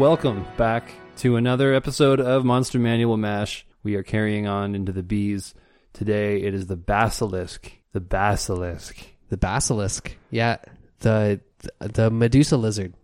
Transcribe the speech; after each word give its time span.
Welcome 0.00 0.44
back 0.56 0.90
to 1.18 1.36
another 1.36 1.72
episode 1.72 2.18
of 2.18 2.44
Monster 2.44 2.80
Manual 2.80 3.16
Mash. 3.16 3.64
We 3.84 3.94
are 3.94 4.02
carrying 4.02 4.44
on 4.48 4.74
into 4.74 4.90
the 4.90 5.04
bees. 5.04 5.54
Today 5.92 6.42
it 6.42 6.52
is 6.52 6.66
the 6.66 6.74
basilisk. 6.74 7.70
The 7.92 8.00
basilisk. 8.00 8.96
The 9.28 9.36
basilisk. 9.36 10.16
Yeah. 10.30 10.56
The 10.98 11.40
the 11.78 12.10
Medusa 12.10 12.56
lizard. 12.56 12.94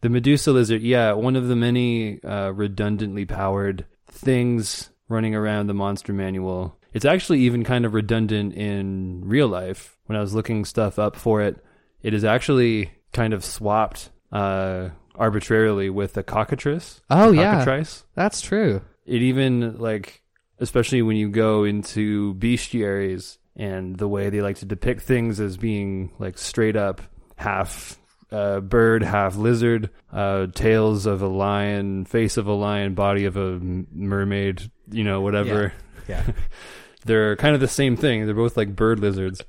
The 0.00 0.08
Medusa 0.08 0.52
lizard, 0.52 0.80
yeah, 0.80 1.12
one 1.12 1.36
of 1.36 1.48
the 1.48 1.56
many 1.56 2.22
uh, 2.24 2.50
redundantly 2.50 3.26
powered 3.26 3.84
things 4.08 4.88
running 5.08 5.34
around 5.34 5.66
the 5.66 5.74
monster 5.74 6.14
manual. 6.14 6.78
It's 6.94 7.04
actually 7.04 7.40
even 7.40 7.62
kind 7.62 7.84
of 7.84 7.92
redundant 7.92 8.54
in 8.54 9.20
real 9.26 9.48
life. 9.48 9.98
When 10.06 10.16
I 10.16 10.22
was 10.22 10.32
looking 10.32 10.64
stuff 10.64 10.98
up 10.98 11.14
for 11.14 11.42
it, 11.42 11.62
it 12.02 12.14
is 12.14 12.24
actually 12.24 12.92
kind 13.12 13.34
of 13.34 13.44
swapped 13.44 14.08
uh, 14.32 14.88
arbitrarily 15.18 15.90
with 15.90 16.16
a 16.16 16.22
cockatrice. 16.22 17.00
Oh, 17.10 17.32
yeah. 17.32 17.64
Cockatrice. 17.64 18.04
That's 18.14 18.40
true. 18.40 18.82
It 19.04 19.22
even 19.22 19.78
like, 19.78 20.22
especially 20.58 21.02
when 21.02 21.16
you 21.16 21.28
go 21.28 21.64
into 21.64 22.34
bestiaries 22.34 23.38
and 23.54 23.96
the 23.96 24.08
way 24.08 24.30
they 24.30 24.40
like 24.40 24.56
to 24.58 24.66
depict 24.66 25.02
things 25.02 25.40
as 25.40 25.56
being 25.56 26.12
like 26.18 26.38
straight 26.38 26.76
up 26.76 27.00
half 27.36 27.98
uh, 28.30 28.60
bird, 28.60 29.02
half 29.02 29.36
lizard, 29.36 29.90
uh, 30.12 30.46
tails 30.54 31.06
of 31.06 31.22
a 31.22 31.28
lion, 31.28 32.04
face 32.04 32.36
of 32.36 32.46
a 32.46 32.52
lion, 32.52 32.94
body 32.94 33.24
of 33.24 33.36
a 33.36 33.58
mermaid, 33.60 34.70
you 34.90 35.04
know, 35.04 35.20
whatever. 35.20 35.72
Yeah. 36.08 36.24
They're 37.04 37.36
kind 37.36 37.54
of 37.54 37.60
the 37.60 37.68
same 37.68 37.96
thing. 37.96 38.26
They're 38.26 38.34
both 38.34 38.56
like 38.56 38.74
bird 38.74 38.98
lizards. 38.98 39.40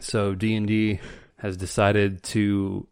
So 0.00 0.34
D&D 0.34 1.00
has 1.38 1.56
decided 1.56 2.22
to 2.24 2.86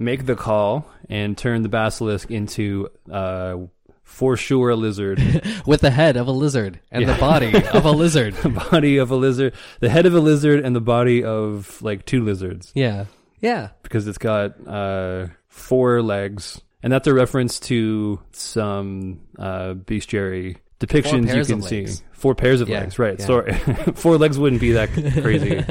make 0.00 0.26
the 0.26 0.34
call 0.34 0.90
and 1.08 1.36
turn 1.38 1.62
the 1.62 1.68
basilisk 1.68 2.30
into 2.30 2.88
uh, 3.10 3.56
for 4.02 4.36
sure 4.36 4.70
a 4.70 4.76
lizard. 4.76 5.18
With 5.66 5.82
the 5.82 5.90
head 5.90 6.16
of 6.16 6.26
a 6.26 6.32
lizard 6.32 6.80
and 6.90 7.02
Yeah. 7.06 7.12
the 7.14 7.20
body 7.20 7.54
of 7.68 7.84
a 7.84 7.90
lizard. 7.92 8.34
the 8.34 8.48
body 8.72 8.96
of 8.96 9.10
a 9.12 9.16
lizard, 9.16 9.52
the 9.78 9.88
head 9.90 10.06
of 10.06 10.14
a 10.14 10.20
lizard, 10.20 10.64
and 10.64 10.74
the 10.74 10.80
body 10.80 11.22
of 11.22 11.80
like 11.82 12.06
two 12.06 12.24
lizards 12.24 12.72
Yeah. 12.74 13.04
Yeah. 13.40 13.68
because 13.84 14.08
it's 14.08 14.18
got 14.18 14.54
uh, 14.66 15.28
four 15.48 16.02
legs, 16.02 16.60
and 16.82 16.92
that's 16.92 17.06
a 17.06 17.14
reference 17.14 17.60
to 17.60 18.20
some 18.32 19.20
uh, 19.38 19.74
bestiary 19.74 20.56
depictions 20.80 21.34
you 21.36 21.44
can 21.44 21.62
see. 21.62 21.86
Four 22.12 22.34
pairs 22.34 22.60
of 22.62 22.68
Yeah, 22.68 22.80
legs, 22.80 22.98
right? 22.98 23.18
yeah. 23.18 23.26
Sorry, 23.26 23.52
four 23.94 24.16
legs 24.18 24.38
wouldn't 24.38 24.60
be 24.60 24.72
that 24.72 24.90
crazy. 24.92 25.64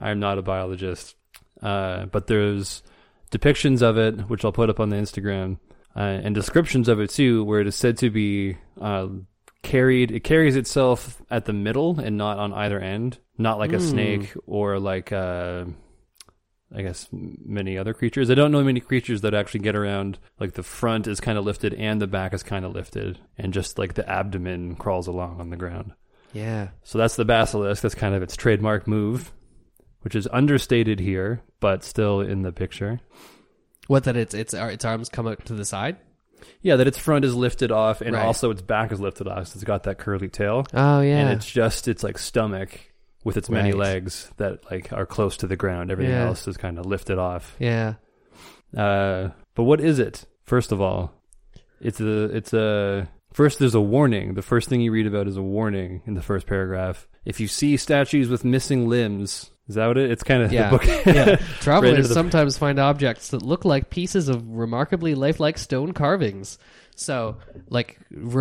I'm 0.00 0.20
not 0.20 0.38
a 0.38 0.42
biologist, 0.42 1.16
uh, 1.60 2.06
but 2.06 2.28
there's 2.28 2.82
depictions 3.28 3.82
of 3.82 3.96
it, 3.98 4.28
which 4.28 4.44
I'll 4.44 4.52
put 4.52 4.70
up 4.70 4.80
on 4.80 4.88
the 4.90 4.96
Instagram, 4.96 5.58
uh, 5.96 6.00
and 6.00 6.34
descriptions 6.34 6.88
of 6.88 7.00
it 7.00 7.10
too, 7.10 7.44
where 7.44 7.60
it 7.60 7.66
is 7.66 7.74
said 7.76 7.96
to 7.98 8.10
be 8.10 8.56
uh, 8.80 9.08
carried. 9.62 10.10
It 10.10 10.20
carries 10.24 10.56
itself 10.56 11.20
at 11.30 11.44
the 11.44 11.52
middle 11.52 11.98
and 12.00 12.16
not 12.16 12.38
on 12.38 12.52
either 12.52 12.78
end, 12.80 13.18
not 13.36 13.58
like 13.58 13.72
a 13.72 13.76
Mm. 13.76 13.90
snake 13.90 14.34
or 14.46 14.78
like 14.78 15.12
uh, 15.12 15.64
I 16.74 16.82
guess 16.82 17.08
many 17.12 17.78
other 17.78 17.94
creatures. 17.94 18.30
I 18.30 18.34
don't 18.34 18.52
know 18.52 18.62
many 18.62 18.80
creatures 18.80 19.22
that 19.22 19.32
actually 19.34 19.60
get 19.60 19.74
around. 19.74 20.18
Like 20.38 20.52
the 20.52 20.62
front 20.62 21.06
is 21.06 21.18
kind 21.20 21.38
of 21.38 21.44
lifted 21.44 21.72
and 21.74 22.00
the 22.00 22.06
back 22.06 22.34
is 22.34 22.42
kind 22.42 22.64
of 22.64 22.74
lifted, 22.74 23.18
and 23.38 23.52
just 23.54 23.78
like 23.78 23.94
the 23.94 24.08
abdomen 24.08 24.76
crawls 24.76 25.06
along 25.06 25.40
on 25.40 25.50
the 25.50 25.56
ground. 25.56 25.92
Yeah. 26.34 26.68
So 26.84 26.98
that's 26.98 27.16
the 27.16 27.24
basilisk. 27.24 27.82
That's 27.82 27.94
kind 27.94 28.14
of 28.14 28.22
its 28.22 28.36
trademark 28.36 28.86
move, 28.86 29.32
which 30.02 30.14
is 30.14 30.28
understated 30.32 31.00
here, 31.00 31.42
but 31.60 31.82
still 31.84 32.20
in 32.20 32.42
the 32.42 32.52
picture. 32.52 33.00
What 33.86 34.04
that 34.04 34.16
its 34.16 34.34
its 34.34 34.54
its 34.54 34.84
arms 34.84 35.08
come 35.08 35.26
out 35.26 35.44
to 35.46 35.54
the 35.54 35.64
side? 35.64 35.96
Yeah, 36.60 36.76
that 36.76 36.86
its 36.86 36.98
front 36.98 37.24
is 37.24 37.34
lifted 37.34 37.72
off, 37.72 38.00
and 38.00 38.14
Right. 38.14 38.24
also 38.24 38.50
its 38.50 38.62
back 38.62 38.92
is 38.92 39.00
lifted 39.00 39.26
off. 39.26 39.48
So 39.48 39.56
it's 39.56 39.64
got 39.64 39.82
that 39.84 39.98
curly 39.98 40.28
tail, 40.28 40.64
Oh 40.72 41.00
yeah. 41.00 41.18
and 41.18 41.30
it's 41.30 41.50
just 41.50 41.88
its 41.88 42.02
like 42.04 42.18
stomach 42.18 42.92
with 43.24 43.36
its 43.36 43.50
many 43.50 43.70
Right. 43.72 43.78
legs 43.78 44.30
that 44.36 44.70
like 44.70 44.92
are 44.92 45.06
close 45.06 45.36
to 45.38 45.46
the 45.46 45.56
ground. 45.56 45.90
Everything 45.90 46.14
Yeah. 46.14 46.26
else 46.26 46.46
is 46.46 46.56
kind 46.56 46.78
of 46.78 46.86
lifted 46.86 47.18
off. 47.18 47.56
yeah. 47.58 47.94
Uh, 48.76 49.30
but 49.54 49.64
what 49.64 49.80
is 49.80 49.98
it? 49.98 50.26
First 50.44 50.72
of 50.72 50.80
all, 50.80 51.12
it's 51.80 52.00
a 52.00 52.24
it's 52.24 52.52
a 52.52 53.08
first. 53.32 53.58
There's 53.58 53.74
a 53.74 53.80
warning. 53.80 54.34
The 54.34 54.42
first 54.42 54.68
thing 54.68 54.80
you 54.80 54.92
read 54.92 55.06
about 55.06 55.26
is 55.26 55.36
a 55.36 55.42
warning 55.42 56.02
in 56.06 56.14
the 56.14 56.22
first 56.22 56.46
paragraph. 56.46 57.08
If 57.24 57.40
you 57.40 57.48
see 57.48 57.76
statues 57.76 58.28
with 58.28 58.44
missing 58.44 58.88
limbs, 58.88 59.50
is 59.68 59.74
that 59.76 59.86
what 59.86 59.98
it? 59.98 60.10
It's 60.10 60.22
kind 60.22 60.42
of 60.42 60.52
Yeah. 60.52 60.70
the 60.70 60.78
book. 60.78 60.86
Yeah. 61.06 61.36
Travelers 61.60 62.08
the- 62.08 62.14
sometimes 62.14 62.56
find 62.58 62.78
objects 62.78 63.28
that 63.28 63.42
look 63.42 63.64
like 63.64 63.90
pieces 63.90 64.28
of 64.28 64.46
remarkably 64.48 65.14
lifelike 65.14 65.58
stone 65.58 65.92
carvings. 65.92 66.58
So, 66.96 67.36
like 67.68 67.98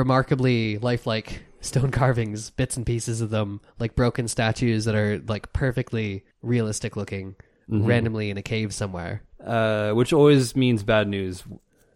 remarkably 0.07 0.77
lifelike 0.77 1.43
stone 1.61 1.91
carvings, 1.91 2.49
bits 2.49 2.77
and 2.77 2.85
pieces 2.85 3.21
of 3.21 3.29
them, 3.29 3.61
like 3.79 3.95
broken 3.95 4.27
statues 4.27 4.85
that 4.85 4.95
are 4.95 5.19
like 5.27 5.51
perfectly 5.53 6.23
realistic 6.41 6.95
looking, 6.95 7.35
Mm-hmm. 7.69 7.85
randomly 7.85 8.29
in 8.29 8.37
a 8.37 8.41
cave 8.41 8.73
somewhere. 8.73 9.23
uh, 9.45 9.91
which 9.91 10.13
always 10.13 10.55
means 10.55 10.83
bad 10.83 11.05
news. 11.09 11.43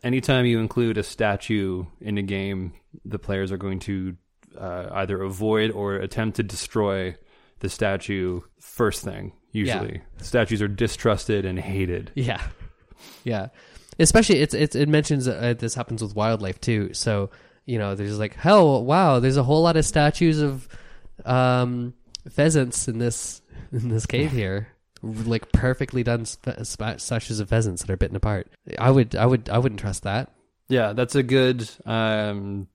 Anytime 0.04 0.46
you 0.46 0.60
include 0.60 0.98
a 0.98 1.04
statue 1.04 1.86
in 2.02 2.18
a 2.18 2.22
game, 2.22 2.74
the 3.06 3.18
players 3.18 3.54
are 3.54 3.58
going 3.58 3.80
to 3.80 4.18
uh, 4.58 4.88
either 4.92 5.22
avoid 5.24 5.72
or 5.72 5.96
attempt 5.96 6.36
to 6.36 6.44
destroy 6.44 7.16
the 7.62 7.70
statue 7.70 8.42
first 8.60 9.04
thing. 9.04 9.34
Usually, 9.54 10.02
statues 10.18 10.62
are 10.62 10.68
distrusted 10.68 11.46
and 11.46 11.58
hated. 11.58 12.12
Yeah, 12.16 12.42
yeah. 13.24 13.48
Especially 14.00 14.40
it's, 14.40 14.54
it's 14.54 14.76
it 14.76 14.88
mentions 14.88 15.28
uh, 15.28 15.56
this 15.58 15.76
happens 15.76 16.02
with 16.02 16.16
wildlife 16.16 16.60
too. 16.62 16.94
So 16.94 17.30
you 17.66 17.78
know, 17.78 17.96
there's 17.96 18.20
like, 18.20 18.36
hell, 18.36 18.84
wow, 18.84 19.20
there's 19.20 19.38
a 19.38 19.44
whole 19.44 19.62
lot 19.62 19.78
of 19.78 19.86
statues 19.86 20.42
of 20.42 20.68
um, 21.26 21.94
pheasants 22.30 22.88
in 22.88 22.98
this 22.98 23.42
in 23.72 23.90
this 23.90 24.06
cave 24.06 24.32
here, 24.32 24.70
like 25.02 25.52
perfectly 25.52 26.04
done 26.04 26.26
sp- 26.26 26.64
sp- 26.68 26.98
statues 26.98 27.40
of 27.40 27.50
pheasants 27.50 27.82
that 27.82 27.90
are 27.92 27.98
bitten 27.98 28.16
apart. 28.16 28.50
I 28.78 28.92
would, 28.92 29.16
I 29.16 29.26
would, 29.26 29.50
I 29.50 29.58
wouldn't 29.58 29.80
trust 29.80 30.04
that. 30.04 30.32
Yeah, 30.68 30.94
that's 30.94 31.16
a 31.16 31.24
good 31.24 31.70
um, 31.86 32.68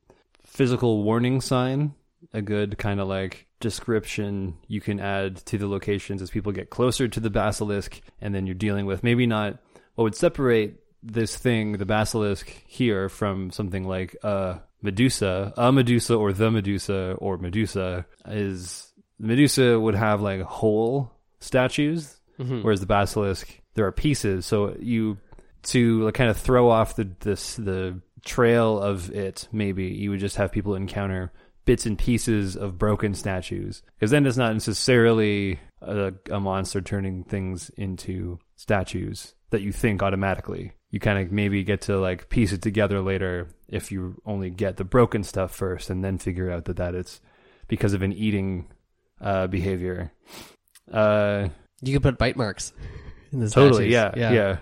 physical 0.44 1.02
warning 1.02 1.40
sign. 1.40 1.94
A 2.32 2.42
good 2.42 2.78
kind 2.78 3.00
of 3.00 3.08
like 3.08 3.45
description 3.60 4.56
you 4.68 4.80
can 4.80 5.00
add 5.00 5.36
to 5.46 5.58
the 5.58 5.66
locations 5.66 6.22
as 6.22 6.30
people 6.30 6.52
get 6.52 6.70
closer 6.70 7.08
to 7.08 7.20
the 7.20 7.30
basilisk, 7.30 8.00
and 8.20 8.34
then 8.34 8.46
you're 8.46 8.54
dealing 8.54 8.86
with. 8.86 9.02
Maybe 9.02 9.26
not 9.26 9.58
what 9.94 10.04
would 10.04 10.14
separate 10.14 10.76
this 11.02 11.36
thing, 11.36 11.72
the 11.72 11.86
basilisk 11.86 12.48
here, 12.66 13.08
from 13.08 13.50
something 13.50 13.86
like 13.86 14.16
a 14.22 14.60
Medusa, 14.82 15.52
a 15.56 15.72
Medusa, 15.72 16.14
or 16.14 16.32
the 16.32 16.50
Medusa, 16.50 17.16
or 17.18 17.38
Medusa 17.38 18.06
is 18.26 18.92
the 19.18 19.26
Medusa 19.26 19.78
would 19.80 19.94
have 19.94 20.20
like 20.20 20.42
whole 20.42 21.12
statues, 21.40 22.20
mm-hmm. 22.38 22.62
whereas 22.62 22.80
the 22.80 22.86
basilisk 22.86 23.60
there 23.74 23.86
are 23.86 23.92
pieces. 23.92 24.46
So 24.46 24.76
you 24.78 25.18
to 25.64 26.04
like 26.04 26.14
kind 26.14 26.30
of 26.30 26.36
throw 26.36 26.70
off 26.70 26.96
the 26.96 27.08
this 27.20 27.56
the 27.56 28.00
trail 28.24 28.80
of 28.80 29.10
it 29.12 29.46
maybe 29.52 29.84
you 29.84 30.10
would 30.10 30.18
just 30.18 30.36
have 30.36 30.50
people 30.50 30.74
encounter 30.74 31.32
bits 31.66 31.84
and 31.84 31.98
pieces 31.98 32.56
of 32.56 32.78
broken 32.78 33.12
statues 33.12 33.82
because 33.98 34.10
then 34.10 34.24
it's 34.24 34.38
not 34.38 34.54
necessarily 34.54 35.60
a, 35.82 36.12
a 36.30 36.40
monster 36.40 36.80
turning 36.80 37.22
things 37.24 37.70
into 37.76 38.38
statues 38.56 39.34
that 39.50 39.60
you 39.60 39.72
think 39.72 40.02
automatically 40.02 40.72
you 40.90 40.98
kind 41.00 41.18
of 41.18 41.30
maybe 41.30 41.62
get 41.64 41.82
to 41.82 41.98
like 41.98 42.28
piece 42.30 42.52
it 42.52 42.62
together 42.62 43.00
later 43.02 43.48
if 43.68 43.92
you 43.92 44.20
only 44.24 44.48
get 44.48 44.76
the 44.78 44.84
broken 44.84 45.22
stuff 45.22 45.54
first 45.54 45.90
and 45.90 46.02
then 46.02 46.16
figure 46.16 46.50
out 46.50 46.64
that 46.64 46.76
that 46.78 46.94
it's 46.94 47.20
because 47.68 47.92
of 47.92 48.00
an 48.02 48.12
eating 48.12 48.66
uh 49.20 49.46
behavior 49.48 50.12
uh 50.92 51.48
You 51.82 51.92
could 51.94 52.02
put 52.02 52.16
bite 52.18 52.36
marks 52.36 52.72
in 53.32 53.40
the 53.40 53.50
Totally, 53.50 53.90
statues. 53.90 54.20
yeah, 54.20 54.58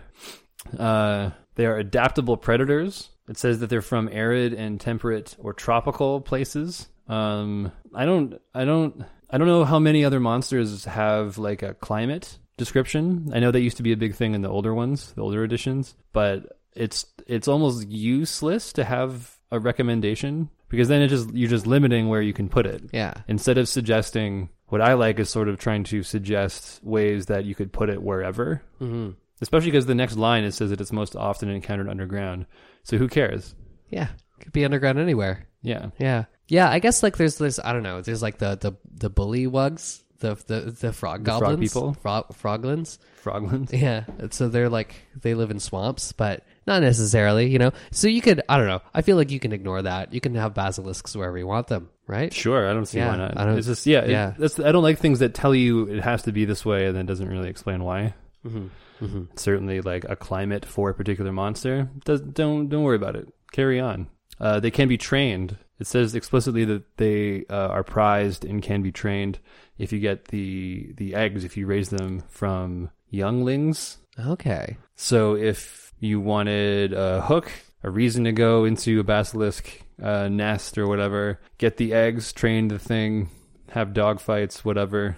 yeah. 0.72 0.78
Uh, 0.84 1.30
they 1.54 1.66
are 1.66 1.76
adaptable 1.76 2.36
predators. 2.38 3.10
It 3.28 3.36
says 3.36 3.60
that 3.60 3.68
they're 3.68 3.82
from 3.82 4.08
arid 4.10 4.54
and 4.54 4.80
temperate 4.80 5.36
or 5.38 5.52
tropical 5.52 6.20
places. 6.22 6.88
Um, 7.08 7.72
I 7.94 8.04
don't, 8.04 8.40
I 8.54 8.64
don't, 8.64 9.04
I 9.30 9.38
don't 9.38 9.46
know 9.48 9.64
how 9.64 9.78
many 9.78 10.04
other 10.04 10.20
monsters 10.20 10.84
have 10.84 11.38
like 11.38 11.62
a 11.62 11.74
climate 11.74 12.38
description. 12.56 13.30
I 13.34 13.40
know 13.40 13.50
that 13.50 13.60
used 13.60 13.76
to 13.78 13.82
be 13.82 13.92
a 13.92 13.96
big 13.96 14.14
thing 14.14 14.34
in 14.34 14.42
the 14.42 14.48
older 14.48 14.74
ones, 14.74 15.12
the 15.12 15.22
older 15.22 15.44
editions, 15.44 15.94
but 16.12 16.58
it's 16.74 17.06
it's 17.26 17.46
almost 17.48 17.88
useless 17.88 18.72
to 18.74 18.84
have 18.84 19.36
a 19.52 19.58
recommendation 19.60 20.50
because 20.68 20.88
then 20.88 21.02
it 21.02 21.08
just 21.08 21.32
you're 21.34 21.48
just 21.50 21.66
limiting 21.66 22.08
where 22.08 22.22
you 22.22 22.32
can 22.32 22.48
put 22.48 22.66
it 22.66 22.82
Yeah. 22.92 23.14
instead 23.28 23.58
of 23.58 23.68
suggesting 23.68 24.48
what 24.68 24.80
I 24.80 24.94
like 24.94 25.20
is 25.20 25.30
sort 25.30 25.48
of 25.48 25.58
trying 25.58 25.84
to 25.84 26.02
suggest 26.02 26.82
ways 26.82 27.26
that 27.26 27.44
you 27.44 27.54
could 27.54 27.72
put 27.72 27.90
it 27.90 28.02
wherever. 28.02 28.62
hmm 28.78 29.10
Especially 29.40 29.70
because 29.70 29.86
the 29.86 29.94
next 29.94 30.16
line 30.16 30.44
it 30.44 30.52
says 30.52 30.70
that 30.70 30.80
it's 30.80 30.92
most 30.92 31.14
often 31.16 31.48
encountered 31.50 31.88
underground. 31.88 32.46
So 32.82 32.96
who 32.98 33.08
cares? 33.08 33.54
Yeah. 33.90 34.08
Could 34.40 34.52
be 34.52 34.64
underground 34.64 34.98
anywhere. 34.98 35.46
Yeah. 35.60 35.90
Yeah. 35.98 36.24
Yeah, 36.48 36.68
I 36.70 36.78
guess 36.78 37.02
like 37.02 37.16
there's 37.16 37.38
there's 37.38 37.58
I 37.58 37.72
don't 37.72 37.82
know, 37.82 38.00
there's 38.02 38.22
like 38.22 38.38
the 38.38 38.56
the 38.56 38.72
the 38.92 39.10
bullywugs 39.10 40.02
the 40.20 40.34
the 40.46 40.60
the 40.70 40.92
frog 40.92 41.24
The 41.24 41.30
frog 41.32 41.40
goblins, 41.42 41.72
people? 41.72 41.94
Frog, 41.94 42.28
froglins. 42.36 42.98
Froglands. 43.22 43.72
Yeah, 43.80 44.04
so 44.30 44.48
they're 44.48 44.68
like 44.68 44.94
they 45.20 45.34
live 45.34 45.50
in 45.50 45.58
swamps, 45.58 46.12
but 46.12 46.44
not 46.66 46.82
necessarily, 46.82 47.48
you 47.50 47.58
know. 47.58 47.72
So 47.90 48.06
you 48.08 48.20
could, 48.22 48.42
I 48.48 48.56
don't 48.58 48.66
know. 48.66 48.80
I 48.94 49.02
feel 49.02 49.16
like 49.16 49.30
you 49.30 49.40
can 49.40 49.52
ignore 49.52 49.82
that. 49.82 50.12
You 50.14 50.20
can 50.20 50.34
have 50.34 50.54
basilisks 50.54 51.14
wherever 51.16 51.36
you 51.38 51.46
want 51.46 51.66
them, 51.68 51.88
right? 52.06 52.32
Sure, 52.32 52.68
I 52.68 52.72
don't 52.74 52.86
see 52.86 52.98
Yeah, 52.98 53.08
why 53.08 53.16
not. 53.16 53.38
I 53.38 53.44
don't- 53.46 53.58
it's 53.58 53.66
just 53.66 53.86
yeah, 53.86 54.04
yeah. 54.06 54.34
that's 54.38 54.58
I 54.60 54.72
don't 54.72 54.82
like 54.82 54.98
things 54.98 55.18
that 55.20 55.34
tell 55.34 55.54
you 55.54 55.88
it 55.88 56.02
has 56.02 56.22
to 56.24 56.32
be 56.32 56.44
this 56.44 56.64
way 56.64 56.86
and 56.86 56.96
then 56.96 57.06
doesn't 57.06 57.28
really 57.28 57.48
explain 57.48 57.82
why. 57.82 58.14
Mm-hmm. 58.46 58.66
Mm-hmm. 59.04 59.22
Certainly, 59.36 59.80
like 59.80 60.04
a 60.08 60.16
climate 60.16 60.64
for 60.64 60.90
a 60.90 60.94
particular 60.94 61.32
monster, 61.32 61.88
does, 62.04 62.20
don't 62.20 62.68
don't 62.68 62.82
worry 62.84 62.96
about 62.96 63.16
it. 63.16 63.28
Carry 63.52 63.80
on. 63.80 64.08
Uh, 64.40 64.60
they 64.60 64.70
can 64.70 64.88
be 64.88 64.98
trained. 64.98 65.56
It 65.78 65.86
says 65.86 66.14
explicitly 66.14 66.64
that 66.66 66.96
they 66.96 67.44
uh, 67.50 67.68
are 67.68 67.82
prized 67.82 68.44
and 68.44 68.62
can 68.62 68.82
be 68.82 68.92
trained 68.92 69.38
if 69.76 69.92
you 69.92 69.98
get 69.98 70.26
the 70.26 70.92
the 70.96 71.14
eggs 71.14 71.44
if 71.44 71.56
you 71.56 71.66
raise 71.66 71.90
them 71.90 72.22
from 72.28 72.90
younglings. 73.10 73.98
Okay. 74.18 74.76
So 74.94 75.34
if 75.34 75.92
you 75.98 76.20
wanted 76.20 76.92
a 76.92 77.22
hook, 77.22 77.50
a 77.82 77.90
reason 77.90 78.24
to 78.24 78.32
go 78.32 78.64
into 78.64 79.00
a 79.00 79.04
basilisk 79.04 79.82
uh, 80.02 80.28
nest 80.28 80.78
or 80.78 80.86
whatever, 80.86 81.40
get 81.58 81.76
the 81.76 81.92
eggs, 81.92 82.32
train 82.32 82.68
the 82.68 82.78
thing, 82.78 83.30
have 83.70 83.94
dog 83.94 84.20
fights, 84.20 84.64
whatever. 84.64 85.16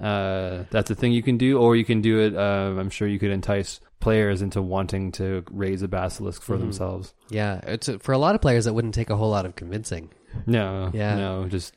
Uh, 0.00 0.64
that's 0.70 0.90
a 0.90 0.94
thing 0.94 1.12
you 1.12 1.22
can 1.22 1.36
do, 1.36 1.58
or 1.58 1.76
you 1.76 1.84
can 1.84 2.00
do 2.00 2.20
it. 2.20 2.34
Uh, 2.34 2.74
I'm 2.78 2.90
sure 2.90 3.06
you 3.06 3.18
could 3.18 3.30
entice 3.30 3.80
players 4.02 4.42
into 4.42 4.60
wanting 4.60 5.12
to 5.12 5.42
raise 5.50 5.80
a 5.82 5.88
basilisk 5.88 6.42
for 6.42 6.56
Mhm. 6.56 6.60
themselves. 6.60 7.14
Yeah, 7.30 7.60
it's 7.66 7.88
for 8.00 8.12
a 8.12 8.18
lot 8.18 8.34
of 8.34 8.42
players 8.42 8.66
that 8.66 8.74
wouldn't 8.74 8.94
take 8.94 9.08
a 9.08 9.16
whole 9.16 9.30
lot 9.30 9.46
of 9.46 9.56
convincing. 9.56 10.10
No, 10.46 10.90
Yeah. 10.92 11.16
no, 11.16 11.46
just 11.48 11.74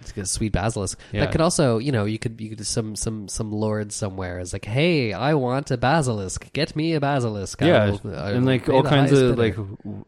It's 0.00 0.16
a 0.16 0.24
sweet 0.24 0.52
basilisk. 0.52 0.98
Yeah. 1.12 1.20
That 1.20 1.32
could 1.32 1.42
also, 1.42 1.76
you 1.76 1.92
know, 1.92 2.06
you 2.06 2.18
could 2.18 2.40
you 2.40 2.48
could 2.50 2.64
some 2.66 2.96
some 2.96 3.28
some 3.28 3.52
lord 3.52 3.92
somewhere 3.92 4.38
is 4.40 4.52
like, 4.54 4.64
hey, 4.64 5.12
I 5.12 5.34
want 5.34 5.70
a 5.70 5.76
basilisk. 5.76 6.50
Get 6.54 6.74
me 6.74 6.94
a 6.94 7.00
basilisk. 7.00 7.60
Yeah, 7.60 7.90
will- 8.02 8.14
and 8.14 8.46
like 8.46 8.68
all 8.70 8.82
kinds 8.84 9.12
of 9.12 9.36
bidder." 9.36 9.42
like 9.42 9.56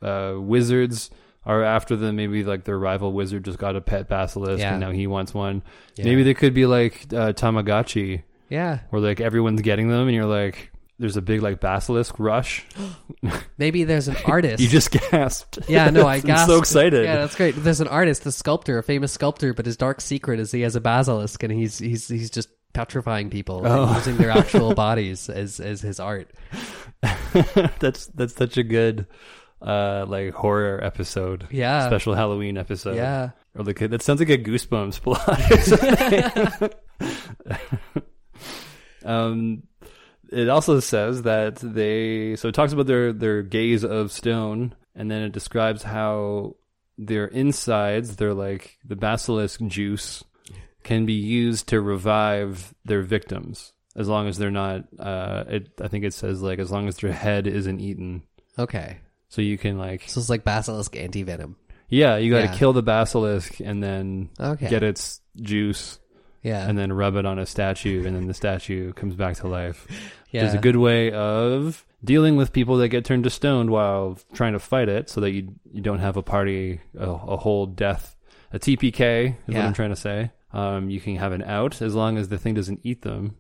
uh, 0.03 0.41
wizards 0.41 1.11
are 1.45 1.63
after 1.63 1.97
them. 1.97 2.17
Maybe 2.17 2.45
like 2.45 2.65
their 2.65 2.79
rival 2.79 3.13
wizard 3.13 3.45
just 3.45 3.59
got 3.59 3.77
a 3.77 3.83
pet 3.83 4.09
basilisk, 4.09 4.61
Yeah. 4.61 4.71
and 4.73 4.81
now 4.81 4.91
he 4.91 5.07
wants 5.07 5.35
one. 5.35 5.63
Yeah. 5.97 6.07
Maybe 6.07 6.23
they 6.23 6.35
could 6.35 6.55
be 6.55 6.65
like 6.65 7.07
uh, 7.13 7.33
Tamagotchi, 7.35 8.23
yeah, 8.49 8.79
where 8.89 9.03
like 9.03 9.21
everyone's 9.21 9.61
getting 9.61 9.89
them, 9.89 10.07
and 10.09 10.15
you're 10.15 10.25
like, 10.25 10.71
there's 10.99 11.17
a 11.17 11.23
big 11.23 11.43
like 11.43 11.61
basilisk 11.61 12.19
rush. 12.19 12.65
maybe 13.59 13.85
there's 13.85 14.09
an 14.09 14.17
artist. 14.27 14.63
You 14.63 14.69
just 14.69 14.91
gasped. 14.91 15.59
Yeah, 15.69 15.91
no, 15.91 16.07
I 16.07 16.15
I'm 16.17 16.21
gasped. 16.23 16.49
so 16.51 16.59
excited. 16.59 17.05
Yeah, 17.05 17.17
that's 17.17 17.35
great. 17.35 17.53
There's 17.57 17.81
an 17.81 17.89
artist, 17.89 18.25
a 18.27 18.33
sculptor, 18.33 18.79
a 18.79 18.83
famous 18.83 19.13
sculptor, 19.13 19.53
but 19.55 19.67
his 19.67 19.77
dark 19.77 20.01
secret 20.01 20.39
is 20.41 20.53
he 20.53 20.61
has 20.63 20.77
a 20.77 20.81
basilisk 20.81 21.43
and 21.43 21.53
he's 21.53 21.79
he's 21.79 22.07
he's 22.09 22.31
just 22.31 22.49
petrifying 22.75 23.31
people 23.31 23.65
and 23.65 23.69
Oh. 23.69 23.95
using 23.95 24.17
their 24.17 24.31
actual 24.31 24.75
bodies 24.85 25.29
as 25.29 25.61
as 25.61 25.81
his 25.81 26.01
art. 26.01 26.31
that's 27.81 28.07
that's 28.07 28.35
such 28.35 28.57
a 28.57 28.63
good 28.63 29.07
uh 29.63 30.05
like 30.09 30.33
horror 30.33 30.83
episode. 30.83 31.47
Yeah. 31.51 31.87
Special 31.87 32.15
Halloween 32.15 32.57
episode. 32.59 32.97
Yeah. 32.97 33.31
Or 33.57 33.65
like 33.65 33.79
that 33.79 34.03
sounds 34.03 34.21
like 34.21 34.29
a 34.31 34.39
goosebumps 34.39 35.01
plot. 35.01 36.75
or 39.05 39.11
um 39.11 39.63
it 40.35 40.49
also 40.49 40.81
says 40.81 41.23
that 41.23 41.57
they 41.57 42.37
so 42.37 42.49
it 42.49 42.55
talks 42.55 42.73
about 42.73 42.87
their 42.87 43.13
their 43.13 43.43
gaze 43.43 43.85
of 43.85 44.11
stone 44.13 44.75
and 44.95 45.11
then 45.11 45.23
it 45.23 45.33
describes 45.33 45.83
how 45.83 46.57
their 46.99 47.27
insides, 47.27 48.17
their 48.17 48.35
like 48.35 48.79
the 48.85 48.97
basilisk 48.97 49.61
juice 49.67 50.23
can 50.83 51.07
be 51.07 51.15
used 51.15 51.69
to 51.69 51.81
revive 51.81 52.75
their 52.85 53.03
victims 53.03 53.73
as 53.97 54.07
long 54.09 54.29
as 54.29 54.37
they're 54.39 54.51
not 54.51 54.85
uh 54.99 55.45
it 55.49 55.69
I 55.81 55.89
think 55.89 56.05
it 56.05 56.13
says 56.15 56.43
like 56.43 56.59
as 56.59 56.71
long 56.71 56.89
as 56.89 56.97
their 56.97 57.13
head 57.13 57.47
isn't 57.47 57.81
eaten. 57.81 58.23
Okay. 58.59 58.99
So 59.29 59.41
you 59.43 59.59
can 59.59 59.79
like 59.79 60.03
So 60.09 60.21
it's 60.21 60.29
like 60.31 60.45
basilisk 60.45 60.95
anti 60.97 61.23
venom. 61.25 61.57
yeah, 61.89 62.17
you 62.19 62.31
got 62.31 62.41
to 62.43 62.53
Yeah. 62.53 62.55
kill 62.59 62.73
the 62.73 62.83
basilisk 62.83 63.59
and 63.61 63.83
then 63.83 64.31
Okay. 64.39 64.69
get 64.69 64.83
its 64.83 65.21
juice 65.41 65.99
Yeah. 66.45 66.69
and 66.69 66.79
then 66.79 66.93
rub 66.93 67.17
it 67.17 67.27
on 67.27 67.41
a 67.41 67.47
statue 67.47 68.07
and 68.07 68.15
then 68.15 68.29
the 68.29 68.35
statue 68.35 68.93
comes 68.93 69.17
back 69.17 69.37
to 69.39 69.49
life. 69.49 69.87
yeah. 70.31 70.43
Which 70.43 70.51
is 70.51 70.55
a 70.55 70.59
good 70.59 70.77
way 70.77 71.11
of 71.11 71.85
dealing 72.05 72.37
with 72.37 72.53
people 72.53 72.77
that 72.77 72.89
get 72.89 73.05
turned 73.05 73.25
to 73.25 73.31
stone 73.31 73.71
while 73.71 74.19
trying 74.35 74.53
to 74.53 74.59
fight 74.59 74.89
it 74.89 75.09
so 75.11 75.21
that 75.23 75.31
you 75.33 75.55
you 75.73 75.81
don't 75.81 76.01
have 76.01 76.17
a 76.17 76.23
party 76.23 76.81
a, 76.97 77.09
a 77.09 77.37
whole 77.39 77.67
death 77.67 78.15
a 78.53 78.59
TPK 78.59 79.37
is 79.49 79.55
what 79.55 79.65
I'm 79.65 79.73
trying 79.75 79.91
to 79.91 79.97
say. 79.97 80.31
Um, 80.53 80.89
you 80.89 81.01
can 81.01 81.17
have 81.17 81.33
an 81.33 81.43
out 81.43 81.83
as 81.83 81.95
long 81.97 82.17
as 82.17 82.29
the 82.29 82.39
thing 82.39 82.55
doesn't 82.55 82.81
eat 82.85 83.03
them. 83.03 83.37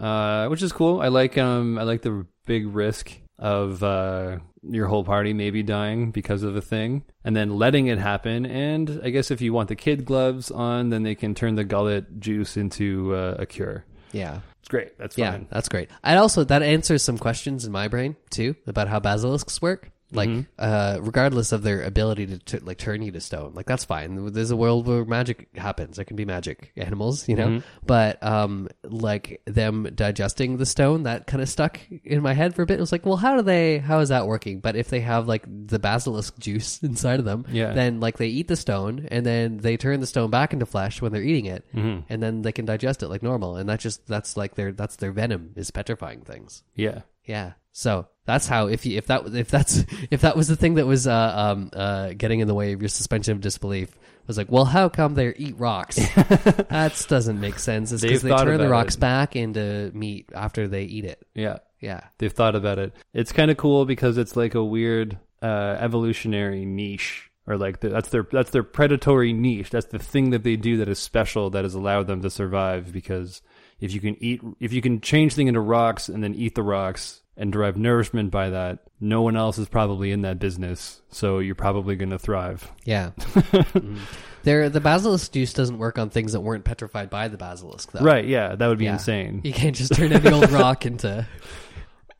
Uh, 0.00 0.46
which 0.46 0.62
is 0.62 0.72
cool. 0.72 1.00
I 1.02 1.08
like 1.08 1.36
um 1.36 1.76
I 1.78 1.82
like 1.82 2.00
the 2.02 2.26
big 2.46 2.66
risk 2.74 3.12
of 3.38 3.82
uh 3.82 4.38
your 4.62 4.86
whole 4.86 5.04
party 5.04 5.32
maybe 5.32 5.62
dying 5.62 6.10
because 6.10 6.42
of 6.42 6.54
a 6.56 6.60
thing 6.60 7.04
and 7.24 7.34
then 7.34 7.56
letting 7.56 7.88
it 7.88 7.98
happen 7.98 8.46
and 8.46 9.00
I 9.02 9.10
guess 9.10 9.30
if 9.30 9.40
you 9.40 9.52
want 9.52 9.68
the 9.68 9.76
kid 9.76 10.04
gloves 10.04 10.50
on 10.50 10.90
then 10.90 11.02
they 11.02 11.14
can 11.14 11.34
turn 11.34 11.56
the 11.56 11.64
gullet 11.64 12.20
juice 12.20 12.56
into 12.56 13.14
uh, 13.14 13.36
a 13.38 13.46
cure. 13.46 13.84
yeah. 14.12 14.40
It's 14.60 14.68
great. 14.68 14.96
That's 14.96 15.18
Yeah, 15.18 15.40
that's 15.50 15.68
great. 15.68 15.90
And 16.04 16.20
also 16.20 16.44
that 16.44 16.62
answers 16.62 17.02
some 17.02 17.18
questions 17.18 17.64
in 17.64 17.72
my 17.72 17.88
brain 17.88 18.14
too 18.30 18.54
about 18.68 18.86
how 18.86 19.00
basilisks 19.00 19.60
work. 19.60 19.90
Like, 20.12 20.28
Mm-hmm. 20.28 20.42
uh, 20.58 20.98
regardless 21.00 21.52
of 21.52 21.62
their 21.62 21.82
ability 21.82 22.26
to, 22.26 22.38
to 22.38 22.64
like 22.64 22.78
turn 22.78 23.02
you 23.02 23.10
to 23.12 23.20
stone, 23.20 23.52
like 23.54 23.66
that's 23.66 23.84
fine. 23.84 24.32
There's 24.32 24.50
a 24.50 24.56
world 24.56 24.86
where 24.86 25.04
magic 25.04 25.48
happens. 25.56 25.96
There 25.96 26.04
can 26.04 26.16
be 26.16 26.24
magic 26.24 26.72
animals, 26.76 27.28
you 27.28 27.36
know. 27.36 27.46
Mm-hmm. 27.48 27.66
But 27.86 28.22
um, 28.22 28.68
like 28.84 29.40
them 29.46 29.88
digesting 29.94 30.56
the 30.58 30.66
stone, 30.66 31.04
that 31.04 31.26
kind 31.26 31.42
of 31.42 31.48
stuck 31.48 31.80
in 32.04 32.22
my 32.22 32.34
head 32.34 32.54
for 32.54 32.62
a 32.62 32.66
bit. 32.66 32.76
It 32.78 32.80
was 32.80 32.92
like, 32.92 33.06
well, 33.06 33.16
how 33.16 33.36
do 33.36 33.42
they? 33.42 33.78
How 33.78 34.00
is 34.00 34.10
that 34.10 34.26
working? 34.26 34.60
But 34.60 34.76
if 34.76 34.88
they 34.88 35.00
have 35.00 35.26
like 35.28 35.44
the 35.48 35.78
basilisk 35.78 36.38
juice 36.38 36.78
inside 36.82 37.18
of 37.18 37.24
them, 37.24 37.46
Yeah. 37.50 37.72
then 37.72 38.00
like 38.00 38.18
they 38.18 38.28
eat 38.28 38.48
the 38.48 38.56
stone 38.56 39.08
and 39.10 39.24
then 39.24 39.56
they 39.58 39.76
turn 39.76 40.00
the 40.00 40.06
stone 40.06 40.30
back 40.30 40.52
into 40.52 40.66
flesh 40.66 41.00
when 41.00 41.12
they're 41.12 41.22
eating 41.22 41.46
it, 41.46 41.64
Mm-hmm. 41.74 42.00
and 42.12 42.22
then 42.22 42.42
they 42.42 42.52
can 42.52 42.64
digest 42.64 43.02
it 43.02 43.08
like 43.08 43.22
normal. 43.22 43.56
And 43.56 43.68
that 43.68 43.80
just 43.80 44.06
that's 44.06 44.36
like 44.36 44.54
their 44.54 44.72
that's 44.72 44.96
their 44.96 45.12
venom 45.12 45.52
is 45.56 45.70
petrifying 45.70 46.20
things. 46.22 46.62
Yeah. 46.74 47.00
Yeah. 47.24 47.52
So 47.72 48.08
that's 48.24 48.46
how 48.46 48.66
if 48.66 48.84
you 48.86 48.98
if 48.98 49.06
that 49.06 49.26
if 49.34 49.50
that's 49.50 49.84
if 50.10 50.22
that 50.22 50.36
was 50.36 50.48
the 50.48 50.56
thing 50.56 50.74
that 50.74 50.86
was 50.86 51.06
uh, 51.06 51.32
um 51.34 51.70
uh 51.72 52.12
getting 52.16 52.40
in 52.40 52.48
the 52.48 52.54
way 52.54 52.72
of 52.72 52.82
your 52.82 52.88
suspension 52.88 53.32
of 53.32 53.40
disbelief 53.40 53.96
was 54.26 54.38
like, 54.38 54.50
well, 54.50 54.64
how 54.64 54.88
come 54.88 55.14
they 55.14 55.34
eat 55.36 55.58
rocks? 55.58 55.96
that 56.14 57.04
doesn't 57.08 57.40
make 57.40 57.58
sense. 57.58 57.92
It's 57.92 58.02
because 58.02 58.22
they 58.22 58.34
turn 58.34 58.58
the 58.58 58.68
rocks 58.68 58.94
it. 58.94 59.00
back 59.00 59.36
into 59.36 59.90
meat 59.94 60.30
after 60.34 60.68
they 60.68 60.84
eat 60.84 61.04
it. 61.04 61.26
Yeah. 61.34 61.58
Yeah. 61.80 62.00
They've 62.18 62.32
thought 62.32 62.54
about 62.54 62.78
it. 62.78 62.92
It's 63.12 63.32
kind 63.32 63.50
of 63.50 63.56
cool 63.56 63.84
because 63.84 64.18
it's 64.18 64.36
like 64.36 64.54
a 64.54 64.64
weird 64.64 65.18
uh, 65.42 65.76
evolutionary 65.78 66.64
niche, 66.64 67.30
or 67.46 67.56
like 67.56 67.80
the, 67.80 67.88
that's 67.88 68.10
their 68.10 68.26
that's 68.30 68.50
their 68.50 68.62
predatory 68.62 69.32
niche. 69.32 69.70
That's 69.70 69.86
the 69.86 69.98
thing 69.98 70.30
that 70.30 70.44
they 70.44 70.56
do 70.56 70.76
that 70.76 70.88
is 70.88 71.00
special 71.00 71.50
that 71.50 71.64
has 71.64 71.74
allowed 71.74 72.06
them 72.06 72.22
to 72.22 72.30
survive. 72.30 72.92
Because 72.92 73.42
if 73.82 73.92
you 73.92 74.00
can 74.00 74.16
eat, 74.24 74.40
if 74.60 74.72
you 74.72 74.80
can 74.80 75.00
change 75.02 75.34
things 75.34 75.48
into 75.48 75.60
rocks 75.60 76.08
and 76.08 76.22
then 76.24 76.34
eat 76.34 76.54
the 76.54 76.62
rocks 76.62 77.20
and 77.36 77.52
derive 77.52 77.76
nourishment 77.76 78.30
by 78.30 78.50
that, 78.50 78.80
no 79.00 79.22
one 79.22 79.36
else 79.36 79.58
is 79.58 79.68
probably 79.68 80.12
in 80.12 80.22
that 80.22 80.38
business. 80.38 81.02
So 81.10 81.38
you're 81.40 81.54
probably 81.54 81.96
going 81.96 82.10
to 82.10 82.18
thrive. 82.18 82.70
Yeah. 82.84 83.10
Mhm. 83.18 83.98
There, 84.44 84.68
the 84.68 84.80
basilisk 84.80 85.32
juice 85.32 85.52
doesn't 85.52 85.78
work 85.78 85.98
on 86.00 86.10
things 86.10 86.32
that 86.32 86.40
weren't 86.40 86.64
petrified 86.64 87.10
by 87.10 87.28
the 87.28 87.36
basilisk, 87.36 87.92
though. 87.92 88.00
Right? 88.04 88.26
Yeah, 88.26 88.56
that 88.56 88.66
would 88.66 88.78
be 88.78 88.86
Yeah. 88.86 88.94
insane. 88.94 89.40
You 89.44 89.52
can't 89.52 89.76
just 89.76 89.94
turn 89.94 90.12
every 90.12 90.32
old 90.32 90.50
rock 90.50 90.84
into. 90.86 91.24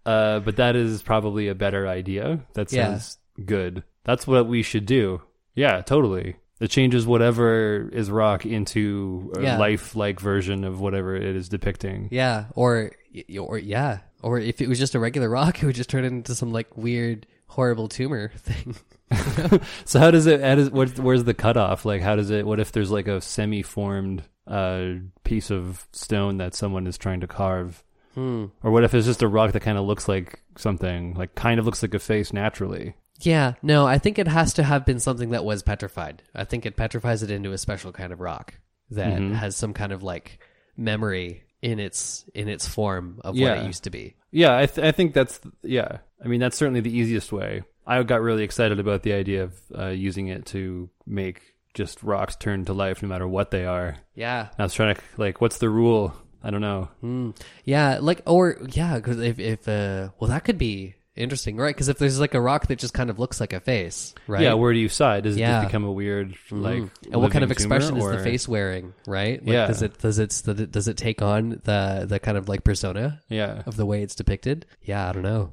Uh, 0.06 0.38
but 0.40 0.56
that 0.56 0.76
is 0.76 1.02
probably 1.02 1.48
a 1.48 1.54
better 1.56 1.88
idea. 1.88 2.40
That 2.54 2.72
Yeah. 2.72 2.90
sounds 2.90 3.18
good. 3.44 3.82
That's 4.04 4.24
what 4.26 4.46
we 4.46 4.62
should 4.62 4.86
do. 4.86 5.20
Yeah, 5.56 5.80
totally. 5.82 6.36
It 6.62 6.70
changes 6.70 7.06
whatever 7.06 7.88
is 7.92 8.10
rock 8.10 8.46
into 8.46 9.32
a 9.36 9.42
Yeah. 9.42 9.58
life-like 9.58 10.20
version 10.20 10.62
of 10.64 10.80
whatever 10.80 11.16
it 11.16 11.36
is 11.36 11.48
depicting. 11.48 12.08
Yeah, 12.12 12.44
or 12.54 12.92
or 13.38 13.58
yeah, 13.58 13.98
or 14.22 14.38
if 14.38 14.60
it 14.60 14.68
was 14.68 14.78
just 14.78 14.94
a 14.94 15.00
regular 15.00 15.28
rock, 15.28 15.58
it 15.62 15.66
would 15.66 15.74
just 15.74 15.90
turn 15.90 16.04
it 16.04 16.08
into 16.12 16.34
some 16.34 16.52
like 16.52 16.76
weird, 16.76 17.26
horrible 17.48 17.88
tumor 17.88 18.30
thing. 18.36 18.76
So 19.84 19.98
how 19.98 20.10
does 20.10 20.26
it? 20.26 20.40
How 20.40 20.54
does, 20.54 20.70
what, 20.70 20.98
where's 20.98 21.24
the 21.24 21.34
cutoff? 21.34 21.84
Like, 21.84 22.00
how 22.00 22.16
does 22.16 22.30
it? 22.30 22.46
What 22.46 22.60
if 22.60 22.72
there's 22.72 22.90
like 22.90 23.08
a 23.08 23.20
semi-formed 23.20 24.22
uh, 24.46 24.92
piece 25.24 25.50
of 25.50 25.86
stone 25.92 26.38
that 26.38 26.54
someone 26.54 26.86
is 26.86 26.96
trying 26.96 27.20
to 27.20 27.26
carve? 27.26 27.82
Hmm. 28.14 28.46
Or 28.62 28.70
what 28.70 28.84
if 28.84 28.94
it's 28.94 29.06
just 29.06 29.22
a 29.22 29.28
rock 29.28 29.52
that 29.52 29.60
kind 29.60 29.76
of 29.78 29.84
looks 29.84 30.06
like 30.08 30.40
something, 30.56 31.14
like 31.14 31.34
kind 31.34 31.58
of 31.58 31.66
looks 31.66 31.82
like 31.82 31.92
a 31.94 31.98
face 31.98 32.32
naturally? 32.32 32.94
Yeah, 33.24 33.54
no, 33.62 33.86
I 33.86 33.98
think 33.98 34.18
it 34.18 34.28
has 34.28 34.54
to 34.54 34.62
have 34.62 34.84
been 34.84 35.00
something 35.00 35.30
that 35.30 35.44
was 35.44 35.62
petrified. 35.62 36.22
I 36.34 36.44
think 36.44 36.66
it 36.66 36.76
petrifies 36.76 37.22
it 37.22 37.30
into 37.30 37.52
a 37.52 37.58
special 37.58 37.92
kind 37.92 38.12
of 38.12 38.20
rock 38.20 38.54
that 38.90 39.18
Mhm. 39.20 39.34
has 39.34 39.56
some 39.56 39.72
kind 39.72 39.92
of 39.92 40.02
like 40.02 40.38
memory 40.76 41.44
in 41.62 41.78
its 41.78 42.24
in 42.34 42.48
its 42.48 42.66
form 42.66 43.20
of 43.24 43.34
what 43.38 43.58
it 43.58 43.66
used 43.66 43.84
to 43.84 43.90
be. 43.90 44.14
Yeah, 44.30 44.56
I, 44.56 44.66
th- 44.66 44.84
I 44.86 44.92
think 44.92 45.14
that's 45.14 45.40
yeah. 45.62 45.98
I 46.24 46.28
mean, 46.28 46.40
that's 46.40 46.56
certainly 46.56 46.80
the 46.80 46.96
easiest 46.96 47.32
way. 47.32 47.62
I 47.86 48.02
got 48.02 48.20
really 48.22 48.44
excited 48.44 48.78
about 48.78 49.02
the 49.02 49.12
idea 49.12 49.44
of 49.44 49.54
uh, 49.76 49.86
using 49.88 50.28
it 50.28 50.46
to 50.46 50.88
make 51.06 51.42
just 51.74 52.02
rocks 52.02 52.36
turn 52.36 52.64
to 52.66 52.72
life 52.72 53.02
no 53.02 53.08
matter 53.08 53.26
what 53.26 53.50
they 53.50 53.64
are. 53.64 53.96
Yeah. 54.14 54.48
I 54.58 54.62
was 54.62 54.74
trying 54.74 54.94
to 54.94 55.00
like, 55.16 55.40
what's 55.40 55.58
the 55.58 55.68
rule? 55.70 56.14
I 56.42 56.50
don't 56.50 56.60
know. 56.60 56.88
Mm. 57.02 57.36
Yeah, 57.64 57.98
like 58.00 58.22
or 58.26 58.58
yeah, 58.72 58.96
because 58.96 59.20
if 59.20 59.38
if 59.38 59.68
uh, 59.68 60.08
well, 60.18 60.30
that 60.30 60.44
could 60.44 60.58
be 60.58 60.94
interesting, 61.16 61.56
right? 61.56 61.74
Because 61.74 61.88
if 61.88 61.98
there's 61.98 62.18
like 62.20 62.34
a 62.34 62.40
rock 62.40 62.66
that 62.68 62.78
just 62.78 62.94
kind 62.94 63.10
of 63.10 63.18
looks 63.18 63.40
like 63.40 63.52
a 63.52 63.60
face, 63.60 64.14
right? 64.26 64.42
Yeah, 64.42 64.54
where 64.54 64.72
do 64.72 64.78
you 64.78 64.88
side? 64.88 65.24
Does 65.24 65.36
it 65.36 65.40
Yeah. 65.40 65.58
just 65.60 65.68
become 65.68 65.84
a 65.84 65.92
weird 65.92 66.34
like? 66.50 66.82
Mm. 66.82 66.90
and 67.12 67.20
what 67.22 67.32
kind 67.32 67.44
of 67.44 67.50
expression 67.50 67.96
is 67.96 68.04
the 68.04 68.18
face 68.22 68.48
wearing, 68.48 68.94
right? 69.06 69.40
Like, 69.44 69.52
Yeah. 69.52 69.66
Does 69.66 69.82
it 69.82 69.98
does 69.98 70.18
it 70.18 70.42
does 70.70 70.88
it 70.88 70.96
take 70.96 71.20
on 71.22 71.60
the 71.64 72.06
the 72.08 72.18
kind 72.18 72.36
of 72.38 72.48
like 72.48 72.64
persona 72.64 73.20
Yeah, 73.28 73.62
of 73.66 73.76
the 73.76 73.86
way 73.86 74.02
it's 74.02 74.14
depicted? 74.14 74.66
Yeah, 74.82 75.08
I 75.08 75.12
don't 75.12 75.22
know. 75.22 75.52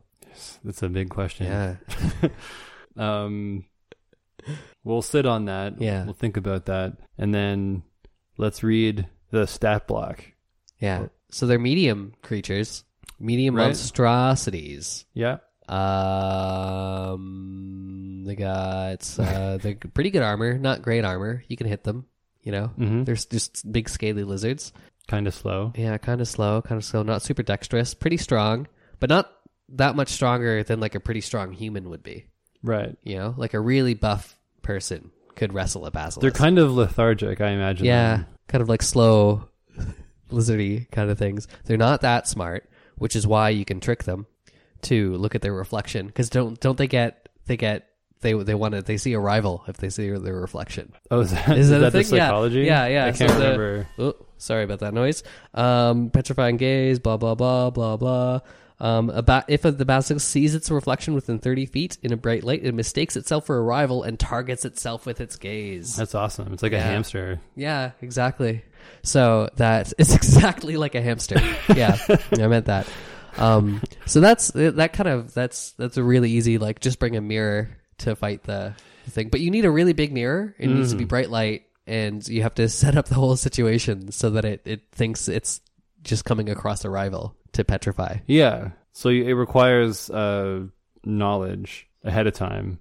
that's 0.64 0.82
a 0.84 0.90
big 0.90 1.10
question. 1.10 1.48
Yeah. 1.48 2.30
Um, 2.98 3.64
we'll 4.84 5.02
sit 5.02 5.26
on 5.26 5.46
that. 5.46 5.80
Yeah. 5.82 6.04
we'll 6.04 6.14
think 6.14 6.36
about 6.38 6.66
that, 6.66 6.98
and 7.18 7.34
then 7.34 7.84
let's 8.38 8.62
read 8.64 9.08
the 9.32 9.46
stat 9.46 9.88
block. 9.88 10.24
Yeah. 10.80 11.08
So 11.32 11.46
they're 11.46 11.60
medium 11.60 12.14
creatures, 12.24 12.84
medium 13.20 13.56
Right. 13.56 13.68
monstrosities. 13.68 15.06
Yeah, 15.14 15.38
Um, 16.90 18.24
they 18.26 18.36
got 18.36 19.20
uh, 19.20 19.58
they're 19.58 19.76
pretty 19.94 20.10
good 20.12 20.22
armor, 20.24 20.58
not 20.58 20.82
great 20.82 21.06
armor. 21.06 21.44
You 21.48 21.58
can 21.58 21.68
hit 21.68 21.84
them. 21.84 22.06
You 22.44 22.52
know, 22.54 22.72
Mhm. 22.80 23.06
they're 23.06 23.16
just 23.16 23.70
big 23.72 23.90
scaly 23.90 24.24
lizards. 24.24 24.72
kind 25.08 25.26
of 25.28 25.34
slow. 25.34 25.74
Yeah, 25.76 25.98
kind 25.98 26.22
of 26.22 26.28
slow, 26.28 26.62
kind 26.62 26.78
of 26.78 26.86
slow, 26.86 27.02
not 27.02 27.24
super 27.24 27.42
dexterous, 27.42 27.96
pretty 27.96 28.18
strong, 28.18 28.68
but 29.00 29.10
not 29.10 29.32
that 29.70 29.96
much 29.96 30.10
stronger 30.10 30.62
than 30.62 30.80
like 30.80 30.94
a 30.94 31.00
pretty 31.00 31.22
strong 31.22 31.52
human 31.52 31.90
would 31.90 32.04
be. 32.04 32.26
Right. 32.62 32.96
You 33.04 33.16
know, 33.18 33.34
like 33.36 33.56
a 33.56 33.60
really 33.60 33.96
buff 33.96 34.38
person 34.62 35.10
could 35.36 35.52
wrestle 35.52 35.88
a 35.88 35.92
basilisk. 35.92 36.22
They're 36.22 36.30
kind 36.30 36.60
of 36.60 36.72
lethargic, 36.74 37.42
I 37.42 37.50
imagine. 37.50 37.88
yeah, 37.88 38.18
them. 38.18 38.26
kind 38.48 38.62
of 38.62 38.70
like 38.70 38.84
slow, 38.84 39.50
lizardy 40.32 40.90
kind 40.92 41.10
of 41.10 41.18
things. 41.18 41.48
They're 41.66 41.76
not 41.78 42.02
that 42.02 42.28
smart, 42.28 42.70
which 43.00 43.16
is 43.16 43.26
why 43.26 43.50
you 43.50 43.66
can 43.66 43.80
trick 43.80 44.04
them 44.04 44.28
to 44.84 45.16
look 45.18 45.36
at 45.36 45.42
their 45.42 45.54
reflection. 45.54 46.08
Because 46.08 46.30
don't 46.30 46.60
don't 46.60 46.78
they 46.78 46.88
get 46.88 47.30
they 47.46 47.58
get 47.58 47.88
they 48.22 48.34
they 48.34 48.56
want 48.56 48.74
to 48.74 48.82
they 48.82 48.98
see 48.98 49.14
a 49.14 49.20
rival 49.20 49.64
if 49.68 49.78
they 49.78 49.90
see 49.90 50.10
their 50.10 50.36
reflection. 50.36 50.94
Oh, 51.10 51.22
is 51.22 51.32
that, 51.32 51.50
Is 51.58 51.66
is 51.66 51.70
that 51.70 51.78
a 51.78 51.80
that 51.82 51.94
the 51.94 52.04
thing? 52.04 52.18
Yeah. 52.18 52.28
psychology? 52.28 52.62
Yeah, 52.62 52.88
yeah. 52.88 53.06
I 53.06 53.12
can't 53.12 53.32
the- 53.32 53.38
remember. 53.40 53.88
Oh, 53.98 54.16
sorry 54.38 54.64
about 54.64 54.80
that 54.80 54.94
noise. 54.94 55.24
Um, 55.54 56.10
petrifying 56.10 56.58
gaze, 56.58 57.00
blah 57.00 57.18
blah 57.18 57.36
blah 57.36 57.70
blah 57.70 57.98
blah. 57.98 58.40
Um, 58.82 59.10
about 59.10 59.44
if 59.50 59.64
the 59.64 59.74
basilisk 59.84 60.26
sees 60.26 60.56
its 60.56 60.72
reflection 60.72 61.14
within 61.14 61.38
thirty 61.40 61.66
feet 61.66 61.98
in 62.02 62.14
a 62.14 62.18
bright 62.18 62.46
light, 62.46 62.64
it 62.64 62.74
mistakes 62.74 63.18
itself 63.18 63.46
for 63.46 63.58
a 63.58 63.62
rival 63.62 64.04
and 64.04 64.18
targets 64.18 64.64
itself 64.64 65.06
with 65.06 65.20
its 65.20 65.36
gaze. 65.36 65.98
That's 65.98 66.16
awesome. 66.16 66.54
It's 66.54 66.64
like 66.64 66.72
a 66.72 66.80
hamster. 66.82 67.42
Yeah, 67.58 67.92
exactly. 68.02 68.64
So 69.04 69.50
that 69.58 69.92
it's 70.00 70.16
exactly 70.16 70.78
like 70.78 70.96
a 70.96 71.02
hamster. 71.02 71.42
Yeah, 71.76 71.98
I 72.32 72.48
meant 72.48 72.68
that. 72.68 72.88
Um, 73.38 73.82
so 74.06 74.20
that's 74.20 74.52
that 74.52 74.94
kind 74.94 75.10
of 75.10 75.34
that's 75.34 75.72
that's 75.74 75.98
a 75.98 76.04
really 76.04 76.32
easy 76.32 76.58
like 76.58 76.80
just 76.80 77.00
bring 77.00 77.16
a 77.16 77.22
mirror 77.22 77.70
to 78.00 78.16
fight 78.16 78.44
the 78.44 78.74
thing, 79.10 79.30
but 79.30 79.42
you 79.42 79.52
need 79.52 79.66
a 79.66 79.72
really 79.72 79.94
big 79.94 80.14
mirror. 80.14 80.56
It 80.58 80.68
needs 80.68 80.92
to 80.92 80.98
be 80.98 81.06
bright 81.06 81.30
light, 81.30 81.64
and 81.88 82.26
you 82.28 82.44
have 82.44 82.56
to 82.56 82.70
set 82.70 82.98
up 82.98 83.08
the 83.08 83.16
whole 83.16 83.36
situation 83.36 84.12
so 84.12 84.32
that 84.32 84.46
it 84.46 84.62
it 84.66 84.82
thinks 84.92 85.28
it's 85.28 85.62
just 86.04 86.26
coming 86.26 86.50
across 86.50 86.86
a 86.86 86.90
rival 86.90 87.36
to 87.54 87.64
petrify. 87.64 88.18
Yeah. 88.26 88.72
So 88.94 89.10
it 89.10 89.34
requires 89.34 90.10
uh, 90.10 90.66
knowledge 91.04 91.88
ahead 92.04 92.28
of 92.28 92.34
time, 92.34 92.80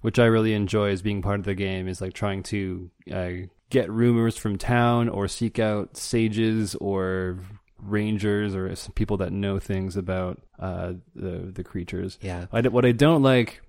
which 0.00 0.18
I 0.18 0.26
really 0.26 0.52
enjoy 0.54 0.90
as 0.90 1.02
being 1.02 1.22
part 1.22 1.40
of 1.40 1.46
the 1.46 1.54
game. 1.54 1.88
Is 1.88 2.00
like 2.00 2.14
trying 2.14 2.42
to 2.44 2.90
uh, 3.12 3.30
get 3.70 3.90
rumors 3.90 4.36
from 4.36 4.58
town 4.58 5.08
or 5.08 5.28
seek 5.28 5.58
out 5.58 5.96
sages 5.96 6.74
or 6.76 7.38
rangers 7.86 8.54
or 8.54 8.74
some 8.76 8.92
people 8.92 9.16
that 9.18 9.32
know 9.32 9.58
things 9.58 9.96
about 9.96 10.40
uh, 10.58 10.94
the 11.14 11.50
the 11.54 11.64
creatures. 11.64 12.18
Yeah. 12.22 12.46
I 12.52 12.60
d- 12.60 12.68
what 12.68 12.84
I 12.84 12.92
don't 12.92 13.22
like, 13.22 13.60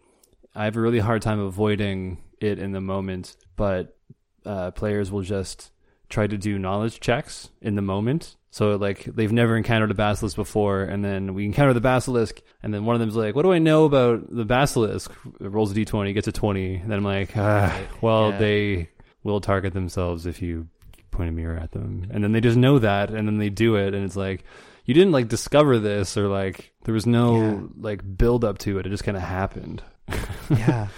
I 0.54 0.66
have 0.66 0.76
a 0.78 0.82
really 0.82 1.00
hard 1.00 1.22
time 1.22 1.40
avoiding 1.40 2.22
it 2.40 2.60
in 2.60 2.72
the 2.72 2.82
moment, 2.82 3.36
but 3.56 3.98
uh, 4.46 4.72
players 4.72 5.12
will 5.12 5.22
just 5.22 5.72
try 6.10 6.28
to 6.28 6.38
do 6.38 6.60
knowledge 6.60 7.00
checks 7.00 7.50
in 7.62 7.76
the 7.76 7.82
moment. 7.82 8.36
So 8.52 8.76
like 8.78 9.04
they've 9.04 9.32
never 9.32 9.58
encountered 9.58 9.92
a 9.92 9.96
basilisk 9.96 10.36
before, 10.38 10.84
and 10.84 11.04
then 11.04 11.34
we 11.34 11.44
encounter 11.46 11.74
the 11.74 11.82
basilisk, 11.82 12.42
and 12.64 12.74
then 12.74 12.86
one 12.86 12.96
of 12.96 13.02
them's 13.02 13.16
like, 13.16 13.36
"What 13.36 13.42
do 13.44 13.52
I 13.52 13.60
know 13.60 13.84
about 13.86 14.34
the 14.34 14.46
basilisk?" 14.46 15.12
It 15.42 15.52
rolls 15.52 15.72
a 15.72 15.76
d20, 15.76 16.14
gets 16.14 16.28
a 16.28 16.32
20, 16.32 16.76
and 16.76 16.90
then 16.92 17.00
I'm 17.00 17.04
like, 17.04 17.36
ah, 17.36 17.78
"Well, 18.02 18.30
Yeah. 18.32 18.38
they 18.38 18.90
will 19.24 19.42
target 19.42 19.74
themselves 19.74 20.26
if 20.26 20.42
you 20.42 20.68
point 21.16 21.30
a 21.30 21.32
mirror 21.32 21.58
at 21.58 21.72
them," 21.72 22.06
and 22.12 22.24
then 22.24 22.32
they 22.32 22.42
just 22.42 22.58
know 22.58 22.78
that, 22.80 23.10
and 23.10 23.28
then 23.28 23.38
they 23.38 23.50
do 23.50 23.76
it, 23.76 23.94
and 23.94 24.04
it's 24.06 24.16
like. 24.16 24.44
You 24.88 24.94
didn't 24.94 25.14
like 25.14 25.30
discover 25.30 25.80
this, 25.80 26.16
or 26.16 26.28
like 26.28 26.72
there 26.84 26.94
was 26.94 27.08
no 27.08 27.42
Yeah. 27.42 27.60
like 27.80 28.18
build 28.20 28.46
up 28.46 28.60
to 28.60 28.78
it. 28.78 28.86
It 28.86 28.90
just 28.92 29.04
kind 29.04 29.18
of 29.18 29.24
happened. 29.24 29.82
Yeah. 30.52 30.90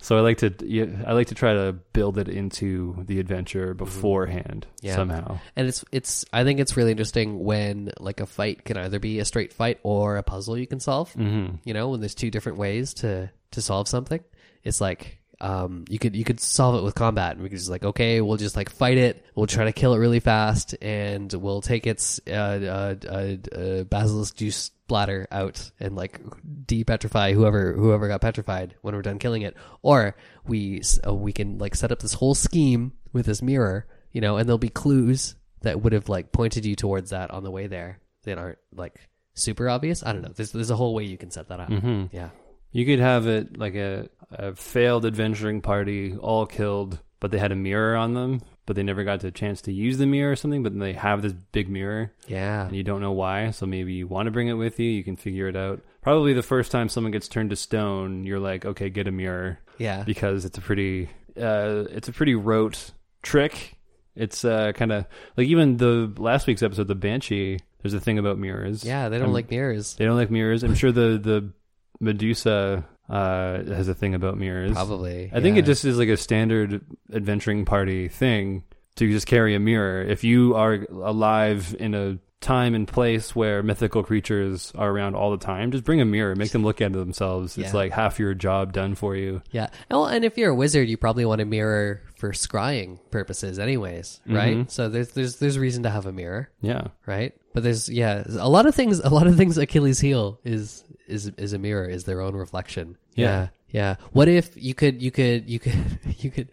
So 0.00 0.16
I 0.16 0.20
like 0.20 0.38
to 0.38 0.54
yeah, 0.64 0.86
I 1.06 1.12
like 1.12 1.26
to 1.26 1.34
try 1.34 1.52
to 1.52 1.74
build 1.92 2.16
it 2.16 2.28
into 2.30 3.04
the 3.06 3.20
adventure 3.20 3.74
beforehand 3.74 4.66
Yeah. 4.80 4.94
somehow. 4.94 5.38
And 5.54 5.68
it's 5.68 5.84
it's 5.92 6.24
I 6.32 6.44
think 6.44 6.60
it's 6.60 6.78
really 6.78 6.92
interesting 6.92 7.44
when 7.44 7.90
like 8.00 8.20
a 8.20 8.26
fight 8.26 8.64
can 8.64 8.78
either 8.78 8.98
be 8.98 9.18
a 9.18 9.26
straight 9.26 9.52
fight 9.52 9.80
or 9.82 10.16
a 10.16 10.22
puzzle 10.22 10.56
you 10.56 10.66
can 10.66 10.80
solve. 10.80 11.12
Mm-hmm. 11.12 11.56
You 11.64 11.74
know, 11.74 11.90
when 11.90 12.00
there's 12.00 12.14
two 12.14 12.30
different 12.30 12.56
ways 12.56 12.94
to 12.94 13.28
to 13.50 13.60
solve 13.60 13.86
something. 13.86 14.20
It's 14.64 14.80
like 14.80 15.18
um 15.40 15.84
you 15.88 15.98
could 15.98 16.16
you 16.16 16.24
could 16.24 16.40
solve 16.40 16.76
it 16.76 16.82
with 16.82 16.94
combat 16.94 17.32
and 17.32 17.42
we 17.42 17.48
could 17.50 17.58
just 17.58 17.70
like 17.70 17.84
okay 17.84 18.20
we'll 18.20 18.36
just 18.38 18.56
like 18.56 18.70
fight 18.70 18.96
it. 18.98 19.24
We'll 19.34 19.46
try 19.46 19.64
to 19.64 19.72
kill 19.72 19.94
it 19.94 19.98
really 19.98 20.20
fast 20.20 20.74
and 20.80 21.32
we'll 21.32 21.60
take 21.60 21.86
its 21.86 22.20
uh 22.26 22.30
uh, 22.30 22.94
uh, 23.08 23.36
uh 23.54 23.84
basilisk 23.84 24.36
juice 24.36 24.70
bladder 24.88 25.26
out 25.32 25.70
and 25.80 25.96
like 25.96 26.20
de-petrify 26.66 27.32
whoever 27.32 27.72
whoever 27.74 28.08
got 28.08 28.20
petrified 28.20 28.74
when 28.82 28.94
we're 28.94 29.02
done 29.02 29.18
killing 29.18 29.42
it. 29.42 29.56
Or 29.82 30.16
we 30.46 30.82
uh, 31.06 31.12
we 31.14 31.32
can 31.32 31.58
like 31.58 31.74
set 31.74 31.92
up 31.92 31.98
this 31.98 32.14
whole 32.14 32.34
scheme 32.34 32.92
with 33.12 33.26
this 33.26 33.42
mirror 33.42 33.86
you 34.12 34.20
know 34.20 34.36
and 34.36 34.48
there'll 34.48 34.58
be 34.58 34.68
clues 34.68 35.34
that 35.62 35.82
would 35.82 35.92
have 35.92 36.08
like 36.08 36.32
pointed 36.32 36.64
you 36.64 36.76
towards 36.76 37.10
that 37.10 37.30
on 37.30 37.42
the 37.42 37.50
way 37.50 37.66
there 37.66 37.98
that 38.22 38.38
aren't 38.38 38.58
like 38.74 38.94
super 39.34 39.68
obvious. 39.68 40.02
I 40.02 40.12
don't 40.12 40.22
know. 40.22 40.32
There's 40.34 40.52
there's 40.52 40.70
a 40.70 40.76
whole 40.76 40.94
way 40.94 41.04
you 41.04 41.18
can 41.18 41.30
set 41.30 41.48
that 41.48 41.60
up. 41.60 41.68
Mhm. 41.68 42.08
yeah 42.12 42.30
You 42.76 42.84
could 42.84 42.98
have 43.00 43.26
it 43.26 43.56
like 43.58 43.74
a, 43.74 44.08
a 44.30 44.54
failed 44.54 45.06
adventuring 45.06 45.62
party, 45.62 46.14
all 46.14 46.44
killed, 46.44 46.98
but 47.20 47.30
they 47.30 47.38
had 47.38 47.50
a 47.52 47.56
mirror 47.56 47.96
on 47.96 48.12
them, 48.12 48.42
but 48.66 48.76
they 48.76 48.82
never 48.82 49.02
got 49.02 49.20
the 49.20 49.30
chance 49.30 49.62
to 49.62 49.72
use 49.72 49.96
the 49.96 50.04
mirror 50.04 50.32
or 50.32 50.36
something. 50.36 50.62
But 50.62 50.72
then 50.72 50.80
they 50.80 50.92
have 50.92 51.22
this 51.22 51.32
big 51.32 51.70
mirror, 51.70 52.12
yeah 52.26 52.66
and 52.66 52.76
you 52.76 52.82
don't 52.82 53.00
know 53.00 53.12
why. 53.12 53.50
So 53.52 53.64
maybe 53.64 53.94
you 53.94 54.06
want 54.06 54.26
to 54.26 54.30
bring 54.30 54.48
it 54.48 54.54
with 54.54 54.78
you. 54.78 54.90
You 54.90 55.02
can 55.04 55.16
figure 55.16 55.48
it 55.48 55.56
out. 55.56 55.80
Probably 56.02 56.34
the 56.34 56.42
first 56.42 56.70
time 56.70 56.88
someone 56.90 57.12
gets 57.12 57.28
turned 57.28 57.48
to 57.50 57.56
stone, 57.56 58.24
you're 58.24 58.38
like, 58.38 58.66
okay, 58.66 58.90
get 58.90 59.08
a 59.08 59.10
mirror. 59.12 59.58
yeah 59.78 60.02
because 60.04 60.44
it's 60.44 60.58
a 60.58 60.60
pretty 60.60 61.08
uh, 61.40 61.84
it's 61.90 62.08
a 62.08 62.12
pretty 62.12 62.34
rote 62.34 62.90
trick. 63.22 63.78
It's 64.14 64.44
uh, 64.44 64.72
kind 64.72 64.92
of 64.92 65.06
like 65.36 65.46
even 65.48 65.78
the 65.78 66.12
last 66.18 66.46
week's 66.46 66.62
episode, 66.62 66.88
the 66.88 66.94
Banshee. 66.94 67.58
There's 67.82 67.94
a 67.94 68.00
thing 68.00 68.18
about 68.18 68.38
mirrors. 68.38 68.84
yeah 68.84 69.08
they 69.08 69.16
don't 69.18 69.28
Um, 69.28 69.32
like 69.32 69.50
mirrors 69.50 69.94
They 69.94 70.04
don't 70.04 70.16
like 70.16 70.30
mirrors. 70.30 70.62
I'm 70.62 70.74
sure 70.74 70.92
the 70.92 71.18
the 71.18 71.52
Medusa 72.00 72.84
uh, 73.08 73.62
has 73.64 73.88
a 73.88 73.94
thing 73.94 74.14
about 74.14 74.36
mirrors. 74.38 74.72
probably 74.72 75.30
I 75.32 75.40
think 75.40 75.56
it 75.56 75.64
just 75.64 75.84
is 75.84 75.98
like 75.98 76.08
a 76.08 76.16
standard 76.16 76.84
adventuring 77.12 77.64
party 77.64 78.08
thing 78.08 78.64
to 78.96 79.10
just 79.10 79.26
carry 79.26 79.54
a 79.54 79.60
mirror. 79.60 80.02
If 80.02 80.24
you 80.24 80.54
are 80.56 80.86
alive 80.90 81.74
in 81.78 81.94
a 81.94 82.18
time 82.40 82.74
and 82.74 82.86
place 82.86 83.34
where 83.34 83.62
mythical 83.62 84.02
creatures 84.02 84.70
are 84.74 84.90
around 84.90 85.14
all 85.16 85.30
the 85.30 85.38
time, 85.44 85.70
just 85.72 85.84
bring 85.84 86.00
a 86.00 86.04
mirror, 86.04 86.34
make 86.36 86.50
them 86.50 86.62
look 86.64 86.80
at 86.80 86.92
themselves. 86.92 87.56
It's 87.58 87.74
like 87.74 87.92
half 87.92 88.18
your 88.18 88.34
job 88.34 88.72
done 88.72 88.94
for 88.94 89.16
you. 89.16 89.42
Yeah. 89.50 89.68
Well, 89.90 90.06
and 90.06 90.24
if 90.24 90.36
you're 90.38 90.50
a 90.50 90.54
wizard, 90.54 90.88
you 90.88 90.96
probably 90.96 91.24
want 91.24 91.40
a 91.40 91.44
mirror 91.44 92.02
for 92.18 92.32
scrying 92.32 92.98
purposes, 93.10 93.58
anyways, 93.58 94.20
right? 94.26 94.56
Mhm. 94.58 94.70
So 94.70 94.88
there's 94.88 95.10
there's 95.10 95.36
there's 95.36 95.58
reason 95.58 95.82
to 95.84 95.90
have 95.90 96.06
a 96.06 96.12
mirror, 96.12 96.50
Yeah. 96.60 96.88
right? 97.06 97.34
But 97.52 97.62
there's 97.62 97.88
yeah, 97.88 98.22
a 98.38 98.48
lot 98.48 98.66
of 98.66 98.74
things. 98.74 99.00
A 99.00 99.08
lot 99.08 99.26
of 99.26 99.36
things 99.36 99.56
Achilles' 99.58 99.98
heel 99.98 100.38
is 100.44 100.84
is 101.06 101.26
is 101.36 101.52
a 101.52 101.58
mirror, 101.58 101.86
is 101.86 102.04
their 102.04 102.20
own 102.20 102.34
reflection. 102.34 102.96
Yeah. 103.14 103.24
Yeah. 103.24 103.48
Yeah. 103.68 103.96
What 104.12 104.28
if 104.28 104.56
you 104.56 104.74
could 104.74 105.02
you 105.02 105.10
could 105.10 105.48
you 105.48 105.58
could 105.58 105.98
you 106.18 106.30
could 106.30 106.48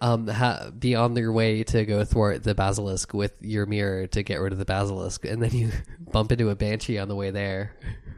um 0.00 0.28
ha- 0.28 0.70
be 0.76 0.94
on 0.94 1.16
your 1.16 1.32
way 1.32 1.62
to 1.64 1.84
go 1.84 2.04
thwart 2.04 2.42
the 2.42 2.54
basilisk 2.54 3.14
with 3.14 3.32
your 3.40 3.66
mirror 3.66 4.06
to 4.08 4.22
get 4.22 4.40
rid 4.40 4.52
of 4.52 4.58
the 4.58 4.64
basilisk, 4.64 5.24
and 5.24 5.42
then 5.42 5.50
you 5.52 5.70
bump 6.12 6.32
into 6.32 6.50
a 6.50 6.54
banshee 6.56 6.98
on 6.98 7.08
the 7.08 7.16
way 7.16 7.30
there, 7.30 7.76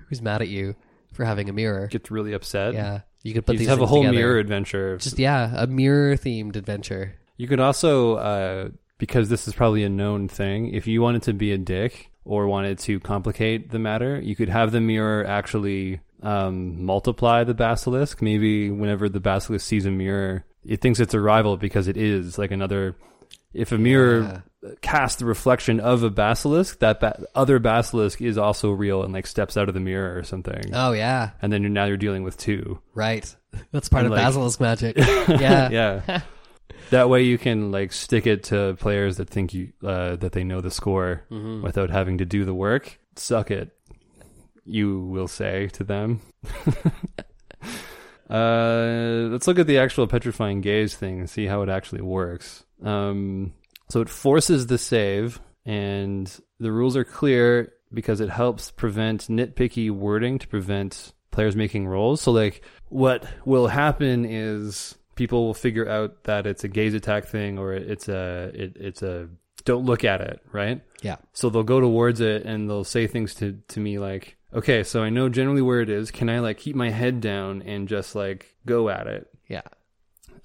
who's 0.08 0.22
mad 0.22 0.42
at 0.42 0.48
you 0.48 0.74
for 1.12 1.24
having 1.24 1.48
a 1.48 1.52
mirror. 1.52 1.86
Gets 1.88 2.10
really 2.10 2.32
upset. 2.32 2.74
Yeah. 2.74 3.00
You 3.22 3.34
could 3.34 3.44
put 3.44 3.54
you 3.54 3.58
these 3.60 3.68
have 3.68 3.80
a 3.80 3.86
whole 3.86 4.02
together. 4.02 4.16
mirror 4.16 4.38
adventure. 4.38 4.96
Just 4.98 5.18
yeah, 5.18 5.52
a 5.56 5.66
mirror 5.66 6.16
themed 6.16 6.56
adventure. 6.56 7.16
You 7.36 7.46
could 7.48 7.60
also, 7.60 8.14
uh, 8.14 8.68
because 8.98 9.28
this 9.28 9.46
is 9.48 9.54
probably 9.54 9.84
a 9.84 9.88
known 9.88 10.28
thing, 10.28 10.72
if 10.72 10.86
you 10.86 11.02
wanted 11.02 11.22
to 11.24 11.32
be 11.32 11.52
a 11.52 11.58
dick 11.58 12.10
or 12.28 12.46
wanted 12.46 12.78
to 12.80 13.00
complicate 13.00 13.70
the 13.70 13.78
matter, 13.78 14.20
you 14.20 14.36
could 14.36 14.48
have 14.48 14.70
the 14.70 14.80
mirror 14.80 15.24
actually 15.26 16.00
um, 16.22 16.84
multiply 16.84 17.42
the 17.44 17.54
basilisk. 17.54 18.20
Maybe 18.22 18.70
whenever 18.70 19.08
the 19.08 19.20
basilisk 19.20 19.66
sees 19.66 19.86
a 19.86 19.90
mirror, 19.90 20.44
it 20.64 20.80
thinks 20.80 21.00
it's 21.00 21.14
a 21.14 21.20
rival 21.20 21.56
because 21.56 21.88
it 21.88 21.96
is 21.96 22.38
like 22.38 22.50
another. 22.50 22.96
If 23.54 23.72
a 23.72 23.78
mirror 23.78 24.42
casts 24.82 25.16
the 25.20 25.24
reflection 25.24 25.80
of 25.80 26.02
a 26.02 26.10
basilisk, 26.10 26.80
that 26.80 27.00
ba- 27.00 27.24
other 27.34 27.58
basilisk 27.58 28.20
is 28.20 28.36
also 28.36 28.70
real 28.72 29.02
and 29.04 29.12
like 29.14 29.26
steps 29.26 29.56
out 29.56 29.68
of 29.68 29.74
the 29.74 29.80
mirror 29.80 30.18
or 30.18 30.22
something, 30.22 30.64
Oh 30.74 30.92
yeah, 30.92 31.30
and 31.40 31.50
then 31.50 31.62
you're 31.62 31.70
now 31.70 31.86
you're 31.86 31.96
dealing 31.96 32.24
with 32.24 32.36
two. 32.36 32.78
right. 32.94 33.34
That's 33.72 33.88
part 33.88 34.04
And, 34.04 34.12
of 34.12 34.18
like- 34.18 34.26
basilisk 34.26 34.60
magic. 34.60 34.96
Yeah. 35.28 35.70
yeah. 35.70 36.20
that 36.90 37.08
way 37.08 37.22
you 37.22 37.38
can 37.38 37.70
like 37.70 37.92
stick 37.92 38.26
it 38.26 38.44
to 38.44 38.76
players 38.78 39.16
that 39.18 39.28
think 39.30 39.54
you 39.54 39.72
uh, 39.84 40.16
that 40.16 40.32
they 40.32 40.44
know 40.44 40.60
the 40.60 40.70
score 40.70 41.22
Mhm. 41.30 41.62
without 41.62 41.90
having 41.90 42.18
to 42.18 42.24
do 42.24 42.44
the 42.44 42.54
work. 42.54 42.98
Suck 43.16 43.50
it, 43.50 43.70
you 44.64 45.00
will 45.00 45.28
say 45.28 45.68
to 45.74 45.84
them. 45.84 46.20
uh, 48.30 49.28
let's 49.30 49.46
look 49.46 49.58
at 49.58 49.66
the 49.66 49.78
actual 49.78 50.06
petrifying 50.06 50.60
gaze 50.60 50.94
thing 50.94 51.20
and 51.20 51.30
see 51.30 51.46
how 51.46 51.62
it 51.62 51.68
actually 51.68 52.02
works. 52.02 52.64
Um, 52.82 53.52
so 53.88 54.00
it 54.00 54.08
forces 54.08 54.66
the 54.66 54.78
save, 54.78 55.40
and 55.64 56.30
the 56.60 56.70
rules 56.72 56.96
are 56.96 57.04
clear 57.04 57.72
because 57.92 58.20
it 58.20 58.28
helps 58.28 58.70
prevent 58.70 59.28
nitpicky 59.28 59.90
wording 59.90 60.38
to 60.38 60.46
prevent 60.48 61.12
players 61.30 61.56
making 61.56 61.86
rolls. 61.86 62.20
So 62.20 62.32
like 62.32 62.62
what 62.88 63.24
will 63.46 63.66
happen 63.68 64.26
is 64.26 64.94
people 65.18 65.44
will 65.44 65.52
figure 65.54 65.88
out 65.88 66.24
that 66.24 66.46
it's 66.46 66.62
a 66.62 66.68
gaze 66.68 66.94
attack 66.94 67.26
thing 67.26 67.58
or 67.58 67.74
it's 67.74 68.08
a 68.08 68.52
it, 68.54 68.76
it's 68.76 69.02
a 69.02 69.28
don't 69.64 69.84
look 69.84 70.04
at 70.04 70.20
it, 70.22 70.40
right? 70.52 70.80
Yeah. 71.02 71.16
So 71.32 71.50
they'll 71.50 71.64
go 71.64 71.80
towards 71.80 72.20
it 72.20 72.46
and 72.46 72.70
they'll 72.70 72.84
say 72.84 73.06
things 73.08 73.34
to 73.34 73.58
to 73.68 73.80
me 73.80 73.98
like, 73.98 74.36
"Okay, 74.54 74.84
so 74.84 75.02
I 75.02 75.10
know 75.10 75.28
generally 75.28 75.60
where 75.60 75.80
it 75.80 75.90
is. 75.90 76.10
Can 76.12 76.30
I 76.30 76.38
like 76.38 76.56
keep 76.58 76.76
my 76.76 76.90
head 76.90 77.20
down 77.20 77.62
and 77.62 77.88
just 77.88 78.14
like 78.14 78.54
go 78.64 78.88
at 78.88 79.08
it?" 79.08 79.26
Yeah. 79.48 79.62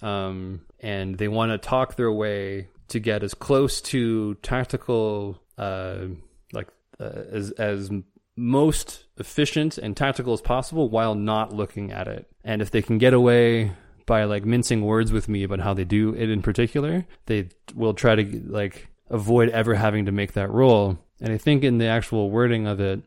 um, 0.01 0.61
and 0.79 1.17
they 1.17 1.27
want 1.27 1.51
to 1.51 1.57
talk 1.57 1.95
their 1.95 2.11
way 2.11 2.67
to 2.89 2.99
get 2.99 3.23
as 3.23 3.33
close 3.33 3.79
to 3.81 4.33
tactical, 4.41 5.41
uh, 5.57 6.07
like 6.51 6.67
uh, 6.99 7.21
as 7.31 7.51
as 7.51 7.91
most 8.35 9.05
efficient 9.17 9.77
and 9.77 9.95
tactical 9.95 10.33
as 10.33 10.41
possible 10.41 10.89
while 10.89 11.13
not 11.13 11.53
looking 11.53 11.91
at 11.91 12.07
it. 12.07 12.27
And 12.43 12.61
if 12.61 12.71
they 12.71 12.81
can 12.81 12.97
get 12.97 13.13
away 13.13 13.73
by 14.05 14.23
like 14.25 14.45
mincing 14.45 14.83
words 14.85 15.11
with 15.11 15.27
me 15.29 15.43
about 15.43 15.59
how 15.59 15.73
they 15.73 15.83
do 15.85 16.13
it 16.15 16.29
in 16.29 16.41
particular, 16.41 17.05
they 17.25 17.49
will 17.75 17.93
try 17.93 18.15
to 18.15 18.41
like 18.47 18.87
avoid 19.09 19.49
ever 19.49 19.75
having 19.75 20.05
to 20.05 20.11
make 20.11 20.33
that 20.33 20.49
roll. 20.51 20.97
And 21.21 21.31
I 21.31 21.37
think 21.37 21.63
in 21.63 21.77
the 21.77 21.87
actual 21.87 22.29
wording 22.29 22.67
of 22.67 22.79
it, 22.79 23.01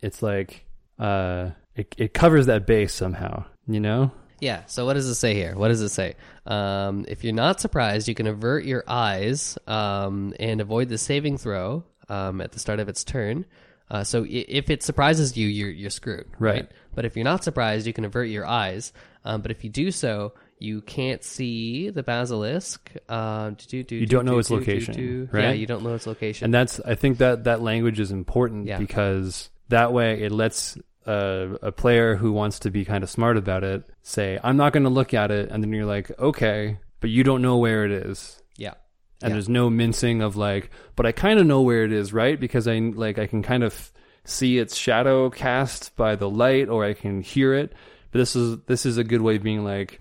it's 0.00 0.22
like 0.22 0.64
uh, 0.98 1.50
it 1.76 1.94
it 1.96 2.14
covers 2.14 2.46
that 2.46 2.66
base 2.66 2.92
somehow, 2.92 3.44
you 3.66 3.80
know. 3.80 4.10
Yeah. 4.40 4.64
So 4.66 4.84
what 4.86 4.94
does 4.94 5.06
it 5.08 5.14
say 5.14 5.34
here? 5.34 5.54
What 5.56 5.68
does 5.68 5.80
it 5.82 5.90
say? 5.90 6.16
Um, 6.46 7.04
if 7.06 7.22
you're 7.22 7.32
not 7.32 7.60
surprised, 7.60 8.08
you 8.08 8.14
can 8.14 8.26
avert 8.26 8.64
your 8.64 8.82
eyes 8.88 9.56
um, 9.68 10.34
and 10.40 10.60
avoid 10.60 10.88
the 10.88 10.98
saving 10.98 11.38
throw 11.38 11.84
um, 12.08 12.40
at 12.40 12.50
the 12.50 12.58
start 12.58 12.80
of 12.80 12.88
its 12.88 13.04
turn. 13.04 13.44
Uh, 13.88 14.02
so 14.02 14.24
i- 14.24 14.26
if 14.48 14.68
it 14.68 14.82
surprises 14.82 15.36
you, 15.36 15.46
you're 15.46 15.70
you're 15.70 15.90
screwed, 15.90 16.26
Right. 16.40 16.68
But 16.94 17.04
if 17.04 17.14
you're 17.16 17.24
not 17.24 17.44
surprised, 17.44 17.86
you 17.86 17.92
can 17.92 18.04
avert 18.04 18.28
your 18.28 18.44
eyes. 18.46 18.92
Um, 19.24 19.42
but 19.42 19.50
if 19.52 19.62
you 19.62 19.70
do 19.70 19.90
so, 19.92 20.32
you 20.62 20.80
can't 20.82 21.22
see 21.24 21.90
the 21.90 22.02
basilisk. 22.02 22.90
Uh, 23.08 23.50
do, 23.68 23.82
do, 23.82 23.96
You 23.96 24.06
do, 24.06 24.16
don't 24.16 24.24
know 24.24 24.38
its 24.38 24.50
location, 24.50 25.28
right? 25.32 25.42
Yeah, 25.44 25.52
you 25.52 25.66
don't 25.66 25.82
know 25.82 25.94
its 25.94 26.06
location. 26.06 26.46
And 26.46 26.54
that's 26.54 26.80
I 26.80 26.94
think 26.94 27.18
that 27.18 27.44
that 27.44 27.60
language 27.60 27.98
is 28.00 28.10
important 28.10 28.66
Yeah. 28.66 28.78
because 28.78 29.50
that 29.68 29.92
way 29.92 30.22
it 30.22 30.32
lets 30.32 30.78
a, 31.06 31.56
a 31.62 31.72
player 31.72 32.14
who 32.16 32.32
wants 32.32 32.60
to 32.60 32.70
be 32.70 32.84
kind 32.84 33.02
of 33.04 33.10
smart 33.10 33.36
about 33.36 33.64
it 33.64 33.82
say, 34.02 34.38
"I'm 34.42 34.56
not 34.56 34.72
going 34.72 34.84
to 34.84 34.90
look 34.90 35.12
at 35.14 35.30
it," 35.30 35.50
and 35.50 35.62
then 35.62 35.72
you're 35.72 35.84
like, 35.86 36.10
"Okay," 36.18 36.78
but 37.00 37.10
you 37.10 37.24
don't 37.24 37.42
know 37.42 37.56
where 37.58 37.84
it 37.84 37.90
is. 37.92 38.40
yeah. 38.56 38.74
And 39.20 39.30
Yeah. 39.30 39.34
there's 39.36 39.48
no 39.48 39.70
mincing 39.70 40.20
of 40.20 40.36
like, 40.36 40.70
but 40.96 41.06
I 41.06 41.12
kind 41.12 41.38
of 41.38 41.46
know 41.46 41.62
where 41.62 41.84
it 41.84 41.92
is, 41.92 42.12
right? 42.12 42.38
Because 42.38 42.66
I 42.68 42.78
like 42.78 43.18
I 43.20 43.26
can 43.28 43.42
kind 43.42 43.62
of 43.62 43.92
see 44.24 44.58
its 44.58 44.76
shadow 44.76 45.30
cast 45.30 45.94
by 45.96 46.16
the 46.16 46.28
light, 46.28 46.68
or 46.68 46.84
I 46.84 46.92
can 46.94 47.20
hear 47.22 47.54
it. 47.54 47.72
But 48.10 48.18
this 48.18 48.34
is 48.36 48.58
this 48.66 48.84
is 48.84 48.98
a 48.98 49.04
good 49.04 49.22
way 49.22 49.36
of 49.36 49.42
being 49.44 49.64
like 49.64 50.00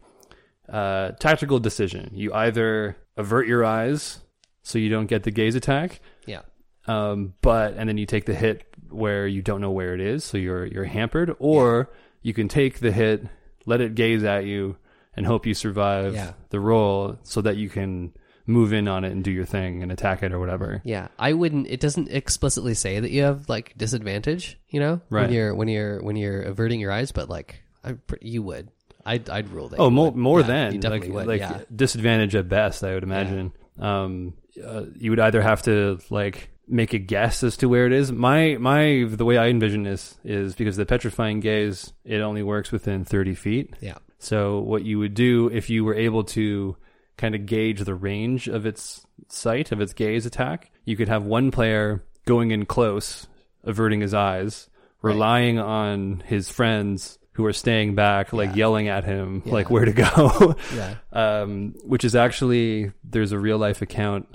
uh, 0.72 1.12
tactical 1.20 1.60
decision. 1.60 2.10
You 2.14 2.34
either 2.34 2.96
avert 3.18 3.48
your 3.48 3.64
eyes 3.66 4.20
so 4.64 4.80
you 4.80 4.90
don't 4.90 5.08
get 5.08 5.24
the 5.24 5.32
gaze 5.32 5.56
attack, 5.56 6.00
Yeah. 6.26 6.42
um, 6.88 7.34
but 7.42 7.74
and 7.78 7.88
then 7.90 7.98
you 7.98 8.06
take 8.06 8.26
the 8.26 8.34
hit 8.36 8.64
where 8.90 9.28
you 9.28 9.42
don't 9.42 9.62
know 9.62 9.72
where 9.72 9.94
it 9.94 10.02
is, 10.02 10.24
so 10.24 10.38
you're 10.38 10.66
you're 10.66 10.86
hampered, 10.86 11.36
or 11.40 11.90
you 12.22 12.34
can 12.34 12.48
take 12.48 12.80
the 12.80 12.92
hit, 12.92 13.26
let 13.66 13.82
it 13.82 13.96
gaze 13.96 14.24
at 14.24 14.46
you, 14.46 14.78
and 15.16 15.26
hope 15.26 15.46
you 15.46 15.54
survive 15.54 16.14
Yeah. 16.14 16.34
the 16.50 16.60
roll, 16.60 17.18
so 17.24 17.42
that 17.42 17.58
you 17.58 17.70
can 17.70 18.14
move 18.48 18.74
in 18.74 18.88
on 18.88 19.04
it 19.06 19.12
and 19.12 19.24
do 19.24 19.32
your 19.32 19.46
thing 19.46 19.82
and 19.84 19.92
attack 19.92 20.24
it 20.24 20.32
or 20.34 20.40
whatever. 20.40 20.82
Yeah, 20.84 21.08
I 21.18 21.34
wouldn't. 21.34 21.68
It 21.68 21.80
doesn't 21.80 22.10
explicitly 22.10 22.74
say 22.74 23.00
that 23.00 23.12
you 23.12 23.22
have 23.24 23.48
like 23.50 23.74
disadvantage. 23.78 24.58
You 24.70 24.80
know, 24.80 25.02
Right. 25.10 25.24
when 25.28 25.34
you're 25.34 25.56
when 25.56 25.68
you're 25.68 26.02
when 26.04 26.16
you're 26.16 26.42
averting 26.42 26.80
your 26.80 26.92
eyes, 26.92 27.12
but 27.12 27.30
like 27.30 27.62
I, 27.84 27.96
you 28.22 28.44
would. 28.44 28.70
I'd 29.06 29.30
I'd 29.30 29.50
rule 29.50 29.70
that. 29.70 29.80
Oh, 29.80 29.90
more 29.90 30.12
more 30.12 30.42
Yeah, 30.42 30.48
than 30.48 30.82
like 30.82 31.08
would. 31.08 31.28
like 31.28 31.40
yeah, 31.42 31.62
disadvantage 31.76 32.36
at 32.36 32.48
best, 32.50 32.84
I 32.84 32.94
would 32.94 33.04
imagine. 33.04 33.52
Um, 33.80 34.34
uh, 34.64 34.84
you 34.96 35.10
would 35.12 35.20
either 35.20 35.42
have 35.42 35.62
to 35.64 36.00
like 36.10 36.50
make 36.68 36.94
a 36.94 37.00
guess 37.00 37.44
as 37.44 37.58
to 37.58 37.68
where 37.68 37.86
it 37.88 37.94
is. 37.94 38.12
My 38.12 38.58
my 38.60 39.06
the 39.10 39.26
way 39.26 39.38
I 39.38 39.48
envision 39.48 39.84
this 39.84 40.18
is 40.24 40.56
because 40.56 40.76
the 40.78 40.86
petrifying 40.86 41.40
gaze 41.40 41.94
it 42.06 42.20
only 42.22 42.44
works 42.44 42.72
within 42.72 43.04
thirty 43.06 43.34
feet. 43.36 43.74
yeah, 43.82 43.98
So 44.20 44.60
what 44.60 44.84
you 44.84 45.00
would 45.00 45.14
do 45.14 45.50
if 45.52 45.70
you 45.70 45.84
were 45.84 45.96
able 45.96 46.24
to 46.26 46.76
kind 47.18 47.36
of 47.36 47.46
gauge 47.46 47.82
the 47.82 47.96
range 47.96 48.48
of 48.48 48.66
its 48.66 49.06
sight 49.28 49.72
of 49.72 49.80
its 49.82 49.94
gaze 49.94 50.26
attack, 50.26 50.72
you 50.86 50.96
could 50.98 51.08
have 51.10 51.24
one 51.24 51.52
player 51.52 52.04
going 52.26 52.52
in 52.52 52.66
close, 52.66 53.28
averting 53.64 54.02
his 54.02 54.14
eyes, 54.14 54.70
relying 55.02 55.60
on 55.60 56.22
his 56.26 56.50
friends 56.50 57.18
who 57.34 57.46
are 57.46 57.54
staying 57.54 57.96
back, 57.96 58.34
like 58.34 58.50
Yeah. 58.50 58.56
yelling 58.56 58.88
at 58.90 59.04
him, 59.06 59.42
Yeah. 59.46 59.54
like 59.54 59.70
where 59.70 59.86
to 59.86 59.94
go. 59.94 60.56
yeah. 60.76 60.96
um, 61.14 61.74
which 61.86 62.04
is 62.04 62.16
actually 62.16 62.92
there's 63.04 63.32
a 63.32 63.40
real 63.40 63.58
life 63.58 63.82
account 63.82 64.28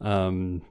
um, 0.00 0.62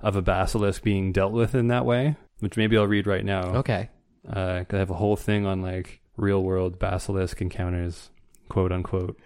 of 0.00 0.16
a 0.16 0.22
basilisk 0.22 0.82
being 0.82 1.12
dealt 1.12 1.32
with 1.32 1.54
in 1.54 1.68
that 1.68 1.84
way, 1.84 2.16
which 2.40 2.56
maybe 2.56 2.76
I'll 2.76 2.86
read 2.86 3.06
right 3.06 3.24
now. 3.24 3.56
Okay. 3.56 3.88
Uh, 4.28 4.64
I 4.70 4.76
have 4.76 4.90
a 4.90 4.94
whole 4.94 5.16
thing 5.16 5.44
on 5.46 5.60
like 5.62 6.00
real 6.16 6.42
world 6.42 6.78
basilisk 6.78 7.40
encounters, 7.40 8.10
quote 8.48 8.72
unquote. 8.72 9.18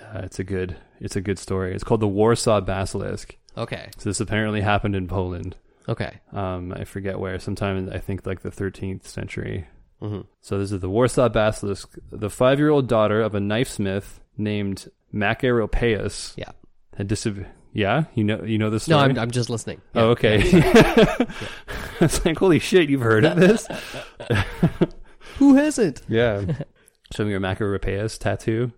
Uh, 0.00 0.20
it's 0.24 0.38
a 0.38 0.44
good, 0.44 0.76
it's 1.00 1.16
a 1.16 1.20
good 1.22 1.38
story. 1.38 1.74
It's 1.74 1.84
called 1.84 2.00
the 2.00 2.08
Warsaw 2.08 2.60
Basilisk. 2.60 3.36
Okay. 3.56 3.88
So 3.96 4.10
this 4.10 4.20
apparently 4.20 4.60
happened 4.60 4.94
in 4.94 5.08
Poland. 5.08 5.56
Okay. 5.88 6.18
Um, 6.32 6.72
I 6.72 6.84
forget 6.84 7.18
where. 7.18 7.38
Sometime 7.38 7.76
in, 7.78 7.92
I 7.92 7.98
think 7.98 8.26
like 8.26 8.42
the 8.42 8.50
13th 8.50 9.06
century. 9.06 9.68
Hmm 10.00 10.20
So 10.42 10.58
this 10.58 10.72
is 10.72 10.80
the 10.80 10.90
Warsaw 10.90 11.28
Basilisk. 11.28 11.96
The 12.10 12.30
five-year-old 12.30 12.86
daughter 12.88 13.20
of 13.22 13.34
a 13.34 13.40
knife 13.40 13.68
smith 13.68 14.20
named 14.36 14.88
Machaeropaeus 15.14 16.36
Yeah. 16.36 16.50
had 16.96 17.08
dis- 17.08 17.26
Yeah, 17.72 18.04
you 18.14 18.24
know, 18.24 18.42
you 18.44 18.58
know 18.58 18.70
this 18.70 18.88
No, 18.88 18.98
story. 18.98 19.10
I'm 19.12 19.18
I'm 19.18 19.30
just 19.30 19.48
listening. 19.50 19.80
Oh, 19.94 20.00
Yeah. 20.00 20.10
okay. 20.12 20.40
it's 22.00 22.24
like 22.24 22.38
holy 22.38 22.58
shit, 22.58 22.88
you've 22.90 23.00
heard 23.02 23.24
of 23.24 23.36
this? 23.36 23.66
Who 25.38 25.54
hasn't? 25.54 26.02
Yeah. 26.08 26.44
Show 27.14 27.24
me 27.24 27.30
your 27.30 27.40
Machaeropaeus 27.40 28.18
tattoo. 28.18 28.72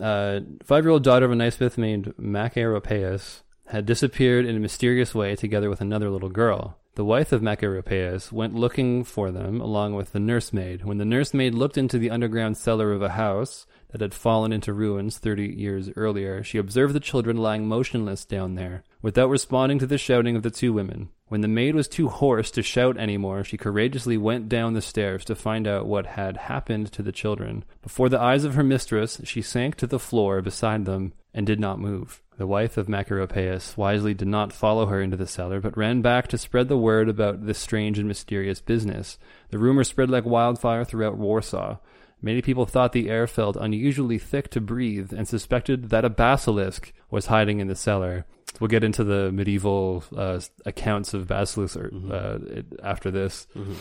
Uh, 0.00 0.40
five-year-old 0.64 1.02
daughter 1.02 1.26
of 1.26 1.32
a 1.32 1.34
knife 1.34 1.56
smith 1.56 1.76
named 1.78 2.14
Macaropaeus 2.18 3.42
had 3.66 3.86
disappeared 3.86 4.46
in 4.46 4.56
a 4.56 4.60
mysterious 4.60 5.14
way 5.14 5.36
together 5.36 5.68
with 5.70 5.80
another 5.80 6.10
little 6.10 6.28
girl. 6.30 6.78
The 6.96 7.04
wife 7.04 7.30
of 7.30 7.40
Machaeropaeus 7.40 8.32
went 8.32 8.56
looking 8.56 9.04
for 9.04 9.30
them 9.30 9.60
along 9.60 9.94
with 9.94 10.10
the 10.10 10.18
nursemaid. 10.18 10.84
When 10.84 10.98
the 10.98 11.04
nursemaid 11.04 11.54
looked 11.54 11.78
into 11.78 11.98
the 11.98 12.10
underground 12.10 12.56
cellar 12.56 12.92
of 12.92 13.00
a 13.00 13.10
house 13.10 13.64
that 13.92 14.00
had 14.00 14.12
fallen 14.12 14.52
into 14.52 14.72
ruins 14.72 15.16
30 15.18 15.54
years 15.54 15.88
earlier, 15.94 16.42
she 16.42 16.58
observed 16.58 16.92
the 16.92 17.00
children 17.00 17.36
lying 17.36 17.68
motionless 17.68 18.24
down 18.24 18.56
there, 18.56 18.82
without 19.02 19.30
responding 19.30 19.78
to 19.78 19.86
the 19.86 19.98
shouting 19.98 20.34
of 20.34 20.42
the 20.42 20.50
two 20.50 20.72
women. 20.72 21.10
When 21.28 21.42
the 21.42 21.48
maid 21.48 21.76
was 21.76 21.86
too 21.86 22.08
hoarse 22.08 22.50
to 22.50 22.62
shout 22.62 22.98
any 22.98 23.16
more, 23.16 23.44
she 23.44 23.56
courageously 23.56 24.18
went 24.18 24.48
down 24.48 24.74
the 24.74 24.82
stairs 24.82 25.24
to 25.26 25.36
find 25.36 25.68
out 25.68 25.86
what 25.86 26.06
had 26.06 26.36
happened 26.36 26.90
to 26.92 27.04
the 27.04 27.12
children. 27.12 27.64
Before 27.82 28.08
the 28.08 28.20
eyes 28.20 28.42
of 28.42 28.54
her 28.54 28.64
mistress, 28.64 29.20
she 29.22 29.42
sank 29.42 29.76
to 29.76 29.86
the 29.86 30.00
floor 30.00 30.42
beside 30.42 30.86
them 30.86 31.12
and 31.34 31.46
did 31.46 31.60
not 31.60 31.78
move. 31.78 32.22
The 32.38 32.46
wife 32.46 32.76
of 32.76 32.86
Machaeropaeus 32.88 33.76
wisely 33.76 34.14
did 34.14 34.28
not 34.28 34.52
follow 34.52 34.86
her 34.86 35.00
into 35.02 35.16
the 35.16 35.26
cellar, 35.26 35.60
but 35.60 35.76
ran 35.76 36.00
back 36.02 36.26
to 36.28 36.38
spread 36.38 36.68
the 36.68 36.78
word 36.78 37.08
about 37.08 37.44
this 37.46 37.58
strange 37.58 37.98
and 37.98 38.08
mysterious 38.08 38.60
business. 38.60 39.18
The 39.50 39.58
rumor 39.58 39.84
spread 39.84 40.10
like 40.10 40.24
wildfire 40.24 40.84
throughout 40.84 41.18
Warsaw. 41.18 41.76
Many 42.22 42.42
people 42.42 42.66
thought 42.66 42.92
the 42.92 43.08
air 43.10 43.26
felt 43.26 43.56
unusually 43.56 44.18
thick 44.18 44.50
to 44.50 44.60
breathe 44.60 45.12
and 45.12 45.26
suspected 45.28 45.90
that 45.90 46.04
a 46.04 46.10
basilisk 46.10 46.92
was 47.10 47.26
hiding 47.26 47.60
in 47.60 47.68
the 47.68 47.74
cellar. 47.74 48.24
We'll 48.58 48.68
get 48.68 48.84
into 48.84 49.04
the 49.04 49.30
medieval 49.32 50.02
uh, 50.16 50.40
accounts 50.66 51.14
of 51.14 51.26
basilisks 51.28 51.76
or, 51.76 51.90
uh, 52.12 52.38
after 52.82 53.10
this, 53.10 53.46
Mhm. 53.56 53.74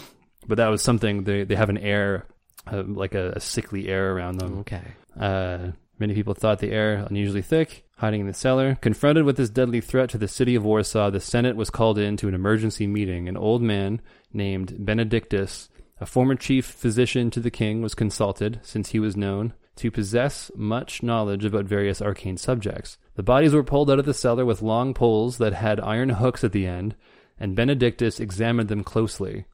but 0.47 0.55
that 0.57 0.67
was 0.69 0.81
something 0.81 1.23
they 1.23 1.43
they 1.43 1.55
have 1.55 1.69
an 1.69 1.77
air, 1.79 2.27
uh, 2.71 2.83
like 2.85 3.15
a, 3.15 3.31
a 3.35 3.39
sickly 3.39 3.87
air 3.89 4.13
around 4.15 4.37
them. 4.39 4.59
Okay. 4.59 4.83
Many 5.99 6.13
people 6.13 6.33
thought 6.33 6.59
the 6.59 6.71
air 6.71 7.05
unusually 7.09 7.41
thick, 7.41 7.83
hiding 7.97 8.21
in 8.21 8.27
the 8.27 8.33
cellar. 8.33 8.75
Confronted 8.75 9.25
with 9.25 9.35
this 9.35 9.49
deadly 9.49 9.81
threat 9.81 10.09
to 10.11 10.17
the 10.17 10.29
city 10.29 10.55
of 10.55 10.63
Warsaw, 10.63 11.09
the 11.09 11.19
Senate 11.19 11.57
was 11.57 11.69
called 11.69 11.99
in 11.99 12.15
to 12.17 12.29
an 12.29 12.33
emergency 12.33 12.87
meeting. 12.87 13.27
An 13.27 13.35
old 13.35 13.61
man 13.61 13.99
named 14.31 14.75
Benedictus, 14.79 15.67
a 15.99 16.05
former 16.05 16.35
chief 16.35 16.65
physician 16.65 17.29
to 17.31 17.41
the 17.41 17.51
king, 17.51 17.81
was 17.81 17.95
consulted, 17.95 18.61
since 18.63 18.89
he 18.89 18.99
was 18.99 19.17
known 19.17 19.53
to 19.75 19.91
possess 19.91 20.49
much 20.55 21.03
knowledge 21.03 21.43
about 21.43 21.65
various 21.65 22.01
arcane 22.01 22.37
subjects. 22.37 22.97
The 23.15 23.23
bodies 23.23 23.53
were 23.53 23.63
pulled 23.63 23.91
out 23.91 23.99
of 23.99 24.05
the 24.05 24.13
cellar 24.13 24.45
with 24.45 24.61
long 24.61 24.93
poles 24.93 25.37
that 25.37 25.53
had 25.53 25.81
iron 25.81 26.09
hooks 26.09 26.45
at 26.45 26.53
the 26.53 26.65
end, 26.65 26.95
and 27.37 27.55
Benedictus 27.55 28.21
examined 28.21 28.69
them 28.69 28.83
closely. 28.85 29.45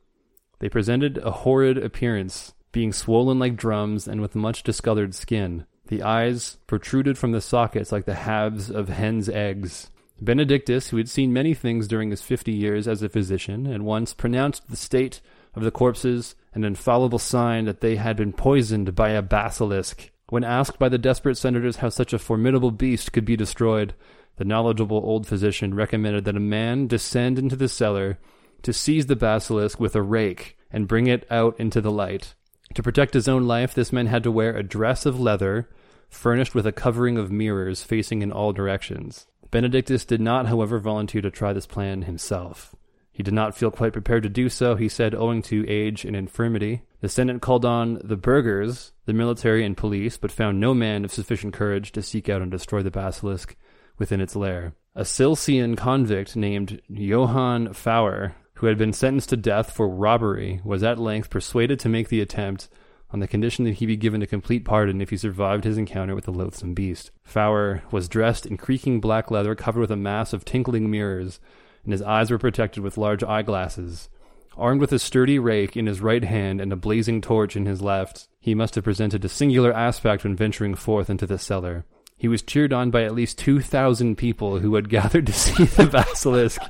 They 0.60 0.70
presented 0.70 1.18
a 1.20 1.32
horrid 1.32 1.80
appearance, 1.80 2.54
being 2.72 2.94
swollen 2.94 3.40
like 3.40 3.56
drums 3.56 4.08
and 4.08 4.22
with 4.22 4.36
much 4.36 4.62
discolored 4.62 5.16
skin. 5.16 5.66
The 5.88 6.04
eyes 6.04 6.58
protruded 6.68 7.18
from 7.18 7.32
the 7.32 7.42
sockets 7.42 7.92
like 7.92 8.06
the 8.06 8.16
halves 8.16 8.72
of 8.72 8.90
hens' 8.90 9.30
eggs. 9.30 9.92
Benedictus, 10.20 10.90
who 10.90 10.98
had 10.98 11.10
seen 11.10 11.34
many 11.34 11.54
things 11.54 11.88
during 11.88 12.10
his 12.10 12.22
fifty 12.22 12.54
years 12.54 12.88
as 12.88 13.04
a 13.04 13.10
physician, 13.10 13.68
at 13.68 13.82
once 13.82 14.14
pronounced 14.14 14.70
the 14.70 14.76
state 14.76 15.22
of 15.54 15.64
the 15.64 15.72
corpses 15.72 16.36
an 16.54 16.64
infallible 16.64 17.20
sign 17.20 17.66
that 17.66 17.82
they 17.82 17.98
had 17.98 18.16
been 18.16 18.34
poisoned 18.34 18.96
by 18.96 19.10
a 19.10 19.22
basilisk. 19.22 20.10
When 20.30 20.44
asked 20.44 20.80
by 20.80 20.90
the 20.90 20.98
desperate 20.98 21.38
senators 21.38 21.78
how 21.78 21.90
such 21.90 22.14
a 22.14 22.20
formidable 22.20 22.72
beast 22.72 23.12
could 23.12 23.26
be 23.26 23.36
destroyed, 23.36 23.94
the 24.38 24.46
knowledgeable 24.46 24.98
old 24.98 25.28
physician 25.28 25.74
recommended 25.74 26.26
that 26.26 26.38
a 26.38 26.40
man 26.40 26.88
descend 26.88 27.38
into 27.38 27.56
the 27.56 27.70
cellar 27.70 28.18
to 28.64 28.74
seize 28.74 29.06
the 29.06 29.16
basilisk 29.16 29.80
with 29.80 29.96
a 29.96 30.02
rake 30.02 30.58
and 30.72 30.88
bring 30.88 31.08
it 31.08 31.28
out 31.30 31.60
into 31.60 31.82
the 31.82 31.92
light. 31.92 32.34
To 32.74 32.84
protect 32.84 33.14
his 33.14 33.28
own 33.28 33.46
life, 33.48 33.74
this 33.74 33.94
man 33.94 34.08
had 34.08 34.24
to 34.24 34.32
wear 34.32 34.56
a 34.56 34.64
dress 34.64 35.06
of 35.06 35.20
leather, 35.20 35.70
furnished 36.10 36.56
with 36.56 36.66
a 36.66 36.72
covering 36.72 37.18
of 37.18 37.32
mirrors 37.32 37.84
facing 37.84 38.22
in 38.22 38.32
all 38.32 38.52
directions. 38.52 39.28
Benedictus 39.52 40.04
did 40.04 40.20
not, 40.20 40.48
however, 40.48 40.80
volunteer 40.80 41.22
to 41.22 41.32
try 41.32 41.54
this 41.54 41.68
plan 41.68 42.02
himself. 42.02 42.76
He 43.12 43.24
did 43.24 43.34
not 43.34 43.56
feel 43.56 43.72
quite 43.72 43.94
prepared 43.94 44.24
to 44.24 44.30
do 44.30 44.50
so, 44.50 44.76
he 44.76 44.90
said, 44.90 45.16
owing 45.16 45.42
to 45.44 45.66
age 45.70 46.04
and 46.04 46.16
infirmity. 46.16 46.82
The 47.00 47.08
Senate 47.08 47.42
called 47.42 47.64
on 47.64 48.02
the 48.04 48.18
burghers, 48.18 48.92
the 49.06 49.14
military, 49.14 49.64
and 49.64 49.78
police, 49.78 50.18
but 50.18 50.34
found 50.34 50.60
no 50.60 50.74
man 50.74 51.06
of 51.06 51.14
sufficient 51.14 51.54
courage 51.54 51.94
to 51.94 52.02
seek 52.02 52.28
out 52.28 52.42
and 52.42 52.52
destroy 52.52 52.84
the 52.84 52.92
basilisk 52.92 53.56
within 53.98 54.20
its 54.20 54.36
lair. 54.36 54.74
A 54.96 55.06
Silesian 55.06 55.78
convict 55.78 56.36
named 56.36 56.82
Johann 56.90 57.70
Fauer, 57.70 58.34
who 58.56 58.68
had 58.68 58.78
been 58.78 58.94
sentenced 58.94 59.30
to 59.30 59.38
death 59.38 59.72
for 59.72 59.88
robbery, 59.88 60.62
was 60.64 60.84
at 60.84 61.00
length 61.00 61.30
persuaded 61.30 61.80
to 61.80 61.90
make 61.90 62.10
the 62.10 62.22
attempt 62.22 62.68
on 63.12 63.20
the 63.20 63.28
condition 63.28 63.66
that 63.66 63.76
he 63.76 63.86
be 63.86 63.96
given 63.96 64.22
a 64.22 64.28
complete 64.28 64.66
pardon 64.66 65.02
if 65.02 65.10
he 65.10 65.18
survived 65.18 65.64
his 65.64 65.78
encounter 65.78 66.16
with 66.16 66.26
the 66.26 66.32
loathsome 66.32 66.74
beast. 66.74 67.12
Fauer 67.24 67.82
was 67.92 68.10
dressed 68.10 68.46
in 68.46 68.58
creaking 68.58 69.00
black 69.00 69.30
leather 69.30 69.56
covered 69.56 69.82
with 69.82 69.92
a 69.92 69.96
mass 69.96 70.34
of 70.34 70.44
tinkling 70.44 70.90
mirrors, 70.90 71.40
and 71.84 71.94
his 71.94 72.02
eyes 72.02 72.32
were 72.32 72.38
protected 72.38 72.84
with 72.84 72.98
large 72.98 73.24
eyeglasses. 73.24 74.10
Armed 74.58 74.82
with 74.82 74.92
a 74.94 75.00
sturdy 75.00 75.38
rake 75.38 75.76
in 75.76 75.86
his 75.86 76.02
right 76.02 76.24
hand 76.24 76.62
and 76.62 76.72
a 76.72 76.78
blazing 76.78 77.22
torch 77.22 77.56
in 77.56 77.66
his 77.66 77.82
left, 77.82 78.28
he 78.40 78.56
must 78.56 78.76
have 78.76 78.84
presented 78.84 79.24
a 79.26 79.30
singular 79.30 79.74
aspect 79.74 80.24
when 80.24 80.36
venturing 80.36 80.76
forth 80.76 81.10
into 81.10 81.28
the 81.28 81.38
cellar. 81.38 81.86
He 82.18 82.30
was 82.30 82.42
cheered 82.42 82.72
on 82.72 82.90
by 82.92 83.04
at 83.04 83.14
least 83.14 83.38
two 83.38 83.60
thousand 83.60 84.18
people 84.18 84.60
who 84.60 84.76
had 84.76 84.90
gathered 84.98 85.28
to 85.28 85.34
see 85.34 85.66
the 85.66 85.86
basilisk 85.88 86.62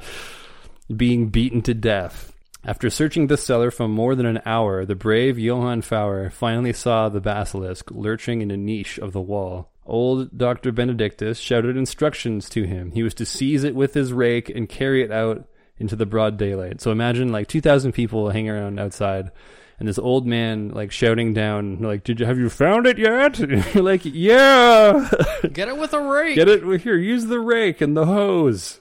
being 0.94 1.30
beaten 1.30 1.62
to 1.64 1.74
death. 1.74 2.32
After 2.64 2.90
searching 2.90 3.28
the 3.28 3.38
cellar 3.38 3.70
for 3.70 3.88
more 3.88 4.16
than 4.16 4.26
an 4.26 4.42
hour, 4.46 4.86
the 4.86 4.96
brave 4.96 5.38
Johann 5.38 5.82
Fauer 5.82 6.32
finally 6.32 6.74
saw 6.74 7.10
the 7.10 7.22
basilisk 7.22 7.92
lurching 7.92 8.42
in 8.42 8.50
a 8.50 8.58
niche 8.58 8.98
of 8.98 9.14
the 9.14 9.22
wall. 9.22 9.70
Old 9.86 10.36
Dr. 10.36 10.72
Benedictus 10.72 11.38
shouted 11.38 11.78
instructions 11.78 12.50
to 12.50 12.64
him. 12.64 12.92
He 12.92 13.04
was 13.04 13.14
to 13.16 13.26
seize 13.26 13.64
it 13.64 13.76
with 13.76 13.94
his 13.94 14.12
rake 14.12 14.50
and 14.50 14.68
carry 14.68 15.04
it 15.04 15.12
out 15.12 15.48
into 15.78 15.96
the 15.96 16.08
broad 16.08 16.38
daylight. 16.38 16.82
So 16.82 16.92
imagine 16.92 17.32
like 17.32 17.48
2,000 17.48 17.92
people 17.92 18.30
hanging 18.32 18.50
around 18.50 18.80
outside 18.80 19.32
and 19.78 19.88
this 19.88 20.00
old 20.00 20.26
man 20.26 20.70
like 20.70 20.92
shouting 20.92 21.34
down 21.34 21.80
like 21.80 22.04
did 22.04 22.20
you 22.20 22.26
have 22.26 22.38
you 22.40 22.50
found 22.50 22.88
it 22.88 22.98
yet 22.98 23.38
you're 23.74 23.84
like 23.84 24.02
yeah 24.06 25.10
Get 25.52 25.68
it 25.68 25.78
with 25.78 25.94
a 25.94 26.00
rake. 26.00 26.36
get 26.36 26.48
it 26.48 26.82
here 26.82 26.96
use 26.98 27.26
the 27.26 27.40
rake 27.42 27.82
and 27.82 27.96
the 27.96 28.06
hose 28.06 28.80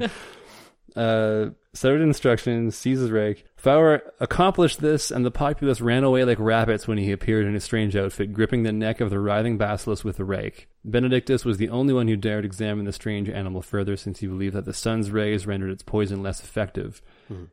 uh 0.96 1.50
started 1.72 2.02
instructions 2.02 2.76
seized 2.76 3.02
his 3.02 3.10
rake 3.10 3.44
Fauer 3.62 4.00
accomplished 4.18 4.80
this 4.80 5.10
and 5.10 5.24
the 5.24 5.30
populace 5.30 5.80
ran 5.80 6.04
away 6.04 6.24
like 6.24 6.38
rabbits 6.38 6.88
when 6.88 6.98
he 6.98 7.12
appeared 7.12 7.46
in 7.46 7.54
his 7.54 7.64
strange 7.64 7.94
outfit 7.94 8.32
gripping 8.32 8.62
the 8.62 8.72
neck 8.72 9.00
of 9.00 9.10
the 9.10 9.20
writhing 9.20 9.58
basilisk 9.58 10.04
with 10.04 10.18
a 10.18 10.24
rake 10.24 10.68
benedictus 10.86 11.44
was 11.44 11.58
the 11.58 11.68
only 11.68 11.92
one 11.92 12.06
who 12.06 12.16
dared 12.16 12.44
examine 12.44 12.84
the 12.84 12.92
strange 12.92 13.28
animal 13.28 13.60
further 13.60 13.96
since 13.96 14.20
he 14.20 14.26
believed 14.26 14.54
that 14.54 14.64
the 14.64 14.72
sun's 14.72 15.10
rays 15.10 15.46
rendered 15.46 15.70
its 15.70 15.82
poison 15.82 16.22
less 16.22 16.42
effective. 16.42 17.02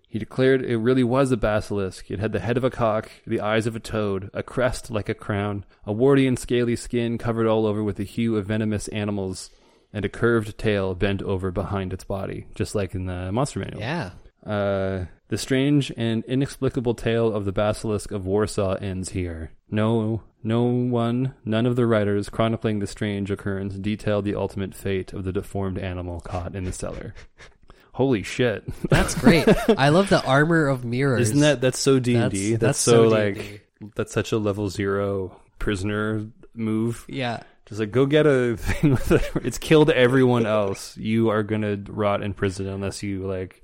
He 0.07 0.19
declared 0.19 0.63
it 0.63 0.77
really 0.77 1.03
was 1.03 1.31
a 1.31 1.37
basilisk. 1.37 2.11
It 2.11 2.19
had 2.19 2.31
the 2.31 2.39
head 2.39 2.57
of 2.57 2.63
a 2.63 2.69
cock, 2.69 3.09
the 3.25 3.41
eyes 3.41 3.65
of 3.65 3.75
a 3.75 3.79
toad, 3.79 4.29
a 4.33 4.43
crest 4.43 4.91
like 4.91 5.09
a 5.09 5.15
crown, 5.15 5.65
a 5.85 5.91
warty 5.91 6.27
and 6.27 6.37
scaly 6.37 6.75
skin 6.75 7.17
covered 7.17 7.47
all 7.47 7.65
over 7.65 7.83
with 7.83 7.97
the 7.97 8.03
hue 8.03 8.37
of 8.37 8.45
venomous 8.45 8.87
animals, 8.89 9.49
and 9.93 10.03
a 10.03 10.09
curved 10.09 10.57
tail 10.57 10.95
bent 10.95 11.21
over 11.21 11.51
behind 11.51 11.93
its 11.93 12.03
body, 12.03 12.47
just 12.55 12.73
like 12.75 12.95
in 12.95 13.05
the 13.05 13.31
monster 13.31 13.59
manual. 13.59 13.79
Yeah. 13.79 14.11
Uh, 14.45 15.05
the 15.29 15.37
strange 15.37 15.91
and 15.95 16.23
inexplicable 16.25 16.95
tale 16.95 17.33
of 17.33 17.45
the 17.45 17.51
basilisk 17.53 18.11
of 18.11 18.25
Warsaw 18.25 18.73
ends 18.75 19.09
here. 19.09 19.51
No, 19.71 20.21
no 20.43 20.63
one, 20.63 21.33
none 21.45 21.65
of 21.65 21.75
the 21.75 21.85
writers 21.85 22.29
chronicling 22.29 22.79
the 22.79 22.87
strange 22.87 23.31
occurrence 23.31 23.75
detailed 23.75 24.25
the 24.25 24.35
ultimate 24.35 24.75
fate 24.75 25.13
of 25.13 25.23
the 25.23 25.31
deformed 25.31 25.77
animal 25.79 26.19
caught 26.19 26.55
in 26.55 26.65
the 26.65 26.73
cellar. 26.73 27.13
Holy 27.93 28.23
shit! 28.23 28.63
That's 28.89 29.13
great. 29.13 29.47
I 29.69 29.89
love 29.89 30.09
the 30.09 30.23
armor 30.25 30.67
of 30.67 30.83
mirrors. 30.83 31.29
Isn't 31.29 31.41
that 31.41 31.61
that's 31.61 31.77
so 31.77 31.99
D 31.99 32.15
and 32.15 32.31
D? 32.31 32.55
That's- 32.55 32.79
so 32.79 33.03
so 33.03 33.07
like 33.07 33.67
that's 33.95 34.11
such 34.11 34.31
a 34.31 34.37
level 34.39 34.67
zero 34.69 35.39
prisoner 35.59 36.25
move. 36.55 37.05
Yeah. 37.07 37.43
Just 37.67 37.79
like 37.79 37.91
go 37.91 38.05
get 38.05 38.25
a 38.25 38.55
thing 38.57 38.91
with 38.91 39.11
it. 39.11 39.31
It's 39.43 39.57
killed 39.57 39.89
everyone 39.89 40.45
else. 40.45 40.97
You 40.97 41.29
are 41.29 41.43
gonna 41.43 41.77
rot 41.87 42.21
in 42.21 42.33
prison 42.33 42.67
unless 42.67 43.03
you 43.03 43.25
like 43.25 43.63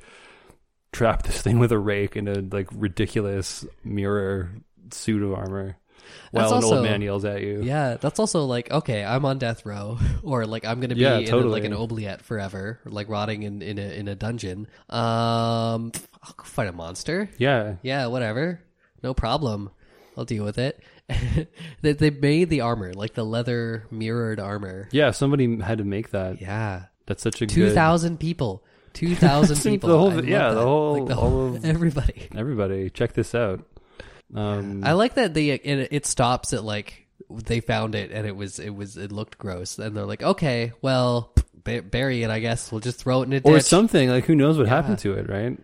trap 0.92 1.24
this 1.24 1.42
thing 1.42 1.60
with 1.60 1.72
a 1.72 1.78
rake 1.80 2.16
in 2.16 2.28
a 2.28 2.40
like 2.42 2.68
ridiculous 2.74 3.66
mirror 3.84 4.52
suit 4.92 5.22
of 5.22 5.34
armor. 5.34 5.78
While 6.32 6.50
That's 6.50 6.60
an 6.60 6.64
old 6.64 6.74
also- 6.76 6.84
man 6.84 7.02
yells 7.02 7.24
at 7.26 7.42
you. 7.42 7.62
Yeah, 7.62 7.98
that's 7.98 8.20
also 8.20 8.46
like 8.46 8.72
okay, 8.72 9.04
I'm 9.04 9.26
on 9.26 9.38
death 9.38 9.66
row, 9.66 10.00
or 10.24 10.46
like 10.48 10.66
I'm 10.66 10.80
gonna 10.80 10.96
be 10.96 11.02
Yeah, 11.02 11.18
in 11.20 11.32
a, 11.32 11.38
like 11.38 11.66
an 11.66 11.74
oubliette 11.74 12.22
forever, 12.24 12.80
like 12.86 13.10
rotting 13.10 13.44
in 13.44 13.62
in 13.62 13.78
a 13.78 13.92
in 14.00 14.08
a 14.08 14.16
dungeon. 14.16 14.68
Um, 14.90 15.92
I'll 16.24 16.34
go 16.36 16.44
fight 16.46 16.68
a 16.68 16.72
monster. 16.72 17.30
Yeah. 17.38 17.76
Yeah, 17.84 18.08
whatever, 18.08 18.60
no 19.04 19.14
problem. 19.14 19.70
I'll 20.18 20.26
deal 20.26 20.44
with 20.44 20.58
it. 20.58 20.82
they 21.82 21.94
they 21.94 22.10
made 22.10 22.50
the 22.50 22.62
armor 22.62 22.94
like 22.94 23.14
the 23.14 23.24
leather 23.26 23.86
mirrored 23.92 24.40
armor. 24.40 24.88
Yeah, 24.92 25.12
somebody 25.12 25.60
had 25.60 25.80
to 25.80 25.84
make 25.84 26.12
that. 26.12 26.42
Yeah, 26.42 26.84
That's 27.08 27.24
such 27.24 27.42
a 27.42 27.48
two 27.48 27.66
good 27.66 27.76
thousand 27.76 28.20
people. 28.20 28.64
Two 28.94 29.16
thousand 29.16 29.58
The 29.58 29.70
people. 29.70 29.90
whole- 29.98 30.12
I 30.12 30.16
love 30.16 30.28
yeah, 30.28 30.52
the 30.52 30.62
whole- 30.64 31.00
Like, 31.00 31.08
the 31.08 31.16
whole 31.16 31.56
of- 31.56 31.64
everybody. 31.74 32.28
everybody. 32.36 32.90
Check 32.90 33.14
this 33.14 33.36
out. 33.36 33.64
Um 34.34 34.84
I 34.84 34.94
like 34.94 35.14
that 35.16 35.34
they 35.34 35.50
it, 35.52 35.90
it 35.92 36.06
stops 36.06 36.54
at 36.54 36.64
like 36.64 37.06
they 37.30 37.60
found 37.60 37.94
it 37.96 38.12
and 38.12 38.26
it 38.26 38.36
was 38.36 38.60
it 38.60 38.72
was 38.72 38.98
it 38.98 39.12
looked 39.12 39.38
gross 39.38 39.78
and 39.78 39.96
they're 39.96 40.06
like 40.06 40.24
okay 40.24 40.72
well 40.82 41.34
b- 41.64 41.80
bury 41.82 42.24
it 42.24 42.30
I 42.32 42.40
guess 42.40 42.72
we'll 42.72 42.82
just 42.82 43.00
throw 43.00 43.22
it 43.22 43.26
in 43.26 43.34
a 43.34 43.40
ditch 43.40 43.52
or 43.52 43.60
something 43.60 44.10
like 44.10 44.26
who 44.26 44.36
knows 44.36 44.58
what 44.58 44.68
happened 44.68 45.00
to 45.00 45.14
it, 45.14 45.30
right? 45.30 45.58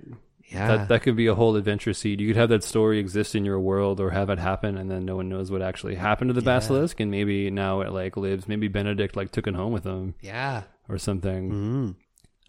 Yeah 0.49 0.67
That 0.77 0.87
that 0.89 1.01
could 1.03 1.15
be 1.15 1.27
a 1.27 1.35
whole 1.35 1.55
adventure 1.55 1.93
seed. 1.93 2.21
You 2.21 2.27
could 2.27 2.35
have 2.37 2.49
that 2.49 2.63
story 2.63 2.99
exist 2.99 3.35
in 3.35 3.45
your 3.45 3.59
world, 3.59 3.99
or 3.99 4.09
have 4.11 4.29
it 4.29 4.39
happen, 4.39 4.77
and 4.77 4.89
then 4.89 5.05
no 5.05 5.15
one 5.15 5.29
knows 5.29 5.49
what 5.51 5.61
actually 5.61 5.95
happened 5.95 6.29
to 6.29 6.33
the 6.33 6.41
Yeah. 6.41 6.57
basilisk, 6.57 6.99
and 6.99 7.09
maybe 7.11 7.49
now 7.49 7.81
it 7.81 7.91
like 7.91 8.15
lives. 8.17 8.47
Maybe 8.47 8.67
Benedict 8.67 9.15
like 9.15 9.31
took 9.31 9.47
it 9.47 9.55
home 9.55 9.73
with 9.73 9.83
him 9.83 10.15
yeah 10.21 10.63
or 10.89 10.97
something. 10.97 11.51
mm. 11.51 11.95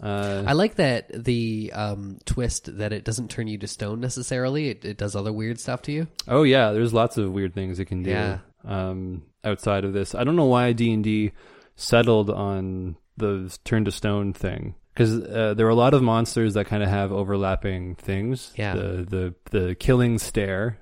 Uh, 0.02 0.44
I 0.46 0.52
like 0.52 0.74
that 0.74 1.24
the 1.24 1.72
um, 1.74 2.18
twist 2.26 2.76
that 2.76 2.92
it 2.92 3.02
doesn't 3.02 3.30
turn 3.30 3.46
you 3.48 3.56
to 3.56 3.66
stone 3.66 3.98
necessarily 3.98 4.68
it, 4.68 4.85
it 4.85 4.98
does 4.98 5.16
other 5.16 5.32
weird 5.32 5.59
stuff 5.59 5.80
to 5.82 5.92
you 5.92 6.06
oh 6.28 6.42
yeah, 6.42 6.72
there's 6.72 6.92
lots 6.92 7.16
of 7.16 7.32
weird 7.32 7.54
things 7.54 7.78
it 7.80 7.87
can 7.87 8.02
do. 8.02 8.11
Yeah. 8.11 8.38
Um, 8.62 9.22
outside 9.42 9.85
of 9.87 9.94
this, 9.94 10.14
I 10.14 10.22
don't 10.24 10.37
know 10.37 10.44
why 10.46 10.72
D 10.74 10.92
and 10.92 11.02
D 11.02 11.32
settled 11.76 12.28
on 12.28 12.96
the 13.16 13.56
turn 13.64 13.87
to 13.87 13.90
stone 13.90 14.35
thing. 14.35 14.74
Because 14.96 15.12
uh, 15.20 15.52
there 15.54 15.66
are 15.66 15.70
a 15.70 15.74
lot 15.74 15.92
of 15.92 16.02
monsters 16.02 16.54
that 16.54 16.64
kind 16.66 16.82
of 16.82 16.88
have 16.88 17.12
overlapping 17.12 17.96
things. 17.96 18.52
Yeah. 18.56 18.74
The 18.74 19.35
the 19.50 19.59
the 19.59 19.74
killing 19.74 20.18
stare 20.18 20.78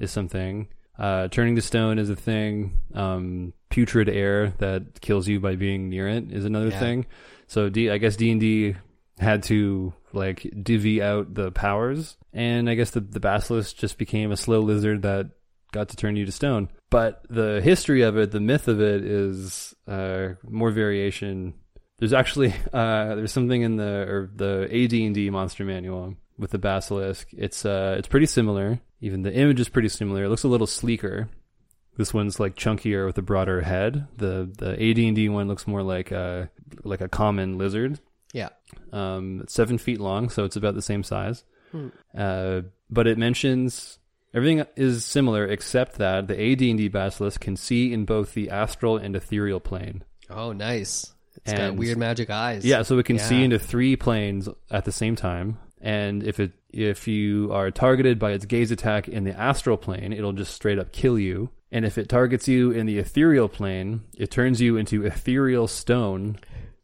is 0.00 0.10
something. 0.10 0.68
Uh, 0.98 1.28
turning 1.28 1.56
to 1.56 1.62
stone 1.62 1.98
is 1.98 2.10
a 2.10 2.16
thing. 2.16 2.78
Um, 2.94 3.52
putrid 3.70 4.08
air 4.10 4.50
that 4.58 5.00
kills 5.00 5.26
you 5.26 5.40
by 5.40 5.56
being 5.56 5.88
near 5.88 6.06
it 6.08 6.30
is 6.32 6.44
another 6.44 6.68
Yeah. 6.68 6.80
thing. 6.80 7.06
So 7.46 7.68
D, 7.70 7.88
I 7.90 7.98
guess 7.98 8.16
D 8.16 8.30
and 8.30 8.40
D 8.40 8.76
had 9.18 9.42
to 9.44 9.92
like 10.12 10.46
divvy 10.62 11.00
out 11.02 11.32
the 11.34 11.50
powers, 11.50 12.16
and 12.34 12.68
I 12.68 12.74
guess 12.74 12.90
the 12.90 13.00
the 13.00 13.20
basilisk 13.20 13.76
just 13.76 13.96
became 13.98 14.32
a 14.32 14.36
slow 14.36 14.60
lizard 14.60 15.00
that 15.02 15.30
got 15.72 15.88
to 15.90 15.96
turn 15.96 16.16
you 16.16 16.24
to 16.26 16.32
stone. 16.32 16.68
But 16.90 17.22
the 17.28 17.60
history 17.62 18.02
of 18.02 18.16
it, 18.16 18.30
the 18.30 18.40
myth 18.40 18.68
of 18.68 18.80
it, 18.80 19.02
is 19.04 19.74
uh, 19.88 20.34
more 20.48 20.70
variation. 20.70 21.54
There's 21.98 22.12
actually 22.12 22.54
uh, 22.72 23.14
there's 23.14 23.32
something 23.32 23.62
in 23.62 23.76
the 23.76 24.06
or 24.08 24.30
the 24.34 24.68
AD&D 24.70 25.30
monster 25.30 25.64
manual 25.64 26.14
with 26.38 26.50
the 26.50 26.58
basilisk. 26.58 27.28
It's 27.32 27.64
uh 27.64 27.96
it's 27.98 28.08
pretty 28.08 28.26
similar. 28.26 28.80
Even 29.00 29.22
the 29.22 29.32
image 29.32 29.60
is 29.60 29.68
pretty 29.68 29.88
similar. 29.88 30.24
It 30.24 30.28
looks 30.28 30.44
a 30.44 30.48
little 30.48 30.66
sleeker. 30.66 31.28
This 31.96 32.12
one's 32.12 32.38
like 32.38 32.56
chunkier 32.56 33.06
with 33.06 33.16
a 33.18 33.22
broader 33.22 33.62
head. 33.62 34.06
The 34.16 34.50
the 34.56 34.72
AD&D 34.72 35.28
one 35.28 35.48
looks 35.48 35.66
more 35.66 35.82
like 35.82 36.10
a 36.10 36.50
like 36.84 37.00
a 37.00 37.08
common 37.08 37.58
lizard. 37.58 38.00
Yeah. 38.32 38.50
Um, 38.92 39.40
it's 39.42 39.54
seven 39.54 39.78
feet 39.78 40.00
long, 40.00 40.28
so 40.28 40.44
it's 40.44 40.56
about 40.56 40.74
the 40.74 40.82
same 40.82 41.02
size. 41.02 41.44
Hmm. 41.72 41.88
Uh, 42.16 42.62
but 42.90 43.06
it 43.06 43.18
mentions 43.18 43.98
everything 44.34 44.64
is 44.76 45.04
similar 45.04 45.46
except 45.46 45.96
that 45.98 46.28
the 46.28 46.52
AD&D 46.52 46.88
basilisk 46.88 47.40
can 47.40 47.56
see 47.56 47.92
in 47.92 48.04
both 48.04 48.34
the 48.34 48.50
astral 48.50 48.98
and 48.98 49.16
ethereal 49.16 49.60
plane. 49.60 50.04
Oh, 50.28 50.52
nice. 50.52 51.12
It's 51.44 51.52
got 51.52 51.60
And- 51.60 51.78
weird 51.78 51.98
magic 51.98 52.30
eyes. 52.30 52.64
Yeah, 52.64 52.82
so 52.82 52.98
it 52.98 53.06
can 53.06 53.18
see 53.18 53.42
into 53.44 53.58
three 53.58 53.96
planes 53.96 54.48
at 54.70 54.84
the 54.84 54.92
same 54.92 55.16
time. 55.16 55.58
And 55.80 56.22
if 56.22 56.40
it 56.40 56.52
if 56.72 57.06
you 57.08 57.50
are 57.52 57.70
targeted 57.70 58.18
by 58.18 58.32
its 58.32 58.44
gaze 58.44 58.70
attack 58.70 59.08
in 59.08 59.24
the 59.24 59.38
astral 59.38 59.76
plane, 59.78 60.12
it'll 60.12 60.32
just 60.32 60.52
straight 60.54 60.78
up 60.78 60.92
kill 60.92 61.18
you. 61.18 61.50
And 61.72 61.84
if 61.84 61.96
it 61.98 62.08
targets 62.08 62.46
you 62.48 62.70
in 62.70 62.86
the 62.86 62.98
ethereal 62.98 63.48
plane, 63.48 64.02
it 64.16 64.30
turns 64.30 64.60
you 64.60 64.76
into 64.76 65.04
ethereal 65.06 65.66
stone, 65.68 66.38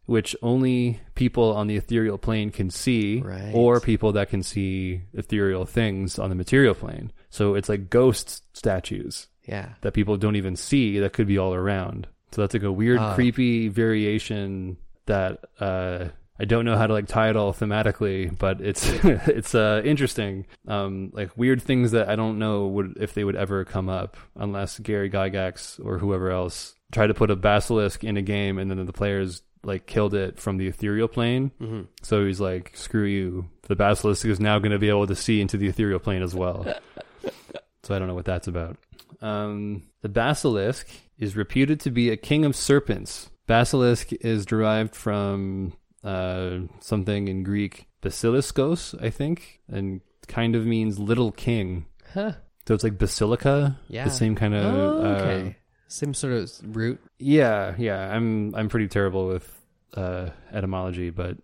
which 0.07 0.35
only 0.43 1.01
people 1.15 1.53
on 1.55 1.67
the 1.67 1.77
ethereal 1.77 2.19
plane 2.19 2.51
can 2.51 2.71
see, 2.71 3.21
Right. 3.21 3.51
or 3.55 3.81
people 3.81 4.13
that 4.13 4.29
can 4.31 4.43
see 4.43 5.03
ethereal 5.13 5.65
things 5.67 6.19
on 6.19 6.31
the 6.31 6.35
material 6.37 6.75
plane. 6.75 7.13
So 7.31 7.55
it's 7.55 7.69
like 7.69 7.91
ghost 7.91 8.43
statues 8.57 9.29
Yeah. 9.47 9.71
that 9.83 9.93
people 9.95 10.17
don't 10.17 10.37
even 10.37 10.57
see 10.57 10.99
that 11.01 11.13
could 11.13 11.27
be 11.27 11.39
all 11.39 11.55
around. 11.55 12.07
So 12.33 12.41
that's 12.43 12.55
like 12.55 12.63
a 12.63 12.73
weird, 12.73 12.99
Ah. 12.99 13.15
creepy 13.15 13.69
variation 13.69 14.77
that 15.07 15.45
uh, 15.61 16.07
I 16.41 16.45
don't 16.45 16.65
know 16.65 16.77
how 16.77 16.87
to 16.87 16.93
like 16.93 17.07
tie 17.07 17.29
it 17.31 17.37
all 17.37 17.53
thematically, 17.53 18.37
but 18.39 18.61
it's 18.61 18.89
it's 19.05 19.55
uh, 19.55 19.83
interesting. 19.85 20.47
Um, 20.67 21.11
like 21.13 21.37
weird 21.37 21.61
things 21.63 21.93
that 21.93 22.09
I 22.09 22.17
don't 22.17 22.39
know 22.39 22.67
would 22.69 22.97
if 23.01 23.15
they 23.15 23.23
would 23.25 23.37
ever 23.37 23.65
come 23.65 23.89
up 23.89 24.17
unless 24.37 24.79
Gary 24.79 25.11
Gygax 25.11 25.79
or 25.85 25.99
whoever 25.99 26.31
else 26.31 26.75
tried 26.91 27.09
to 27.09 27.15
put 27.15 27.31
a 27.31 27.37
basilisk 27.37 28.03
in 28.05 28.17
a 28.17 28.23
game 28.23 28.59
and 28.59 28.71
then 28.71 28.85
the 28.87 28.93
players 28.93 29.43
like 29.65 29.87
killed 29.87 30.15
it 30.15 30.39
from 30.41 30.57
the 30.57 30.67
ethereal 30.69 31.09
plane. 31.09 31.53
hmm 31.59 31.83
So 32.03 32.25
he's 32.27 32.41
like, 32.41 32.73
"Screw 32.77 33.05
you! 33.05 33.49
The 33.69 33.77
basilisk 33.77 34.25
is 34.27 34.41
now 34.41 34.59
going 34.59 34.73
to 34.73 34.79
be 34.79 34.89
able 34.89 35.07
to 35.07 35.15
see 35.15 35.41
into 35.41 35.57
the 35.57 35.69
ethereal 35.69 35.99
plane 36.01 36.23
as 36.23 36.35
well." 36.35 36.65
so 37.83 37.95
I 37.95 37.99
don't 37.99 38.09
know 38.09 38.15
what 38.15 38.25
that's 38.25 38.49
about. 38.49 38.77
Um, 39.21 39.83
the 40.01 40.09
basilisk 40.09 40.89
is 41.19 41.37
reputed 41.37 41.81
to 41.81 41.91
be 41.91 42.11
a 42.11 42.17
king 42.17 42.45
of 42.45 42.57
serpents. 42.57 43.31
Basilisk 43.47 44.13
is 44.13 44.47
derived 44.47 44.95
from 44.95 45.73
uh, 46.05 46.59
something 46.81 47.29
in 47.29 47.43
Greek, 47.43 47.87
basiliskos, 48.03 49.01
I 49.03 49.11
think, 49.11 49.61
and 49.69 50.01
kind 50.29 50.55
of 50.57 50.65
means 50.67 50.99
little 50.99 51.33
king. 51.33 51.87
Huh. 52.15 52.33
So 52.67 52.75
it's 52.75 52.85
like 52.85 52.99
basilica, 52.99 53.79
Yeah. 53.89 54.05
the 54.05 54.11
same 54.11 54.35
kind 54.37 54.55
of. 54.55 54.65
Oh, 54.65 55.03
uh. 55.03 55.51
Same 55.89 56.15
sort 56.15 56.33
of 56.33 56.51
root. 56.75 57.01
yeah, 57.19 57.75
yeah. 57.77 57.99
I'm 58.15 58.55
I'm 58.55 58.71
pretty 58.71 58.89
terrible 58.89 59.29
with 59.29 59.61
uh, 59.95 60.31
etymology, 60.51 61.11
but 61.11 61.37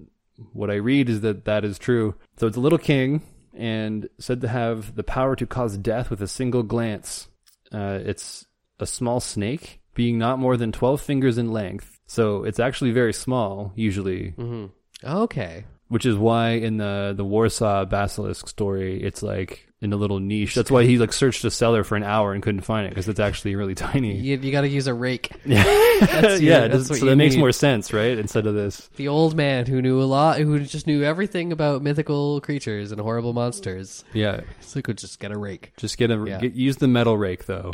what 0.54 0.70
I 0.70 0.76
read 0.76 1.10
is 1.10 1.20
that 1.20 1.44
that 1.44 1.64
is 1.66 1.78
true. 1.78 2.14
So 2.38 2.46
it's 2.46 2.56
a 2.56 2.60
little 2.60 2.78
king 2.78 3.20
and 3.52 4.08
said 4.18 4.40
to 4.40 4.48
have 4.48 4.94
the 4.94 5.02
power 5.04 5.36
to 5.36 5.46
cause 5.46 5.76
death 5.76 6.08
with 6.08 6.22
a 6.22 6.28
single 6.28 6.62
glance. 6.62 7.28
Uh, 7.70 7.98
it's 8.02 8.46
a 8.80 8.86
small 8.86 9.20
snake, 9.20 9.80
being 9.94 10.18
not 10.18 10.38
more 10.38 10.56
than 10.56 10.72
twelve 10.72 11.00
fingers 11.00 11.38
in 11.38 11.52
length. 11.52 11.98
So 12.06 12.44
it's 12.44 12.60
actually 12.60 12.92
very 12.92 13.12
small, 13.12 13.72
usually, 13.76 14.30
hmm 14.30 14.66
Okay. 15.04 15.64
which 15.88 16.06
is 16.06 16.16
why 16.16 16.50
in 16.52 16.76
the 16.78 17.14
the 17.16 17.24
Warsaw 17.24 17.84
basilisk 17.84 18.48
story, 18.48 19.02
it's 19.02 19.22
like 19.22 19.66
in 19.80 19.92
a 19.92 19.96
little 19.96 20.18
niche. 20.18 20.54
That's 20.56 20.70
why 20.72 20.84
he 20.84 20.98
like 20.98 21.12
searched 21.12 21.44
a 21.44 21.50
cellar 21.52 21.84
for 21.84 21.94
an 21.96 22.02
hour 22.02 22.32
and 22.32 22.42
couldn't 22.42 22.62
find 22.62 22.86
it 22.86 22.90
because 22.90 23.08
it's 23.08 23.20
actually 23.20 23.54
really 23.54 23.74
tiny. 23.88 24.16
You, 24.16 24.36
you 24.38 24.50
got 24.50 24.62
to 24.62 24.68
use 24.68 24.86
a 24.86 24.94
rake. 24.94 25.30
Yeah, 25.44 25.62
That's 26.00 26.40
your- 26.40 26.52
yeah. 26.52 26.68
that's 26.68 26.98
so 26.98 27.06
that 27.06 27.16
makes 27.16 27.34
need. 27.34 27.40
more 27.40 27.52
sense, 27.52 27.92
right? 27.92 28.16
Instead 28.18 28.46
of 28.46 28.54
this, 28.54 28.88
The 28.96 29.08
old 29.08 29.34
man 29.36 29.66
who 29.66 29.82
knew 29.82 30.00
a 30.00 30.04
lot, 30.04 30.38
who 30.38 30.60
just 30.60 30.86
knew 30.86 31.02
everything 31.02 31.50
about 31.52 31.82
mythical 31.82 32.40
creatures 32.40 32.90
and 32.92 33.00
horrible 33.00 33.32
monsters. 33.32 34.04
yeah. 34.12 34.40
So 34.60 34.78
he 34.78 34.82
could 34.82 34.98
just 34.98 35.18
get 35.20 35.30
a 35.32 35.38
rake. 35.38 35.72
Just 35.76 35.98
get 35.98 36.10
a 36.12 36.24
Yeah. 36.26 36.38
get, 36.40 36.54
use 36.54 36.76
the 36.78 36.86
metal 36.88 37.16
rake 37.18 37.46
though. 37.46 37.72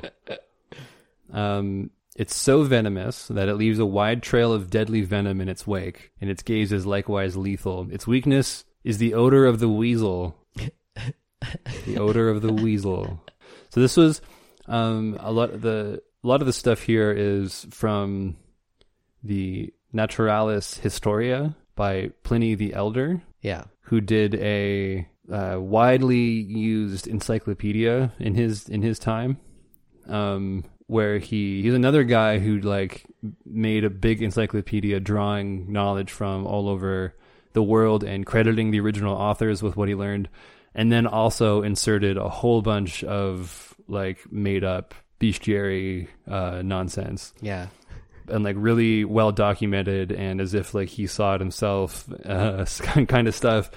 Um, 1.32 1.90
it's 2.16 2.36
so 2.36 2.62
venomous 2.62 3.26
that 3.28 3.48
it 3.48 3.54
leaves 3.54 3.78
a 3.78 3.86
wide 3.86 4.22
trail 4.22 4.52
of 4.52 4.70
deadly 4.70 5.02
venom 5.02 5.40
in 5.40 5.48
its 5.48 5.66
wake, 5.66 6.12
and 6.20 6.30
its 6.30 6.42
gaze 6.42 6.70
is 6.72 6.86
likewise 6.86 7.36
lethal. 7.36 7.88
Its 7.90 8.06
weakness 8.06 8.64
is 8.84 8.98
the 8.98 9.14
odor 9.14 9.46
of 9.46 9.58
the 9.58 9.68
weasel. 9.68 10.36
the 11.86 11.98
odor 11.98 12.28
of 12.28 12.42
the 12.42 12.52
weasel. 12.52 13.20
So 13.70 13.80
this 13.80 13.96
was 13.96 14.20
um, 14.66 15.16
a 15.20 15.32
lot. 15.32 15.50
Of 15.50 15.62
the 15.62 16.02
a 16.22 16.26
lot 16.26 16.40
of 16.40 16.46
the 16.46 16.52
stuff 16.52 16.82
here 16.82 17.10
is 17.12 17.66
from 17.70 18.36
the 19.22 19.72
Naturalis 19.92 20.78
Historia 20.78 21.56
by 21.74 22.12
Pliny 22.22 22.54
the 22.54 22.72
Elder 22.74 23.20
Yeah. 23.42 23.64
who 23.82 24.00
did 24.00 24.34
a 24.36 25.06
uh, 25.30 25.56
widely 25.58 26.18
used 26.18 27.06
encyclopedia 27.06 28.12
in 28.18 28.34
his 28.34 28.68
in 28.68 28.82
his 28.82 28.98
time, 28.98 29.38
um, 30.06 30.64
where 30.86 31.18
he 31.18 31.62
he's 31.62 31.74
another 31.74 32.04
guy 32.04 32.38
who 32.38 32.60
like 32.60 33.04
made 33.44 33.84
a 33.84 33.90
big 33.90 34.22
encyclopedia 34.22 35.00
drawing 35.00 35.72
knowledge 35.72 36.10
from 36.10 36.46
all 36.46 36.68
over 36.68 37.14
the 37.54 37.62
world 37.62 38.04
and 38.04 38.26
crediting 38.26 38.70
the 38.70 38.80
original 38.80 39.14
authors 39.16 39.62
with 39.62 39.76
what 39.76 39.88
he 39.88 39.94
learned, 39.94 40.28
and 40.74 40.92
then 40.92 41.06
also 41.06 41.62
inserted 41.62 42.16
a 42.16 42.28
whole 42.28 42.62
bunch 42.62 43.02
of 43.04 43.74
like 43.88 44.30
made 44.30 44.64
up 44.64 44.94
bestiary 45.20 46.08
uh, 46.28 46.60
nonsense. 46.62 47.32
Yeah. 47.40 47.68
and 48.28 48.42
like 48.44 48.56
really 48.58 49.04
well 49.04 49.32
documented 49.32 50.10
and 50.12 50.40
as 50.40 50.54
if 50.54 50.74
like 50.74 50.88
he 50.88 51.06
saw 51.06 51.34
it 51.34 51.40
himself 51.40 52.06
uh, 52.24 52.64
kind 53.08 53.28
of 53.28 53.34
stuff. 53.34 53.70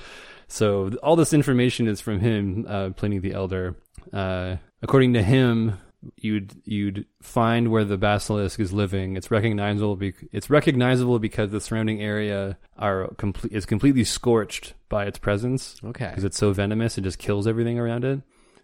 So 0.47 0.91
all 1.03 1.15
this 1.15 1.33
information 1.33 1.87
is 1.87 1.99
from 2.01 2.19
him 2.19 2.65
uh, 2.67 2.89
pliny 2.91 3.19
the 3.19 3.33
elder. 3.33 3.75
Uh, 4.13 4.55
according 4.81 5.13
to 5.13 5.21
him 5.21 5.77
you'd 6.17 6.53
you'd 6.65 7.05
find 7.21 7.69
where 7.69 7.83
the 7.83 7.97
basilisk 7.97 8.59
is 8.59 8.73
living. 8.73 9.17
It's 9.17 9.31
recognizable 9.31 9.95
be- 9.95 10.13
it's 10.31 10.49
recognizable 10.49 11.19
because 11.19 11.51
the 11.51 11.61
surrounding 11.61 12.01
area 12.01 12.57
are 12.77 13.07
complete 13.17 13.53
is 13.53 13.65
completely 13.65 14.03
scorched 14.03 14.73
by 14.89 15.05
its 15.05 15.17
presence. 15.17 15.75
Okay. 15.83 16.09
because 16.09 16.23
it's 16.23 16.37
so 16.37 16.53
venomous 16.53 16.97
it 16.97 17.01
just 17.01 17.19
kills 17.19 17.47
everything 17.47 17.79
around 17.79 18.05
it. 18.05 18.21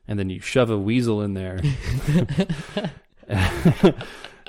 And 0.08 0.20
then 0.20 0.30
you 0.30 0.42
shove 0.42 0.70
a 0.70 0.78
weasel 0.78 1.22
in 1.22 1.34
there. 1.34 1.60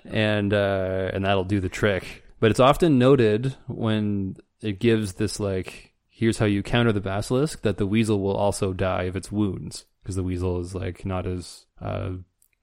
And 0.06 0.52
uh, 0.52 1.10
and 1.12 1.24
that'll 1.24 1.44
do 1.44 1.60
the 1.60 1.68
trick. 1.68 2.24
But 2.40 2.50
it's 2.50 2.60
often 2.60 2.98
noted 2.98 3.56
when 3.66 4.36
it 4.60 4.78
gives 4.78 5.14
this 5.14 5.40
like 5.40 5.94
here's 6.08 6.38
how 6.38 6.46
you 6.46 6.62
counter 6.62 6.92
the 6.92 7.00
basilisk 7.00 7.62
that 7.62 7.78
the 7.78 7.86
weasel 7.86 8.20
will 8.20 8.36
also 8.36 8.72
die 8.72 9.04
of 9.04 9.16
its 9.16 9.32
wounds. 9.32 9.86
Because 10.02 10.16
the 10.16 10.22
weasel 10.22 10.60
is 10.60 10.74
like 10.74 11.06
not 11.06 11.26
as 11.26 11.64
uh, 11.80 12.10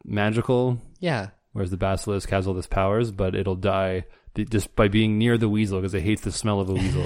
magical 0.06 0.78
Yeah. 1.00 1.30
whereas 1.54 1.72
the 1.72 1.78
basilisk 1.78 2.30
has 2.30 2.48
all 2.48 2.54
this 2.54 2.68
powers 2.68 3.12
but 3.12 3.36
it'll 3.36 3.56
die 3.56 4.06
just 4.50 4.76
by 4.76 4.88
being 4.88 5.18
near 5.18 5.38
the 5.38 5.50
weasel 5.50 5.80
because 5.80 5.94
it 5.94 6.04
hates 6.04 6.22
the 6.22 6.32
smell 6.32 6.60
of 6.62 6.70
a 6.70 6.74
weasel 6.74 7.06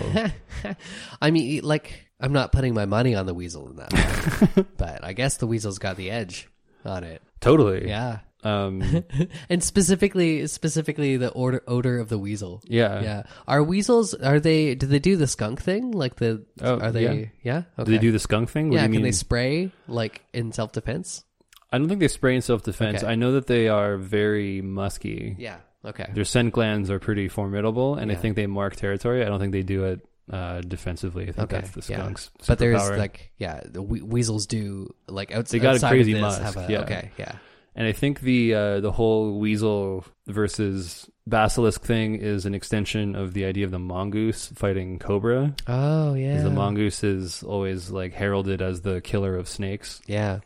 I 1.22 1.32
mean, 1.32 1.64
like, 1.64 2.08
I'm 2.20 2.34
not 2.34 2.52
putting 2.52 2.74
my 2.74 2.86
money 2.86 3.16
on 3.16 3.26
the 3.26 3.34
weasel 3.34 3.68
in 3.70 3.76
that, 3.78 4.66
but 4.78 5.04
I 5.04 5.14
guess 5.14 5.38
the 5.38 5.48
weasel's 5.48 5.80
got 5.80 5.98
the 5.98 6.12
edge 6.12 6.48
on 6.86 7.04
it. 7.04 7.22
totally 7.42 7.88
Yeah. 7.90 8.20
um 8.44 8.84
And 9.50 9.64
specifically, 9.64 10.46
specifically 10.48 11.18
the 11.18 11.34
odor, 11.34 11.64
odor 11.68 11.98
of 12.00 12.10
the 12.10 12.20
weasel. 12.20 12.62
yeah 12.66 13.02
Yeah. 13.02 13.24
Are 13.48 13.64
weasels? 13.64 14.14
Are 14.14 14.40
they? 14.40 14.76
Do 14.76 14.86
they 14.86 15.00
do 15.00 15.16
the 15.18 15.26
skunk 15.28 15.62
thing? 15.62 15.92
Like 15.92 16.16
the? 16.18 16.46
Oh, 16.62 16.80
are 16.80 16.92
they? 16.92 17.04
yeah. 17.04 17.26
Yeah. 17.44 17.62
Okay. 17.80 17.86
do 17.86 17.92
they 17.94 17.98
do 17.98 18.12
the 18.12 18.20
skunk 18.20 18.50
thing 18.52 18.70
what 18.70 18.76
yeah. 18.76 18.82
do 18.82 18.84
you 18.84 18.98
Can 18.98 19.02
mean 19.02 19.04
they 19.04 19.12
spray 19.14 19.72
like 19.88 20.22
in 20.34 20.52
self 20.52 20.74
defense? 20.74 21.24
I 21.72 21.78
don't 21.78 21.88
think 21.88 22.00
they 22.00 22.08
spray 22.08 22.36
in 22.36 22.42
self 22.42 22.64
defense. 22.64 23.04
Okay. 23.04 23.12
I 23.12 23.16
know 23.16 23.34
that 23.34 23.48
they 23.48 23.68
are 23.68 23.98
very 23.98 24.62
musky. 24.62 25.36
Yeah. 25.38 25.58
Okay. 25.84 26.10
Their 26.14 26.26
scent 26.26 26.54
glands 26.54 26.90
are 26.90 27.00
pretty 27.00 27.28
formidable, 27.28 27.96
and 27.96 28.12
I 28.12 28.16
think 28.16 28.36
they 28.36 28.48
mark 28.48 28.76
territory. 28.76 29.22
I 29.24 29.26
don't 29.26 29.40
think 29.40 29.52
they 29.52 29.62
do 29.64 29.84
it 29.86 30.08
uh, 30.32 30.62
defensively. 30.62 31.24
I 31.24 31.32
think 31.32 31.40
Okay, 31.54 31.62
that's 31.62 31.72
the 31.88 31.92
yeah. 31.94 32.00
skunk's 32.00 32.32
But 32.48 32.58
there's 32.58 32.90
like, 32.90 33.32
yeah, 33.38 33.62
the 33.64 33.82
we- 33.84 34.02
weasels 34.02 34.48
do 34.48 34.94
like 35.08 35.32
outside. 35.32 35.60
They 35.60 35.62
got 35.62 35.72
a 35.72 35.76
outside 35.76 35.90
crazy 35.90 36.14
of 36.14 36.16
this 36.18 36.22
musk, 36.22 36.42
Have 36.42 36.58
a, 36.70 36.72
yeah. 36.72 36.80
Okay. 36.82 37.12
Yeah. 37.18 37.34
and 37.76 37.86
I 37.88 37.92
think 37.92 38.22
the 38.22 38.54
uh, 38.56 38.80
the 38.80 38.92
whole 38.92 39.38
weasel 39.38 40.06
versus 40.26 41.08
basilisk 41.28 41.84
thing 41.84 42.16
is 42.16 42.46
an 42.46 42.54
extension 42.56 43.16
of 43.16 43.34
the 43.34 43.46
idea 43.46 43.66
of 43.66 43.72
the 43.72 43.80
mongoose 43.80 44.48
fighting 44.56 44.98
cobra. 45.00 45.54
Oh 45.68 46.14
yeah. 46.16 46.42
The 46.42 46.50
mongoose 46.50 47.04
is 47.04 47.44
always 47.44 47.90
like 47.92 48.14
heralded 48.14 48.62
as 48.62 48.82
the 48.82 49.02
killer 49.02 49.36
of 49.36 49.48
snakes, 49.48 50.02
Yeah. 50.08 50.40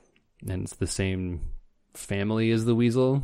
And 0.48 0.64
it's 0.64 0.76
the 0.76 0.88
same 0.88 1.42
family 1.94 2.52
as 2.52 2.66
the 2.66 2.76
weasel. 2.76 3.24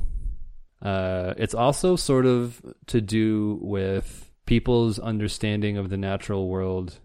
Uh, 0.81 1.33
it's 1.37 1.55
also 1.55 1.95
sort 1.95 2.25
of 2.25 2.61
to 2.87 3.01
do 3.01 3.59
with 3.61 4.29
people's 4.45 4.99
understanding 4.99 5.77
of 5.77 5.89
the 5.89 5.97
natural 5.97 6.47
world 6.47 6.99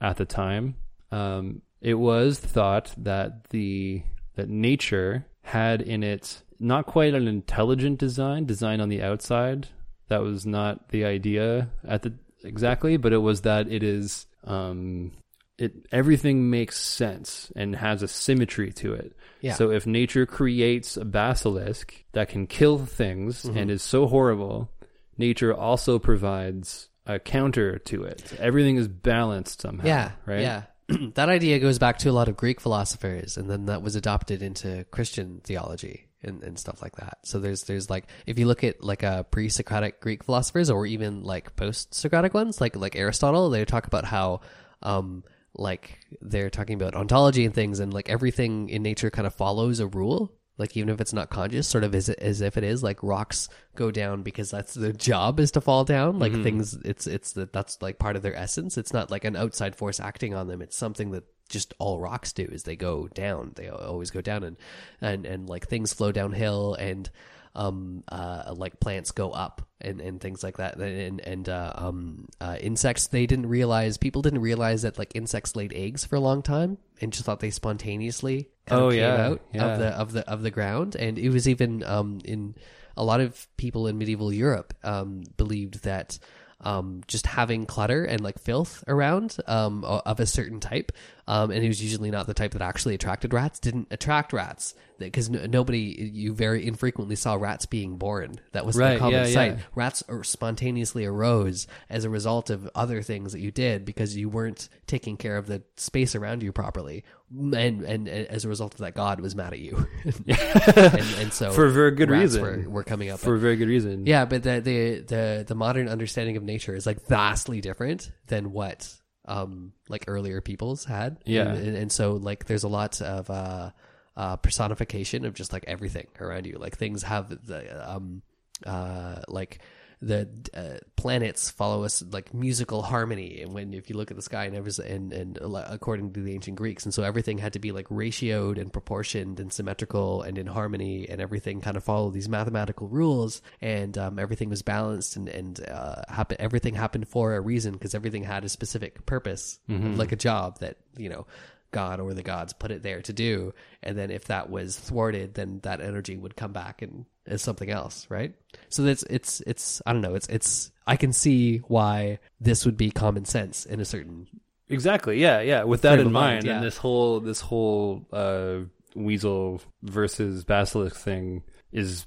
at 0.00 0.16
the 0.16 0.24
time. 0.24 0.76
Um, 1.10 1.62
it 1.80 1.94
was 1.94 2.38
thought 2.38 2.94
that 2.98 3.50
the 3.50 4.02
that 4.36 4.48
nature 4.48 5.26
had 5.42 5.82
in 5.82 6.02
it 6.02 6.42
not 6.60 6.86
quite 6.86 7.14
an 7.14 7.28
intelligent 7.28 7.98
design, 7.98 8.44
design 8.44 8.80
on 8.80 8.88
the 8.88 9.02
outside. 9.02 9.68
That 10.08 10.22
was 10.22 10.46
not 10.46 10.88
the 10.88 11.04
idea 11.04 11.68
at 11.86 12.02
the 12.02 12.14
exactly, 12.44 12.96
but 12.96 13.12
it 13.12 13.18
was 13.18 13.42
that 13.42 13.70
it 13.70 13.82
is 13.82 14.26
um, 14.44 15.12
it 15.58 15.86
everything 15.92 16.50
makes 16.50 16.78
sense 16.78 17.50
and 17.56 17.74
has 17.74 18.02
a 18.02 18.08
symmetry 18.08 18.72
to 18.74 18.92
it. 18.94 19.16
Yeah. 19.40 19.54
So 19.54 19.70
if 19.70 19.86
nature 19.86 20.24
creates 20.26 20.96
a 20.96 21.04
basilisk 21.04 21.94
that 22.12 22.28
can 22.28 22.46
kill 22.46 22.86
things 22.86 23.42
Mm-hmm. 23.42 23.56
and 23.58 23.70
is 23.70 23.82
so 23.82 24.06
horrible, 24.06 24.70
nature 25.16 25.52
also 25.54 25.98
provides 25.98 26.88
a 27.06 27.18
counter 27.18 27.78
to 27.78 28.04
it. 28.04 28.32
Everything 28.38 28.76
is 28.76 28.86
balanced 28.88 29.60
somehow. 29.62 29.86
Yeah, 29.86 30.10
Right. 30.26 30.40
Yeah, 30.42 30.62
that 31.14 31.28
idea 31.28 31.58
goes 31.58 31.78
back 31.78 31.98
to 31.98 32.10
a 32.10 32.12
lot 32.12 32.28
of 32.28 32.36
Greek 32.36 32.60
philosophers, 32.60 33.36
and 33.36 33.48
then 33.50 33.66
that 33.66 33.82
was 33.82 33.96
adopted 33.96 34.42
into 34.42 34.84
Christian 34.90 35.40
theology 35.42 36.08
and, 36.22 36.42
and 36.42 36.58
stuff 36.58 36.82
like 36.82 36.96
that. 36.96 37.18
So 37.24 37.38
there's 37.40 37.64
there's 37.64 37.88
like 37.90 38.04
if 38.26 38.38
you 38.38 38.46
look 38.46 38.62
at 38.64 38.82
like 38.84 39.02
uh, 39.04 39.22
pre-Socratic 39.24 40.00
Greek 40.00 40.22
philosophers, 40.24 40.70
or 40.70 40.86
even 40.86 41.22
like 41.24 41.56
post-Socratic 41.56 42.34
ones, 42.34 42.60
like 42.60 42.76
like 42.76 42.94
Aristotle, 42.96 43.50
they 43.50 43.64
talk 43.64 43.86
about 43.86 44.04
how 44.04 44.40
um 44.82 45.24
like 45.58 45.98
they're 46.20 46.50
talking 46.50 46.74
about 46.74 46.94
ontology 46.94 47.44
and 47.44 47.54
things, 47.54 47.80
and 47.80 47.92
like 47.92 48.08
everything 48.08 48.68
in 48.68 48.82
nature 48.82 49.10
kind 49.10 49.26
of 49.26 49.34
follows 49.34 49.80
a 49.80 49.86
rule. 49.86 50.32
Like 50.56 50.76
even 50.76 50.88
if 50.88 51.00
it's 51.00 51.12
not 51.12 51.30
conscious, 51.30 51.68
sort 51.68 51.84
of 51.84 51.94
as 51.94 52.08
as 52.08 52.40
if 52.40 52.56
it 52.56 52.64
is, 52.64 52.82
like 52.82 53.02
rocks 53.02 53.48
go 53.76 53.90
down 53.90 54.22
because 54.22 54.50
that's 54.50 54.74
their 54.74 54.92
job 54.92 55.38
is 55.38 55.52
to 55.52 55.60
fall 55.60 55.84
down. 55.84 56.18
Like 56.18 56.32
mm-hmm. 56.32 56.42
things, 56.42 56.74
it's 56.84 57.06
it's 57.06 57.32
that 57.32 57.52
that's 57.52 57.80
like 57.80 57.98
part 57.98 58.16
of 58.16 58.22
their 58.22 58.34
essence. 58.34 58.76
It's 58.76 58.92
not 58.92 59.10
like 59.10 59.24
an 59.24 59.36
outside 59.36 59.76
force 59.76 60.00
acting 60.00 60.34
on 60.34 60.48
them. 60.48 60.60
It's 60.60 60.76
something 60.76 61.12
that 61.12 61.24
just 61.48 61.74
all 61.78 62.00
rocks 62.00 62.32
do 62.32 62.42
is 62.42 62.64
they 62.64 62.76
go 62.76 63.08
down. 63.08 63.52
They 63.54 63.68
always 63.68 64.10
go 64.10 64.20
down, 64.20 64.42
and 64.42 64.56
and 65.00 65.26
and 65.26 65.48
like 65.48 65.68
things 65.68 65.92
flow 65.92 66.10
downhill, 66.10 66.74
and 66.74 67.08
um 67.54 68.04
uh 68.08 68.52
like 68.56 68.78
plants 68.80 69.10
go 69.12 69.30
up 69.30 69.62
and 69.80 70.00
and 70.00 70.20
things 70.20 70.42
like 70.42 70.56
that. 70.58 70.76
And 70.76 71.20
and 71.20 71.48
uh, 71.48 71.72
um 71.74 72.28
uh 72.40 72.56
insects 72.60 73.06
they 73.08 73.26
didn't 73.26 73.46
realize 73.48 73.96
people 73.98 74.22
didn't 74.22 74.40
realize 74.40 74.82
that 74.82 74.98
like 74.98 75.12
insects 75.14 75.56
laid 75.56 75.72
eggs 75.72 76.04
for 76.04 76.16
a 76.16 76.20
long 76.20 76.42
time 76.42 76.78
and 77.00 77.12
just 77.12 77.24
thought 77.24 77.40
they 77.40 77.50
spontaneously 77.50 78.48
Oh, 78.70 78.90
came 78.90 78.98
yeah, 79.00 79.26
out 79.28 79.40
yeah. 79.54 79.64
of 79.66 79.78
the 79.78 79.88
of 79.88 80.12
the 80.12 80.30
of 80.30 80.42
the 80.42 80.50
ground. 80.50 80.94
And 80.96 81.18
it 81.18 81.30
was 81.30 81.48
even 81.48 81.82
um 81.84 82.20
in 82.24 82.54
a 82.96 83.04
lot 83.04 83.20
of 83.20 83.46
people 83.56 83.86
in 83.86 83.96
medieval 83.98 84.32
Europe 84.32 84.74
um 84.84 85.22
believed 85.36 85.84
that 85.84 86.18
um 86.60 87.02
just 87.06 87.24
having 87.26 87.66
clutter 87.66 88.04
and 88.04 88.20
like 88.20 88.38
filth 88.40 88.82
around 88.88 89.36
um 89.46 89.84
of 89.84 90.18
a 90.18 90.26
certain 90.26 90.58
type 90.60 90.90
um 91.28 91.52
and 91.52 91.62
he 91.62 91.68
was 91.68 91.80
usually 91.80 92.10
not 92.10 92.26
the 92.26 92.34
type 92.34 92.50
that 92.52 92.62
actually 92.62 92.94
attracted 92.96 93.32
rats 93.32 93.60
didn't 93.60 93.86
attract 93.92 94.32
rats 94.32 94.74
because 94.98 95.30
nobody 95.30 96.10
you 96.12 96.32
very 96.34 96.66
infrequently 96.66 97.14
saw 97.14 97.34
rats 97.34 97.66
being 97.66 97.98
born 97.98 98.40
that 98.50 98.66
was 98.66 98.76
Right, 98.76 98.94
the 98.94 98.98
common 98.98 99.12
yeah, 99.26 99.32
sight 99.32 99.52
yeah. 99.58 99.62
rats 99.76 100.02
are 100.08 100.24
spontaneously 100.24 101.04
arose 101.04 101.68
as 101.88 102.04
a 102.04 102.10
result 102.10 102.50
of 102.50 102.68
other 102.74 103.00
things 103.02 103.32
that 103.32 103.38
you 103.40 103.52
did 103.52 103.84
because 103.84 104.16
you 104.16 104.28
weren't 104.28 104.68
taking 104.88 105.16
care 105.16 105.36
of 105.36 105.46
the 105.46 105.62
space 105.76 106.16
around 106.16 106.42
you 106.42 106.50
properly 106.50 107.04
and 107.30 107.54
and, 107.54 108.08
and 108.08 108.08
as 108.08 108.44
a 108.44 108.48
result 108.48 108.74
of 108.74 108.80
that 108.80 108.94
god 108.94 109.20
was 109.20 109.36
mad 109.36 109.52
at 109.52 109.60
you 109.60 109.86
and, 110.26 111.14
and 111.20 111.32
so 111.32 111.52
For 111.52 111.66
a 111.66 111.70
very 111.70 111.92
good 111.92 112.10
rats 112.10 112.34
reason. 112.36 112.42
were, 112.42 112.70
were 112.70 112.84
coming 112.84 113.10
up 113.10 113.20
For 113.20 113.34
a 113.34 113.38
very 113.38 113.56
good 113.56 113.68
reason. 113.68 114.06
yeah 114.06 114.24
but 114.24 114.42
the, 114.42 114.60
the 114.60 115.00
the 115.00 115.44
the 115.46 115.54
modern 115.54 115.88
understanding 115.88 116.36
of 116.36 116.42
nature 116.42 116.74
is 116.74 116.86
like 116.86 117.06
vastly 117.06 117.60
different 117.60 118.10
than 118.26 118.52
what 118.52 118.92
um 119.28 119.72
like 119.88 120.04
earlier 120.08 120.40
peoples 120.40 120.84
had 120.84 121.18
Yeah. 121.24 121.52
and, 121.54 121.76
and, 121.76 121.92
so 121.92 122.12
like 122.14 122.46
there's 122.46 122.64
a 122.64 122.68
lot 122.68 123.00
of 123.00 123.30
uh 123.30 123.70
uh 124.16 124.36
personification 124.36 125.24
of 125.24 125.34
just 125.34 125.52
like 125.52 125.64
everything 125.68 126.06
around 126.20 126.46
you 126.46 126.58
like 126.58 126.76
things 126.76 127.02
have 127.04 127.28
the 127.46 127.90
um 127.92 128.22
uh 128.66 129.20
like 129.28 129.60
the 130.00 130.28
uh, 130.54 130.78
planets 130.96 131.50
follow 131.50 131.82
us 131.82 132.04
like 132.10 132.32
musical 132.32 132.82
harmony 132.82 133.40
and 133.42 133.52
when 133.52 133.74
if 133.74 133.90
you 133.90 133.96
look 133.96 134.10
at 134.10 134.16
the 134.16 134.22
sky 134.22 134.44
and 134.44 134.54
every 134.54 134.72
and 134.86 135.12
and 135.12 135.38
according 135.42 136.12
to 136.12 136.20
the 136.20 136.32
ancient 136.32 136.56
greeks 136.56 136.84
and 136.84 136.94
so 136.94 137.02
everything 137.02 137.38
had 137.38 137.52
to 137.52 137.58
be 137.58 137.72
like 137.72 137.88
ratioed 137.88 138.60
and 138.60 138.72
proportioned 138.72 139.40
and 139.40 139.52
symmetrical 139.52 140.22
and 140.22 140.38
in 140.38 140.46
harmony 140.46 141.08
and 141.08 141.20
everything 141.20 141.60
kind 141.60 141.76
of 141.76 141.82
followed 141.82 142.14
these 142.14 142.28
mathematical 142.28 142.86
rules 142.86 143.42
and 143.60 143.98
um, 143.98 144.18
everything 144.18 144.48
was 144.48 144.62
balanced 144.62 145.16
and 145.16 145.28
and 145.28 145.66
uh, 145.68 146.02
happen 146.08 146.36
everything 146.38 146.74
happened 146.74 147.08
for 147.08 147.34
a 147.34 147.40
reason 147.40 147.72
because 147.72 147.94
everything 147.94 148.22
had 148.22 148.44
a 148.44 148.48
specific 148.48 149.04
purpose 149.04 149.58
like 149.96 150.12
a 150.12 150.16
job 150.16 150.60
that 150.60 150.76
you 150.96 151.08
know 151.08 151.26
God 151.70 152.00
or 152.00 152.14
the 152.14 152.22
gods 152.22 152.52
put 152.52 152.70
it 152.70 152.82
there 152.82 153.02
to 153.02 153.12
do. 153.12 153.52
And 153.82 153.98
then 153.98 154.10
if 154.10 154.26
that 154.26 154.48
was 154.48 154.78
thwarted, 154.78 155.34
then 155.34 155.60
that 155.64 155.80
energy 155.80 156.16
would 156.16 156.36
come 156.36 156.52
back 156.52 156.82
and 156.82 157.04
as 157.28 157.42
something 157.42 157.70
else, 157.70 158.06
right? 158.08 158.34
So 158.68 158.82
that's 158.82 159.04
it's 159.04 159.40
it's 159.46 159.80
I 159.86 159.92
don't 159.92 160.02
know, 160.02 160.14
it's 160.14 160.26
it's 160.28 160.72
I 160.86 160.96
can 160.96 161.12
see 161.12 161.58
why 161.58 162.18
this 162.40 162.64
would 162.64 162.76
be 162.76 162.90
common 162.90 163.24
sense 163.24 163.66
in 163.66 163.80
a 163.80 163.84
certain 163.84 164.26
Exactly. 164.70 165.20
Yeah, 165.20 165.40
yeah. 165.40 165.64
With 165.64 165.82
that 165.82 165.98
in 165.98 166.06
mind, 166.06 166.12
mind, 166.12 166.44
yeah. 166.44 166.56
and 166.56 166.64
this 166.64 166.76
whole 166.76 167.20
this 167.20 167.40
whole 167.40 168.06
uh, 168.12 168.60
weasel 168.94 169.62
versus 169.82 170.44
basilisk 170.44 170.96
thing 170.96 171.42
is 171.72 172.06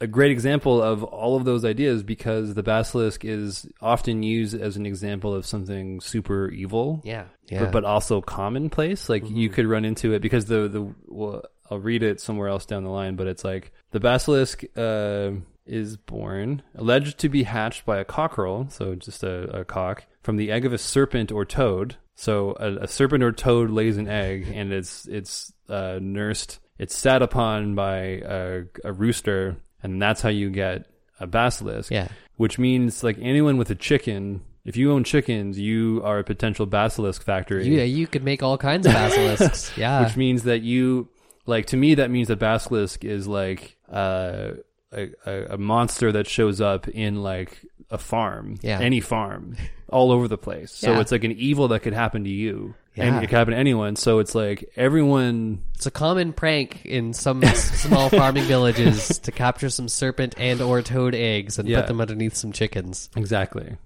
a 0.00 0.06
great 0.06 0.30
example 0.30 0.80
of 0.80 1.02
all 1.02 1.36
of 1.36 1.44
those 1.44 1.64
ideas 1.64 2.02
because 2.02 2.54
the 2.54 2.62
basilisk 2.62 3.24
is 3.24 3.66
often 3.80 4.22
used 4.22 4.54
as 4.54 4.76
an 4.76 4.86
example 4.86 5.34
of 5.34 5.44
something 5.44 6.00
super 6.00 6.48
evil. 6.50 7.00
yeah. 7.04 7.24
Yeah. 7.48 7.60
But, 7.64 7.72
but 7.72 7.84
also 7.84 8.20
commonplace. 8.20 9.08
Like 9.08 9.28
you 9.28 9.48
could 9.48 9.66
run 9.66 9.84
into 9.84 10.12
it 10.12 10.20
because 10.20 10.46
the 10.46 10.68
the 10.68 10.94
well, 11.06 11.44
I'll 11.70 11.78
read 11.78 12.02
it 12.02 12.20
somewhere 12.20 12.48
else 12.48 12.66
down 12.66 12.84
the 12.84 12.90
line, 12.90 13.16
but 13.16 13.26
it's 13.26 13.44
like 13.44 13.72
the 13.90 14.00
basilisk 14.00 14.64
uh, 14.76 15.30
is 15.66 15.96
born 15.96 16.62
alleged 16.74 17.18
to 17.18 17.28
be 17.28 17.42
hatched 17.42 17.84
by 17.84 17.98
a 17.98 18.04
cockerel, 18.04 18.68
so 18.70 18.94
just 18.94 19.22
a, 19.22 19.60
a 19.60 19.64
cock, 19.64 20.06
from 20.22 20.36
the 20.36 20.50
egg 20.50 20.64
of 20.64 20.72
a 20.72 20.78
serpent 20.78 21.32
or 21.32 21.44
toad. 21.44 21.96
So 22.14 22.56
a, 22.58 22.84
a 22.84 22.88
serpent 22.88 23.22
or 23.22 23.32
toad 23.32 23.70
lays 23.70 23.96
an 23.96 24.08
egg, 24.08 24.50
and 24.52 24.72
it's 24.72 25.06
it's 25.06 25.52
uh, 25.68 25.98
nursed. 26.00 26.58
It's 26.78 26.96
sat 26.96 27.22
upon 27.22 27.74
by 27.74 28.22
a, 28.24 28.62
a 28.84 28.92
rooster, 28.92 29.56
and 29.82 30.00
that's 30.00 30.20
how 30.20 30.28
you 30.28 30.50
get 30.50 30.86
a 31.20 31.26
basilisk 31.26 31.90
yeah. 31.90 32.08
which 32.36 32.58
means 32.58 33.02
like 33.02 33.18
anyone 33.20 33.56
with 33.56 33.70
a 33.70 33.74
chicken 33.74 34.42
if 34.64 34.76
you 34.76 34.92
own 34.92 35.04
chickens 35.04 35.58
you 35.58 36.00
are 36.04 36.18
a 36.18 36.24
potential 36.24 36.66
basilisk 36.66 37.22
factory 37.22 37.66
You, 37.66 37.80
you 37.82 38.06
could 38.06 38.24
make 38.24 38.42
all 38.42 38.58
kinds 38.58 38.86
of 38.86 38.92
basilisks. 38.92 39.72
yeah. 39.76 40.04
which 40.04 40.16
means 40.16 40.44
that 40.44 40.62
you 40.62 41.08
like 41.48 41.66
to 41.66 41.76
me 41.76 41.94
that 41.96 42.10
means 42.10 42.28
that 42.28 42.38
basilisk 42.38 43.04
is 43.04 43.26
like 43.26 43.76
uh, 43.90 44.50
a, 44.92 45.08
a 45.50 45.58
monster 45.58 46.12
that 46.12 46.26
shows 46.28 46.60
up 46.60 46.86
in 46.88 47.22
like 47.22 47.60
a 47.90 47.98
farm 47.98 48.56
Yeah. 48.62 48.78
any 48.80 49.00
farm 49.00 49.56
all 49.88 50.12
over 50.12 50.28
the 50.28 50.36
place 50.38 50.72
so 50.72 50.92
Yeah. 50.92 51.00
it's 51.00 51.10
like 51.12 51.24
an 51.24 51.32
evil 51.32 51.68
that 51.68 51.80
could 51.80 51.94
happen 51.94 52.24
to 52.24 52.30
you 52.30 52.74
Yeah. 52.94 53.04
and 53.06 53.16
it 53.16 53.28
could 53.28 53.36
happen 53.36 53.52
to 53.54 53.58
anyone 53.58 53.96
so 53.96 54.18
it's 54.18 54.34
like 54.34 54.70
everyone 54.76 55.64
it's 55.74 55.86
a 55.86 55.90
common 55.90 56.32
prank 56.34 56.84
in 56.84 57.14
some 57.14 57.42
small 57.54 58.10
farming 58.10 58.44
villages 58.44 59.18
to 59.20 59.32
capture 59.32 59.70
some 59.70 59.88
serpent 59.88 60.34
and 60.36 60.60
or 60.60 60.82
toad 60.82 61.14
eggs 61.14 61.58
and 61.58 61.66
Yeah. 61.68 61.80
put 61.80 61.86
them 61.88 62.00
underneath 62.02 62.34
some 62.36 62.52
chickens. 62.52 63.08
Exactly. 63.16 63.76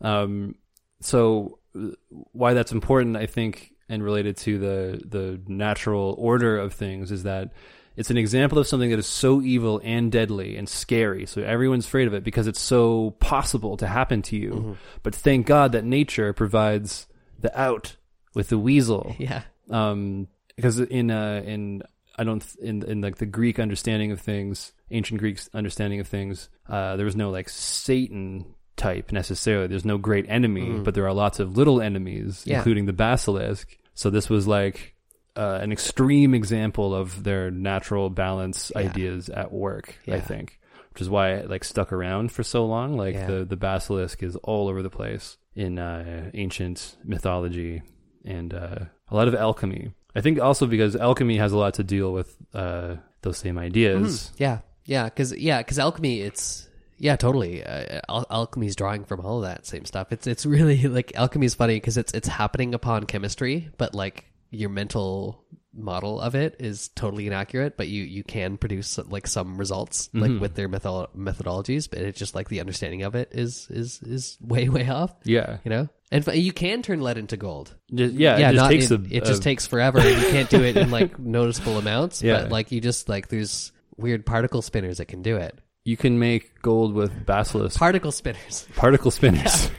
Um, 0.00 0.54
so 1.00 1.58
uh, 1.76 1.88
why 2.10 2.54
that's 2.54 2.70
important, 2.72 3.16
I 3.16 3.26
think, 3.26 3.71
and 3.92 4.02
related 4.02 4.36
to 4.38 4.58
the 4.58 4.76
the 5.16 5.40
natural 5.46 6.14
order 6.18 6.58
of 6.58 6.72
things 6.72 7.12
is 7.12 7.22
that 7.24 7.52
it's 7.94 8.10
an 8.10 8.16
example 8.16 8.58
of 8.58 8.66
something 8.66 8.88
that 8.90 8.98
is 8.98 9.06
so 9.06 9.42
evil 9.42 9.80
and 9.84 10.10
deadly 10.10 10.56
and 10.56 10.66
scary. 10.68 11.26
So 11.26 11.42
everyone's 11.42 11.86
afraid 11.86 12.06
of 12.08 12.14
it 12.14 12.24
because 12.24 12.46
it's 12.46 12.60
so 12.60 13.10
possible 13.20 13.76
to 13.76 13.86
happen 13.86 14.22
to 14.22 14.36
you. 14.36 14.78
But 15.02 15.14
thank 15.14 15.46
God 15.46 15.72
that 15.72 15.84
nature 15.84 16.32
provides 16.32 17.06
the 17.38 17.52
out 17.60 17.96
with 18.34 18.48
the 18.48 18.58
weasel 18.58 19.14
Yeah. 19.18 19.42
um 19.68 20.26
because 20.56 20.80
in 20.80 21.10
uh 21.10 21.42
in 21.44 21.82
i 22.18 22.24
don't 22.24 22.44
in 22.62 22.82
in 22.84 23.00
like 23.02 23.16
the 23.16 23.26
greek 23.26 23.58
understanding 23.58 24.10
of 24.12 24.20
things 24.20 24.72
ancient 24.90 25.18
greek's 25.20 25.50
understanding 25.52 25.98
of 26.00 26.06
things 26.08 26.48
uh 26.68 26.94
there 26.96 27.04
was 27.04 27.16
no 27.16 27.30
like 27.30 27.48
satan 27.48 28.44
type 28.76 29.12
necessarily 29.12 29.66
there's 29.66 29.84
no 29.84 29.98
great 29.98 30.24
enemy 30.28 30.78
but 30.84 30.94
there 30.94 31.06
are 31.06 31.12
lots 31.12 31.40
of 31.40 31.56
little 31.56 31.80
enemies 31.82 32.40
Mm-hmm. 32.40 32.50
Yeah. 32.50 32.56
including 32.58 32.86
the 32.86 32.92
basilisk 32.92 33.76
so 33.94 34.10
this 34.10 34.28
was 34.30 34.46
like 34.46 34.94
uh, 35.36 35.58
an 35.62 35.72
extreme 35.72 36.34
example 36.34 36.94
of 36.94 37.24
their 37.24 37.50
natural 37.50 38.10
balance 38.10 38.70
Yeah. 38.74 38.82
ideas 38.82 39.28
at 39.30 39.50
work 39.52 39.96
i 40.08 40.20
think 40.20 40.58
which 40.92 41.00
is 41.00 41.08
why 41.08 41.30
it 41.32 41.48
like 41.48 41.64
stuck 41.64 41.90
around 41.92 42.30
for 42.32 42.42
so 42.42 42.66
long 42.66 42.96
like 42.96 43.14
Yeah. 43.14 43.26
the 43.26 43.44
the 43.46 43.56
basilisk 43.56 44.22
is 44.22 44.36
all 44.36 44.68
over 44.68 44.82
the 44.82 44.90
place 44.90 45.38
in 45.54 45.78
uh 45.78 46.30
ancient 46.34 46.96
mythology 47.04 47.82
and 48.24 48.54
uh, 48.54 48.78
a 49.10 49.16
lot 49.16 49.26
of 49.26 49.34
alchemy. 49.34 49.90
I 50.14 50.20
think 50.20 50.38
also 50.40 50.66
because 50.66 50.94
alchemy 50.94 51.38
has 51.38 51.52
a 51.52 51.58
lot 51.58 51.74
to 51.74 51.82
deal 51.84 52.12
with 52.12 52.36
uh, 52.54 52.96
those 53.22 53.36
same 53.38 53.58
ideas. 53.58 54.30
Yeah, 54.36 54.58
yeah, 54.84 55.04
because 55.06 55.36
yeah, 55.36 55.58
because 55.58 55.78
alchemy, 55.80 56.20
it's 56.20 56.68
yeah, 57.02 57.16
totally. 57.16 57.62
Uh, 57.64 58.00
al- 58.08 58.26
alchemy's 58.30 58.76
drawing 58.76 59.04
from 59.04 59.20
all 59.20 59.38
of 59.38 59.42
that 59.44 59.66
same 59.66 59.84
stuff. 59.84 60.12
It's 60.12 60.26
it's 60.26 60.46
really 60.46 60.82
like 60.98 61.12
alchemy's 61.16 61.54
funny 61.54 61.76
because 61.76 61.98
it's 61.98 62.14
it's 62.14 62.28
happening 62.28 62.74
upon 62.74 63.04
chemistry, 63.04 63.68
but 63.76 63.94
like 63.94 64.24
your 64.50 64.70
mental 64.70 65.44
model 65.74 66.20
of 66.20 66.34
it 66.34 66.56
is 66.60 66.88
totally 66.94 67.26
inaccurate. 67.26 67.76
But 67.76 67.88
you 67.88 68.04
you 68.04 68.22
can 68.22 68.56
produce 68.58 68.98
like 68.98 69.26
some 69.26 69.56
results 69.58 70.10
like 70.14 70.38
with 70.40 70.54
their 70.54 70.68
metho- 70.68 71.08
methodologies, 71.16 71.88
but 71.90 71.98
it's 72.00 72.18
just 72.18 72.34
like 72.34 72.48
the 72.48 72.60
understanding 72.60 73.02
of 73.02 73.14
it 73.14 73.30
is 73.32 73.66
is 73.70 74.00
is 74.02 74.38
way 74.40 74.68
way 74.68 74.88
off. 74.88 75.12
Yeah, 75.24 75.58
You 75.64 75.70
know, 75.70 75.88
and 76.12 76.28
f- 76.28 76.36
you 76.36 76.52
can 76.52 76.82
turn 76.82 77.00
lead 77.00 77.18
into 77.18 77.36
gold. 77.36 77.74
Just- 77.92 78.14
yeah, 78.14 78.38
yeah, 78.38 78.50
it 78.50 78.54
just 78.54 78.70
takes 78.70 78.90
in- 78.90 79.06
a, 79.10 79.14
it 79.16 79.24
just 79.24 79.40
a- 79.40 79.44
takes 79.44 79.66
forever. 79.66 79.98
and 79.98 80.22
You 80.22 80.28
can't 80.30 80.50
do 80.50 80.62
it 80.62 80.76
in 80.76 80.90
like 80.90 81.18
noticeable 81.38 81.78
amounts. 81.78 82.22
Yeah. 82.22 82.42
But 82.42 82.50
like 82.52 82.70
you 82.70 82.80
just 82.80 83.08
like 83.08 83.28
there's 83.28 83.72
weird 83.96 84.24
particle 84.26 84.62
spinners 84.62 84.98
that 84.98 85.06
can 85.06 85.22
do 85.22 85.36
it. 85.36 85.58
You 85.84 85.96
can 85.96 86.18
make 86.18 86.60
gold 86.62 86.94
with 86.94 87.26
basilisk 87.26 87.78
Particle 87.78 88.12
spinners. 88.12 88.66
particle 88.76 89.10
spinners. 89.10 89.70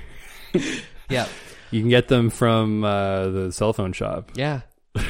yeah. 1.09 1.27
You 1.71 1.79
can 1.81 1.89
get 1.89 2.07
them 2.09 2.29
from 2.29 2.83
uh, 2.83 3.29
the 3.29 3.51
cell 3.51 3.73
phone 3.73 3.93
shop. 3.93 4.31
Yeah. 4.35 4.61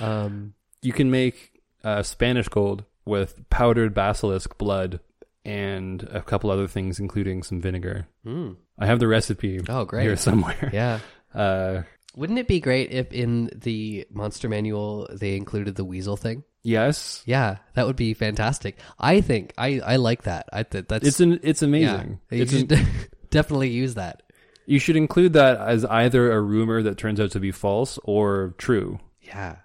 um. 0.00 0.54
You 0.84 0.92
can 0.92 1.10
make 1.12 1.60
uh, 1.84 2.02
Spanish 2.02 2.48
gold 2.48 2.84
with 3.04 3.48
powdered 3.50 3.94
basilisk 3.94 4.58
blood 4.58 4.98
and 5.44 6.02
a 6.10 6.20
couple 6.22 6.50
other 6.50 6.66
things, 6.66 6.98
including 6.98 7.42
some 7.44 7.60
vinegar. 7.60 8.08
mm. 8.26 8.56
I 8.78 8.86
have 8.86 8.98
the 8.98 9.06
recipe 9.06 9.60
Oh, 9.68 9.84
great. 9.84 10.02
here 10.02 10.16
somewhere. 10.16 10.70
Yeah. 10.72 10.98
Uh, 11.32 11.82
Wouldn't 12.14 12.38
it 12.38 12.46
be 12.48 12.60
great 12.60 12.90
if 12.92 13.12
in 13.12 13.50
the 13.54 14.06
monster 14.12 14.48
manual 14.48 15.08
they 15.12 15.36
included 15.36 15.74
the 15.76 15.84
weasel 15.84 16.16
thing? 16.16 16.44
yes, 16.64 17.22
Yeah, 17.26 17.56
that 17.74 17.86
would 17.86 17.96
be 17.96 18.14
fantastic. 18.14 18.78
I 18.98 19.20
think 19.20 19.52
I 19.58 19.80
I 19.80 19.96
like 19.96 20.22
that. 20.24 20.48
I 20.52 20.62
th- 20.62 20.86
that's 20.88 21.06
it's 21.06 21.20
an 21.20 21.40
it's 21.42 21.62
yeah. 21.62 21.66
amazing. 21.68 22.20
You 22.30 22.42
It's 22.42 22.52
an- 22.52 22.68
definitely 23.30 23.70
use 23.70 23.94
that. 23.94 24.22
you 24.66 24.78
should 24.78 24.96
include 24.96 25.32
that 25.32 25.58
as 25.58 25.84
either 25.84 26.30
a 26.32 26.40
rumor 26.40 26.82
that 26.82 26.98
turns 26.98 27.18
out 27.18 27.30
to 27.32 27.40
be 27.40 27.50
false 27.50 27.98
or 28.04 28.54
true. 28.58 29.00
Yeah. 29.22 29.56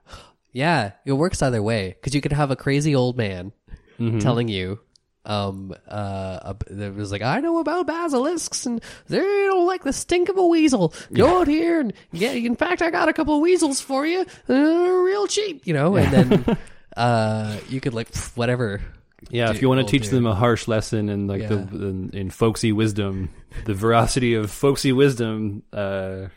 Yeah, 0.53 0.93
it 1.05 1.13
works 1.13 1.41
either 1.43 1.61
way 1.61 1.89
because 1.99 2.15
you 2.15 2.21
could 2.21 2.33
have 2.33 2.49
a 2.49 2.55
crazy 2.55 2.95
old 2.95 3.17
man 3.17 3.51
Mm-hmm. 3.99 4.19
telling 4.19 4.47
you, 4.47 4.79
um, 5.27 5.75
uh, 5.87 6.53
that 6.69 6.95
was 6.95 7.11
like, 7.11 7.21
I 7.21 7.39
know 7.41 7.59
about 7.59 7.85
basilisks 7.85 8.65
and 8.65 8.81
they 9.07 9.19
don't 9.19 9.67
like 9.67 9.83
the 9.83 9.93
stink 9.93 10.29
of 10.29 10.37
a 10.37 10.47
weasel. 10.47 10.93
Go 11.13 11.41
out 11.41 11.47
here 11.47 11.79
and 11.81 11.93
get. 12.13 12.35
In 12.37 12.55
fact, 12.55 12.81
I 12.81 12.89
got 12.89 13.09
a 13.09 13.13
couple 13.13 13.35
of 13.35 13.41
weasels 13.41 13.81
for 13.81 14.05
you, 14.05 14.25
uh, 14.49 14.53
real 14.53 15.27
cheap, 15.27 15.67
you 15.67 15.73
know. 15.73 15.95
And 15.97 16.11
then, 16.13 16.57
uh, 16.97 17.59
you 17.69 17.79
could 17.81 17.93
like 17.93 18.15
whatever. 18.35 18.81
Yeah, 19.29 19.49
if 19.49 19.61
you 19.61 19.67
want 19.67 19.85
to 19.85 19.91
teach 19.91 20.03
dude. 20.03 20.13
them 20.13 20.25
a 20.27 20.35
harsh 20.35 20.67
lesson 20.67 21.09
in 21.09 21.27
like 21.27 21.41
Yeah. 21.41 21.47
the 21.49 21.55
in, 21.87 22.09
in 22.13 22.29
folksy 22.29 22.71
wisdom, 22.71 23.29
the 23.65 23.73
veracity 23.73 24.35
of 24.35 24.49
folksy 24.51 24.93
wisdom, 24.93 25.63
uh, 25.73 26.27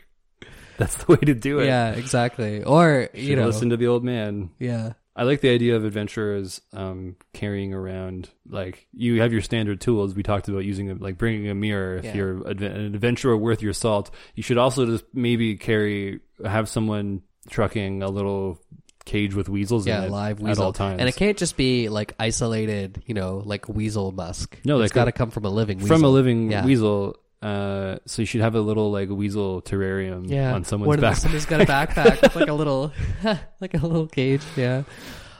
that's 0.77 0.95
the 1.03 1.11
way 1.13 1.17
to 1.17 1.33
do 1.35 1.59
it. 1.59 1.67
Yeah, 1.67 1.91
exactly. 1.91 2.63
Or 2.63 3.07
you 3.13 3.27
Should 3.27 3.37
know, 3.37 3.45
listen 3.45 3.69
to 3.69 3.77
the 3.77 3.87
old 3.87 4.03
man. 4.03 4.49
yeah, 4.59 4.93
I 5.15 5.23
like 5.23 5.41
the 5.41 5.49
idea 5.49 5.75
of 5.75 5.83
adventurers 5.83 6.61
um, 6.73 7.17
carrying 7.33 7.73
around 7.73 8.29
like 8.47 8.87
you 8.93 9.21
have 9.21 9.33
your 9.33 9.41
standard 9.41 9.81
tools. 9.81 10.15
We 10.15 10.23
talked 10.23 10.47
about 10.47 10.59
using 10.59 10.89
a, 10.89 10.95
like 10.95 11.17
bringing 11.17 11.49
a 11.49 11.55
mirror. 11.55 11.97
If 11.97 12.05
Yeah. 12.05 12.15
you're 12.15 12.47
an 12.47 12.63
adventurer 12.95 13.35
worth 13.35 13.61
your 13.61 13.73
salt, 13.73 14.09
you 14.35 14.43
should 14.43 14.57
also 14.57 14.85
just 14.85 15.03
maybe 15.13 15.57
carry 15.57 16.21
have 16.45 16.69
someone 16.69 17.23
trucking 17.49 18.03
a 18.03 18.09
little 18.09 18.59
cage 19.03 19.33
with 19.33 19.49
weasels 19.49 19.87
yeah, 19.87 19.97
in 19.99 20.03
it 20.05 20.11
live 20.11 20.43
at 20.45 20.59
all 20.59 20.71
times. 20.73 20.99
And 20.99 21.09
it 21.09 21.15
can't 21.15 21.37
just 21.37 21.57
be 21.57 21.89
like 21.89 22.13
isolated, 22.19 23.03
you 23.05 23.13
know, 23.13 23.41
like 23.43 23.67
weasel 23.67 24.11
musk. 24.11 24.57
No, 24.63 24.79
it's 24.81 24.93
got 24.93 25.05
to 25.05 25.11
come 25.11 25.31
from 25.31 25.43
a 25.45 25.49
living 25.49 25.79
weasel. 25.79 25.95
from 25.97 26.03
a 26.05 26.09
living 26.09 26.51
Yeah. 26.51 26.63
weasel. 26.65 27.17
Uh, 27.41 27.97
so 28.05 28.21
you 28.21 28.25
should 28.27 28.41
have 28.41 28.53
a 28.55 28.61
little 28.61 28.91
like 28.91 29.09
weasel 29.09 29.61
terrarium 29.63 30.29
yeah, 30.29 30.53
on 30.53 30.63
someone's 30.63 30.87
One 30.89 30.97
of 30.99 31.01
back. 31.01 31.17
Somebody's 31.17 31.45
got 31.45 31.61
a 31.61 31.65
backpack 31.65 32.21
with 32.21 32.35
like 32.35 32.49
a 32.49 32.53
little, 32.53 32.91
like 33.59 33.73
a 33.73 33.77
little 33.77 34.05
cage. 34.07 34.43
Yeah, 34.55 34.83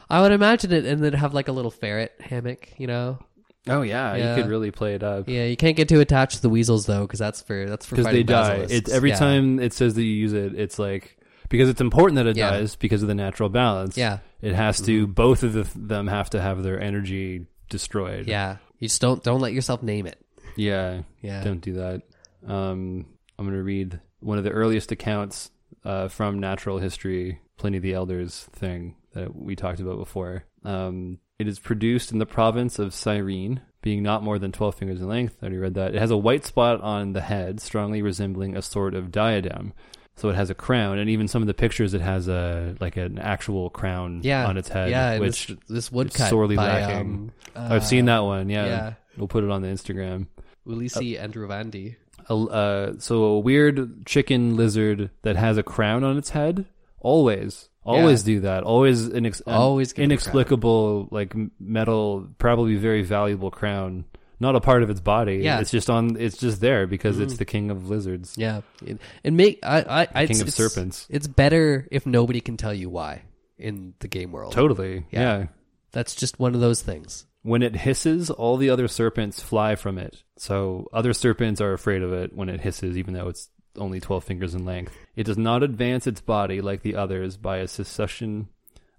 I 0.09 0.21
would 0.21 0.31
imagine 0.31 0.71
it, 0.71 0.85
and 0.85 1.03
then 1.03 1.13
have 1.13 1.33
like 1.33 1.47
a 1.47 1.51
little 1.51 1.69
ferret 1.71 2.13
hammock. 2.19 2.69
You 2.79 2.87
know, 2.87 3.19
Oh 3.67 3.83
yeah, 3.83 4.15
Yeah. 4.15 4.35
you 4.35 4.41
could 4.41 4.49
really 4.49 4.71
play 4.71 4.95
it 4.95 5.03
up 5.03 5.29
yeah. 5.29 5.45
You 5.45 5.55
can't 5.55 5.77
get 5.77 5.87
too 5.87 5.99
attached 5.99 6.37
to 6.37 6.41
the 6.41 6.49
weasels 6.49 6.87
though, 6.87 7.01
because 7.01 7.19
that's 7.19 7.41
for 7.43 7.67
that's 7.69 7.85
for 7.85 7.95
because 7.95 8.11
they 8.11 8.23
die. 8.23 8.65
It's 8.67 8.89
every 8.91 9.09
Yeah. 9.11 9.17
time 9.17 9.59
it 9.59 9.71
says 9.73 9.93
that 9.93 10.01
you 10.03 10.09
use 10.13 10.33
it, 10.33 10.55
it's 10.59 10.79
like 10.79 11.17
because 11.49 11.69
it's 11.69 11.81
important 11.81 12.15
that 12.15 12.25
it 12.25 12.35
Yeah. 12.37 12.49
dies 12.49 12.75
because 12.75 13.03
of 13.03 13.09
the 13.09 13.13
natural 13.15 13.49
balance. 13.49 13.95
Yeah, 13.95 14.19
It 14.41 14.55
has 14.55 14.81
to. 14.81 15.05
Both 15.05 15.43
of 15.43 15.53
the, 15.53 15.67
them 15.77 16.07
have 16.07 16.31
to 16.31 16.41
have 16.41 16.63
their 16.63 16.81
energy 16.81 17.45
destroyed. 17.69 18.27
yeah. 18.27 18.57
You 18.79 18.87
just 18.87 19.01
don't 19.01 19.23
don't 19.23 19.39
let 19.41 19.53
yourself 19.53 19.83
name 19.83 20.07
it. 20.07 20.17
Yeah. 20.55 21.01
Yeah. 21.21 21.43
Don't 21.43 21.61
do 21.61 21.73
that. 21.73 22.03
Um, 22.45 23.05
I'm 23.37 23.45
going 23.45 23.57
to 23.57 23.63
read 23.63 23.99
one 24.19 24.37
of 24.37 24.43
the 24.43 24.51
earliest 24.51 24.91
accounts 24.91 25.51
uh, 25.83 26.07
from 26.07 26.39
natural 26.39 26.79
history, 26.79 27.39
Pliny 27.57 27.79
the 27.79 27.93
Elder's 27.93 28.43
thing 28.53 28.95
that 29.13 29.35
we 29.35 29.55
talked 29.55 29.79
about 29.79 29.97
before. 29.97 30.45
Um, 30.63 31.19
it 31.39 31.47
is 31.47 31.59
produced 31.59 32.11
in 32.11 32.19
the 32.19 32.25
province 32.25 32.77
of 32.77 32.93
Cyrene, 32.93 33.61
being 33.81 34.03
not 34.03 34.23
more 34.23 34.37
than 34.37 34.51
12 34.51 34.75
fingers 34.75 35.01
in 35.01 35.07
length. 35.07 35.37
I 35.41 35.45
already 35.45 35.57
read 35.57 35.73
that. 35.73 35.95
It 35.95 35.99
has 35.99 36.11
a 36.11 36.17
white 36.17 36.45
spot 36.45 36.81
on 36.81 37.13
the 37.13 37.21
head, 37.21 37.59
strongly 37.59 38.01
resembling 38.01 38.55
a 38.55 38.61
sort 38.61 38.93
of 38.93 39.11
diadem. 39.11 39.73
So 40.15 40.29
it 40.29 40.35
has 40.35 40.51
a 40.51 40.53
crown, 40.53 40.99
and 40.99 41.09
even 41.09 41.27
some 41.27 41.41
of 41.41 41.47
the 41.47 41.53
pictures, 41.53 41.93
it 41.95 42.01
has 42.01 42.27
a 42.27 42.75
like 42.79 42.95
an 42.97 43.17
actual 43.17 43.69
crown 43.71 44.19
Yeah, 44.23 44.45
on 44.45 44.57
its 44.57 44.67
head, 44.67 44.91
Yeah, 44.91 45.17
which 45.17 45.47
this, 45.47 45.57
this 45.67 45.91
woodcut 45.91 46.29
sorely 46.29 46.57
by, 46.57 46.67
lacking. 46.67 47.31
Um, 47.55 47.71
I've 47.71 47.85
seen 47.85 48.07
uh, 48.07 48.17
that 48.17 48.25
one. 48.25 48.49
Yeah. 48.49 48.65
yeah. 48.65 48.93
We'll 49.17 49.27
put 49.27 49.43
it 49.43 49.49
on 49.49 49.61
the 49.61 49.67
Instagram. 49.67 50.27
Ulysses 50.65 51.01
Aldrovandi. 51.01 51.95
a, 52.29 52.33
uh, 52.35 52.93
so 52.99 53.23
a 53.23 53.39
weird 53.39 54.05
chicken 54.05 54.55
lizard 54.55 55.09
that 55.23 55.35
has 55.35 55.57
a 55.57 55.63
crown 55.63 56.03
on 56.03 56.17
its 56.17 56.29
head. 56.29 56.65
Always, 56.99 57.67
always 57.83 58.21
do 58.23 58.41
that. 58.41 58.63
Always 58.63 59.09
inex- 59.09 59.41
Always 59.47 59.91
inexplicable, 59.93 61.07
like 61.11 61.33
metal, 61.59 62.27
probably 62.37 62.75
very 62.75 63.01
valuable 63.01 63.49
crown. 63.51 64.05
Not 64.39 64.55
a 64.55 64.59
part 64.59 64.81
of 64.81 64.89
its 64.89 64.99
body. 64.99 65.37
Yeah. 65.37 65.59
It's 65.59 65.69
just 65.71 65.89
on. 65.89 66.15
It's 66.19 66.37
just 66.37 66.61
there 66.61 66.87
because 66.87 67.19
it's 67.19 67.37
the 67.37 67.45
king 67.45 67.69
of 67.69 67.89
lizards, 67.89 68.35
Yeah, 68.37 68.61
and, 68.85 68.99
and 69.23 69.37
make 69.37 69.59
I 69.63 70.07
I, 70.13 70.25
king 70.25 70.31
it's, 70.31 70.41
of 70.41 70.47
it's- 70.47 70.55
serpents. 70.55 71.05
It's 71.09 71.27
better 71.27 71.87
if 71.91 72.05
nobody 72.07 72.41
can 72.41 72.57
tell 72.57 72.73
you 72.73 72.89
why 72.89 73.21
in 73.59 73.93
the 73.99 74.07
game 74.07 74.31
world. 74.31 74.53
Totally. 74.53 75.05
Yeah. 75.11 75.21
yeah. 75.39 75.45
That's 75.91 76.15
just 76.15 76.39
one 76.39 76.55
of 76.55 76.61
those 76.61 76.81
things. 76.81 77.25
When 77.43 77.63
it 77.63 77.75
hisses, 77.75 78.29
all 78.29 78.57
the 78.57 78.69
other 78.69 78.87
serpents 78.87 79.41
fly 79.41 79.75
from 79.75 79.97
it. 79.97 80.23
So 80.37 80.87
other 80.93 81.13
serpents 81.13 81.59
are 81.59 81.73
afraid 81.73 82.03
of 82.03 82.13
it 82.13 82.35
when 82.35 82.49
it 82.49 82.61
hisses, 82.61 82.97
even 82.97 83.13
though 83.13 83.29
it's 83.29 83.49
only 83.77 83.99
12 83.99 84.23
fingers 84.23 84.53
in 84.53 84.65
length. 84.65 84.95
It 85.15 85.23
does 85.23 85.37
not 85.37 85.63
advance 85.63 86.07
its 86.07 86.21
body 86.21 86.61
like 86.61 86.81
the 86.81 86.95
others 86.95 87.37
by 87.37 87.57
a 87.57 87.67
succession 87.67 88.47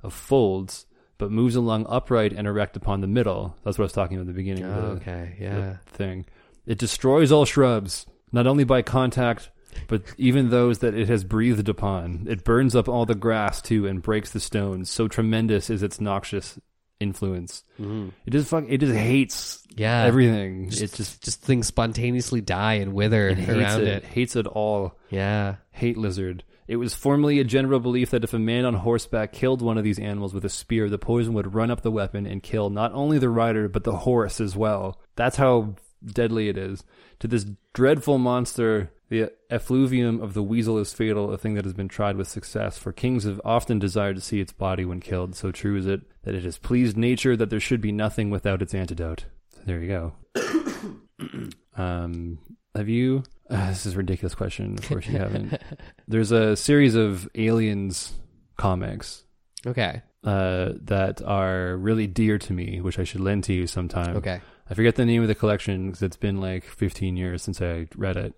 of 0.02 0.12
folds, 0.12 0.86
but 1.18 1.30
moves 1.30 1.54
along 1.56 1.86
upright 1.88 2.32
and 2.32 2.46
erect 2.46 2.76
upon 2.76 3.00
the 3.00 3.06
middle. 3.06 3.56
That's 3.62 3.78
what 3.78 3.84
I 3.84 3.86
was 3.86 3.92
talking 3.92 4.16
about 4.16 4.22
at 4.22 4.34
the 4.34 4.42
beginning 4.42 4.64
of 4.64 4.74
the, 4.74 4.88
okay, 4.88 5.36
yeah. 5.38 5.76
thing. 5.86 6.26
It 6.66 6.78
destroys 6.78 7.30
all 7.30 7.44
shrubs, 7.44 8.06
not 8.32 8.46
only 8.46 8.64
by 8.64 8.82
contact, 8.82 9.50
but 9.88 10.02
even 10.18 10.50
those 10.50 10.80
that 10.80 10.94
it 10.94 11.08
has 11.08 11.24
breathed 11.24 11.68
upon. 11.68 12.26
It 12.28 12.44
burns 12.44 12.74
up 12.74 12.88
all 12.88 13.06
the 13.06 13.14
grass 13.14 13.62
too 13.62 13.86
and 13.86 14.02
breaks 14.02 14.30
the 14.30 14.40
stones. 14.40 14.90
So 14.90 15.08
tremendous 15.08 15.70
is 15.70 15.82
its 15.82 16.00
noxious 16.00 16.58
influence. 17.02 17.64
Mm-hmm. 17.80 18.08
It 18.26 18.30
just 18.30 18.48
fuck. 18.48 18.64
It 18.68 18.78
just 18.78 18.94
hates 18.94 19.62
Yeah. 19.76 20.04
everything. 20.04 20.70
Just, 20.70 20.82
it 20.82 20.92
just 20.94 21.22
just 21.22 21.42
things 21.42 21.66
spontaneously 21.66 22.40
die 22.40 22.74
and 22.74 22.94
wither 22.94 23.28
it 23.28 23.48
around 23.48 23.82
it. 23.82 23.88
it. 23.88 24.04
Hates 24.04 24.36
it 24.36 24.46
all. 24.46 24.96
Yeah. 25.10 25.56
Hate 25.72 25.98
lizard. 25.98 26.44
It 26.68 26.76
was 26.76 26.94
formerly 26.94 27.40
a 27.40 27.44
general 27.44 27.80
belief 27.80 28.10
that 28.10 28.24
if 28.24 28.32
a 28.32 28.38
man 28.38 28.64
on 28.64 28.74
horseback 28.74 29.32
killed 29.32 29.60
one 29.60 29.76
of 29.76 29.84
these 29.84 29.98
animals 29.98 30.32
with 30.32 30.44
a 30.44 30.48
spear, 30.48 30.88
the 30.88 30.96
poison 30.96 31.34
would 31.34 31.54
run 31.54 31.70
up 31.70 31.82
the 31.82 31.90
weapon 31.90 32.24
and 32.24 32.42
kill 32.42 32.70
not 32.70 32.92
only 32.94 33.18
the 33.18 33.28
rider 33.28 33.68
but 33.68 33.84
the 33.84 33.96
horse 33.96 34.40
as 34.40 34.56
well. 34.56 34.98
That's 35.16 35.36
how 35.36 35.74
deadly 36.04 36.48
it 36.48 36.56
is. 36.56 36.84
To 37.18 37.28
this 37.28 37.44
dreadful 37.74 38.16
monster, 38.18 38.90
the 39.12 39.30
effluvium 39.50 40.22
of 40.22 40.32
the 40.32 40.42
weasel 40.42 40.78
is 40.78 40.94
fatal, 40.94 41.32
a 41.32 41.36
thing 41.36 41.52
that 41.52 41.66
has 41.66 41.74
been 41.74 41.86
tried 41.86 42.16
with 42.16 42.28
success, 42.28 42.78
for 42.78 42.94
kings 42.94 43.24
have 43.24 43.42
often 43.44 43.78
desired 43.78 44.16
to 44.16 44.22
see 44.22 44.40
its 44.40 44.54
body 44.54 44.86
when 44.86 45.00
killed. 45.00 45.36
So 45.36 45.52
true 45.52 45.76
is 45.76 45.86
it 45.86 46.00
that 46.22 46.34
it 46.34 46.44
has 46.44 46.56
pleased 46.56 46.96
nature 46.96 47.36
that 47.36 47.50
there 47.50 47.60
should 47.60 47.82
be 47.82 47.92
nothing 47.92 48.30
without 48.30 48.62
its 48.62 48.72
antidote. 48.72 49.26
So 49.50 49.60
there 49.66 49.80
you 49.80 49.88
go. 49.88 51.50
um, 51.76 52.38
have 52.74 52.88
you? 52.88 53.24
Uh, 53.50 53.68
this 53.68 53.84
is 53.84 53.92
a 53.92 53.98
ridiculous 53.98 54.34
question. 54.34 54.78
Of 54.78 54.88
course, 54.88 55.06
you 55.06 55.18
haven't. 55.18 55.60
There's 56.08 56.32
a 56.32 56.56
series 56.56 56.94
of 56.94 57.28
aliens 57.34 58.14
comics 58.56 59.24
Okay. 59.66 60.00
uh, 60.24 60.70
that 60.84 61.20
are 61.22 61.76
really 61.76 62.06
dear 62.06 62.38
to 62.38 62.52
me, 62.54 62.80
which 62.80 62.98
I 62.98 63.04
should 63.04 63.20
lend 63.20 63.44
to 63.44 63.52
you 63.52 63.66
sometime. 63.66 64.16
Okay. 64.16 64.40
I 64.70 64.74
forget 64.74 64.94
the 64.94 65.04
name 65.04 65.20
of 65.20 65.28
the 65.28 65.34
collection 65.34 65.88
because 65.88 66.02
it's 66.02 66.16
been 66.16 66.40
like 66.40 66.64
15 66.64 67.18
years 67.18 67.42
since 67.42 67.60
I 67.60 67.88
read 67.94 68.16
it, 68.16 68.34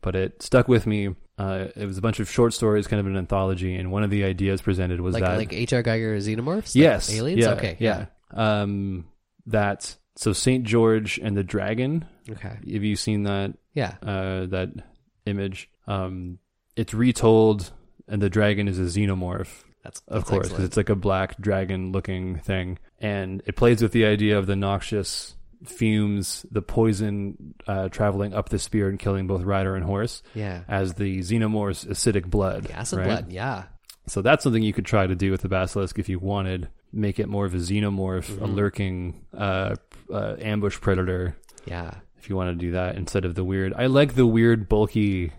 But 0.00 0.14
it 0.14 0.42
stuck 0.42 0.68
with 0.68 0.86
me. 0.86 1.14
Uh, 1.36 1.66
it 1.74 1.86
was 1.86 1.98
a 1.98 2.00
bunch 2.00 2.20
of 2.20 2.30
short 2.30 2.54
stories, 2.54 2.86
kind 2.86 3.00
of 3.00 3.06
an 3.06 3.16
anthology, 3.16 3.74
and 3.74 3.90
one 3.90 4.04
of 4.04 4.10
the 4.10 4.24
ideas 4.24 4.62
presented 4.62 5.00
was 5.00 5.14
Like 5.14 5.24
that 5.24 5.36
like 5.36 5.52
H.R. 5.52 5.82
Giger 5.82 6.16
xenomorphs? 6.18 6.74
Like 6.74 6.74
yes, 6.76 7.12
aliens. 7.12 7.40
yeah, 7.40 7.50
okay, 7.52 7.76
yeah. 7.80 8.06
Um, 8.32 9.06
that 9.46 9.96
so 10.16 10.32
Saint 10.32 10.64
George 10.64 11.18
and 11.18 11.36
the 11.36 11.42
Dragon. 11.42 12.04
okay, 12.30 12.48
Have 12.72 12.84
you 12.84 12.94
seen 12.96 13.24
that 13.24 13.54
yeah, 13.72 13.96
uh, 14.02 14.46
that 14.46 14.70
image? 15.26 15.68
Um, 15.86 16.38
it's 16.76 16.94
retold, 16.94 17.72
and 18.08 18.22
the 18.22 18.30
dragon 18.30 18.68
is 18.68 18.78
a 18.78 18.82
xenomorph. 18.82 19.64
that's, 19.82 20.02
Of 20.08 20.24
course, 20.24 20.48
because 20.48 20.64
it's 20.64 20.76
like 20.76 20.88
a 20.88 20.94
black 20.94 21.36
dragon 21.38 21.92
looking 21.92 22.38
thing. 22.38 22.78
And 23.00 23.42
it 23.46 23.56
plays 23.56 23.82
with 23.82 23.92
the 23.92 24.06
idea 24.06 24.38
of 24.38 24.46
the 24.46 24.56
noxious 24.56 25.34
fumes, 25.64 26.44
the 26.50 26.62
poison 26.62 27.54
uh, 27.66 27.88
traveling 27.88 28.34
up 28.34 28.48
the 28.48 28.58
spear 28.58 28.88
and 28.88 28.98
killing 28.98 29.26
both 29.26 29.42
rider 29.42 29.74
and 29.76 29.84
horse 29.84 30.22
yeah, 30.34 30.62
as 30.68 30.94
the 30.94 31.18
xenomorph's 31.20 31.84
acidic 31.84 32.26
blood. 32.26 32.64
the 32.64 32.76
acid 32.76 32.98
right? 33.00 33.06
blood. 33.06 33.32
Yeah, 33.32 33.64
So 34.06 34.22
that's 34.22 34.44
something 34.44 34.62
you 34.62 34.72
could 34.72 34.84
try 34.86 35.06
to 35.06 35.14
do 35.14 35.30
with 35.30 35.40
the 35.42 35.48
basilisk 35.48 35.98
if 35.98 36.08
you 36.08 36.18
wanted. 36.18 36.68
Make 36.92 37.18
it 37.18 37.28
more 37.28 37.44
of 37.46 37.54
a 37.54 37.58
xenomorph, 37.58 38.28
a 38.38 38.46
Mhm. 38.46 38.54
lurking 38.54 39.24
uh, 39.36 39.74
uh, 40.12 40.36
ambush 40.40 40.80
predator. 40.80 41.36
yeah, 41.66 41.94
If 42.18 42.30
you 42.30 42.36
want 42.36 42.50
to 42.50 42.54
do 42.66 42.72
that 42.72 42.96
instead 42.96 43.24
of 43.24 43.34
the 43.34 43.44
weird, 43.44 43.72
I 43.76 43.86
like 43.86 44.14
the 44.14 44.26
weird 44.26 44.68
bulky 44.68 45.32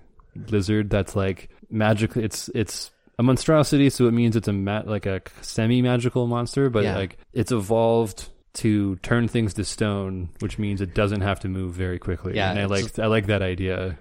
lizard 0.49 0.89
that's 0.89 1.15
like 1.15 1.49
magically. 1.69 2.23
It's 2.23 2.49
it's 2.53 2.91
a 3.17 3.23
monstrosity, 3.23 3.89
so 3.89 4.07
it 4.07 4.11
means 4.11 4.35
it's 4.35 4.47
a 4.49 4.53
ma- 4.53 4.83
like 4.85 5.05
a 5.05 5.21
semi 5.41 5.81
magical 5.81 6.27
monster, 6.27 6.69
but 6.69 6.83
Yeah. 6.83 6.95
like 6.97 7.17
it's 7.33 7.51
evolved 7.53 8.27
to 8.55 8.95
turn 8.97 9.27
things 9.27 9.53
to 9.55 9.65
stone, 9.65 10.29
which 10.39 10.57
means 10.59 10.81
it 10.81 10.93
doesn't 10.93 11.21
have 11.21 11.39
to 11.41 11.47
move 11.47 11.73
very 11.73 11.99
quickly. 11.99 12.35
Yeah, 12.35 12.51
and 12.51 12.59
I 12.59 12.65
like 12.65 12.97
I 12.99 13.07
like 13.07 13.27
that 13.27 13.41
idea. 13.41 13.97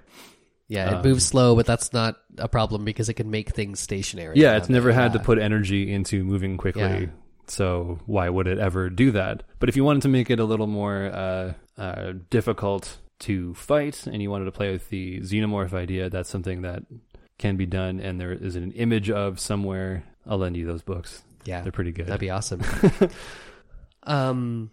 yeah. 0.69 0.91
It 0.91 0.95
Um, 0.97 1.03
moves 1.03 1.25
slow, 1.27 1.55
but 1.57 1.67
that's 1.67 1.93
not 1.93 2.17
a 2.39 2.49
problem 2.49 2.85
because 2.85 3.09
it 3.09 3.15
can 3.15 3.31
make 3.31 3.51
things 3.55 3.81
stationary. 3.81 4.37
Yeah, 4.39 4.57
it's 4.57 4.69
never 4.69 4.91
it. 4.91 4.95
had 4.95 5.13
to 5.15 5.19
put 5.19 5.39
energy 5.39 5.93
into 5.93 6.25
moving 6.25 6.57
quickly. 6.57 6.83
Yeah. 6.83 7.07
So 7.47 7.99
why 8.07 8.29
would 8.31 8.47
it 8.47 8.59
ever 8.59 8.89
do 8.89 9.11
that? 9.11 9.43
But 9.59 9.69
if 9.69 9.77
you 9.77 9.85
wanted 9.85 10.03
to 10.03 10.09
make 10.09 10.31
it 10.31 10.41
a 10.41 10.45
little 10.45 10.67
more 10.67 11.05
uh, 11.13 11.53
uh, 11.77 12.13
difficult 12.31 12.97
to 13.21 13.53
fight, 13.55 14.07
and 14.07 14.23
you 14.23 14.31
wanted 14.31 14.47
to 14.47 14.53
play 14.53 14.73
with 14.73 14.89
the 14.89 15.21
xenomorph 15.21 15.73
idea, 15.75 16.09
that's 16.11 16.31
something 16.31 16.63
that 16.63 16.85
can 17.39 17.57
be 17.57 17.67
done. 17.67 18.01
And 18.01 18.19
there 18.21 18.33
is 18.33 18.57
an 18.57 18.73
image 18.73 19.11
of 19.11 19.39
somewhere. 19.39 20.05
I'll 20.27 20.39
lend 20.39 20.57
you 20.57 20.65
those 20.67 20.83
books. 20.83 21.23
Yeah, 21.45 21.61
They're 21.61 21.73
pretty 21.73 21.93
good. 21.93 22.07
That'd 22.07 22.21
be 22.21 22.31
awesome. 22.31 22.63
um, 24.07 24.71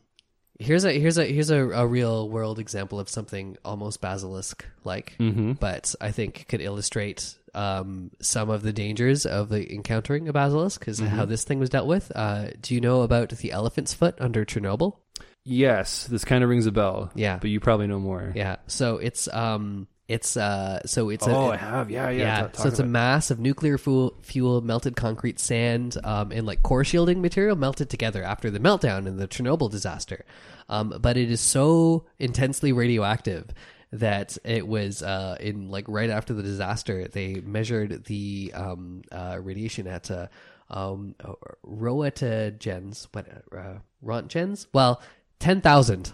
here's 0.60 0.86
a 0.86 0.92
here's 0.92 1.18
a 1.18 1.26
here's 1.26 1.50
a, 1.50 1.70
a 1.70 1.88
real 1.88 2.30
world 2.30 2.60
example 2.60 3.00
of 3.00 3.10
something 3.10 3.58
almost 3.66 4.02
basilisk 4.02 4.66
like, 4.84 5.16
mm-hmm. 5.20 5.54
but 5.54 5.96
I 6.00 6.12
think 6.12 6.48
could 6.48 6.62
illustrate 6.62 7.36
um 7.54 8.12
some 8.22 8.50
of 8.50 8.64
the 8.64 8.72
dangers 8.72 9.26
of 9.26 9.50
the 9.50 9.74
encountering 9.74 10.30
a 10.30 10.34
basilisk 10.34 10.88
is 10.88 11.00
how 11.00 11.26
this 11.26 11.44
thing 11.44 11.60
was 11.60 11.70
dealt 11.70 11.88
with. 11.88 12.12
Uh, 12.16 12.50
do 12.62 12.74
you 12.74 12.82
know 12.82 13.02
about 13.02 13.30
the 13.30 13.52
elephant's 13.52 13.94
foot 13.94 14.16
under 14.20 14.46
Chernobyl? 14.46 14.98
Yes, 15.44 16.06
this 16.06 16.24
kind 16.24 16.44
of 16.44 16.50
rings 16.50 16.68
a 16.68 16.72
bell. 16.72 17.12
Yeah. 17.16 17.38
but 17.38 17.50
you 17.50 17.60
probably 17.60 17.88
know 17.88 18.00
more. 18.00 18.32
Yeah. 18.36 18.58
So 18.68 18.98
it's 18.98 19.28
um 19.34 19.88
it's 20.12 20.36
uh 20.36 20.82
so 20.86 21.09
it's 21.09 21.28
oh, 21.28 21.47
a 21.47 21.51
I 21.51 21.55
have. 21.55 21.89
Yeah, 21.89 22.09
yeah. 22.09 22.24
yeah, 22.24 22.51
so 22.53 22.68
it's 22.68 22.80
a 22.80 22.86
mass 22.86 23.32
of 23.32 23.39
nuclear 23.39 23.78
fuel, 23.78 24.14
fuel, 24.22 24.62
melted 24.62 24.95
concrete, 24.95 25.39
sand, 25.39 25.97
um, 26.03 26.32
and 26.32 26.45
like 26.45 26.62
core 26.64 26.84
shielding 26.84 27.22
material 27.22 27.55
melted 27.55 27.89
together 27.89 28.24
after 28.24 28.51
the 28.51 28.59
meltdown 28.59 29.07
in 29.07 29.18
the 29.18 29.28
Chernobyl 29.28 29.72
disaster. 29.72 30.26
Um, 30.68 30.93
but 30.99 31.16
it 31.16 31.32
is 31.32 31.39
so 31.39 32.05
intensely 32.20 32.74
radioactive 32.74 33.45
that 33.93 34.38
it 34.43 34.68
was 34.68 35.01
uh, 35.01 35.38
in 35.39 35.70
like 35.70 35.86
right 35.88 36.09
after 36.09 36.34
the 36.34 36.43
disaster. 36.43 37.07
They 37.07 37.36
measured 37.36 38.05
the 38.05 38.51
um, 38.53 39.03
uh, 39.12 39.38
radiation 39.41 39.88
at 39.88 40.12
uh, 40.12 40.28
um, 40.70 41.16
uh, 41.24 41.34
roentgens, 41.66 43.07
what 43.14 43.28
uh, 43.55 43.80
roentgens? 44.03 44.68
Well, 44.74 45.01
ten 45.42 45.60
thousand 45.62 46.14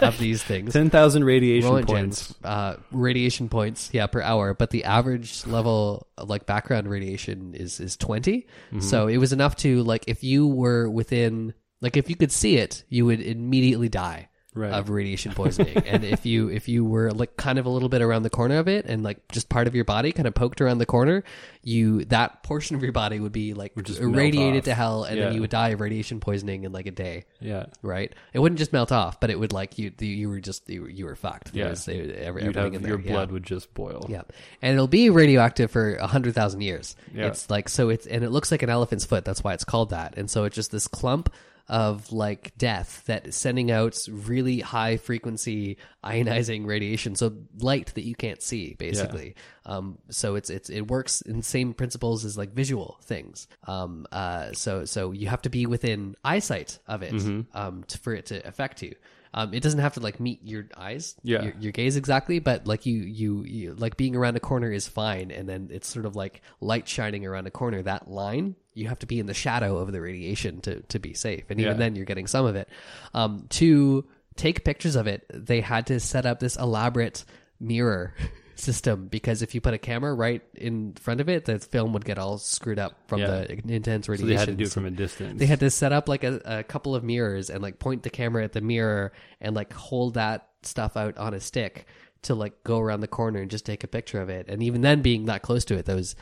of 0.00 0.18
these 0.18 0.42
things. 0.42 0.72
ten 0.72 0.90
thousand 0.90 1.24
radiation 1.24 1.70
Roentgens, 1.70 1.86
points. 1.86 2.34
uh, 2.44 2.76
radiation 2.90 3.48
points, 3.48 3.90
yeah, 3.92 4.06
per 4.08 4.20
hour. 4.20 4.54
But 4.54 4.70
the 4.70 4.84
average 4.84 5.46
level, 5.46 6.08
like 6.22 6.46
background 6.46 6.88
radiation, 6.90 7.54
is 7.54 7.78
is 7.78 7.96
20 7.96 8.46
Mm-hmm. 8.68 8.80
So 8.80 9.06
it 9.06 9.18
was 9.18 9.32
enough 9.32 9.54
to 9.56 9.82
like 9.84 10.04
if 10.08 10.24
you 10.24 10.46
were 10.48 10.90
within, 10.90 11.54
like 11.80 11.96
if 11.96 12.10
you 12.10 12.16
could 12.16 12.32
see 12.32 12.56
it, 12.56 12.84
you 12.88 13.06
would 13.06 13.20
immediately 13.20 13.88
die 13.88 14.28
Right. 14.58 14.72
of 14.72 14.90
radiation 14.90 15.32
poisoning. 15.32 15.76
and 15.86 16.04
if 16.04 16.26
you 16.26 16.48
if 16.48 16.68
you 16.68 16.84
were 16.84 17.12
like 17.12 17.36
kind 17.36 17.58
of 17.58 17.66
a 17.66 17.68
little 17.70 17.88
bit 17.88 18.02
around 18.02 18.24
the 18.24 18.30
corner 18.30 18.58
of 18.58 18.66
it, 18.68 18.86
and 18.86 19.02
like 19.04 19.26
just 19.28 19.48
part 19.48 19.66
of 19.68 19.74
your 19.74 19.84
body 19.84 20.10
kind 20.12 20.26
of 20.26 20.34
poked 20.34 20.60
around 20.60 20.78
the 20.78 20.86
corner, 20.86 21.22
you 21.62 22.04
that 22.06 22.42
portion 22.42 22.74
of 22.76 22.82
your 22.82 22.92
body 22.92 23.20
would 23.20 23.32
be 23.32 23.54
like 23.54 23.72
just 23.84 24.00
irradiated 24.00 24.64
to 24.64 24.74
hell, 24.74 25.04
and 25.04 25.18
then 25.20 25.34
you 25.34 25.40
would 25.40 25.50
die 25.50 25.68
of 25.70 25.80
radiation 25.80 26.18
poisoning 26.20 26.64
in 26.64 26.72
like 26.72 26.86
a 26.86 26.90
day 26.90 27.24
Yeah, 27.40 27.66
right? 27.82 28.12
It 28.32 28.38
wouldn't 28.40 28.58
just 28.58 28.72
melt 28.72 28.90
off, 28.92 29.20
but 29.20 29.30
it 29.30 29.38
would 29.38 29.52
like 29.52 29.78
you 29.78 29.92
you 29.98 30.28
were 30.28 30.40
just 30.40 30.68
you 30.68 30.82
were, 30.82 30.88
you 30.90 31.04
were 31.04 31.16
fucked. 31.16 31.54
Yeah. 31.54 31.70
was- 31.70 31.84
they- 31.84 32.00
every- 32.00 32.42
everything 32.42 32.72
have 32.72 32.82
in 32.82 32.88
your 32.88 32.96
there, 32.98 33.06
yeah. 33.06 33.12
blood 33.12 33.30
would 33.32 33.44
just 33.44 33.72
boil. 33.74 34.06
Yeah, 34.08 34.22
and 34.62 34.74
it'll 34.74 34.88
be 34.88 35.10
radioactive 35.10 35.70
for 35.70 35.94
a 35.96 36.06
hundred 36.06 36.34
thousand 36.34 36.62
years. 36.62 36.96
Yeah. 37.14 37.26
It's 37.28 37.48
like 37.50 37.68
so 37.68 37.88
it's 37.90 38.06
and 38.06 38.24
it 38.24 38.30
looks 38.30 38.50
like 38.50 38.62
an 38.62 38.70
elephant's 38.70 39.04
foot. 39.04 39.24
That's 39.24 39.44
why 39.44 39.54
it's 39.54 39.64
called 39.64 39.90
that. 39.90 40.16
And 40.16 40.30
so 40.30 40.44
it's 40.44 40.54
just 40.56 40.70
this 40.72 40.88
clump 40.88 41.32
of 41.68 42.10
like 42.12 42.56
death 42.56 43.02
that 43.06 43.26
is 43.26 43.36
sending 43.36 43.70
out 43.70 43.98
really 44.10 44.60
high 44.60 44.96
frequency 44.96 45.76
ionizing 46.02 46.66
radiation, 46.66 47.14
so 47.14 47.36
light 47.58 47.92
that 47.94 48.04
you 48.04 48.14
can't 48.14 48.42
see 48.42 48.74
basically. 48.74 49.34
Um, 49.66 49.98
so 50.10 50.34
it's 50.36 50.48
it's 50.50 50.70
it 50.70 50.82
works 50.88 51.20
in 51.20 51.42
same 51.42 51.74
principles 51.74 52.24
as 52.24 52.38
like 52.38 52.52
visual 52.52 52.98
things. 53.02 53.48
Um, 53.66 54.06
uh, 54.10 54.52
so 54.52 54.84
so 54.86 55.12
you 55.12 55.28
have 55.28 55.42
to 55.42 55.50
be 55.50 55.66
within 55.66 56.16
eyesight 56.24 56.78
of 56.86 57.02
it 57.02 57.12
Mm-hmm. 57.12 57.56
um, 57.56 57.84
to, 57.84 57.98
for 57.98 58.14
it 58.14 58.26
to 58.26 58.46
affect 58.46 58.82
you. 58.82 58.94
Um, 59.34 59.52
it 59.52 59.62
doesn't 59.62 59.80
have 59.80 59.92
to 59.94 60.00
like 60.00 60.20
meet 60.20 60.42
your 60.42 60.68
eyes, 60.74 61.14
Yeah. 61.22 61.42
your, 61.42 61.54
your 61.60 61.72
gaze 61.72 61.96
exactly, 61.96 62.38
but 62.38 62.66
like 62.66 62.86
you, 62.86 63.02
you, 63.02 63.44
you, 63.44 63.74
like 63.74 63.98
being 63.98 64.16
around 64.16 64.36
a 64.38 64.40
corner 64.40 64.72
is 64.72 64.88
fine, 64.88 65.30
and 65.30 65.46
then 65.46 65.68
it's 65.70 65.86
sort 65.86 66.06
of 66.06 66.16
like 66.16 66.40
light 66.62 66.88
shining 66.88 67.26
around 67.26 67.46
a 67.46 67.50
corner. 67.50 67.82
That 67.82 68.10
line, 68.10 68.56
you 68.78 68.88
have 68.88 68.98
to 69.00 69.06
be 69.06 69.18
in 69.18 69.26
the 69.26 69.34
shadow 69.34 69.76
of 69.78 69.92
the 69.92 70.00
radiation 70.00 70.60
to 70.62 70.80
to 70.82 70.98
be 70.98 71.12
safe, 71.14 71.44
and 71.50 71.60
even 71.60 71.72
Yeah. 71.72 71.78
then, 71.78 71.96
you're 71.96 72.04
getting 72.06 72.26
some 72.26 72.46
of 72.46 72.56
it. 72.56 72.68
Um, 73.14 73.46
to 73.50 74.04
take 74.36 74.64
pictures 74.64 74.94
of 74.96 75.06
it, 75.06 75.26
they 75.32 75.60
had 75.60 75.86
to 75.88 75.98
set 76.00 76.24
up 76.26 76.38
this 76.40 76.56
elaborate 76.56 77.24
mirror 77.60 78.14
system 78.54 79.06
because 79.08 79.42
if 79.42 79.54
you 79.54 79.60
put 79.60 79.74
a 79.74 79.78
camera 79.78 80.12
right 80.14 80.42
in 80.54 80.92
front 80.94 81.20
of 81.20 81.28
it, 81.28 81.44
the 81.44 81.58
film 81.58 81.92
would 81.92 82.04
get 82.04 82.18
all 82.18 82.38
screwed 82.38 82.78
up 82.78 82.92
from 83.08 83.20
Yeah. 83.20 83.44
the 83.48 83.74
intense 83.74 84.08
radiation. 84.08 84.28
So 84.38 84.44
they 84.44 84.50
had 84.52 84.58
to 84.58 84.64
do 84.64 84.64
it 84.64 84.72
from 84.72 84.84
a 84.86 84.90
distance. 84.90 85.38
They 85.38 85.46
had 85.46 85.60
to 85.60 85.70
set 85.70 85.92
up 85.92 86.08
like 86.08 86.24
a, 86.24 86.40
a 86.44 86.62
couple 86.64 86.94
of 86.94 87.02
mirrors 87.04 87.50
and 87.50 87.62
like 87.62 87.78
point 87.78 88.02
the 88.04 88.10
camera 88.10 88.42
at 88.44 88.52
the 88.52 88.60
mirror 88.60 89.12
and 89.40 89.54
like 89.56 89.72
hold 89.72 90.14
that 90.14 90.48
stuff 90.62 90.96
out 90.96 91.16
on 91.18 91.34
a 91.34 91.40
stick 91.40 91.86
to 92.22 92.34
like 92.34 92.64
go 92.64 92.80
around 92.80 93.00
the 93.00 93.06
corner 93.08 93.40
and 93.40 93.48
just 93.50 93.64
take 93.64 93.84
a 93.84 93.88
picture 93.88 94.20
of 94.20 94.28
it. 94.28 94.46
And 94.48 94.60
even 94.62 94.80
then, 94.80 95.02
being 95.02 95.26
that 95.26 95.42
close 95.42 95.64
to 95.66 95.76
it, 95.76 95.84
those 95.86 96.16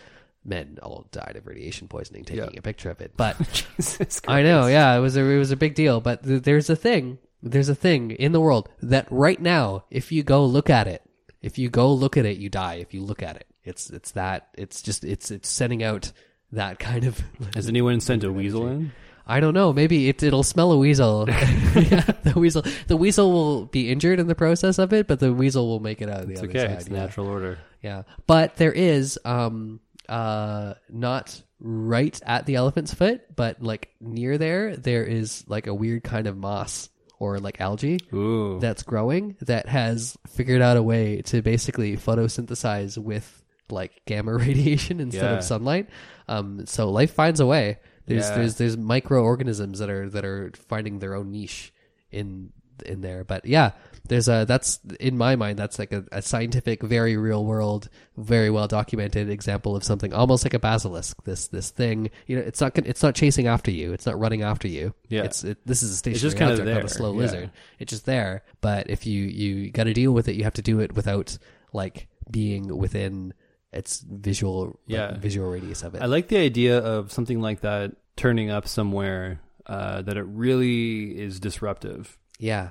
men 0.47 0.78
all 0.82 1.07
died 1.12 1.34
of 1.36 1.47
radiation 1.47 1.88
poisoning 1.88 2.24
taking 2.24 2.44
Yeah. 2.44 2.59
a 2.59 2.62
picture 2.62 2.90
of 2.90 3.01
it. 3.01 3.12
But 3.16 3.36
Jesus 3.76 4.20
I 4.28 4.42
know, 4.42 4.66
yeah, 4.66 4.97
it 4.97 5.01
was 5.01 5.16
a 5.16 5.24
it 5.24 5.38
was 5.38 5.51
a 5.51 5.57
big 5.57 5.74
deal. 5.74 6.01
But 6.01 6.22
th- 6.24 6.42
there's 6.42 6.70
a 6.70 6.76
thing, 6.76 7.18
there's 7.42 7.68
a 7.68 7.74
thing 7.74 8.12
in 8.12 8.32
the 8.32 8.40
world 8.40 8.68
that 8.82 9.07
right 9.11 9.40
now, 9.40 9.84
if 9.90 10.12
you 10.12 10.22
go 10.22 10.44
look 10.47 10.70
at 10.70 10.86
it, 10.86 11.03
if 11.42 11.59
you 11.59 11.68
go 11.68 11.92
look 11.92 12.16
at 12.16 12.24
it, 12.26 12.38
you 12.38 12.49
die. 12.49 12.74
If 12.74 12.94
you 12.94 13.03
look 13.03 13.22
at 13.22 13.36
it, 13.36 13.47
it's 13.64 13.90
it's 13.90 14.12
that 14.12 14.49
it's 14.57 14.82
just 14.82 15.05
it's 15.05 15.30
it's 15.30 15.49
sending 15.49 15.82
out 15.82 16.12
that 16.53 16.78
kind 16.78 17.05
of 17.05 17.22
Has 17.55 17.68
anyone 17.68 18.01
sent 18.01 18.24
a 18.24 18.32
weasel 18.32 18.66
in? 18.68 18.92
I 19.28 19.40
don't 19.40 19.55
know. 19.55 19.72
Maybe 19.72 20.09
it, 20.09 20.22
it'll 20.22 20.44
smell 20.44 20.70
a 20.70 20.78
weasel. 20.78 21.24
yeah, 21.28 22.05
the 22.22 22.34
weasel. 22.36 22.62
The 22.86 22.97
weasel 22.97 23.32
will 23.32 23.64
be 23.66 23.90
injured 23.90 24.20
in 24.20 24.28
the 24.28 24.36
process 24.36 24.78
of 24.78 24.92
it, 24.92 25.09
but 25.09 25.18
the 25.18 25.32
weasel 25.32 25.66
will 25.66 25.80
make 25.80 26.01
it 26.01 26.09
out 26.09 26.20
of 26.20 26.26
the 26.28 26.32
It's 26.34 26.40
other 26.42 26.51
okay. 26.51 26.61
side. 26.61 26.70
It's 26.70 26.88
yeah. 26.88 26.97
natural 26.97 27.26
order. 27.26 27.59
Yeah, 27.82 28.03
but 28.28 28.55
there 28.57 28.72
is 28.72 29.18
um 29.24 29.80
uh 30.09 30.75
not 30.91 31.43
right 31.61 32.21
at 32.27 32.47
the 32.47 32.57
elephant's 32.57 32.93
foot, 32.95 33.23
but 33.35 33.63
like 33.63 33.91
near 34.01 34.39
there, 34.39 34.77
there 34.77 35.05
is 35.05 35.45
like 35.49 35.67
a 35.67 35.75
weird 35.75 36.05
kind 36.05 36.27
of 36.27 36.37
moss 36.37 36.91
or 37.19 37.39
like 37.39 37.61
algae 37.63 37.99
Ooh. 38.13 38.59
that's 38.61 38.83
growing 38.83 39.37
that 39.41 39.67
has 39.69 40.19
figured 40.29 40.61
out 40.61 40.77
a 40.77 40.83
way 40.83 41.23
to 41.23 41.41
basically 41.41 41.97
photosynthesize 41.97 42.99
with 42.99 43.43
like 43.71 44.03
gamma 44.05 44.35
radiation 44.37 45.01
instead 45.01 45.31
Yeah. 45.31 45.39
of 45.39 45.45
sunlight. 45.45 45.89
Um, 46.29 46.67
so 46.67 46.91
life 46.91 47.15
finds 47.15 47.41
a 47.41 47.47
way. 47.47 47.79
There's 48.07 48.29
Yeah. 48.29 48.37
there's 48.37 48.55
there's 48.57 48.77
microorganisms 48.77 49.79
that 49.79 49.91
are 49.91 50.09
that 50.11 50.25
are 50.25 50.53
finding 50.69 50.99
their 50.99 51.15
own 51.15 51.31
niche 51.33 51.73
in 52.11 52.53
in 52.85 53.01
there. 53.01 53.25
But 53.25 53.47
yeah, 53.47 53.73
there's 54.09 54.29
a 54.29 54.45
that's 54.47 54.81
in 55.01 55.17
my 55.17 55.37
mind 55.37 55.59
that's 55.59 55.79
like 55.79 55.93
a, 55.93 56.05
a 56.13 56.23
scientific, 56.23 56.83
very 56.83 57.17
real 57.17 57.45
world, 57.45 57.89
very 58.17 58.51
well 58.51 58.67
documented 58.69 59.29
example 59.31 59.77
of 59.77 59.85
something 59.85 60.13
almost 60.13 60.45
like 60.45 60.55
a 60.55 60.59
basilisk. 60.59 61.23
This 61.25 61.49
this 61.49 61.71
thing, 61.71 62.11
you 62.27 62.37
know, 62.37 62.43
it's 62.43 62.61
not 62.61 62.77
it's 62.79 63.03
not 63.03 63.15
chasing 63.15 63.47
after 63.47 63.71
you. 63.71 63.93
It's 63.93 64.07
not 64.07 64.19
running 64.19 64.43
after 64.43 64.69
you. 64.69 64.95
Yeah. 65.09 65.23
it's 65.25 65.45
it, 65.45 65.59
this 65.67 65.83
is 65.83 65.91
a 65.93 65.97
stationary 65.97 66.21
just 66.21 66.37
kinda 66.37 66.53
object, 66.55 66.69
not 66.75 66.85
a 66.85 66.89
slow 66.89 67.13
yeah. 67.13 67.19
lizard. 67.19 67.51
It's 67.79 67.91
just 67.91 68.07
there. 68.07 68.43
But 68.61 68.91
if 68.91 69.07
you 69.07 69.23
you 69.25 69.71
got 69.71 69.85
to 69.85 69.93
deal 69.95 70.13
with 70.13 70.29
it, 70.29 70.37
you 70.37 70.45
have 70.45 70.55
to 70.55 70.63
do 70.63 70.81
it 70.81 70.95
without 70.95 71.39
like 71.73 72.09
being 72.31 72.77
within 72.77 73.35
its 73.73 74.01
visual 74.01 74.67
like, 74.67 74.77
Yeah. 74.87 75.17
visual 75.19 75.51
radius 75.51 75.83
of 75.83 75.95
it. 75.95 76.03
I 76.03 76.07
like 76.07 76.29
the 76.29 76.39
idea 76.39 76.79
of 76.79 77.13
something 77.13 77.41
like 77.41 77.61
that 77.61 77.93
turning 78.17 78.51
up 78.51 78.67
somewhere 78.67 79.41
uh, 79.67 80.01
that 80.03 80.17
it 80.17 80.23
really 80.25 81.19
is 81.19 81.41
disruptive. 81.41 82.17
yeah, 82.39 82.71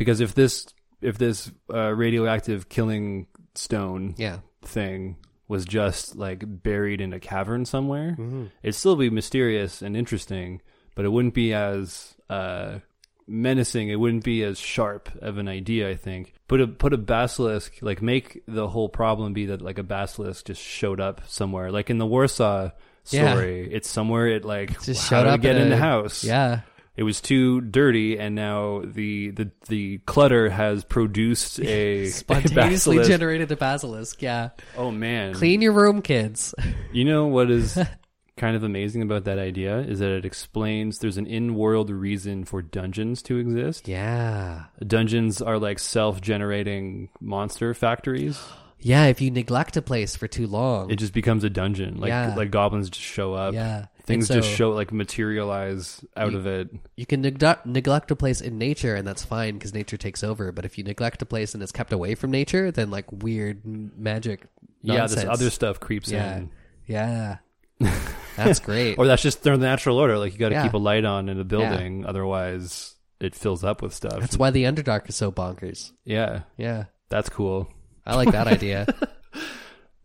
Because 0.00 0.20
if 0.20 0.34
this 0.34 0.66
if 1.02 1.18
this 1.18 1.50
uh, 1.72 1.92
radioactive 1.94 2.68
killing 2.70 3.26
stone 3.54 4.14
yeah, 4.16 4.38
thing 4.62 5.16
was 5.46 5.64
just 5.66 6.16
like 6.16 6.42
buried 6.46 7.00
in 7.00 7.12
a 7.12 7.20
cavern 7.20 7.64
somewhere, 7.66 8.12
hmm 8.14 8.46
it'd 8.62 8.74
still 8.74 8.96
be 8.96 9.10
mysterious 9.10 9.82
and 9.82 9.96
interesting, 9.96 10.62
but 10.94 11.04
it 11.04 11.08
wouldn't 11.10 11.34
be 11.34 11.52
as 11.52 12.14
uh, 12.30 12.78
menacing. 13.26 13.88
It 13.90 13.96
wouldn't 13.96 14.24
be 14.24 14.42
as 14.42 14.58
sharp 14.58 15.10
of 15.20 15.38
an 15.38 15.48
idea. 15.48 15.88
I 15.90 15.96
think 15.96 16.32
put 16.48 16.60
a 16.60 16.66
put 16.66 16.92
a 16.92 16.98
basilisk 16.98 17.78
like 17.82 18.00
make 18.02 18.42
the 18.48 18.68
whole 18.68 18.88
problem 18.88 19.32
be 19.32 19.46
that 19.46 19.60
like 19.62 19.78
a 19.78 19.82
basilisk 19.84 20.46
just 20.46 20.62
showed 20.62 21.00
up 21.00 21.22
somewhere, 21.28 21.70
like 21.70 21.90
in 21.90 21.98
the 21.98 22.06
Warsaw 22.06 22.70
Yeah. 23.10 23.32
story. 23.32 23.68
It's 23.72 23.88
somewhere 23.88 24.28
it 24.28 24.44
like 24.44 24.80
Just 24.82 25.08
how 25.10 25.18
showed 25.22 25.26
it 25.28 25.34
up 25.34 25.40
get 25.40 25.56
in 25.56 25.66
a- 25.66 25.70
the 25.70 25.76
house. 25.76 26.22
yeah. 26.24 26.60
It 27.00 27.04
was 27.04 27.22
too 27.22 27.62
dirty, 27.62 28.18
and 28.18 28.34
now 28.34 28.82
the 28.84 29.30
the 29.30 29.50
the 29.68 29.98
clutter 30.04 30.50
has 30.50 30.84
produced 30.84 31.58
a 31.60 31.64
a 32.04 32.06
Spontaneously 32.10 32.98
basilisk. 32.98 33.08
generated 33.10 33.50
a 33.50 33.56
basilisk. 33.56 34.20
Yeah, 34.20 34.50
Oh 34.76 34.90
man! 34.90 35.32
clean 35.32 35.62
your 35.62 35.72
room, 35.72 36.02
kids. 36.02 36.54
You 36.92 37.06
know 37.06 37.26
what 37.26 37.50
is 37.50 37.78
kind 38.36 38.54
of 38.56 38.64
amazing 38.64 39.00
about 39.02 39.24
that 39.24 39.38
idea 39.38 39.78
is 39.78 40.00
that 40.00 40.10
it 40.10 40.24
explains 40.26 40.98
there's 40.98 41.16
an 41.18 41.26
in-world 41.26 41.88
reason 41.88 42.44
for 42.44 42.60
dungeons 42.62 43.22
to 43.22 43.38
exist. 43.38 43.88
yeah, 43.88 44.64
Dungeons 44.86 45.40
are 45.40 45.58
like 45.58 45.78
self-generating 45.78 47.08
monster 47.20 47.74
factories. 47.74 48.38
yeah. 48.78 49.06
If 49.06 49.20
you 49.20 49.30
neglect 49.30 49.76
a 49.76 49.82
place 49.82 50.16
for 50.16 50.26
too 50.28 50.46
long, 50.46 50.90
It 50.90 50.96
just 50.96 51.12
becomes 51.12 51.44
a 51.44 51.50
dungeon. 51.50 51.98
Like 52.00 52.08
Yeah. 52.08 52.34
like 52.36 52.50
goblins 52.50 52.90
just 52.90 53.04
show 53.06 53.34
up. 53.34 53.54
yeah, 53.54 53.86
Things 54.10 54.30
And 54.30 54.42
just 54.42 54.54
show 54.54 54.70
like 54.70 54.92
materialize 54.92 56.04
out 56.16 56.32
You- 56.32 56.38
of 56.38 56.46
it. 56.46 56.70
You 56.96 57.06
can 57.06 57.20
neglect 57.22 57.66
neglect 57.66 58.10
a 58.10 58.16
place 58.16 58.40
in 58.40 58.58
nature, 58.58 58.94
and 58.94 59.06
that's 59.06 59.24
fine 59.24 59.54
because 59.54 59.72
nature 59.74 59.96
takes 59.96 60.22
over. 60.22 60.52
But 60.52 60.64
if 60.64 60.76
you 60.78 60.84
neglect 60.84 61.22
a 61.22 61.26
place 61.26 61.54
and 61.54 61.62
it's 61.62 61.72
kept 61.72 61.92
away 61.92 62.14
from 62.14 62.30
nature, 62.30 62.70
then 62.70 62.90
like 62.90 63.06
weird 63.10 63.60
magic. 63.64 64.46
Yeah, 64.82 65.06
this 65.06 65.24
other 65.24 65.50
stuff 65.50 65.80
creeps 65.80 66.10
Yeah. 66.10 66.36
in. 66.38 66.50
Yeah, 66.86 67.36
that's 68.36 68.60
great. 68.60 68.98
Or 68.98 69.06
that's 69.06 69.22
just 69.22 69.42
their 69.42 69.56
natural 69.56 69.98
order. 69.98 70.18
Like 70.18 70.32
you 70.32 70.38
got 70.38 70.48
to 70.50 70.54
Yeah. 70.56 70.62
keep 70.64 70.74
a 70.74 70.78
light 70.78 71.04
on 71.04 71.28
in 71.28 71.38
a 71.38 71.44
building, 71.44 72.04
otherwise 72.06 72.96
it 73.20 73.34
fills 73.34 73.62
up 73.64 73.82
with 73.82 73.94
stuff. 73.94 74.18
That's 74.20 74.36
why 74.38 74.50
the 74.50 74.64
Underdark 74.64 75.08
is 75.08 75.14
so 75.16 75.30
bonkers. 75.30 75.92
yeah, 76.04 76.42
Yeah, 76.56 76.84
that's 77.10 77.28
cool. 77.28 77.70
I 78.06 78.16
like 78.16 78.32
that 78.32 78.46
idea. 78.46 78.86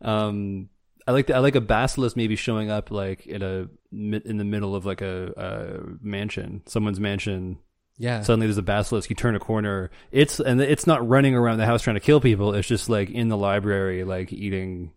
Um, 0.01 0.69
I 1.07 1.11
like 1.11 1.27
the, 1.27 1.35
I 1.35 1.39
like 1.39 1.55
a 1.55 1.61
basilisk 1.61 2.15
maybe 2.17 2.35
showing 2.35 2.69
up 2.71 2.91
like 2.91 3.27
in 3.27 3.41
a 3.41 3.67
in 3.91 4.37
the 4.37 4.43
middle 4.43 4.75
of 4.75 4.85
like 4.85 5.01
a, 5.01 5.31
a 5.37 6.05
mansion, 6.05 6.63
someone's 6.65 6.99
mansion. 6.99 7.59
Yeah, 7.97 8.21
Suddenly 8.21 8.47
there's 8.47 8.57
a 8.57 8.63
basilisk. 8.63 9.09
You 9.09 9.15
turn 9.15 9.35
a 9.35 9.39
corner. 9.39 9.89
It's 10.11 10.39
and 10.41 10.59
it's 10.59 10.85
not 10.85 11.07
running 11.07 11.33
around 11.33 11.59
the 11.59 11.65
house 11.65 11.81
trying 11.81 11.95
to 11.95 12.01
kill 12.01 12.19
people. 12.19 12.53
It's 12.53 12.67
just 12.67 12.89
like 12.89 13.09
in 13.09 13.29
the 13.29 13.37
library, 13.37 14.03
like 14.03 14.33
eating 14.33 14.91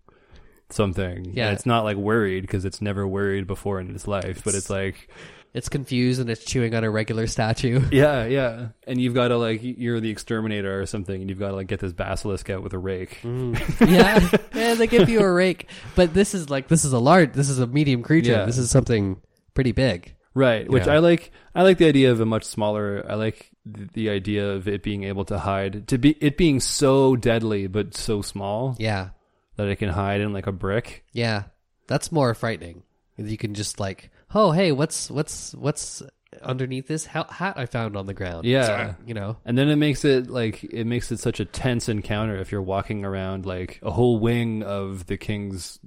something. 0.71 1.33
Yeah. 1.33 1.47
and 1.47 1.55
it's 1.55 1.67
not 1.67 1.85
like 1.85 1.97
worried 1.97 2.43
because 2.43 2.65
it's 2.65 2.83
never 2.83 3.07
worried 3.07 3.47
before 3.47 3.81
in 3.81 3.95
its 3.95 4.09
life. 4.09 4.43
But 4.45 4.55
it's 4.55 4.71
like 4.71 5.09
it's 5.55 5.69
confused 5.69 6.21
and 6.21 6.29
it's 6.31 6.45
chewing 6.45 6.75
on 6.75 6.85
a 6.85 6.91
regular 6.91 7.27
statue. 7.27 7.81
yeah, 7.93 8.25
yeah. 8.27 8.69
And 8.87 9.01
you've 9.01 9.15
got 9.15 9.29
to 9.29 9.37
like 9.39 9.61
you're 9.63 10.01
the 10.01 10.11
exterminator 10.11 10.81
or 10.81 10.87
something, 10.87 11.21
and 11.21 11.29
you've 11.31 11.39
got 11.39 11.49
to 11.49 11.57
like 11.57 11.67
get 11.67 11.81
this 11.81 11.93
basilisk 11.93 12.51
out 12.51 12.63
with 12.63 12.73
a 12.75 12.79
rake. 12.79 13.19
Mm. 13.23 13.59
yeah, 13.91 14.29
yeah. 14.55 14.75
They 14.75 14.87
give 14.87 15.09
you 15.09 15.21
a 15.21 15.33
rake, 15.33 15.69
but 15.95 16.15
this 16.15 16.35
is 16.35 16.51
like 16.51 16.69
this 16.69 16.85
is 16.85 16.93
a 16.93 16.99
large, 16.99 17.33
this 17.33 17.49
is 17.49 17.59
a 17.59 17.67
medium 17.67 18.03
creature. 18.03 18.33
Yeah. 18.33 18.45
This 18.45 18.59
is 18.59 18.71
something 18.71 19.21
pretty 19.55 19.73
big. 19.73 20.15
Right, 20.35 20.71
which 20.71 20.87
Yeah. 20.87 20.95
I 20.95 20.99
like. 20.99 21.33
I 21.55 21.63
like 21.63 21.79
the 21.79 21.87
idea 21.87 22.13
of 22.13 22.21
a 22.21 22.27
much 22.27 22.45
smaller. 22.45 23.05
I 23.09 23.15
like 23.15 23.51
the, 23.67 23.89
the 23.95 24.11
idea 24.11 24.51
of 24.51 24.69
it 24.69 24.83
being 24.85 25.03
able 25.05 25.25
to 25.25 25.39
hide, 25.39 25.89
to 25.89 25.99
be 25.99 26.11
it 26.21 26.37
being 26.37 26.61
so 26.61 27.17
deadly 27.17 27.67
but 27.67 27.97
so 27.97 28.23
small 28.23 28.77
Yeah, 28.79 29.09
that 29.57 29.67
it 29.67 29.77
can 29.77 29.89
hide 29.89 30.21
in 30.21 30.33
like 30.33 30.47
a 30.47 30.53
brick. 30.53 31.05
yeah. 31.13 31.45
That's 31.89 32.13
more 32.13 32.35
frightening. 32.35 32.83
You 33.17 33.39
can 33.39 33.55
just 33.55 33.81
like, 33.81 34.11
oh, 34.35 34.51
hey, 34.53 34.73
what's 34.73 35.11
what's 35.11 35.55
what's 35.55 36.03
underneath 36.43 36.87
this 36.87 37.07
ha- 37.07 37.27
hat 37.31 37.59
I 37.59 37.67
found 37.67 37.97
on 37.97 38.07
the 38.07 38.15
ground? 38.15 38.45
Yeah. 38.45 38.95
you 39.07 39.15
know. 39.15 39.37
And 39.45 39.57
then 39.57 39.69
it 39.69 39.77
makes 39.77 40.05
it 40.05 40.29
like 40.29 40.65
it 40.65 40.85
makes 40.85 41.11
it 41.11 41.19
such 41.19 41.41
a 41.41 41.45
tense 41.45 41.89
encounter 41.89 42.37
if 42.37 42.53
you're 42.53 42.63
walking 42.63 43.05
around 43.05 43.47
like 43.47 43.81
a 43.83 43.91
whole 43.91 44.19
wing 44.19 44.63
of 44.63 45.07
the 45.07 45.17
king's 45.17 45.79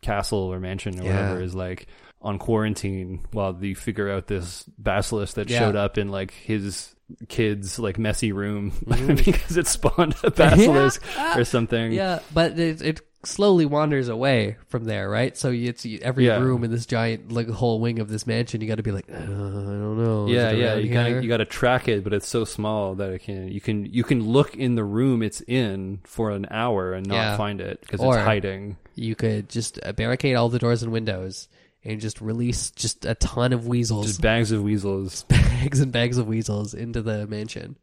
castle 0.00 0.38
or 0.38 0.60
mansion 0.60 1.00
or 1.00 1.04
Yeah. 1.04 1.22
whatever 1.22 1.42
is 1.42 1.54
like 1.54 1.86
on 2.20 2.38
quarantine 2.38 3.24
while 3.32 3.56
you 3.60 3.74
figure 3.74 4.08
out 4.08 4.28
this 4.28 4.64
basilisk 4.78 5.34
that 5.34 5.50
Yeah. 5.50 5.58
showed 5.58 5.76
up 5.76 5.98
in 5.98 6.08
like 6.08 6.30
his 6.32 6.94
kid's 7.28 7.78
like 7.78 7.98
messy 7.98 8.32
room 8.32 8.70
mm-hmm. 8.84 9.14
because 9.30 9.56
it 9.56 9.66
spawned 9.66 10.14
a 10.22 10.30
basilisk 10.30 11.02
ah. 11.18 11.38
or 11.38 11.44
something. 11.44 11.92
Yeah, 11.92 12.20
but 12.32 12.58
it, 12.58 12.80
it 12.80 13.00
slowly 13.24 13.66
wanders 13.66 14.08
away 14.08 14.56
from 14.68 14.84
there, 14.84 15.08
right? 15.08 15.36
So 15.36 15.50
it's 15.50 15.86
every 16.02 16.26
Yeah. 16.26 16.40
room 16.40 16.64
in 16.64 16.70
this 16.70 16.86
giant 16.86 17.30
like 17.32 17.48
whole 17.48 17.80
wing 17.80 17.98
of 18.00 18.08
this 18.08 18.26
mansion. 18.26 18.60
You 18.60 18.68
got 18.68 18.76
to 18.76 18.82
be 18.82 18.90
like, 18.92 19.06
uh, 19.10 19.16
I 19.16 19.18
don't 19.26 20.02
know. 20.02 20.26
Yeah, 20.28 20.50
yeah. 20.50 20.74
You 20.76 20.92
kind 20.92 21.14
of 21.16 21.22
you 21.22 21.28
got 21.28 21.36
to 21.38 21.44
track 21.44 21.88
it, 21.88 22.02
but 22.04 22.12
it's 22.12 22.28
so 22.28 22.44
small 22.44 22.94
that 22.96 23.10
it 23.10 23.20
can 23.20 23.48
you 23.48 23.60
can 23.60 23.86
you 23.86 24.04
can 24.04 24.22
look 24.26 24.56
in 24.56 24.74
the 24.74 24.84
room 24.84 25.22
it's 25.22 25.40
in 25.42 26.00
for 26.04 26.30
an 26.30 26.46
hour 26.50 26.92
and 26.94 27.06
not 27.06 27.14
Yeah. 27.14 27.36
find 27.36 27.60
it 27.60 27.80
because 27.80 28.00
it's 28.00 28.16
hiding. 28.16 28.76
You 28.94 29.14
could 29.14 29.48
just 29.48 29.78
uh, 29.82 29.92
barricade 29.92 30.36
all 30.36 30.48
the 30.48 30.58
doors 30.58 30.82
and 30.82 30.92
windows 30.92 31.48
and 31.84 32.00
just 32.00 32.20
release 32.20 32.70
just 32.72 33.04
a 33.06 33.14
ton 33.16 33.52
of 33.52 33.66
weasels, 33.66 34.06
Just 34.06 34.20
bags 34.20 34.52
of 34.52 34.62
weasels. 34.62 35.24
bags 35.28 35.80
and 35.80 35.90
bags 35.90 36.18
of 36.18 36.28
weasels 36.28 36.74
into 36.74 37.02
the 37.02 37.26
mansion. 37.26 37.76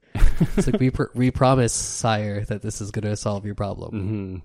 it's 0.55 0.67
like 0.67 0.79
we 0.79 0.89
pr- 0.89 1.11
we 1.15 1.31
promise, 1.31 1.73
sire, 1.73 2.45
that 2.45 2.61
this 2.61 2.79
is 2.79 2.91
going 2.91 3.03
to 3.05 3.15
solve 3.17 3.45
your 3.45 3.55
problem. 3.55 3.91
hmm 4.01 4.37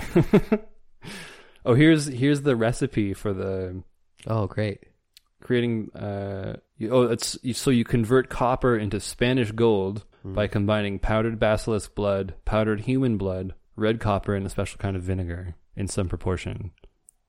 oh, 1.64 1.74
here's 1.74 2.06
here's 2.06 2.42
the 2.42 2.56
recipe 2.56 3.14
for 3.14 3.32
the 3.32 3.82
Oh, 4.26 4.46
great. 4.46 4.80
creating. 5.42 5.90
Uh, 5.94 6.56
you, 6.76 6.90
oh, 6.90 7.02
it's 7.02 7.38
so 7.54 7.70
you 7.70 7.84
convert 7.84 8.28
copper 8.28 8.76
into 8.76 9.00
Spanish 9.00 9.52
gold 9.52 10.04
by 10.24 10.46
combining 10.46 10.98
powdered 10.98 11.38
basilisk 11.38 11.94
blood, 11.94 12.34
powdered 12.44 12.80
human 12.80 13.16
blood, 13.16 13.54
red 13.76 14.00
copper, 14.00 14.34
and 14.34 14.44
a 14.46 14.50
special 14.50 14.78
kind 14.78 14.96
of 14.96 15.02
vinegar 15.02 15.54
in 15.76 15.88
some 15.88 16.08
proportion. 16.08 16.72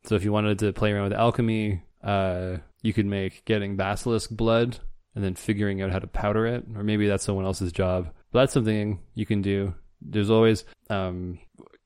So 0.03 0.15
if 0.15 0.23
you 0.23 0.31
wanted 0.33 0.59
to 0.59 0.73
play 0.73 0.91
around 0.91 1.05
with 1.09 1.13
alchemy, 1.13 1.83
uh, 2.03 2.57
you 2.81 2.91
could 2.91 3.05
make 3.05 3.45
getting 3.45 3.77
basilisk 3.77 4.29
blood 4.31 4.79
and 5.15 5.23
then 5.23 5.35
figuring 5.35 5.81
out 5.81 5.91
how 5.91 5.99
to 5.99 6.07
powder 6.07 6.45
it, 6.47 6.65
or 6.75 6.83
maybe 6.83 7.07
that's 7.07 7.23
someone 7.23 7.45
else's 7.45 7.71
job. 7.71 8.09
But 8.31 8.39
that's 8.41 8.53
something 8.53 8.99
you 9.13 9.25
can 9.25 9.41
do. 9.41 9.73
There's 10.01 10.29
always 10.31 10.65
um, 10.89 11.39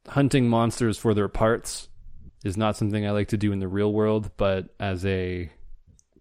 hunting 0.07 0.47
monsters 0.49 0.97
for 0.97 1.13
their 1.13 1.27
parts 1.27 1.87
is 2.43 2.57
not 2.57 2.77
something 2.77 3.05
I 3.05 3.11
like 3.11 3.29
to 3.29 3.37
do 3.37 3.51
in 3.51 3.59
the 3.59 3.67
real 3.67 3.91
world, 3.91 4.31
but 4.37 4.69
as 4.79 5.05
a 5.05 5.49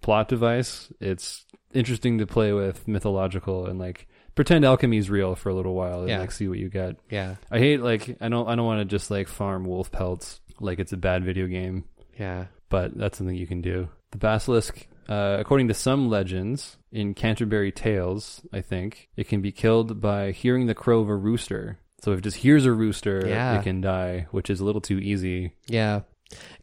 plot 0.01 0.29
device, 0.29 0.93
it's 1.01 1.45
interesting 1.73 2.19
to 2.19 2.27
play 2.27 2.53
with 2.53 2.87
mythological 2.89 3.67
and 3.67 3.79
like 3.79 4.07
pretend 4.35 4.65
alchemy 4.65 4.97
is 4.97 5.11
real 5.11 5.35
for 5.35 5.49
a 5.49 5.55
little 5.55 5.75
while 5.75 6.01
and 6.01 6.09
Yeah. 6.09 6.21
like 6.21 6.33
see 6.33 6.49
what 6.49 6.59
you 6.59 6.69
get. 6.69 6.97
Yeah, 7.11 7.37
I 7.51 7.59
hate 7.59 7.81
like 7.81 8.17
I 8.21 8.29
don't 8.29 8.49
I 8.49 8.55
don't 8.55 8.67
want 8.67 8.81
to 8.81 8.85
just 8.85 9.11
like 9.11 9.29
farm 9.29 9.65
wolf 9.65 9.91
pelts 9.91 10.41
like 10.61 10.79
it's 10.79 10.93
a 10.93 10.97
bad 10.97 11.25
video 11.25 11.47
game, 11.47 11.85
yeah. 12.19 12.47
but 12.69 12.97
that's 12.97 13.19
something 13.19 13.37
you 13.37 13.47
can 13.47 13.61
do. 13.61 13.89
The 14.13 14.19
basilisk, 14.19 14.87
uh, 15.09 15.37
according 15.41 15.67
to 15.69 15.75
some 15.75 16.09
legends 16.09 16.77
in 16.93 17.15
Canterbury 17.15 17.73
Tales, 17.73 18.41
I 18.53 18.61
think 18.61 19.09
it 19.17 19.27
can 19.29 19.41
be 19.41 19.51
killed 19.53 20.01
by 20.01 20.31
hearing 20.31 20.67
the 20.67 20.75
crow 20.75 21.01
of 21.01 21.09
a 21.09 21.17
rooster. 21.17 21.79
So 22.05 22.13
if 22.13 22.19
it 22.19 22.23
just 22.23 22.37
hears 22.37 22.67
a 22.67 22.73
rooster, 22.73 23.25
Yeah. 23.27 23.59
it 23.59 23.63
can 23.65 23.81
die, 23.81 24.27
which 24.31 24.51
is 24.51 24.61
a 24.61 24.65
little 24.65 24.81
too 24.83 24.99
easy. 24.99 25.53
Yeah. 25.67 26.01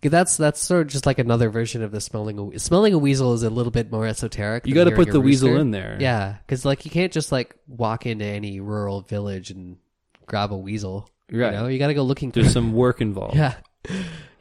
'Cause 0.01 0.11
That's 0.11 0.37
that's 0.37 0.59
sort 0.59 0.81
of 0.81 0.87
just 0.87 1.05
like 1.05 1.17
another 1.19 1.49
version 1.49 1.81
of 1.81 1.91
the 1.91 2.01
smelling 2.01 2.51
a 2.55 2.59
smelling 2.59 2.93
a 2.93 2.97
weasel 2.97 3.33
is 3.33 3.43
a 3.43 3.49
little 3.49 3.71
bit 3.71 3.91
more 3.91 4.05
esoteric. 4.05 4.67
You 4.67 4.73
got 4.75 4.83
to 4.85 4.91
put 4.91 5.11
the 5.11 5.21
weasel 5.21 5.55
in 5.57 5.71
there. 5.71 5.97
Yeah, 5.99 6.35
because 6.45 6.65
like 6.65 6.83
you 6.83 6.91
can't 6.91 7.11
just 7.13 7.31
like 7.31 7.55
walk 7.67 8.05
into 8.05 8.25
any 8.25 8.59
rural 8.59 9.01
village 9.01 9.49
and 9.51 9.77
grab 10.25 10.51
a 10.51 10.57
weasel. 10.57 11.09
right. 11.31 11.53
You 11.53 11.59
know, 11.59 11.67
you 11.67 11.79
got 11.79 11.87
to 11.87 11.93
go 11.93 12.03
looking. 12.03 12.31
There's 12.31 12.51
some 12.51 12.73
work 12.73 12.99
involved. 13.01 13.35
yeah, 13.37 13.53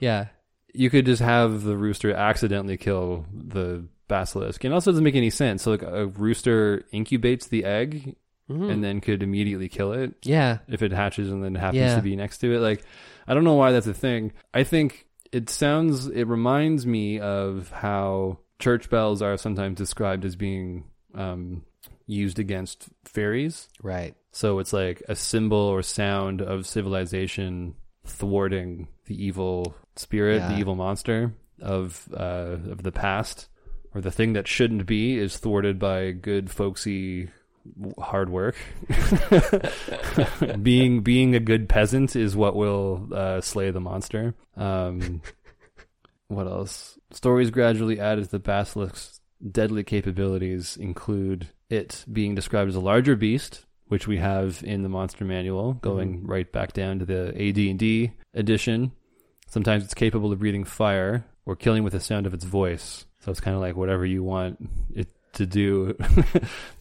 yeah, 0.00 0.26
you 0.74 0.90
could 0.90 1.06
just 1.06 1.22
have 1.22 1.62
the 1.62 1.76
rooster 1.76 2.12
accidentally 2.12 2.76
kill 2.76 3.24
the 3.32 3.84
basilisk. 4.08 4.64
And 4.64 4.72
it 4.72 4.74
also 4.74 4.90
doesn't 4.90 5.04
make 5.04 5.14
any 5.14 5.30
sense. 5.30 5.62
So 5.62 5.70
like 5.70 5.82
a 5.82 6.06
rooster 6.06 6.84
incubates 6.92 7.48
the 7.48 7.64
egg 7.64 8.16
Mhm. 8.50 8.70
and 8.70 8.82
then 8.84 9.00
could 9.00 9.22
immediately 9.22 9.68
kill 9.68 9.92
it 9.92 10.12
yeah, 10.22 10.58
if 10.68 10.82
it 10.82 10.92
hatches 10.92 11.30
and 11.30 11.42
then 11.44 11.54
happens 11.54 11.80
Yeah. 11.80 11.96
to 11.96 12.02
be 12.02 12.16
next 12.16 12.38
to 12.38 12.52
it. 12.54 12.58
Like 12.58 12.82
I 13.28 13.34
don't 13.34 13.44
know 13.44 13.54
why 13.54 13.70
that's 13.72 13.86
a 13.86 13.94
thing. 13.94 14.32
I 14.52 14.64
think 14.64 15.06
it 15.32 15.48
sounds 15.48 16.08
it 16.08 16.24
reminds 16.26 16.84
me 16.86 17.20
of 17.20 17.70
how 17.70 18.38
church 18.58 18.90
bells 18.90 19.22
are 19.22 19.36
sometimes 19.36 19.78
described 19.78 20.24
as 20.24 20.34
being 20.36 20.84
um, 21.14 21.62
used 22.06 22.38
against 22.38 22.88
fairies. 23.04 23.68
right. 23.82 24.14
So 24.32 24.58
it's 24.60 24.72
like 24.72 25.02
a 25.08 25.14
symbol 25.16 25.58
or 25.58 25.82
sound 25.82 26.40
of 26.42 26.66
civilization 26.66 27.74
thwarting 28.04 28.88
the 29.06 29.24
evil 29.24 29.74
spirit, 29.96 30.36
Yeah. 30.36 30.48
the 30.52 30.58
evil 30.58 30.74
monster 30.76 31.32
of 31.60 32.08
uh, 32.16 32.56
of 32.70 32.82
the 32.82 32.92
past, 32.92 33.48
or 33.94 34.00
the 34.00 34.10
thing 34.10 34.32
that 34.34 34.46
shouldn't 34.48 34.86
be 34.86 35.18
is 35.18 35.36
thwarted 35.38 35.78
by 35.78 36.12
good 36.12 36.50
folksy 36.50 37.28
hard 37.98 38.30
work. 38.30 38.56
being 40.62 41.02
being 41.02 41.34
a 41.34 41.40
good 41.40 41.68
peasant 41.68 42.16
is 42.16 42.36
what 42.36 42.56
will 42.56 43.08
uh, 43.12 43.40
slay 43.40 43.70
the 43.70 43.80
monster. 43.80 44.34
Um, 44.56 45.22
what 46.28 46.46
else? 46.46 46.98
Stories 47.12 47.50
gradually 47.50 48.00
added 48.00 48.24
to 48.24 48.30
the 48.30 48.38
basilisk's 48.38 49.20
deadly 49.50 49.84
capabilities 49.84 50.76
include 50.76 51.48
it 51.68 52.04
being 52.12 52.34
described 52.34 52.68
as 52.68 52.76
a 52.76 52.80
larger 52.80 53.16
beast, 53.16 53.64
which 53.88 54.06
we 54.06 54.18
have 54.18 54.62
in 54.64 54.82
the 54.82 54.88
monster 54.88 55.24
manual, 55.24 55.74
going 55.74 56.26
right 56.26 56.50
back 56.52 56.72
down 56.72 56.98
to 56.98 57.04
the 57.04 57.28
AD&D 57.28 58.12
edition. 58.34 58.92
Sometimes 59.48 59.84
it's 59.84 59.94
capable 59.94 60.32
of 60.32 60.38
breathing 60.38 60.64
fire 60.64 61.24
or 61.46 61.56
killing 61.56 61.82
with 61.82 61.92
the 61.92 62.00
sound 62.00 62.26
of 62.26 62.34
its 62.34 62.44
voice. 62.44 63.06
So 63.20 63.30
it's 63.30 63.40
kind 63.40 63.54
of 63.54 63.60
like 63.60 63.76
whatever 63.76 64.06
you 64.06 64.22
want 64.22 64.58
it 64.94 65.08
to 65.34 65.46
do. 65.46 65.96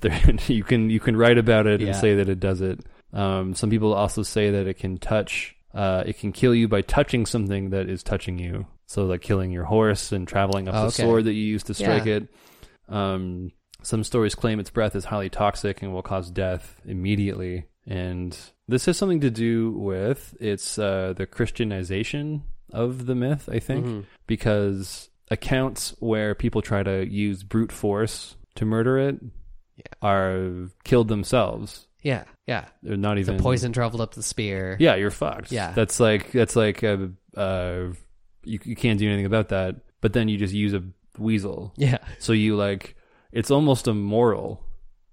you 0.47 0.63
can 0.63 0.89
you 0.89 0.99
can 0.99 1.15
write 1.17 1.37
about 1.37 1.67
it 1.67 1.81
Yeah. 1.81 1.87
and 1.87 1.95
say 1.95 2.15
that 2.15 2.29
it 2.29 2.39
does 2.39 2.61
it. 2.61 2.79
Um, 3.13 3.53
some 3.55 3.69
people 3.69 3.93
also 3.93 4.23
say 4.23 4.51
that 4.51 4.67
it 4.67 4.75
can 4.77 4.97
touch. 4.97 5.55
Uh, 5.73 6.03
it 6.05 6.17
can 6.19 6.31
kill 6.31 6.53
you 6.55 6.67
by 6.67 6.81
touching 6.81 7.25
something 7.25 7.69
that 7.71 7.89
is 7.89 8.01
touching 8.03 8.39
you. 8.39 8.65
So 8.87 9.05
like 9.05 9.21
killing 9.21 9.51
your 9.51 9.65
horse 9.65 10.11
and 10.11 10.27
traveling 10.27 10.67
up 10.67 10.73
Oh, 10.75 10.81
the 10.81 10.87
okay. 10.87 11.03
sword 11.03 11.25
that 11.25 11.33
you 11.33 11.43
used 11.43 11.67
to 11.67 11.73
strike 11.73 12.05
Yeah. 12.05 12.15
it. 12.15 12.27
Um, 12.87 13.51
some 13.83 14.03
stories 14.03 14.33
claim 14.35 14.59
its 14.59 14.71
breath 14.71 14.95
is 14.95 15.05
highly 15.05 15.29
toxic 15.29 15.81
and 15.83 15.93
will 15.93 16.01
cause 16.01 16.31
death 16.31 16.81
immediately. 16.85 17.65
And 17.85 18.37
this 18.67 18.85
has 18.85 18.97
something 18.97 19.21
to 19.21 19.29
do 19.29 19.71
with 19.71 20.35
its 20.39 20.77
uh, 20.79 21.13
the 21.15 21.25
Christianization 21.25 22.43
of 22.73 23.05
the 23.05 23.15
myth, 23.15 23.47
I 23.51 23.59
think, 23.59 23.85
Mhm. 23.85 24.05
because 24.27 25.09
accounts 25.31 25.95
where 25.99 26.33
people 26.35 26.61
try 26.61 26.81
to 26.83 27.07
use 27.07 27.43
brute 27.43 27.71
force 27.71 28.35
to 28.59 28.65
murder 28.65 28.97
it 28.99 29.19
are 30.01 30.69
killed 30.83 31.07
themselves. 31.07 31.87
Yeah, 32.01 32.23
yeah. 32.47 32.65
They're 32.83 32.95
not 32.97 33.17
The 33.23 33.33
poison 33.37 33.73
traveled 33.73 34.01
up 34.01 34.13
the 34.13 34.23
spear. 34.23 34.77
Yeah, 34.79 34.95
you're 34.95 35.11
fucked. 35.11 35.51
Yeah. 35.51 35.71
that's 35.73 35.99
like 35.99 36.31
that's 36.31 36.55
like 36.55 36.83
uh, 36.83 37.07
uh, 37.35 37.87
you 38.43 38.59
you 38.63 38.75
can't 38.75 38.99
do 38.99 39.07
anything 39.07 39.25
about 39.25 39.49
that. 39.49 39.75
But 40.01 40.13
then 40.13 40.29
you 40.29 40.37
just 40.37 40.53
use 40.53 40.73
a 40.73 40.83
weasel, 41.17 41.73
Yeah. 41.75 41.97
so 42.19 42.31
you 42.31 42.55
like 42.55 42.95
it's 43.31 43.51
almost 43.51 43.87
a 43.87 43.93
moral 43.93 44.63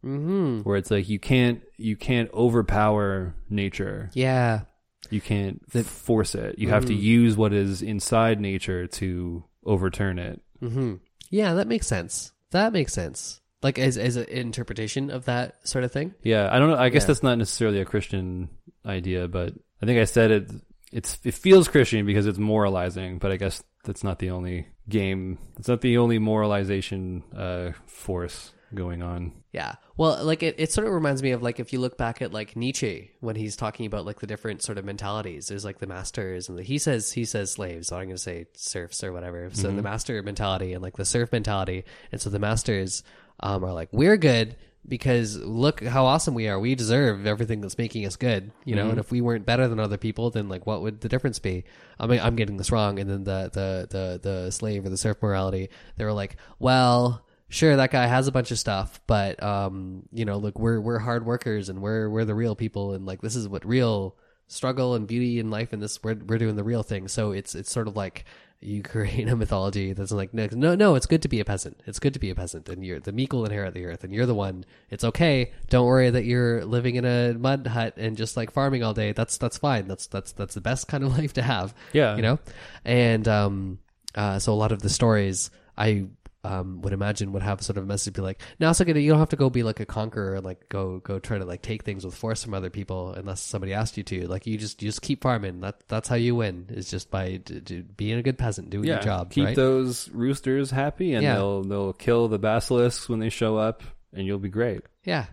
hmm 0.03 0.61
where 0.61 0.77
it's 0.77 0.91
like 0.91 1.09
you 1.09 1.19
can't 1.19 1.63
you 1.77 1.97
can't 1.97 2.31
overpower 2.33 3.35
nature. 3.51 4.11
Yeah. 4.15 4.63
You 5.11 5.21
can't 5.21 5.61
force 5.85 6.35
it. 6.35 6.59
You 6.59 6.69
have 6.71 6.85
to 6.87 6.93
Mhm. 6.95 7.01
use 7.01 7.37
what 7.37 7.53
is 7.53 7.83
inside 7.83 8.41
nature 8.41 8.87
to 8.87 9.45
overturn 9.65 10.19
it. 10.19 10.41
hmm 10.61 10.95
Yeah, 11.31 11.55
that 11.55 11.67
makes 11.69 11.87
sense. 11.89 12.33
That 12.51 12.73
makes 12.73 12.93
sense. 12.93 13.41
Like 13.63 13.79
as 13.79 13.97
as 13.99 14.17
an 14.17 14.29
interpretation 14.29 15.11
of 15.11 15.25
that 15.25 15.67
sort 15.67 15.85
of 15.85 15.93
thing. 15.93 16.15
Yeah, 16.23 16.49
I 16.53 16.59
don't 16.59 16.71
know. 16.71 16.77
I 16.77 16.89
guess 16.91 17.03
Yeah. 17.03 17.07
that's 17.09 17.23
not 17.23 17.39
necessarily 17.39 17.81
a 17.81 17.85
Christian 17.85 18.49
idea, 18.85 19.29
but 19.29 19.55
I 19.83 19.87
think 19.87 19.99
I 20.01 20.05
said 20.05 20.31
it. 20.31 20.51
It's 20.93 21.19
it 21.25 21.35
feels 21.35 21.67
Christian 21.69 22.07
because 22.07 22.27
it's 22.27 22.39
moralizing, 22.39 23.19
but 23.19 23.33
I 23.33 23.37
guess 23.37 23.63
that's 23.85 24.05
not 24.05 24.19
the 24.19 24.31
only 24.31 24.69
game. 24.89 25.39
It's 25.59 25.69
not 25.69 25.81
the 25.81 25.99
only 25.99 26.19
moralization 26.19 27.25
uh, 27.37 27.73
force 27.87 28.53
going 28.75 29.03
on. 29.03 29.33
Yeah. 29.57 29.77
Well, 29.97 30.23
like 30.23 30.43
it, 30.43 30.57
it 30.59 30.71
sort 30.71 30.87
of 30.87 30.93
reminds 30.93 31.23
me 31.23 31.31
of 31.31 31.43
like 31.43 31.59
if 31.59 31.73
you 31.73 31.81
look 31.81 31.97
back 31.97 32.21
at 32.21 32.31
like 32.31 32.57
Nietzsche 32.57 33.13
when 33.21 33.37
he's 33.37 33.57
talking 33.57 33.87
about 33.87 34.05
like 34.05 34.21
the 34.21 34.27
different 34.27 34.63
sort 34.63 34.77
of 34.77 34.85
mentalities. 34.85 35.49
There's 35.49 35.65
like 35.65 35.79
the 35.79 35.87
masters 35.87 36.51
and 36.51 36.59
the, 36.59 36.63
he 36.63 36.77
says 36.77 37.13
he 37.13 37.25
says 37.25 37.53
slaves. 37.53 37.89
So 37.89 37.97
I'm 37.97 38.05
going 38.05 38.17
to 38.17 38.23
say 38.23 38.49
serfs 38.53 39.03
or 39.03 39.15
whatever. 39.15 39.49
So 39.55 39.71
the 39.71 39.81
master 39.81 40.23
mentality 40.23 40.75
and 40.75 40.83
like 40.83 40.99
the 40.99 41.07
serf 41.07 41.33
mentality. 41.33 41.85
And 42.13 42.21
so 42.21 42.29
the 42.29 42.39
masters 42.39 43.03
um, 43.41 43.65
are 43.65 43.73
like 43.73 43.89
we're 43.93 44.19
good 44.19 44.57
because 44.87 45.39
look 45.39 45.83
how 45.83 46.05
awesome 46.05 46.35
we 46.35 46.49
are. 46.49 46.61
We 46.61 46.75
deserve 46.75 47.27
everything 47.27 47.63
that's 47.63 47.79
making 47.79 48.05
us 48.05 48.17
good, 48.17 48.53
you 48.67 48.77
know. 48.77 48.91
And 48.91 48.99
if 48.99 49.11
we 49.11 49.23
weren't 49.23 49.47
better 49.47 49.69
than 49.69 49.81
other 49.81 49.97
people, 49.97 50.29
then 50.29 50.51
like 50.51 50.67
what 50.67 50.83
would 50.83 51.01
the 51.01 51.09
difference 51.09 51.39
be? 51.39 51.65
I 51.99 52.07
mean, 52.07 52.21
I'm 52.21 52.37
getting 52.37 52.59
this 52.59 52.71
wrong. 52.71 52.99
And 52.99 53.09
then 53.09 53.25
the 53.25 53.51
the 53.51 53.87
the 53.89 54.21
the 54.23 54.51
slave 54.53 54.85
or 54.85 54.91
the 54.91 54.99
serf 54.99 55.23
morality, 55.23 55.71
they 55.97 56.05
were 56.05 56.13
like, 56.13 56.37
well 56.59 57.23
sure 57.49 57.77
that 57.77 57.91
guy 57.91 58.07
has 58.07 58.27
a 58.27 58.33
bunch 58.33 58.51
of 58.51 58.59
stuff 58.59 59.01
but 59.07 59.41
um 59.43 60.03
you 60.13 60.25
know 60.25 60.37
look 60.37 60.59
we're 60.59 60.81
we're 60.81 60.99
hard 60.99 61.25
workers 61.25 61.69
and 61.69 61.81
we're 61.81 62.11
we're 62.11 62.25
the 62.25 62.35
real 62.35 62.57
people 62.57 62.93
and 62.93 63.07
like 63.07 63.21
this 63.21 63.37
is 63.37 63.49
what 63.49 63.65
real 63.65 64.17
struggle 64.49 64.95
and 64.95 65.07
beauty 65.07 65.39
in 65.39 65.51
life 65.51 65.73
and 65.73 65.83
this 65.83 66.03
we're 66.03 66.15
we're 66.15 66.39
doing 66.39 66.57
the 66.57 66.65
real 66.65 66.83
thing. 66.83 67.09
So 67.09 67.33
it's 67.33 67.55
it's 67.55 67.71
sort 67.71 67.89
of 67.89 67.97
like 67.97 68.25
you 68.61 68.83
create 68.83 69.29
a 69.29 69.37
mythology 69.37 69.93
that's 69.93 70.13
like 70.13 70.33
no 70.33 70.49
no 70.53 70.75
no 70.75 70.95
it's 70.95 71.07
good 71.07 71.23
to 71.23 71.29
be 71.29 71.41
a 71.41 71.45
peasant. 71.45 71.81
It's 71.87 71.99
good 71.99 72.15
to 72.15 72.21
be 72.21 72.31
a 72.31 72.35
peasant 72.35 72.69
and 72.69 72.85
you're 72.85 73.01
the 73.01 73.13
meek 73.13 73.33
will 73.33 73.45
inherit 73.45 73.75
the 73.75 73.85
earth 73.87 74.05
and 74.05 74.13
you're 74.13 74.27
the 74.27 74.35
one. 74.35 74.65
It's 74.91 75.05
okay. 75.05 75.53
Don't 75.69 75.87
worry 75.87 76.11
that 76.11 76.25
you're 76.25 76.65
living 76.65 76.97
in 76.97 77.05
a 77.05 77.35
mud 77.35 77.67
hut 77.67 77.95
and 77.97 78.17
just 78.17 78.37
like 78.37 78.51
farming 78.51 78.83
all 78.83 78.95
day. 78.95 79.13
That's 79.13 79.37
that's 79.39 79.59
fine. 79.59 79.89
That's 79.89 80.07
that's 80.07 80.33
that's 80.33 80.55
the 80.55 80.61
best 80.61 80.89
kind 80.89 81.05
of 81.05 81.11
life 81.19 81.33
to 81.35 81.43
have 81.43 81.75
Yeah, 81.93 82.17
you 82.17 82.23
know? 82.23 82.39
And 82.85 83.27
um 83.27 83.79
uh 84.15 84.39
so 84.39 84.53
a 84.53 84.55
lot 84.55 84.73
of 84.73 84.81
the 84.81 84.89
stories 84.89 85.51
i 85.77 86.07
um 86.47 86.81
would 86.83 86.93
imagine 86.93 87.33
would 87.33 87.43
have 87.43 87.61
sort 87.63 87.77
of 87.77 87.85
a 87.85 87.87
message 87.87 88.15
be 88.15 88.23
like 88.23 88.41
now 88.61 88.71
it's 88.71 88.81
okay 88.81 88.99
you 89.01 89.11
don't 89.11 89.19
have 89.19 89.29
to 89.29 89.37
go 89.37 89.51
be 89.51 89.63
like 89.63 89.81
a 89.81 89.87
conqueror 89.87 90.35
and 90.37 90.45
like 90.45 90.69
go 90.69 90.99
go 91.01 91.19
try 91.19 91.39
to 91.39 91.45
like 91.45 91.63
take 91.63 91.83
things 91.83 92.05
with 92.05 92.15
force 92.15 92.45
from 92.45 92.55
other 92.55 92.71
people 92.71 93.13
unless 93.13 93.41
somebody 93.41 93.73
asked 93.73 93.97
you 93.97 94.03
to 94.03 94.27
like 94.29 94.47
you 94.47 94.57
just 94.57 94.81
you 94.83 94.89
just 94.89 95.03
keep 95.03 95.23
farming 95.23 95.61
that 95.61 95.81
that's 95.89 96.09
how 96.09 96.15
you 96.17 96.35
win 96.37 96.67
is 96.71 96.91
just 96.91 97.11
by 97.11 97.37
d- 97.39 97.61
d- 97.61 97.85
being 97.97 98.19
a 98.19 98.23
good 98.23 98.39
peasant 98.39 98.71
doing 98.71 98.85
yeah. 98.85 98.95
your 98.95 99.03
job 99.03 99.31
Keep 99.31 99.45
right 99.45 99.57
those 99.57 100.09
roosters 100.11 100.71
happy, 100.71 101.15
and 101.15 101.23
Yeah. 101.23 101.35
they'll 101.35 101.63
they'll 101.63 101.93
kill 101.93 102.29
the 102.29 102.39
basilisks 102.39 103.09
when 103.09 103.19
they 103.19 103.29
show 103.31 103.57
up, 103.57 103.83
and 104.13 104.27
you'll 104.27 104.39
be 104.39 104.49
great. 104.49 104.83
yeah 105.05 105.27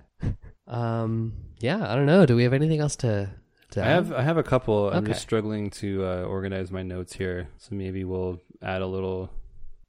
um 0.68 1.34
yeah 1.60 1.92
i 1.92 1.96
don't 1.96 2.06
know 2.06 2.26
do 2.26 2.36
we 2.36 2.44
have 2.44 2.54
anything 2.54 2.80
else 2.80 2.96
to 2.96 3.30
to 3.72 3.82
I 3.82 3.86
have 3.90 4.14
I 4.14 4.22
have 4.22 4.38
a 4.38 4.44
couple. 4.44 4.92
I'm 4.92 5.04
just 5.06 5.22
struggling 5.22 5.72
to 5.82 6.06
uh, 6.06 6.22
organize 6.26 6.70
my 6.70 6.84
notes 6.84 7.12
here, 7.12 7.48
so 7.58 7.74
maybe 7.74 8.04
we'll 8.04 8.40
add 8.62 8.84
a 8.84 8.86
little. 8.86 9.32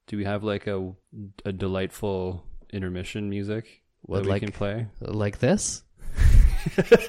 Do 0.07 0.17
we 0.17 0.23
have 0.25 0.43
like 0.43 0.67
a 0.67 0.93
a 1.45 1.51
delightful 1.51 2.43
intermission 2.71 3.29
music 3.29 3.81
What, 4.01 4.17
that 4.19 4.23
we 4.25 4.29
like- 4.31 4.41
can 4.43 4.51
play? 4.51 4.87
like 5.01 5.39
this 5.39 5.83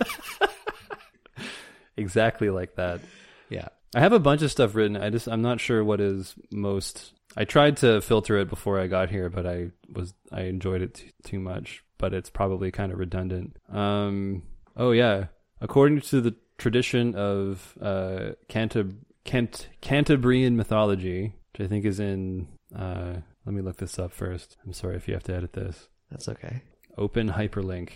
Exactly 1.97 2.51
like 2.51 2.75
that. 2.77 3.01
yeah 3.49 3.69
I 3.95 4.01
have 4.01 4.13
a 4.13 4.19
bunch 4.19 4.43
of 4.43 4.51
stuff 4.51 4.75
written. 4.75 4.97
I 4.97 5.09
just 5.09 5.27
I'm 5.29 5.41
not 5.41 5.61
sure 5.61 5.83
what 5.83 6.01
is 6.01 6.35
most. 6.51 7.15
I 7.37 7.45
tried 7.45 7.79
to 7.79 8.01
filter 8.03 8.37
it 8.39 8.51
before 8.51 8.79
I 8.79 8.87
got 8.89 9.09
here, 9.11 9.31
but 9.31 9.47
I 9.47 9.71
was 9.91 10.13
I 10.31 10.43
enjoyed 10.43 10.83
it 10.83 10.95
too, 10.95 11.09
too 11.25 11.41
much. 11.41 11.83
But 11.97 12.13
it's 12.13 12.29
probably 12.29 12.71
kind 12.71 12.93
of 12.93 12.99
redundant. 12.99 13.57
Um. 13.73 14.43
Oh 14.77 14.91
yeah. 14.91 15.27
According 15.63 16.03
to 16.03 16.21
the 16.21 16.35
tradition 16.59 17.15
of 17.15 17.79
uh 17.81 18.33
Cantab- 18.51 18.97
Cant- 19.25 19.69
Cantabrian 19.81 20.57
mythology, 20.57 21.35
which 21.53 21.65
I 21.65 21.69
think 21.69 21.87
is 21.87 21.99
in. 22.01 22.49
Uh, 22.77 23.20
let 23.45 23.55
me 23.55 23.62
look 23.62 23.77
this 23.79 23.99
up 23.99 24.12
first. 24.12 24.57
I'm 24.64 24.72
sorry 24.72 24.97
if 24.97 25.09
you 25.09 25.14
have 25.14 25.22
to 25.24 25.35
edit 25.35 25.53
this. 25.55 25.89
that's 26.11 26.29
okay 26.29 26.62
Open 26.99 27.31
hyperlink. 27.31 27.91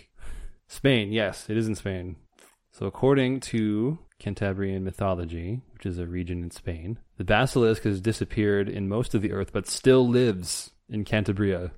Spain, 0.67 1.11
yes, 1.11 1.49
it 1.49 1.57
is 1.57 1.67
in 1.67 1.75
Spain. 1.75 2.15
So, 2.71 2.85
according 2.85 3.39
to 3.41 3.97
Cantabrian 4.21 4.83
mythology, 4.83 5.61
which 5.73 5.85
is 5.85 5.97
a 5.97 6.05
region 6.07 6.43
in 6.43 6.51
Spain, 6.51 6.99
the 7.17 7.23
basilisk 7.23 7.83
has 7.83 7.99
disappeared 7.99 8.69
in 8.69 8.87
most 8.87 9.13
of 9.15 9.21
the 9.21 9.31
earth 9.33 9.51
but 9.51 9.67
still 9.67 10.07
lives 10.07 10.71
in 10.87 11.03
Cantabria, 11.03 11.71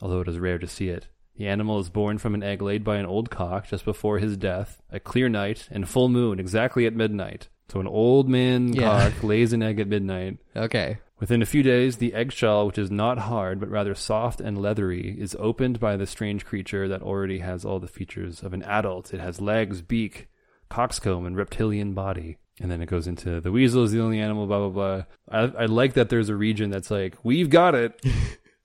although 0.00 0.20
it 0.20 0.28
is 0.28 0.38
rare 0.38 0.58
to 0.58 0.66
see 0.66 0.88
it. 0.88 1.08
The 1.36 1.48
animal 1.48 1.78
is 1.80 1.90
born 1.90 2.18
from 2.18 2.34
an 2.34 2.42
egg 2.42 2.62
laid 2.62 2.84
by 2.84 2.96
an 2.96 3.06
old 3.06 3.30
cock 3.30 3.66
just 3.68 3.84
before 3.84 4.18
his 4.18 4.36
death, 4.36 4.80
a 4.90 5.00
clear 5.00 5.28
night 5.28 5.68
and 5.70 5.88
full 5.88 6.08
moon 6.08 6.38
exactly 6.40 6.86
at 6.86 6.94
midnight. 6.94 7.48
So, 7.68 7.80
an 7.80 7.86
old 7.86 8.28
man 8.28 8.72
Yeah. 8.72 9.10
cock 9.10 9.22
lays 9.22 9.52
an 9.52 9.62
egg 9.62 9.78
at 9.80 9.88
midnight. 9.88 10.38
okay 10.56 10.98
Within 11.20 11.42
a 11.42 11.46
few 11.46 11.62
days, 11.62 11.96
the 11.98 12.14
eggshell, 12.14 12.66
which 12.66 12.78
is 12.78 12.90
not 12.90 13.18
hard 13.18 13.60
but 13.60 13.68
rather 13.68 13.94
soft 13.94 14.40
and 14.40 14.58
leathery, 14.60 15.14
is 15.20 15.36
opened 15.38 15.78
by 15.78 15.96
the 15.96 16.06
strange 16.06 16.46
creature 16.46 16.88
that 16.88 17.02
already 17.02 17.40
has 17.40 17.64
all 17.64 17.78
the 17.78 17.86
features 17.86 18.42
of 18.42 18.54
an 18.54 18.62
adult. 18.62 19.12
It 19.12 19.20
has 19.20 19.38
legs, 19.40 19.82
beak, 19.82 20.28
coxcomb, 20.70 21.26
and 21.26 21.36
reptilian 21.36 21.92
body. 21.92 22.38
And 22.58 22.70
then 22.70 22.80
it 22.82 22.86
goes 22.86 23.06
into 23.06 23.40
the 23.40 23.52
weasel 23.52 23.84
is 23.84 23.92
the 23.92 24.00
only 24.00 24.18
animal, 24.18 24.46
blah, 24.46 24.68
blah, 24.68 24.68
blah. 24.68 25.04
I, 25.30 25.62
I 25.62 25.66
like 25.66 25.94
that 25.94 26.08
there's 26.08 26.28
a 26.30 26.34
region 26.34 26.70
that's 26.70 26.90
like, 26.90 27.16
we've 27.22 27.50
got 27.50 27.74
it. 27.74 28.00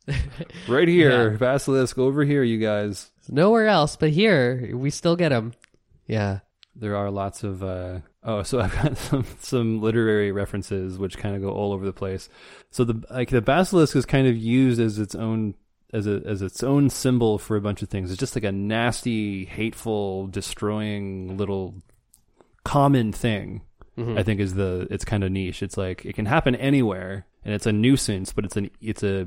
right 0.67 0.87
here. 0.87 1.31
Yeah. 1.31 1.37
Basilisk 1.37 1.97
over 1.97 2.23
here, 2.23 2.43
you 2.43 2.57
guys. 2.59 3.11
nowhere 3.27 3.67
else 3.67 3.95
but 3.95 4.11
here 4.11 4.71
we 4.75 4.89
still 4.91 5.15
get 5.15 5.29
them 5.29 5.51
yeah 6.07 6.39
There 6.75 6.95
are 6.95 7.09
lots 7.09 7.43
of 7.43 7.63
uh 7.63 7.99
oh, 8.25 8.43
so 8.43 8.59
I've 8.61 8.73
got 8.75 8.97
some 8.97 9.25
some 9.39 9.81
literary 9.81 10.31
references 10.31 10.97
which 10.97 11.17
kind 11.17 11.35
of 11.35 11.41
go 11.41 11.49
all 11.51 11.71
over 11.71 11.85
the 11.85 11.93
place. 11.93 12.27
So 12.71 12.83
the 12.83 13.01
like 13.09 13.29
the 13.29 13.41
basilisk 13.41 13.95
is 13.95 14.05
kind 14.05 14.27
of 14.27 14.35
used 14.35 14.81
as 14.81 14.99
its 14.99 15.15
own 15.15 15.55
as 15.93 16.07
a 16.07 16.21
as 16.25 16.41
its 16.41 16.63
own 16.63 16.89
symbol 16.89 17.37
for 17.37 17.55
a 17.55 17.61
bunch 17.61 17.81
of 17.81 17.89
things. 17.89 18.11
It's 18.11 18.19
just 18.19 18.35
like 18.35 18.43
a 18.43 18.51
nasty, 18.51 19.45
hateful, 19.45 20.27
destroying 20.27 21.37
little 21.37 21.75
common 22.63 23.11
thing. 23.11 23.61
Mhm. 23.97 24.19
I 24.19 24.23
think 24.23 24.41
is 24.41 24.55
the 24.55 24.87
it's 24.89 25.05
kind 25.05 25.23
of 25.23 25.31
niche. 25.31 25.63
It's 25.63 25.77
like 25.77 26.05
it 26.05 26.15
can 26.15 26.25
happen 26.25 26.53
anywhere, 26.55 27.25
and 27.45 27.53
it's 27.53 27.65
a 27.65 27.71
nuisance, 27.71 28.33
but 28.33 28.43
it's 28.43 28.57
an 28.57 28.69
it's 28.81 29.03
a 29.03 29.25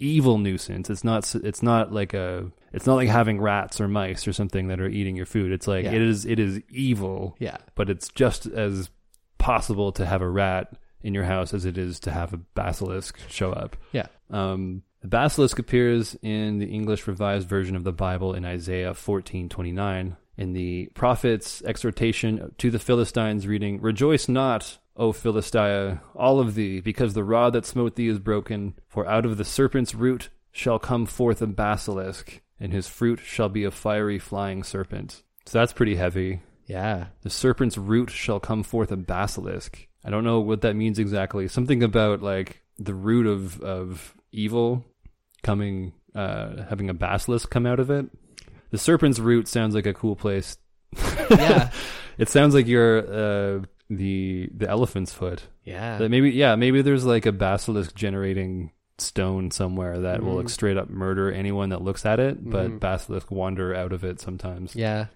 evil 0.00 0.38
nuisance. 0.38 0.90
It's 0.90 1.04
not 1.04 1.32
it's 1.36 1.62
not 1.62 1.92
like 1.92 2.14
a 2.14 2.50
it's 2.72 2.86
not 2.86 2.94
like 2.96 3.08
having 3.08 3.40
rats 3.40 3.80
or 3.80 3.86
mice 3.88 4.26
or 4.26 4.32
something 4.32 4.68
that 4.68 4.80
are 4.80 4.88
eating 4.88 5.14
your 5.16 5.26
food. 5.26 5.52
It's 5.52 5.68
like 5.68 5.84
Yeah. 5.84 5.92
it 5.92 6.02
is 6.02 6.24
it 6.26 6.38
is 6.40 6.60
evil, 6.70 7.36
Yeah. 7.38 7.58
but 7.76 7.88
it's 7.90 8.08
just 8.08 8.46
as 8.46 8.90
possible 9.38 9.92
to 9.92 10.04
have 10.06 10.22
a 10.22 10.28
rat 10.28 10.72
in 11.02 11.14
your 11.14 11.24
house 11.24 11.54
as 11.54 11.64
it 11.64 11.78
is 11.78 12.00
to 12.00 12.10
have 12.10 12.32
a 12.34 12.36
basilisk 12.54 13.18
show 13.28 13.52
up. 13.52 13.76
Yeah. 13.92 14.06
Um, 14.30 14.82
the 15.00 15.08
basilisk 15.08 15.58
appears 15.58 16.14
in 16.22 16.58
the 16.58 16.66
English 16.66 17.06
Revised 17.06 17.48
Version 17.48 17.74
of 17.76 17.84
the 17.84 17.92
Bible 17.92 18.34
in 18.34 18.44
Isaiah 18.44 18.92
14:29 18.94 20.16
in 20.36 20.52
the 20.52 20.90
prophet's 20.94 21.62
exhortation 21.64 22.52
to 22.58 22.70
the 22.70 22.78
Philistines 22.78 23.46
reading, 23.46 23.80
"Rejoice 23.80 24.28
not, 24.28 24.78
O 24.96 25.12
Philistia, 25.12 26.02
all 26.14 26.40
of 26.40 26.54
thee, 26.54 26.80
because 26.80 27.14
the 27.14 27.24
rod 27.24 27.52
that 27.52 27.64
smote 27.66 27.94
thee 27.94 28.08
is 28.08 28.18
broken, 28.18 28.74
for 28.88 29.06
out 29.06 29.24
of 29.24 29.38
the 29.38 29.44
serpent's 29.44 29.94
root 29.94 30.28
shall 30.52 30.78
come 30.78 31.06
forth 31.06 31.40
a 31.40 31.46
basilisk, 31.46 32.40
and 32.58 32.72
his 32.72 32.88
fruit 32.88 33.20
shall 33.20 33.48
be 33.48 33.64
a 33.64 33.70
fiery 33.70 34.18
flying 34.18 34.62
serpent." 34.62 35.22
So 35.46 35.58
that's 35.58 35.72
pretty 35.72 35.96
heavy. 35.96 36.42
Yeah. 36.66 37.06
The 37.22 37.30
serpent's 37.30 37.76
root 37.76 38.10
shall 38.10 38.38
come 38.38 38.62
forth 38.62 38.92
a 38.92 38.96
basilisk. 38.96 39.88
I 40.04 40.10
don't 40.10 40.24
know 40.24 40.40
what 40.40 40.60
that 40.62 40.76
means 40.76 40.98
exactly. 40.98 41.48
Something 41.48 41.82
about 41.82 42.22
like 42.22 42.62
the 42.78 42.94
root 42.94 43.26
of 43.26 43.60
of 43.60 44.14
evil 44.32 44.84
coming, 45.42 45.92
uh, 46.14 46.62
having 46.68 46.88
a 46.88 46.94
basilisk 46.94 47.50
come 47.50 47.66
out 47.66 47.80
of 47.80 47.90
it. 47.90 48.06
The 48.70 48.78
serpent's 48.78 49.18
root 49.18 49.48
sounds 49.48 49.74
like 49.74 49.86
a 49.86 49.94
cool 49.94 50.16
place. 50.16 50.56
Yeah. 51.30 51.70
It 52.18 52.28
sounds 52.28 52.54
like 52.54 52.66
you're 52.66 52.98
uh, 52.98 53.62
the 53.90 54.48
the 54.56 54.68
elephant's 54.70 55.12
foot. 55.12 55.42
Yeah. 55.64 55.98
That 55.98 56.08
maybe 56.10 56.30
yeah 56.30 56.54
maybe 56.56 56.80
there's 56.80 57.04
like 57.04 57.26
a 57.26 57.32
basilisk 57.32 57.94
generating 57.94 58.70
stone 58.98 59.50
somewhere 59.50 59.98
that 60.00 60.22
will 60.22 60.34
like 60.36 60.46
Mhm. 60.46 60.50
straight 60.50 60.76
up 60.76 60.88
murder 60.88 61.32
anyone 61.32 61.70
that 61.70 61.82
looks 61.82 62.06
at 62.06 62.20
it, 62.20 62.48
but 62.48 62.70
Mhm. 62.70 62.80
basilisk 62.80 63.30
wander 63.30 63.74
out 63.74 63.92
of 63.92 64.04
it 64.04 64.20
sometimes 64.20 64.76
yeah. 64.76 65.06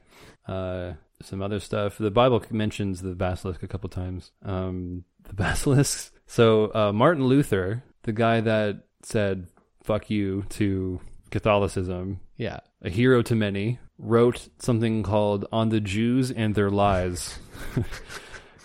uh, 0.49 0.95
some 1.22 1.41
other 1.41 1.61
stuff. 1.61 1.97
The 1.99 2.11
Bible 2.11 2.43
mentions 2.51 3.01
the 3.03 3.14
basilisk 3.14 3.62
a 3.62 3.68
couple 3.68 3.89
times. 3.91 4.33
Um, 4.45 5.05
the 5.25 5.35
basilisks. 5.35 6.11
So 6.27 6.72
uh, 6.75 6.93
Martin 6.93 7.25
Luther, 7.27 7.83
the 8.03 8.12
guy 8.12 8.41
that 8.41 8.85
said 9.03 9.47
"fuck 9.83 10.11
you" 10.11 10.45
to 10.51 11.01
Catholicism, 11.31 12.20
Yeah. 12.39 12.61
a 12.83 12.89
hero 12.91 13.22
to 13.22 13.35
many, 13.35 13.79
wrote 13.99 14.49
something 14.59 15.03
called 15.03 15.47
"On 15.53 15.68
the 15.68 15.81
Jews 15.81 16.31
and 16.31 16.55
Their 16.55 16.70
Lies." 16.70 17.39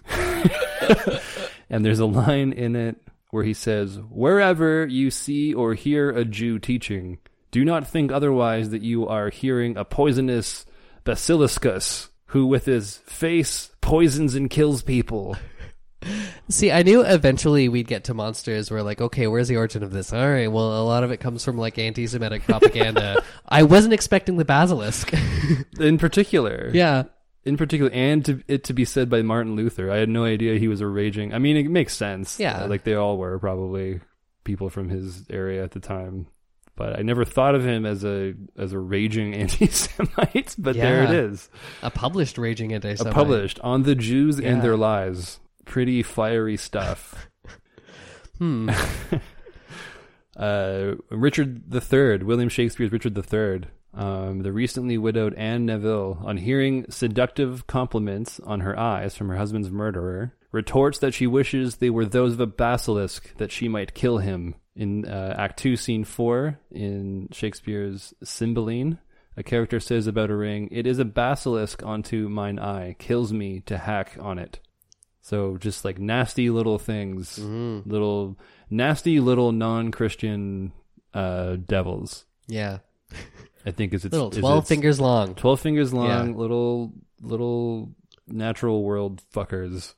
and 1.70 1.86
there's 1.86 1.99
a 1.99 2.05
line 2.05 2.53
in 2.53 2.76
it 2.76 2.97
where 3.32 3.43
he 3.43 3.53
says, 3.53 3.99
"Wherever 4.10 4.86
you 4.86 5.12
see 5.12 5.53
or 5.53 5.74
hear 5.74 6.10
a 6.10 6.26
Jew 6.26 6.60
teaching, 6.60 7.20
do 7.51 7.64
not 7.64 7.88
think 7.88 8.12
otherwise 8.12 8.70
that 8.72 8.82
you 8.82 9.07
are 9.07 9.30
hearing 9.30 9.78
a 9.78 9.86
poisonous 9.86 10.66
basiliscus 11.05 12.10
who 12.28 12.45
with 12.45 12.66
his 12.66 12.97
face 12.97 13.72
poisons 13.82 14.36
and 14.36 14.49
kills 14.49 14.82
people." 14.82 15.38
See, 16.49 16.72
I 16.72 16.82
knew 16.84 17.01
eventually 17.01 17.70
we'd 17.70 17.88
get 17.88 18.05
to 18.05 18.14
monsters. 18.14 18.72
We're 18.72 18.82
like, 18.82 19.01
okay, 19.01 19.28
where's 19.28 19.47
the 19.49 19.57
origin 19.57 19.84
of 19.84 19.91
this? 19.91 20.14
All 20.14 20.30
right, 20.30 20.51
well, 20.51 20.82
a 20.82 20.84
lot 20.84 21.03
of 21.03 21.12
it 21.12 21.18
comes 21.18 21.43
from 21.43 21.57
like 21.57 21.78
anti-Semitic 21.78 22.43
propaganda. 22.43 23.22
I 23.49 23.64
wasn't 23.64 23.93
expecting 23.93 24.38
the 24.38 24.45
basilisk. 24.45 25.14
In 25.80 25.97
particular, 25.97 26.72
yeah, 26.74 27.03
in 27.46 27.58
particular, 27.58 27.92
and 27.94 28.24
to, 28.26 28.44
it 28.48 28.64
to 28.66 28.74
be 28.74 28.86
said 28.86 29.10
by 29.10 29.22
Martin 29.22 29.56
Luther. 29.56 29.90
I 29.92 29.98
had 29.98 30.10
no 30.10 30.24
idea 30.26 30.58
he 30.60 30.68
was 30.68 30.82
a 30.82 30.88
raging. 30.88 31.34
I 31.34 31.40
mean, 31.40 31.58
it 31.58 31.70
makes 31.70 31.94
sense. 31.96 32.40
Yeah. 32.40 32.64
Uh, 32.64 32.68
like 32.68 32.84
they 32.84 32.96
all 32.96 33.18
were 33.18 33.40
probably 33.40 34.02
people 34.44 34.70
from 34.70 34.90
his 34.90 35.26
area 35.30 35.64
at 35.64 35.72
the 35.72 35.80
time. 35.80 36.28
But 36.76 36.98
I 36.98 37.02
never 37.02 37.26
thought 37.26 37.56
of 37.56 37.66
him 37.66 37.86
as 37.86 38.06
a 38.06 38.34
as 38.58 38.72
a 38.72 38.80
raging 38.80 39.34
anti-Semite. 39.44 40.56
But 40.58 40.76
there 40.76 41.04
it 41.04 41.12
is, 41.12 41.50
a 41.82 41.90
published 41.92 42.38
raging 42.38 42.74
anti-Semite. 42.74 43.12
a 43.12 43.14
published 43.14 43.60
on 43.60 43.84
the 43.84 43.96
Jews 43.96 44.40
Yeah. 44.40 44.50
and 44.50 44.62
their 44.62 44.78
lies. 44.78 45.40
Pretty 45.66 46.04
fiery 46.04 46.58
stuff. 46.58 47.28
Hmm. 48.40 48.70
uh, 50.38 50.92
Richard 51.12 51.74
III, 51.74 52.20
William 52.24 52.48
Shakespeare's 52.50 52.92
Richard 52.94 53.18
III, 53.18 53.70
um, 53.94 54.40
the 54.44 54.52
recently 54.52 54.98
widowed 54.98 55.34
Anne 55.36 55.66
Neville, 55.66 56.20
on 56.24 56.38
hearing 56.38 56.86
seductive 56.90 57.66
compliments 57.68 58.40
on 58.42 58.60
her 58.62 58.78
eyes 58.78 59.16
from 59.16 59.30
her 59.30 59.38
husband's 59.38 59.72
murderer, 59.72 60.36
retorts 60.52 61.00
that 61.00 61.14
she 61.14 61.28
wishes 61.28 61.76
they 61.78 61.90
were 61.90 62.06
those 62.06 62.34
of 62.34 62.40
a 62.40 62.48
basilisk 62.48 63.36
that 63.38 63.52
she 63.52 63.68
might 63.68 63.94
kill 63.94 64.18
him. 64.20 64.56
In 64.76 65.06
uh, 65.06 65.36
Act 65.38 65.60
2, 65.60 65.76
Scene 65.76 66.04
4, 66.06 66.58
in 66.72 67.28
Shakespeare's 67.32 68.14
Cymbeline, 68.24 69.00
a 69.36 69.44
character 69.44 69.80
says 69.80 70.08
about 70.08 70.30
a 70.32 70.36
ring, 70.36 70.70
It 70.72 70.88
is 70.88 71.00
a 71.00 71.06
basilisk 71.06 71.84
unto 71.84 72.30
mine 72.30 72.60
eye, 72.60 72.96
kills 73.00 73.34
me 73.34 73.60
to 73.66 73.78
hack 73.78 74.18
on 74.20 74.40
it. 74.40 74.60
So 75.22 75.58
just 75.58 75.84
like 75.86 76.00
nasty 76.00 76.50
little 76.50 76.80
things 76.80 77.38
Mhm. 77.40 77.86
little 77.86 78.38
nasty 78.70 79.20
little 79.20 79.52
non-Christian 79.52 80.72
uh, 81.14 81.58
devils. 81.68 82.26
Yeah, 82.48 82.80
I 83.66 83.72
think 83.72 83.93
is 83.93 84.05
its 84.05 84.14
little 84.14 84.30
is 84.32 84.38
twelve 84.38 84.60
its- 84.64 84.70
fingers 84.70 84.99
long. 84.99 85.36
twelve 85.36 85.60
fingers 85.60 85.93
long, 85.93 86.07
Yeah. 86.30 86.36
little 86.36 86.93
little 87.22 87.91
natural 88.28 88.84
world 88.84 89.22
fuckers. 89.34 89.93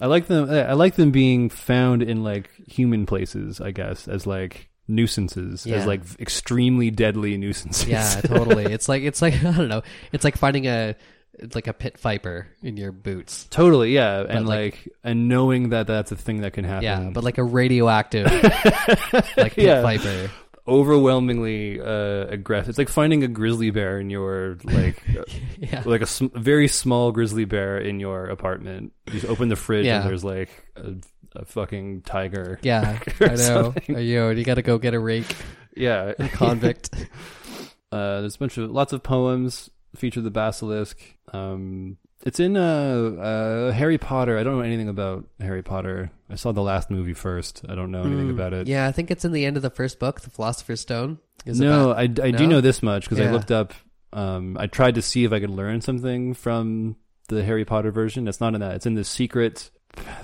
I 0.00 0.06
like 0.06 0.26
them. 0.26 0.48
I 0.50 0.72
like 0.74 0.94
them 0.94 1.10
being 1.10 1.50
found 1.50 2.02
in 2.02 2.22
like 2.22 2.50
human 2.68 3.06
places. 3.06 3.60
I 3.60 3.70
guess 3.72 4.06
as 4.08 4.26
like 4.26 4.68
nuisances, 4.86 5.66
Yeah. 5.66 5.76
as 5.76 5.86
like 5.86 6.02
extremely 6.20 6.90
deadly 6.90 7.36
nuisances. 7.36 7.86
Yeah, 7.88 8.20
totally. 8.24 8.64
It's 8.64 8.88
like 8.88 9.02
it's 9.02 9.20
like 9.22 9.34
I 9.44 9.52
don't 9.52 9.68
know. 9.68 9.82
It's 10.12 10.24
like 10.24 10.36
finding 10.36 10.66
a 10.66 10.94
it's 11.40 11.54
like 11.54 11.66
a 11.68 11.72
pit 11.72 11.98
viper 12.00 12.48
in 12.64 12.76
your 12.76 12.90
boots. 12.90 13.46
totally. 13.50 13.92
Yeah, 13.94 14.24
and 14.28 14.46
like- 14.48 14.74
like, 14.86 14.88
and 15.04 15.28
knowing 15.28 15.68
that 15.68 15.86
that's 15.86 16.10
a 16.10 16.16
thing 16.16 16.40
that 16.40 16.52
can 16.52 16.64
happen. 16.64 16.82
Yeah, 16.84 17.10
but 17.12 17.22
like 17.22 17.38
a 17.38 17.44
radioactive 17.44 18.26
like 19.36 19.54
pit 19.54 19.64
Yeah. 19.64 19.82
viper. 19.82 20.30
Overwhelmingly 20.68 21.80
uh, 21.80 22.26
aggressive. 22.28 22.68
It's 22.70 22.78
like 22.78 22.88
finding 22.88 23.24
a 23.24 23.28
grizzly 23.28 23.70
bear 23.70 23.98
in 23.98 24.10
your 24.10 24.58
like 24.64 25.02
Yeah. 25.58 25.82
like 25.86 26.02
a 26.02 26.06
sm- 26.06 26.26
very 26.34 26.68
small 26.68 27.10
grizzly 27.12 27.44
bear 27.46 27.78
in 27.78 27.98
your 28.00 28.26
apartment. 28.26 28.92
You 29.06 29.14
just 29.14 29.26
open 29.26 29.48
the 29.48 29.56
fridge 29.56 29.86
Yeah. 29.86 30.00
and 30.02 30.08
there's 30.10 30.24
like 30.24 30.50
a, 30.76 30.92
a 31.34 31.44
fucking 31.46 32.02
tiger. 32.02 32.58
Yeah, 32.62 32.98
I 33.20 33.26
know. 33.28 33.36
something. 33.36 33.96
Uh, 33.96 33.98
Yo, 34.00 34.30
you 34.30 34.44
got 34.44 34.54
to 34.54 34.62
go 34.62 34.78
get 34.78 34.94
a 34.94 35.00
rake, 35.00 35.34
Yeah, 35.74 36.12
a 36.18 36.28
convict. 36.28 36.90
uh, 37.92 38.20
there's 38.20 38.36
a 38.36 38.38
bunch 38.38 38.58
of 38.58 38.70
lots 38.70 38.92
of 38.92 39.02
poems 39.02 39.70
feature 39.96 40.20
the 40.20 40.30
basilisk. 40.30 41.00
Um, 41.32 41.96
it's 42.24 42.40
in 42.40 42.56
uh, 42.56 42.60
uh, 42.60 43.72
Harry 43.72 43.98
Potter. 43.98 44.38
I 44.38 44.42
don't 44.42 44.56
know 44.56 44.62
anything 44.62 44.88
about 44.88 45.26
Harry 45.40 45.62
Potter. 45.62 46.10
I 46.30 46.34
saw 46.34 46.52
the 46.52 46.62
last 46.62 46.90
movie 46.90 47.14
first. 47.14 47.64
I 47.68 47.74
don't 47.74 47.90
know 47.90 48.02
anything 48.02 48.28
Mm, 48.28 48.32
about 48.32 48.52
it. 48.52 48.66
Yeah, 48.66 48.86
I 48.86 48.92
think 48.92 49.10
it's 49.10 49.24
in 49.24 49.32
the 49.32 49.44
end 49.46 49.56
of 49.56 49.62
the 49.62 49.70
first 49.70 49.98
book, 49.98 50.20
The 50.20 50.30
Philosopher's 50.30 50.80
Stone. 50.80 51.18
Is 51.46 51.60
no, 51.60 51.90
about- 51.90 51.98
I, 51.98 52.02
I 52.26 52.30
do 52.32 52.44
No? 52.44 52.56
know 52.56 52.60
this 52.60 52.82
much 52.82 53.04
because 53.04 53.20
I 53.20 53.24
Yeah. 53.24 53.32
looked 53.32 53.50
up. 53.50 53.72
Um, 54.12 54.56
I 54.58 54.66
tried 54.66 54.96
to 54.96 55.02
see 55.02 55.24
if 55.24 55.32
I 55.32 55.40
could 55.40 55.50
learn 55.50 55.80
something 55.80 56.34
from 56.34 56.96
the 57.28 57.44
Harry 57.44 57.64
Potter 57.64 57.90
version. 57.92 58.26
It's 58.26 58.40
not 58.40 58.54
in 58.54 58.60
that. 58.60 58.74
It's 58.76 58.86
in 58.86 58.94
the 58.94 59.04
secret, 59.04 59.70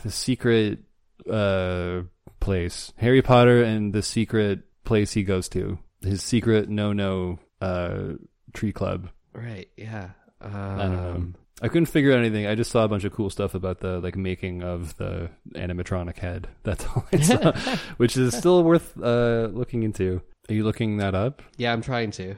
the 0.03 0.11
secret 0.11 0.81
uh, 1.31 2.03
place. 2.41 2.93
Harry 2.97 3.23
Potter 3.23 3.63
and 3.63 3.93
the 3.93 4.03
secret 4.03 4.61
place 4.85 5.13
he 5.13 5.23
goes 5.23 5.49
to. 5.51 5.79
His 6.03 6.23
secret 6.23 6.69
no 6.69 6.93
no 6.93 7.39
uh, 7.61 8.15
tree 8.53 8.73
club. 8.73 9.09
right. 9.33 9.69
Yeah. 9.77 10.11
Um, 10.41 10.53
I 10.55 10.83
don't 10.83 10.93
know. 10.93 11.33
I 11.63 11.69
couldn't 11.69 11.87
figure 11.87 12.13
out 12.13 12.19
anything. 12.19 12.47
I 12.47 12.55
just 12.57 12.71
saw 12.71 12.85
a 12.85 12.89
bunch 12.89 13.05
of 13.05 13.13
cool 13.13 13.31
stuff 13.31 13.55
about 13.55 13.81
the 13.81 14.01
like 14.01 14.17
making 14.17 14.63
of 14.63 14.97
the 14.97 15.31
animatronic 15.55 16.19
head. 16.19 16.49
That's 16.65 16.85
all 16.87 17.05
I 17.13 17.21
saw, 17.21 17.53
which 17.97 18.17
is 18.17 18.37
still 18.37 18.63
worth 18.65 18.93
uh, 19.01 19.49
looking 19.53 19.83
into. 19.85 20.21
Are 20.49 20.55
you 20.55 20.65
looking 20.65 20.97
that 20.99 21.15
up? 21.15 21.43
Yeah, 21.57 21.73
I'm 21.73 21.81
trying 21.83 22.11
to. 22.13 22.35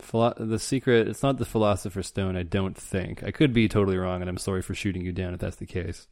Philo- 0.00 0.34
the 0.36 0.58
secret 0.58 1.06
it's 1.06 1.22
not 1.22 1.38
the 1.38 1.44
philosopher's 1.44 2.08
stone 2.08 2.36
i 2.36 2.42
don't 2.42 2.76
think 2.76 3.22
i 3.22 3.30
could 3.30 3.52
be 3.52 3.68
totally 3.68 3.96
wrong 3.96 4.20
and 4.20 4.28
i'm 4.28 4.36
sorry 4.36 4.60
for 4.60 4.74
shooting 4.74 5.04
you 5.04 5.12
down 5.12 5.32
if 5.32 5.38
that's 5.38 5.56
the 5.56 5.64
case 5.64 6.08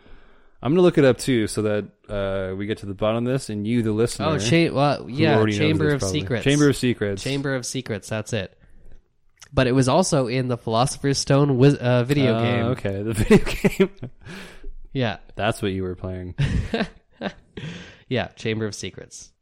i'm 0.63 0.71
gonna 0.73 0.81
look 0.81 0.97
it 0.97 1.05
up 1.05 1.19
too 1.19 1.49
so 1.49 1.63
that 1.63 1.89
uh, 2.09 2.55
we 2.55 2.67
get 2.67 2.79
to 2.79 2.87
the 2.87 2.95
bottom 2.95 3.27
of 3.27 3.33
this 3.33 3.51
and 3.51 3.67
you 3.67 3.83
the 3.83 3.91
listener 3.91 4.27
Oh, 4.27 4.39
cha- 4.39 4.71
well, 4.73 5.11
yeah, 5.11 5.45
Chamber 5.47 5.89
of 5.95 5.99
probably- 6.01 6.21
Secrets. 6.21 6.45
chamber 6.45 6.69
of 6.71 6.77
secrets 6.77 7.23
Chamber 7.25 7.55
of 7.57 7.67
Secrets. 7.67 8.09
That's 8.09 8.33
it. 8.33 8.57
But 9.53 9.67
it 9.67 9.73
was 9.73 9.89
also 9.89 10.27
in 10.29 10.49
the 10.49 10.57
Philosopher's 10.57 11.19
Stone 11.19 11.59
wiz- 11.59 11.75
uh, 11.77 12.05
video 12.05 12.35
Uh, 12.35 12.43
game. 12.43 12.65
okay 12.67 13.03
the 13.03 13.13
video 13.25 13.45
game 13.89 14.11
Yeah, 14.93 15.17
that's 15.37 15.61
what 15.63 15.73
you 15.73 15.83
were 15.83 15.95
playing 15.97 16.35
yeah, 18.09 18.29
Chamber 18.29 18.67
of 18.67 18.75
Secrets, 18.75 19.33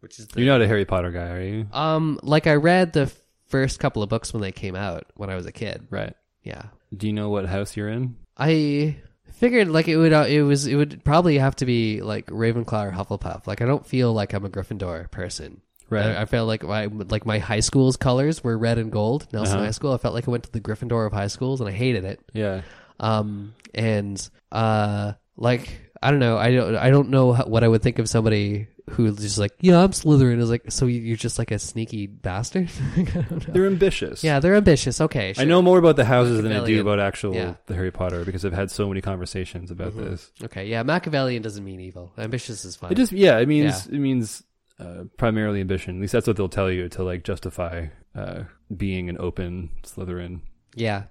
which 0.00 0.18
is 0.18 0.26
the 0.28 0.40
you're 0.42 0.52
not 0.52 0.62
a 0.62 0.66
harry 0.68 0.84
potter 0.84 1.10
guy 1.10 1.28
are 1.30 1.42
you 1.42 1.66
um 1.72 2.18
like 2.22 2.46
I 2.46 2.54
read 2.54 2.92
the 2.92 3.12
first 3.46 3.78
couple 3.80 4.02
of 4.02 4.08
books 4.08 4.32
when 4.32 4.42
they 4.42 4.52
came 4.52 4.74
out 4.76 5.06
when 5.14 5.30
I 5.30 5.36
was 5.36 5.46
a 5.46 5.52
kid. 5.52 5.86
right 5.90 6.14
Yeah, 6.42 6.62
do 6.96 7.06
you 7.06 7.12
know 7.12 7.30
what 7.30 7.46
house 7.46 7.76
you're 7.76 7.88
in 7.88 8.16
I 8.36 8.96
figured 9.32 9.68
like 9.68 9.88
it 9.88 9.96
would 9.96 10.12
uh, 10.12 10.26
it 10.28 10.42
was 10.42 10.66
it 10.66 10.74
would 10.76 11.04
probably 11.04 11.38
have 11.38 11.56
to 11.56 11.66
be 11.66 12.02
like 12.02 12.26
Ravenclaw 12.26 12.86
or 12.88 12.90
Hufflepuff. 12.92 13.46
Like 13.46 13.60
I 13.62 13.66
don't 13.66 13.86
feel 13.86 14.12
like 14.12 14.32
I'm 14.32 14.44
a 14.44 14.50
Gryffindor 14.50 15.10
person. 15.10 15.62
Right. 15.88 16.16
I, 16.16 16.24
felt 16.24 16.48
like 16.48 16.62
my 16.64 16.86
like 16.86 17.24
my 17.26 17.38
high 17.38 17.60
school's 17.60 17.96
colors 17.96 18.42
were 18.42 18.56
red 18.58 18.78
and 18.78 18.90
gold. 18.90 19.26
Nelson 19.32 19.56
Uh-huh. 19.56 19.64
High 19.66 19.70
School. 19.70 19.92
I 19.92 19.98
felt 19.98 20.14
like 20.14 20.26
I 20.26 20.30
went 20.30 20.44
to 20.44 20.52
the 20.52 20.60
Gryffindor 20.60 21.06
of 21.06 21.12
high 21.12 21.28
schools, 21.28 21.60
and 21.60 21.68
I 21.68 21.72
hated 21.72 22.04
it. 22.04 22.20
Yeah. 22.32 22.62
Um, 22.98 23.54
and 23.74 24.28
uh, 24.50 25.12
like 25.36 25.80
I 26.02 26.10
don't 26.10 26.20
know, 26.20 26.36
I 26.38 26.50
don't 26.52 26.76
I 26.76 26.90
don't 26.90 27.10
know 27.10 27.32
how, 27.32 27.44
what 27.46 27.62
I 27.64 27.68
would 27.68 27.82
think 27.82 27.98
of 27.98 28.08
somebody 28.08 28.68
who's 28.90 29.16
just 29.16 29.36
like, 29.38 29.52
yeah, 29.60 29.82
I'm 29.82 29.90
Slytherin. 29.90 30.38
Is 30.40 30.48
like, 30.48 30.70
so 30.70 30.86
you- 30.86 31.00
you're 31.00 31.16
just 31.16 31.38
like 31.40 31.50
a 31.50 31.58
sneaky 31.58 32.06
bastard. 32.06 32.70
I 32.96 33.02
don't 33.02 33.30
know. 33.48 33.52
They're 33.52 33.66
ambitious. 33.66 34.22
Yeah, 34.22 34.38
they're 34.38 34.54
ambitious. 34.54 35.00
Okay, 35.00 35.34
I 35.36 35.44
know 35.44 35.60
more 35.60 35.78
about 35.78 35.96
the 35.96 36.04
houses 36.04 36.42
than 36.42 36.52
I 36.52 36.56
do 36.56 36.60
Machiavellian. 36.62 36.80
about 36.86 37.00
actual 37.00 37.34
Yeah. 37.34 37.54
the 37.66 37.74
Harry 37.74 37.90
Potter 37.90 38.24
because 38.24 38.44
I've 38.44 38.52
had 38.52 38.70
so 38.70 38.88
many 38.88 39.00
conversations 39.00 39.70
about 39.72 39.96
this. 39.96 40.30
Okay, 40.44 40.66
yeah, 40.66 40.82
Machiavellian 40.84 41.42
doesn't 41.42 41.64
mean 41.64 41.80
evil. 41.80 42.12
Ambitious 42.16 42.64
is 42.64 42.76
fine. 42.76 42.92
It 42.92 42.96
just 42.96 43.12
yeah, 43.12 43.38
it 43.38 43.46
means 43.48 43.86
it 43.86 43.98
means 43.98 44.42
uh, 44.78 45.04
primarily 45.16 45.60
ambition. 45.60 45.96
At 45.96 46.00
least 46.02 46.12
that's 46.12 46.26
what 46.26 46.36
they'll 46.36 46.48
tell 46.48 46.70
you 46.70 46.88
to 46.90 47.02
like 47.02 47.24
justify 47.24 47.86
uh, 48.14 48.44
being 48.76 49.08
an 49.08 49.16
open 49.18 49.70
Slytherin. 49.82 50.40
yeah, 50.74 51.04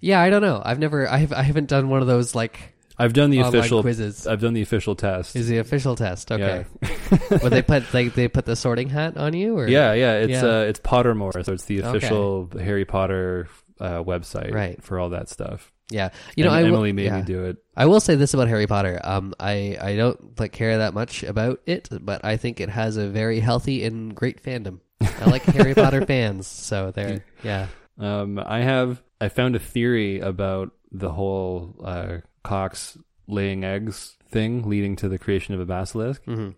yeah. 0.00 0.20
I 0.20 0.30
don't 0.30 0.42
know. 0.42 0.60
I've 0.64 0.78
never. 0.78 1.08
I 1.08 1.18
have. 1.18 1.32
I 1.32 1.42
haven't 1.42 1.68
done 1.68 1.88
one 1.88 2.00
of 2.02 2.06
those 2.06 2.34
like 2.34 2.74
I've 2.96 3.12
done 3.12 3.30
the 3.30 3.40
official 3.40 3.82
quizzes. 3.82 4.26
I've 4.26 4.40
done 4.40 4.54
the 4.54 4.62
official 4.62 4.94
test. 4.94 5.34
Is 5.34 5.48
the 5.48 5.58
official 5.58 5.96
test 5.96 6.30
okay? 6.30 6.64
Yeah. 7.10 7.38
Would 7.42 7.52
they 7.52 7.62
put 7.62 7.92
like 7.92 8.14
they 8.14 8.28
put 8.28 8.44
the 8.46 8.56
sorting 8.56 8.88
hat 8.88 9.16
on 9.16 9.34
you 9.34 9.58
or 9.58 9.66
Yeah, 9.68 9.92
yeah, 9.94 10.14
it's 10.18 10.30
Yeah. 10.30 10.44
uh 10.44 10.60
it's 10.62 10.80
Pottermore, 10.80 11.44
so 11.44 11.52
it's 11.52 11.64
the 11.64 11.82
Okay. 11.82 11.88
official 11.98 12.50
Harry 12.58 12.84
Potter 12.84 13.48
uh, 13.80 14.02
website 14.02 14.52
Right. 14.54 14.82
for 14.82 14.98
all 15.00 15.10
that 15.10 15.28
stuff. 15.28 15.72
Yeah, 15.90 16.10
you 16.34 16.44
know, 16.44 16.50
Em- 16.50 16.56
I 16.56 16.62
will, 16.62 16.68
Emily 16.76 16.92
made 16.92 17.06
yeah. 17.06 17.18
me 17.18 17.22
do 17.22 17.44
it. 17.44 17.58
I 17.76 17.86
will 17.86 18.00
say 18.00 18.14
this 18.14 18.32
about 18.32 18.48
Harry 18.48 18.66
Potter. 18.66 19.00
Um, 19.04 19.34
I 19.38 19.76
I 19.80 19.96
don't 19.96 20.38
like 20.40 20.52
care 20.52 20.78
that 20.78 20.94
much 20.94 21.22
about 21.22 21.60
it, 21.66 21.88
but 22.00 22.24
I 22.24 22.36
think 22.36 22.60
it 22.60 22.70
has 22.70 22.96
a 22.96 23.08
very 23.08 23.40
healthy 23.40 23.84
and 23.84 24.14
great 24.14 24.42
fandom. 24.42 24.80
I 25.00 25.26
like 25.26 25.42
Harry 25.44 25.74
Potter 25.84 26.06
fans, 26.06 26.46
so 26.46 26.90
there. 26.90 27.24
Yeah. 27.42 27.66
Um, 27.98 28.38
I 28.38 28.60
have 28.62 29.02
I 29.20 29.28
found 29.28 29.56
a 29.56 29.58
theory 29.58 30.20
about 30.20 30.72
the 30.90 31.12
whole 31.12 31.74
uh, 31.84 32.18
cocks 32.42 32.96
laying 33.26 33.64
eggs 33.64 34.16
thing 34.28 34.68
leading 34.68 34.96
to 34.96 35.08
the 35.08 35.18
creation 35.18 35.54
of 35.54 35.60
a 35.60 35.66
basilisk. 35.66 36.24
hmm 36.24 36.50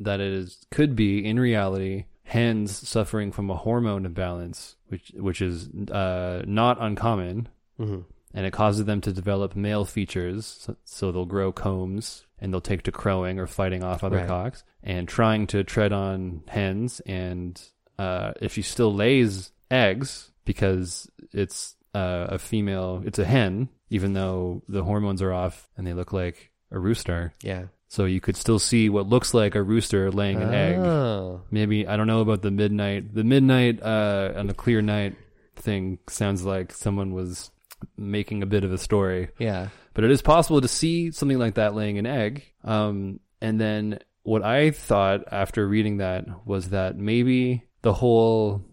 That 0.00 0.20
it 0.20 0.32
is 0.32 0.64
could 0.70 0.96
be 0.96 1.24
in 1.24 1.38
reality 1.38 2.06
hens 2.24 2.88
suffering 2.88 3.30
from 3.32 3.50
a 3.50 3.56
hormone 3.56 4.06
imbalance, 4.06 4.76
which 4.88 5.12
which 5.16 5.42
is 5.42 5.68
uh, 5.90 6.42
not 6.46 6.78
uncommon, 6.80 7.48
hmm 7.76 8.00
and 8.36 8.46
it 8.46 8.52
causes 8.52 8.84
them 8.84 9.00
to 9.00 9.12
develop 9.12 9.56
male 9.56 9.84
features. 9.84 10.46
So, 10.60 10.76
so 10.84 11.10
they'll 11.10 11.24
grow 11.24 11.50
combs 11.50 12.24
and 12.38 12.52
they'll 12.52 12.60
take 12.60 12.82
to 12.82 12.92
crowing 12.92 13.38
or 13.40 13.46
fighting 13.48 13.82
off 13.82 14.04
other 14.04 14.18
Right. 14.18 14.28
cocks 14.28 14.62
and 14.82 15.08
trying 15.08 15.46
to 15.48 15.64
tread 15.64 15.92
on 15.92 16.42
hens. 16.46 17.00
And 17.06 17.60
uh, 17.98 18.34
if 18.40 18.52
she 18.52 18.62
still 18.62 18.94
lays 18.94 19.50
eggs 19.70 20.30
because 20.44 21.10
it's 21.32 21.74
uh, 21.94 22.26
a 22.28 22.38
female, 22.38 23.02
it's 23.06 23.18
a 23.18 23.24
hen, 23.24 23.70
even 23.90 24.12
though 24.12 24.62
the 24.68 24.84
hormones 24.84 25.22
are 25.22 25.32
off 25.32 25.68
and 25.76 25.86
they 25.86 25.94
look 25.94 26.12
like 26.12 26.50
a 26.70 26.78
rooster. 26.78 27.32
Yeah. 27.42 27.64
So 27.88 28.04
you 28.04 28.20
could 28.20 28.36
still 28.36 28.58
see 28.58 28.90
what 28.90 29.08
looks 29.08 29.32
like 29.32 29.54
a 29.54 29.62
rooster 29.62 30.10
laying 30.10 30.42
an 30.42 30.52
egg. 30.52 30.76
Oh. 30.76 31.40
Maybe 31.50 31.86
I 31.86 31.96
don't 31.96 32.08
know 32.08 32.20
about 32.20 32.42
the 32.42 32.50
midnight. 32.50 33.14
The 33.14 33.24
midnight 33.24 33.82
uh, 33.82 34.32
on 34.36 34.50
a 34.50 34.54
clear 34.54 34.82
night 34.82 35.14
thing 35.54 35.98
sounds 36.08 36.44
like 36.44 36.72
someone 36.72 37.14
was 37.14 37.50
making 37.96 38.42
a 38.42 38.46
bit 38.46 38.64
of 38.64 38.72
a 38.72 38.78
story, 38.78 39.28
Yeah. 39.38 39.68
but 39.94 40.04
it 40.04 40.10
is 40.10 40.22
possible 40.22 40.60
to 40.60 40.68
see 40.68 41.10
something 41.10 41.38
like 41.38 41.54
that 41.54 41.74
laying 41.74 41.98
an 41.98 42.06
egg. 42.06 42.44
Um, 42.64 43.20
and 43.40 43.60
then 43.60 43.98
what 44.22 44.42
I 44.42 44.70
thought 44.70 45.24
after 45.32 45.66
reading 45.66 45.98
that 45.98 46.24
was 46.46 46.70
that 46.70 46.96
maybe 46.96 47.64
the 47.82 47.92
whole 47.92 48.64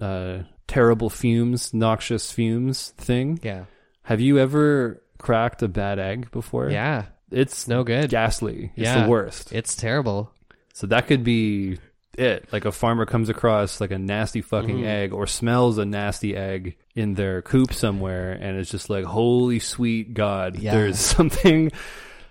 uh, 0.00 0.40
terrible 0.66 1.10
fumes, 1.10 1.74
noxious 1.74 2.30
fumes 2.32 2.90
thing. 2.96 3.38
Yeah. 3.42 3.64
Have 4.02 4.20
you 4.20 4.38
ever 4.38 5.02
cracked 5.18 5.62
a 5.62 5.68
bad 5.68 5.98
egg 5.98 6.30
before? 6.30 6.70
Yeah. 6.70 7.06
it's 7.30 7.68
no 7.68 7.84
good. 7.84 8.10
ghastly. 8.10 8.72
It's 8.76 8.84
Yeah. 8.86 9.04
the 9.04 9.08
worst. 9.10 9.52
It's 9.52 9.76
terrible. 9.76 10.32
So 10.74 10.86
that 10.88 11.06
could 11.06 11.22
be 11.22 11.78
it. 12.18 12.48
Like 12.52 12.64
a 12.64 12.72
farmer 12.72 13.06
comes 13.06 13.28
across 13.28 13.80
like 13.80 13.90
a 13.90 13.98
nasty 13.98 14.40
fucking 14.42 14.78
Mhm. 14.78 14.86
egg 14.86 15.12
or 15.12 15.26
smells 15.26 15.78
a 15.78 15.84
nasty 15.84 16.36
egg 16.36 16.76
in 16.94 17.14
their 17.14 17.40
coop 17.42 17.72
somewhere 17.72 18.32
and 18.32 18.58
it's 18.58 18.70
just 18.70 18.90
like, 18.90 19.04
holy 19.04 19.58
sweet 19.58 20.12
God, 20.14 20.56
Yeah. 20.58 20.72
there's 20.72 20.98
something. 21.16 21.70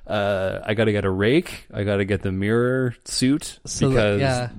Uh, 0.06 0.60
I 0.66 0.74
got 0.74 0.86
to 0.86 0.92
get 0.92 1.06
a 1.06 1.10
rake. 1.10 1.66
I 1.74 1.84
got 1.84 1.98
to 1.98 2.06
get 2.06 2.22
the 2.24 2.32
mirror 2.32 2.96
suit 3.06 3.60
So 3.66 3.90
because 3.90 4.20
yeah. 4.22 4.50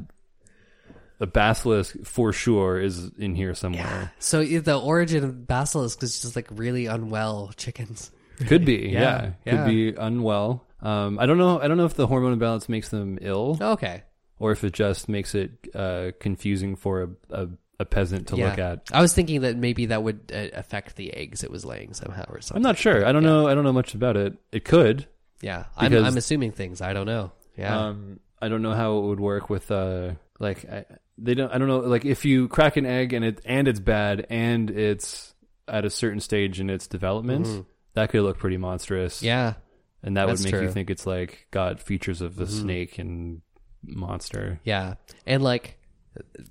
the 1.19 1.27
basilisk 1.27 1.97
for 2.05 2.33
sure 2.33 2.81
is 2.81 3.11
in 3.19 3.35
here 3.35 3.55
somewhere. 3.55 3.83
Yeah. 3.83 4.09
So 4.21 4.45
the 4.45 4.79
origin 4.79 5.25
of 5.25 5.47
basilisk 5.47 6.03
is 6.03 6.21
just 6.23 6.37
like 6.37 6.49
really 6.51 6.87
unwell 6.87 7.53
chickens. 7.57 8.11
Could 8.47 8.65
be, 8.65 8.89
Yeah, 8.93 9.01
yeah. 9.01 9.31
yeah. 9.45 9.57
Could 9.57 9.67
be 9.67 9.89
unwell. 9.95 10.67
Um, 10.81 11.19
I 11.19 11.27
don't 11.27 11.37
know. 11.37 11.61
I 11.61 11.69
don't 11.69 11.77
know 11.77 11.85
if 11.85 11.93
the 11.95 12.07
hormone 12.07 12.33
imbalance 12.33 12.69
makes 12.69 12.89
them 12.89 13.19
ill. 13.21 13.59
Okay. 13.61 14.03
Or 14.41 14.51
if 14.51 14.65
it 14.65 14.73
just 14.73 15.09
makes 15.09 15.37
it 15.37 15.53
uh, 15.77 16.11
confusing 16.19 16.75
for 16.75 17.03
a, 17.03 17.09
a, 17.43 17.49
a 17.79 17.85
peasant 17.85 18.27
to 18.29 18.37
yeah. 18.37 18.49
look 18.51 18.59
at. 18.59 18.89
I 18.93 19.01
was 19.01 19.13
thinking 19.15 19.43
that 19.43 19.57
maybe 19.57 19.87
that 19.87 20.03
would 20.03 20.33
uh, 20.35 20.49
affect 20.55 20.97
the 20.97 21.13
eggs 21.15 21.45
it 21.45 21.51
was 21.53 21.65
laying 21.65 21.95
somehow 21.95 22.25
or 22.29 22.41
something. 22.41 22.57
I'm 22.57 22.63
not 22.63 22.77
sure. 22.79 23.07
I 23.07 23.13
don't 23.13 23.23
know. 23.23 23.47
I 23.47 23.55
don't 23.55 23.63
know 23.65 23.73
much 23.73 23.95
about 23.95 24.17
it. 24.17 24.35
It 24.51 24.65
could. 24.65 25.07
Yeah. 25.41 25.67
I'm, 25.77 25.91
Because- 25.93 26.05
I'm 26.07 26.17
assuming 26.17 26.51
things. 26.53 26.81
I 26.81 26.93
don't 26.93 27.07
know. 27.07 27.31
Yeah. 27.57 27.79
Um, 27.89 28.19
I 28.43 28.49
don't 28.49 28.63
know 28.63 28.73
how 28.73 28.99
it 28.99 29.03
would 29.03 29.21
work 29.21 29.49
with 29.51 29.71
uh, 29.71 30.13
like 30.39 30.65
I, 30.65 30.85
they 31.19 31.35
don't. 31.35 31.53
I 31.53 31.59
don't 31.59 31.69
know. 31.69 31.81
Like 31.81 32.07
if 32.07 32.25
you 32.25 32.49
crack 32.49 32.79
an 32.79 32.87
egg 32.87 33.13
and 33.13 33.23
it 33.23 33.43
and 33.45 33.69
it's 33.69 33.81
bad 33.81 34.27
and 34.31 34.71
it's 34.71 35.35
at 35.69 35.85
a 35.85 35.91
certain 35.91 36.21
stage 36.21 36.59
in 36.59 36.71
its 36.71 36.87
development, 36.87 37.45
Mhm. 37.47 37.67
that 37.95 38.09
could 38.11 38.23
look 38.23 38.39
pretty 38.39 38.57
monstrous. 38.57 39.23
yeah. 39.23 39.55
and 40.03 40.17
that 40.17 40.25
would 40.27 40.33
that's 40.39 40.45
make 40.45 40.55
you 40.55 40.61
true. 40.61 40.71
think 40.71 40.89
it's 40.89 41.07
like 41.07 41.47
got 41.51 41.81
features 41.81 42.23
of 42.23 42.35
the 42.37 42.45
Mhm. 42.47 42.61
snake 42.63 42.99
and 42.99 43.43
monster. 43.83 44.61
Yeah. 44.65 44.95
And 45.27 45.43
like 45.43 45.79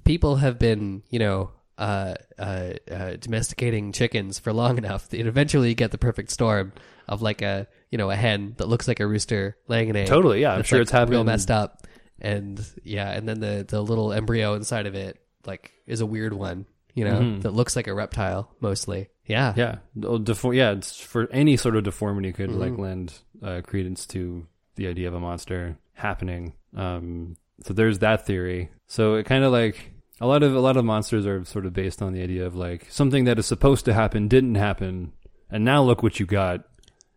people 0.04 0.38
have 0.38 0.58
been, 0.60 1.04
you 1.10 1.20
know, 1.20 1.52
uh, 1.78 2.16
uh, 2.38 2.74
uh, 2.92 3.16
domesticating 3.22 3.92
chickens 3.94 4.38
for 4.40 4.52
long 4.52 4.78
enough 4.78 5.08
that 5.10 5.20
eventually 5.26 5.70
you 5.70 5.76
get 5.76 5.92
the 5.92 5.98
perfect 5.98 6.30
storm 6.32 6.74
of 7.08 7.22
like 7.22 7.42
a, 7.42 7.68
you 7.90 7.98
know, 7.98 8.10
a 8.10 8.16
hen 8.16 8.54
that 8.58 8.68
looks 8.68 8.88
like 8.88 9.00
a 9.00 9.08
rooster 9.08 9.56
laying 9.68 9.90
an 9.90 9.96
egg. 9.96 10.08
Totally. 10.08 10.42
Yeah, 10.42 10.54
I'm 10.54 10.64
sure 10.64 10.80
like, 10.80 10.84
it's 10.84 10.92
happened. 10.92 11.12
real 11.12 11.24
messed 11.24 11.50
up. 11.52 11.88
And 12.22 12.64
yeah, 12.84 13.10
and 13.12 13.28
then 13.30 13.40
the 13.40 13.66
the 13.68 13.82
little 13.82 14.12
embryo 14.12 14.54
inside 14.56 14.88
of 14.88 14.96
it 14.96 15.18
like 15.46 15.72
is 15.88 16.02
a 16.02 16.06
weird 16.06 16.34
one, 16.34 16.66
you 16.94 17.06
know, 17.06 17.20
Mhm. 17.22 17.42
that 17.44 17.52
looks 17.52 17.78
like 17.78 17.88
a 17.88 17.94
reptile 17.94 18.54
mostly. 18.60 19.08
Yeah. 19.26 19.54
Yeah, 19.56 19.76
defor- 19.98 20.56
yeah. 20.56 20.72
It's 20.72 21.00
for 21.00 21.30
any 21.32 21.56
sort 21.56 21.78
of 21.78 21.84
deformity 21.86 22.34
could 22.34 22.52
like 22.52 22.74
Mhm. 22.74 22.80
lend 22.80 23.20
uh, 23.42 23.62
credence 23.64 24.06
to 24.08 24.48
the 24.76 24.88
idea 24.88 25.08
of 25.08 25.14
a 25.14 25.20
monster 25.22 25.78
happening. 25.94 26.54
Um, 26.76 27.38
so 27.64 27.74
there's 27.74 28.00
that 28.00 28.26
theory. 28.26 28.70
So 28.88 29.16
it 29.16 29.26
kind 29.26 29.44
of 29.44 29.52
like 29.52 29.92
a 30.22 30.28
lot 30.28 30.44
of 30.44 30.56
a 30.56 30.60
lot 30.60 30.78
of 30.78 30.86
monsters 30.86 31.26
are 31.26 31.44
sort 31.46 31.66
of 31.66 31.74
based 31.74 32.02
on 32.02 32.14
the 32.14 32.22
idea 32.22 32.46
of 32.46 32.56
like 32.56 32.88
something 32.90 33.26
that 33.26 33.40
is 33.40 33.46
supposed 33.46 33.86
to 33.86 33.94
happen 33.94 34.28
didn't 34.28 34.56
happen, 34.56 35.14
and 35.50 35.64
now 35.66 35.82
look 35.84 36.04
what 36.04 36.20
you 36.20 36.26
got. 36.26 36.66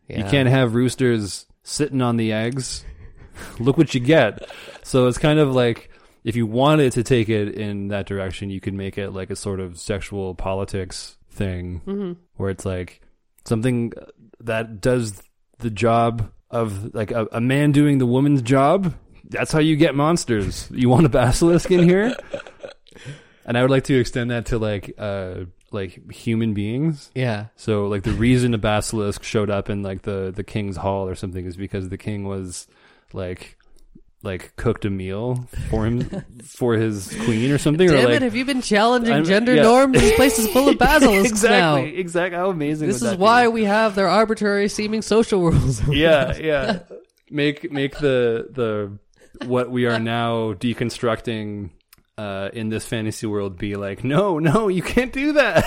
You 0.09 0.25
can't 0.25 0.49
have 0.49 0.75
roosters 0.75 1.47
sitting 1.63 2.03
on 2.03 2.17
the 2.19 2.33
eggs. 2.33 2.85
look 3.59 3.79
what 3.79 3.95
you 3.95 4.01
get. 4.01 4.47
So 4.83 5.07
it's 5.07 5.17
kind 5.17 5.39
of 5.39 5.55
like 5.55 5.89
if 6.23 6.37
you 6.37 6.47
wanted 6.47 6.93
to 6.93 7.03
take 7.03 7.29
it 7.31 7.55
in 7.55 7.89
that 7.89 8.07
direction, 8.07 8.51
you 8.51 8.61
could 8.61 8.75
make 8.75 8.99
it 8.99 9.11
like 9.11 9.31
a 9.31 9.37
sort 9.37 9.59
of 9.59 9.79
sexual 9.79 10.35
politics 10.35 11.17
thing 11.31 11.81
Mhm. 11.87 12.17
where 12.37 12.51
it's 12.51 12.67
like 12.67 13.01
something 13.47 13.93
that 14.41 14.81
does 14.83 15.23
the 15.61 15.71
job 15.71 16.31
of 16.51 16.95
like 16.95 17.11
a, 17.11 17.27
a 17.33 17.41
man 17.41 17.73
doing 17.73 17.97
the 17.99 18.07
woman's 18.07 18.43
job. 18.43 18.95
That's 19.33 19.53
how 19.53 19.59
you 19.61 19.77
get 19.77 19.95
monsters. 19.95 20.69
You 20.71 20.89
want 20.89 21.07
a 21.07 21.09
basilisk 21.09 21.71
in 21.71 21.83
here? 21.89 22.15
And 23.45 23.59
I 23.59 23.63
would 23.63 23.71
like 23.71 23.85
to 23.85 23.99
extend 23.99 24.31
that 24.31 24.47
to 24.47 24.59
like 24.59 24.95
uh 24.99 25.45
like 25.73 26.13
human 26.13 26.55
beings. 26.55 27.11
Yeah. 27.15 27.47
So 27.57 27.89
like 27.89 28.03
the 28.05 28.13
reason 28.13 28.55
a 28.55 28.59
basilisk 28.59 29.25
showed 29.25 29.51
up 29.51 29.69
in 29.71 29.83
like 29.83 30.03
the 30.03 30.33
the 30.35 30.45
king's 30.45 30.77
hall 30.77 31.09
or 31.09 31.15
something 31.15 31.45
is 31.47 31.57
because 31.57 31.89
the 31.89 31.99
king 31.99 32.25
was 32.25 32.67
like 33.13 33.57
like 34.25 34.55
cooked 34.55 34.85
a 34.85 34.91
meal 34.91 35.49
for 35.69 35.85
him 35.85 36.09
for 36.45 36.75
his 36.75 37.09
queen 37.25 37.51
or 37.51 37.59
something 37.59 37.89
Damn 37.89 37.99
or 37.99 38.05
like 38.05 38.17
it, 38.17 38.23
have 38.23 38.37
you 38.37 38.45
been 38.45 38.63
challenging 38.63 39.13
I'm- 39.15 39.25
gender 39.25 39.57
yeah. 39.57 39.63
norms? 39.63 39.99
This 40.01 40.15
place 40.15 40.39
is 40.39 40.47
full 40.53 40.69
of 40.69 40.79
basilisks 40.79 41.31
exactly 41.33 41.91
now. 41.91 41.99
exactly 41.99 42.39
how 42.39 42.51
amazing 42.51 42.87
This 42.87 42.97
is 42.97 43.03
that 43.03 43.17
be? 43.19 43.23
why 43.23 43.49
we 43.49 43.65
have 43.65 43.97
their 43.97 44.07
arbitrary 44.09 44.69
seeming 44.69 45.03
social 45.03 45.41
rules. 45.43 45.83
yeah, 45.89 46.37
yeah. 46.41 46.81
Make 47.31 47.73
make 47.73 47.99
the 47.99 48.47
the 48.53 48.97
what 49.47 49.71
we 49.71 49.87
are 49.87 49.99
now 49.99 50.53
deconstructing 50.55 51.71
uh, 52.19 52.51
in 52.53 52.69
this 52.69 52.85
fantasy 52.87 53.27
world 53.27 53.59
be 53.59 53.77
like, 53.77 54.05
no, 54.05 54.39
no, 54.39 54.69
you 54.69 54.83
can't 54.83 55.13
do 55.13 55.33
that. 55.35 55.65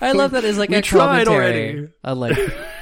I 0.00 0.12
love 0.12 0.32
that 0.32 0.44
as 0.44 0.58
like 0.58 0.70
We 0.70 0.76
a 0.76 0.82
tried 0.82 1.26
commentary 1.26 1.68
already. 1.78 1.88
on 2.04 2.20
like 2.20 2.36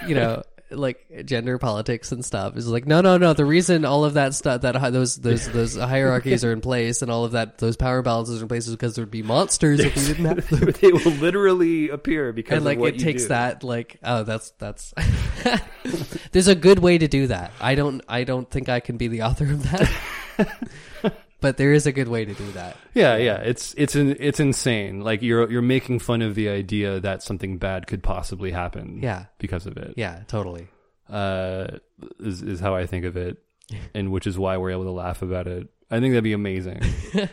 you 0.07 0.14
know 0.14 0.42
like 0.70 1.24
gender 1.24 1.58
politics 1.58 2.12
and 2.12 2.24
stuff 2.24 2.56
is 2.56 2.68
like 2.68 2.86
no 2.86 3.00
no 3.00 3.18
no 3.18 3.32
the 3.32 3.44
reason 3.44 3.84
all 3.84 4.04
of 4.04 4.14
that 4.14 4.34
stuff 4.34 4.62
that 4.62 4.76
hi- 4.76 4.90
those 4.90 5.16
those 5.16 5.50
those 5.50 5.76
hierarchies 5.76 6.44
are 6.44 6.52
in 6.52 6.60
place 6.60 7.02
and 7.02 7.10
all 7.10 7.24
of 7.24 7.32
that 7.32 7.58
those 7.58 7.76
power 7.76 8.02
balances 8.02 8.40
are 8.40 8.44
in 8.44 8.48
place 8.48 8.66
is 8.66 8.74
because 8.74 8.94
there'd 8.94 9.10
be 9.10 9.22
monsters 9.22 9.80
if 9.80 9.94
we 9.96 10.02
didn't 10.06 10.24
have 10.24 10.48
them. 10.60 10.72
they 10.80 10.92
will 10.92 11.12
literally 11.18 11.88
appear 11.88 12.32
because 12.32 12.56
and 12.56 12.64
like 12.64 12.78
it 12.78 12.98
takes 12.98 13.22
do. 13.22 13.28
that 13.28 13.64
like 13.64 13.98
oh 14.04 14.22
that's 14.22 14.50
that's 14.58 14.94
there's 16.32 16.48
a 16.48 16.54
good 16.54 16.78
way 16.78 16.98
to 16.98 17.08
do 17.08 17.26
that 17.26 17.52
i 17.60 17.74
don't 17.74 18.02
i 18.08 18.24
don't 18.24 18.50
think 18.50 18.68
i 18.68 18.80
can 18.80 18.96
be 18.96 19.08
the 19.08 19.22
author 19.22 19.44
of 19.44 19.62
that 19.70 21.16
but 21.41 21.57
there 21.57 21.72
is 21.72 21.86
a 21.86 21.93
good 21.93 22.09
way 22.09 22.24
to 22.24 22.34
do 22.34 22.51
that 22.53 22.76
Yeah, 22.95 23.16
yeah, 23.16 23.36
it's 23.38 23.74
it's 23.76 23.95
in, 23.97 24.16
it's 24.20 24.41
insane. 24.41 25.01
Like 25.01 25.22
you're 25.22 25.51
you're 25.51 25.62
making 25.62 25.99
fun 26.01 26.22
of 26.22 26.34
the 26.34 26.49
idea 26.49 27.01
that 27.01 27.22
something 27.22 27.59
bad 27.59 27.86
could 27.86 28.03
possibly 28.03 28.51
happen. 28.51 29.01
Yeah. 29.03 29.26
because 29.38 29.66
of 29.66 29.76
it. 29.76 29.95
yeah 29.97 30.22
totally 30.28 30.68
uh, 31.09 31.78
is 32.20 32.43
is 32.43 32.61
how 32.61 32.74
I 32.76 32.86
think 32.86 33.05
of 33.05 33.16
it, 33.16 33.38
and 33.95 34.12
which 34.12 34.26
is 34.26 34.38
why 34.38 34.57
we're 34.59 34.70
able 34.70 34.84
to 34.84 34.91
laugh 34.93 35.22
about 35.22 35.47
it. 35.49 35.66
I 35.91 35.99
think 35.99 36.12
that'd 36.12 36.22
be 36.22 36.32
amazing. 36.34 36.80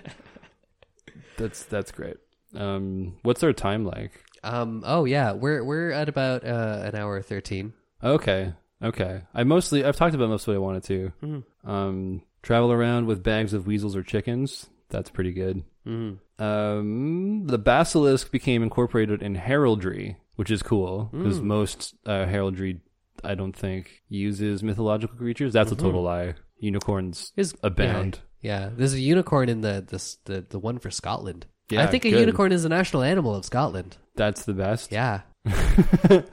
that's 1.37 1.63
that's 1.63 1.91
great. 1.91 2.17
Um, 2.55 3.17
what's 3.23 3.43
our 3.43 3.53
time 3.53 3.85
like? 3.85 4.23
um 4.43 4.83
oh 4.85 5.05
yeah 5.05 5.31
we're 5.33 5.63
we're 5.63 5.89
at 5.91 6.07
about 6.07 6.45
uh 6.45 6.81
an 6.85 6.95
hour 6.95 7.19
13 7.23 7.73
Okay, 8.03 8.53
okay. 8.83 9.21
I 9.33 9.43
mostly 9.43 9.83
I've 9.83 9.95
talked 9.95 10.13
about 10.13 10.29
most 10.29 10.43
of 10.47 10.49
what 10.49 10.55
I 10.55 10.59
wanted 10.59 10.83
to. 10.83 11.11
Mhm. 11.23 11.43
Um, 11.67 12.21
travel 12.47 12.71
around 12.71 13.05
with 13.07 13.21
bags 13.23 13.53
of 13.53 13.67
weasels 13.67 13.93
or 13.95 14.01
chickens. 14.03 14.67
That's 14.89 15.09
pretty 15.09 15.33
good. 15.33 15.63
mm. 15.85 16.17
Um, 16.39 17.43
the 17.47 17.57
basilisk 17.57 18.31
became 18.31 18.63
incorporated 18.63 19.21
in 19.21 19.35
heraldry, 19.35 20.17
which 20.35 20.49
is 20.49 20.63
cool 20.63 21.09
because 21.11 21.39
Mm. 21.41 21.43
most 21.43 21.95
uh, 22.05 22.25
heraldry, 22.25 22.79
I 23.23 23.35
don't 23.35 23.55
think, 23.55 24.01
uses 24.07 24.63
mythological 24.63 25.17
creatures. 25.17 25.51
That's 25.53 25.71
a 25.71 25.75
total 25.75 26.03
lie. 26.03 26.35
Unicorns 26.59 27.33
Is 27.35 27.53
abound. 27.63 28.19
Yeah, 28.41 28.69
there's 28.73 28.93
a 28.93 28.99
unicorn 29.01 29.49
in 29.49 29.61
the 29.61 29.83
this 29.87 30.17
the 30.25 30.45
the 30.47 30.59
one 30.59 30.79
for 30.79 30.89
Scotland. 30.91 31.47
Yeah, 31.69 31.83
I 31.83 31.87
think 31.87 32.05
a 32.05 32.11
good. 32.11 32.19
unicorn 32.21 32.51
is 32.53 32.63
the 32.63 32.69
national 32.69 33.03
animal 33.03 33.35
of 33.35 33.43
Scotland. 33.43 33.97
That's 34.15 34.45
the 34.45 34.53
best. 34.53 34.91
Yeah. 34.91 35.21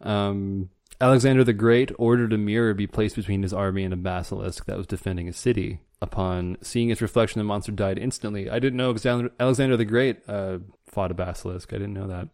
um, 0.00 0.68
Alexander 1.02 1.42
the 1.42 1.52
Great 1.52 1.90
ordered 1.98 2.32
a 2.32 2.38
mirror 2.38 2.72
be 2.74 2.86
placed 2.86 3.16
between 3.16 3.42
his 3.42 3.52
army 3.52 3.82
and 3.82 3.92
a 3.92 3.96
basilisk 3.96 4.66
that 4.66 4.76
was 4.76 4.86
defending 4.86 5.28
a 5.28 5.32
city. 5.32 5.80
Upon 6.00 6.56
seeing 6.62 6.90
its 6.90 7.02
reflection, 7.02 7.40
the 7.40 7.44
monster 7.44 7.72
died 7.72 7.98
instantly. 7.98 8.48
I 8.48 8.60
didn't 8.60 8.76
know 8.76 8.94
Alexander, 9.40 9.76
the 9.76 9.84
Great 9.84 10.20
uh, 10.28 10.58
fought 10.86 11.10
a 11.10 11.14
basilisk. 11.14 11.72
I 11.72 11.78
didn't 11.78 11.94
know 11.94 12.06
that. 12.06 12.28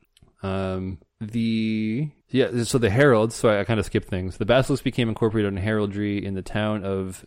Um, 0.47 0.99
the 1.19 2.11
yeah, 2.29 2.63
so 2.65 2.77
the 2.77 2.91
heralds. 2.91 3.35
So 3.35 3.49
I, 3.49 3.61
I 3.61 3.65
kind 3.65 3.81
of 3.81 3.87
skipped 3.87 4.09
things. 4.09 4.37
The 4.37 4.47
basilisk 4.47 4.85
became 4.85 5.09
incorporated 5.09 5.53
in 5.53 5.57
heraldry 5.57 6.25
in 6.25 6.35
the 6.35 6.43
town 6.43 6.85
of 6.85 7.25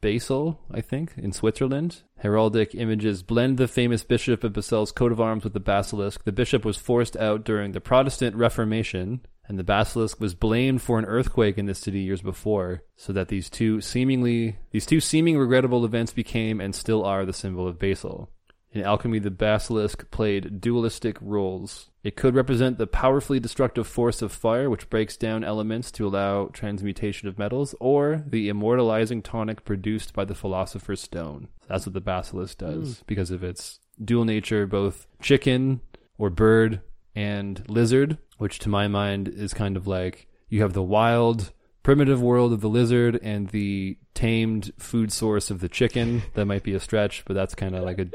Basel, 0.00 0.58
I 0.70 0.80
think, 0.80 1.12
in 1.16 1.32
Switzerland. 1.32 2.02
Heraldic 2.22 2.74
images 2.74 3.22
blend 3.22 3.58
the 3.58 3.68
famous 3.68 4.04
Bishop 4.04 4.42
of 4.42 4.52
Basel's 4.52 4.90
coat 4.90 5.12
of 5.12 5.20
arms 5.20 5.44
with 5.44 5.52
the 5.52 5.60
basilisk. 5.60 6.24
The 6.24 6.32
bishop 6.32 6.64
was 6.64 6.76
forced 6.76 7.16
out 7.16 7.44
during 7.44 7.72
the 7.72 7.80
Protestant 7.80 8.36
Reformation, 8.36 9.20
and 9.48 9.58
the 9.58 9.64
basilisk 9.64 10.20
was 10.20 10.34
blamed 10.34 10.82
for 10.82 10.98
an 10.98 11.04
earthquake 11.04 11.58
in 11.58 11.66
the 11.66 11.74
city 11.74 12.00
years 12.00 12.22
before, 12.22 12.82
so 12.96 13.12
that 13.12 13.28
these 13.28 13.50
two 13.50 13.80
seemingly 13.80 14.56
these 14.70 14.86
two 14.86 15.00
seeming 15.00 15.38
regrettable 15.38 15.84
events 15.84 16.12
became 16.12 16.60
and 16.60 16.74
still 16.74 17.04
are 17.04 17.24
the 17.24 17.32
symbol 17.32 17.66
of 17.66 17.78
Basel. 17.78 18.30
In 18.74 18.82
alchemy, 18.82 19.18
the 19.18 19.30
basilisk 19.30 20.10
played 20.10 20.60
dualistic 20.60 21.18
roles. 21.20 21.90
It 22.02 22.16
could 22.16 22.34
represent 22.34 22.78
the 22.78 22.86
powerfully 22.86 23.38
destructive 23.38 23.86
force 23.86 24.22
of 24.22 24.32
fire, 24.32 24.70
which 24.70 24.88
breaks 24.88 25.16
down 25.16 25.44
elements 25.44 25.90
to 25.92 26.06
allow 26.06 26.46
transmutation 26.46 27.28
of 27.28 27.38
metals, 27.38 27.74
or 27.80 28.24
the 28.26 28.48
immortalizing 28.48 29.20
tonic 29.20 29.66
produced 29.66 30.14
by 30.14 30.24
the 30.24 30.34
philosopher's 30.34 31.02
stone. 31.02 31.48
That's 31.68 31.84
what 31.84 31.92
the 31.92 32.00
basilisk 32.00 32.58
does 32.58 32.98
hmm. 32.98 33.04
because 33.06 33.30
of 33.30 33.44
its 33.44 33.78
dual 34.02 34.24
nature, 34.24 34.66
both 34.66 35.06
chicken 35.20 35.82
or 36.16 36.30
bird 36.30 36.80
and 37.14 37.62
lizard, 37.68 38.16
which 38.42 38.58
to 38.58 38.68
my 38.68 38.88
mind 38.88 39.28
is 39.28 39.54
kind 39.54 39.76
of 39.76 39.86
like 39.86 40.26
you 40.48 40.62
have 40.62 40.72
the 40.72 40.82
wild, 40.82 41.52
primitive 41.84 42.20
world 42.20 42.52
of 42.52 42.60
the 42.60 42.68
lizard 42.68 43.16
and 43.22 43.48
the 43.50 43.96
tamed 44.14 44.72
food 44.78 45.12
source 45.12 45.48
of 45.48 45.60
the 45.60 45.68
chicken. 45.68 46.24
That 46.34 46.46
might 46.46 46.64
be 46.64 46.74
a 46.74 46.80
stretch, 46.80 47.24
but 47.24 47.34
that's 47.34 47.54
kind 47.54 47.76
of 47.76 47.84
like 47.84 48.00
a 48.00 48.08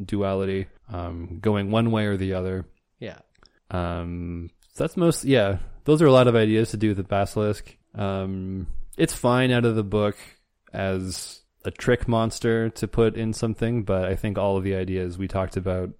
duality, 0.00 0.68
um, 0.88 1.40
going 1.40 1.72
one 1.72 1.90
way 1.90 2.06
or 2.06 2.16
the 2.16 2.34
other. 2.34 2.64
Yeah. 3.00 3.18
Um, 3.68 4.50
so 4.72 4.84
that's 4.84 4.96
most, 4.96 5.24
yeah, 5.24 5.58
those 5.82 6.00
are 6.00 6.06
a 6.06 6.12
lot 6.12 6.28
of 6.28 6.36
ideas 6.36 6.70
to 6.70 6.76
do 6.76 6.90
with 6.90 6.98
the 6.98 7.02
basilisk. 7.02 7.76
Um, 7.92 8.68
it's 8.96 9.14
fine 9.14 9.50
out 9.50 9.64
of 9.64 9.74
the 9.74 9.82
book 9.82 10.16
as 10.72 11.40
a 11.64 11.72
trick 11.72 12.06
monster 12.06 12.70
to 12.70 12.86
put 12.86 13.16
in 13.16 13.32
something, 13.32 13.82
but 13.82 14.04
I 14.04 14.14
think 14.14 14.38
all 14.38 14.56
of 14.56 14.62
the 14.62 14.76
ideas 14.76 15.18
we 15.18 15.26
talked 15.26 15.56
about 15.56 15.90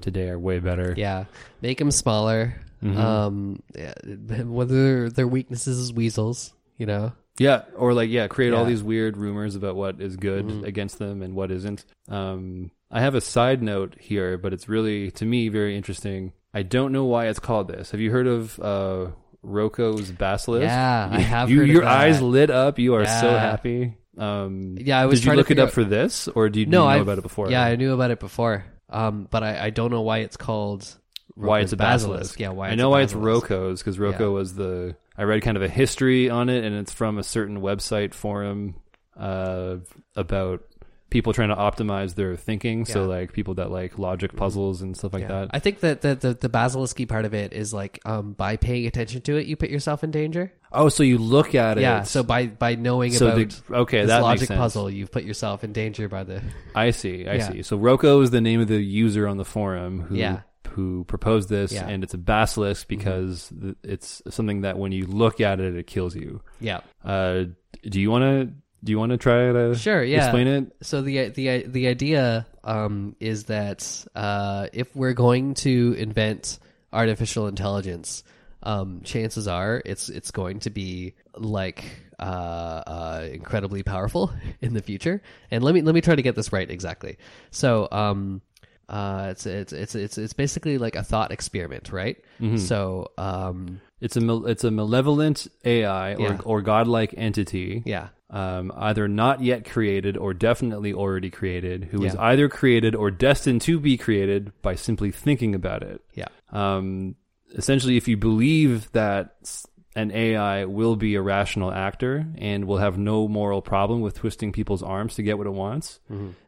today 0.00 0.28
are 0.28 0.38
way 0.38 0.58
better. 0.58 0.94
Yeah. 0.96 1.24
Make 1.62 1.78
them 1.78 1.90
smaller. 1.90 2.54
Mhm. 2.82 2.96
Um 2.96 3.62
yeah, 3.76 3.92
whether 4.44 5.10
their 5.10 5.28
weaknesses 5.28 5.78
is 5.78 5.92
weasels, 5.92 6.52
you 6.78 6.86
know. 6.86 7.12
Yeah, 7.38 7.62
or 7.76 7.94
like 7.94 8.10
yeah, 8.10 8.26
create 8.26 8.52
all 8.52 8.64
these 8.64 8.82
weird 8.82 9.16
rumors 9.16 9.54
about 9.56 9.76
what 9.76 10.00
is 10.00 10.16
good 10.16 10.46
Mhm. 10.46 10.64
against 10.64 10.98
them 10.98 11.22
and 11.22 11.34
what 11.34 11.50
isn't. 11.50 11.84
Um, 12.08 12.70
I 12.90 13.00
have 13.00 13.14
a 13.14 13.20
side 13.20 13.62
note 13.62 13.96
here, 13.98 14.36
but 14.36 14.52
it's 14.52 14.68
really 14.68 15.10
to 15.12 15.24
me 15.24 15.48
very 15.48 15.76
interesting. 15.76 16.32
I 16.52 16.62
don't 16.62 16.92
know 16.92 17.04
why 17.04 17.28
it's 17.28 17.38
called 17.38 17.68
this. 17.68 17.92
Have 17.92 18.00
you 18.00 18.10
heard 18.10 18.26
of 18.26 18.58
uh, 18.60 19.06
Roko's 19.42 20.10
basilisk? 20.10 20.64
Yeah, 20.64 21.08
I 21.10 21.20
have 21.20 21.48
You, 21.50 21.58
heard 21.60 21.68
of 21.68 21.74
your 21.74 21.82
that. 21.84 21.96
eyes 21.96 22.20
lit 22.20 22.50
up. 22.50 22.78
You 22.78 22.94
are 22.94 23.06
so 23.06 23.30
happy. 23.30 23.94
Um, 24.18 24.76
Yeah, 24.78 24.98
I 25.00 25.06
was 25.06 25.20
Did 25.20 25.26
you 25.30 25.34
look 25.36 25.50
it 25.50 25.58
up 25.58 25.70
for 25.70 25.84
this, 25.84 26.28
or 26.28 26.48
did 26.50 26.60
you 26.60 26.66
No, 26.66 26.82
know 26.82 26.88
I've- 26.88 27.02
about 27.02 27.18
it 27.18 27.22
before? 27.22 27.50
Yeah, 27.50 27.62
I 27.62 27.76
knew 27.76 27.94
about 27.94 28.10
it 28.10 28.20
before. 28.20 28.64
Um 28.90 29.28
but 29.30 29.42
I, 29.42 29.66
I 29.66 29.70
don't 29.70 29.90
know 29.90 30.02
why 30.02 30.18
it's 30.18 30.36
called 30.36 30.86
why 31.34 31.60
it's 31.60 31.72
a 31.72 31.76
basilisk. 31.76 32.38
Yeah, 32.40 32.50
why 32.50 32.68
I 32.68 32.70
it's 32.72 32.78
know 32.78 32.88
a 32.88 32.90
why 32.90 33.00
it's 33.02 33.12
basilisk. 33.12 33.50
Roko's 33.50 33.80
because 33.80 33.98
Rocco 33.98 34.28
Yeah. 34.28 34.34
was 34.34 34.54
the. 34.54 34.96
I 35.16 35.22
read 35.22 35.42
kind 35.42 35.56
of 35.56 35.62
a 35.62 35.68
history 35.68 36.28
on 36.30 36.48
it, 36.48 36.64
and 36.64 36.74
it's 36.74 36.92
from 36.92 37.18
a 37.18 37.22
certain 37.22 37.60
website 37.60 38.14
forum 38.14 38.74
uh, 39.16 39.76
about 40.16 40.62
people 41.10 41.32
trying 41.32 41.48
to 41.50 41.56
optimize 41.56 42.14
their 42.14 42.36
thinking. 42.36 42.84
So 42.84 42.92
Yeah. 42.92 43.02
Mm-hmm. 43.02 43.10
like 43.10 43.32
people 43.32 43.54
that 43.54 43.70
like 43.70 43.98
logic 43.98 44.36
puzzles 44.36 44.80
and 44.82 44.96
stuff 44.96 45.12
like 45.12 45.22
Yeah. 45.22 45.28
that. 45.46 45.50
I 45.52 45.58
think 45.58 45.80
that 45.80 46.00
the, 46.02 46.14
the 46.14 46.34
the 46.34 46.48
basilisky 46.48 47.08
part 47.08 47.24
of 47.24 47.34
it 47.34 47.52
is 47.52 47.74
like 47.74 48.00
um 48.04 48.32
by 48.32 48.56
paying 48.56 48.86
attention 48.86 49.20
to 49.22 49.36
it 49.36 49.46
you 49.46 49.56
put 49.56 49.70
yourself 49.70 50.02
in 50.04 50.10
danger. 50.10 50.52
oh, 50.72 50.88
so 50.88 51.02
you 51.02 51.18
look 51.18 51.54
at 51.54 51.78
it. 51.78 51.82
Yeah, 51.82 52.02
so 52.04 52.22
by 52.22 52.46
by 52.46 52.76
knowing 52.76 53.12
so 53.12 53.26
about 53.28 53.48
the, 53.68 53.74
okay, 53.76 54.00
this 54.02 54.08
that 54.08 54.22
logic 54.22 54.46
sense. 54.48 54.58
puzzle, 54.58 54.88
you've 54.90 55.10
put 55.10 55.24
yourself 55.24 55.64
in 55.64 55.72
danger 55.72 56.08
by 56.08 56.22
the 56.24 56.40
I 56.74 56.90
see. 56.92 57.26
I 57.26 57.34
Yeah. 57.34 57.50
see. 57.52 57.62
So 57.62 57.76
Roko 57.78 58.22
is 58.22 58.30
the 58.30 58.40
name 58.40 58.60
of 58.60 58.68
the 58.68 58.80
user 58.80 59.26
on 59.26 59.36
the 59.36 59.44
forum 59.44 60.02
who 60.02 60.14
Yeah. 60.16 60.40
who 60.68 61.02
proposed 61.04 61.48
this, 61.48 61.72
Yeah. 61.72 61.80
Mm-hmm. 61.82 61.90
and 61.90 62.04
it's 62.04 62.14
a 62.14 62.18
basilisk 62.18 62.86
because 62.86 63.52
th- 63.60 63.74
it's 63.82 64.22
something 64.30 64.60
that 64.60 64.78
when 64.78 64.92
you 64.92 65.04
look 65.06 65.40
at 65.40 65.58
it, 65.58 65.74
it 65.74 65.88
kills 65.88 66.14
you. 66.14 66.40
yeah. 66.60 66.80
Uh, 67.04 67.46
do 67.88 68.00
you 68.00 68.10
want 68.10 68.22
to? 68.22 68.54
Do 68.82 68.92
you 68.92 68.98
want 68.98 69.12
to 69.12 69.18
try 69.18 69.52
to 69.52 69.74
Sure, 69.74 70.02
yeah. 70.02 70.24
explain 70.24 70.46
it? 70.46 70.72
So 70.82 71.02
the 71.02 71.28
the 71.28 71.64
the 71.66 71.86
idea 71.88 72.46
um, 72.64 73.14
is 73.20 73.44
that 73.44 74.06
uh, 74.14 74.68
if 74.72 74.94
we're 74.96 75.12
going 75.12 75.54
to 75.54 75.94
invent 75.98 76.58
artificial 76.92 77.46
intelligence, 77.46 78.24
um, 78.62 79.02
chances 79.04 79.46
are 79.48 79.82
it's 79.84 80.08
it's 80.08 80.30
going 80.30 80.60
to 80.60 80.70
be 80.70 81.14
like 81.36 81.84
uh, 82.18 82.22
uh, 82.22 83.28
incredibly 83.32 83.82
powerful 83.82 84.32
in 84.60 84.72
the 84.74 84.82
future. 84.82 85.22
And 85.50 85.62
let 85.62 85.74
me 85.74 85.82
let 85.82 85.94
me 85.94 86.00
try 86.00 86.14
to 86.14 86.22
get 86.22 86.34
this 86.34 86.52
right 86.52 86.70
exactly. 86.70 87.18
So 87.50 87.86
um, 87.92 88.40
uh, 88.88 89.28
it's 89.30 89.44
it's 89.46 89.72
it's 89.72 89.94
it's 89.94 90.18
it's 90.18 90.32
basically 90.32 90.78
like 90.78 90.96
a 90.96 91.02
thought 91.02 91.32
experiment, 91.32 91.92
right? 91.92 92.16
So 92.56 93.12
um, 93.18 93.80
It's 94.00 94.16
a 94.16 94.20
mal- 94.20 94.46
it's 94.46 94.64
a 94.64 94.70
malevolent 94.70 95.46
AI 95.64 96.14
or 96.14 96.20
Yeah. 96.20 96.38
or 96.44 96.62
godlike 96.62 97.14
entity, 97.16 97.82
yeah, 97.84 98.08
um, 98.30 98.72
either 98.76 99.08
not 99.08 99.42
yet 99.42 99.64
created 99.68 100.16
or 100.16 100.32
definitely 100.34 100.92
already 100.92 101.30
created, 101.30 101.84
who 101.90 102.04
is 102.04 102.14
Yeah. 102.14 102.22
either 102.22 102.48
created 102.48 102.94
or 102.94 103.10
destined 103.10 103.60
to 103.62 103.78
be 103.78 103.96
created 103.96 104.52
by 104.62 104.74
simply 104.74 105.10
thinking 105.10 105.54
about 105.54 105.82
it. 105.82 106.00
yeah, 106.14 106.28
Um, 106.52 107.16
essentially, 107.54 107.96
if 107.96 108.08
you 108.08 108.16
believe 108.16 108.90
that 108.92 109.34
s- 109.42 109.66
an 109.96 110.12
AI 110.12 110.64
will 110.66 110.94
be 110.94 111.16
a 111.16 111.20
rational 111.20 111.72
actor 111.72 112.24
and 112.38 112.64
will 112.66 112.78
have 112.78 112.96
no 112.96 113.26
moral 113.26 113.60
problem 113.60 114.00
with 114.00 114.14
twisting 114.14 114.52
people's 114.52 114.84
arms 114.84 115.16
to 115.16 115.22
get 115.22 115.36
what 115.36 115.48
it 115.48 115.52
wants, 115.52 115.98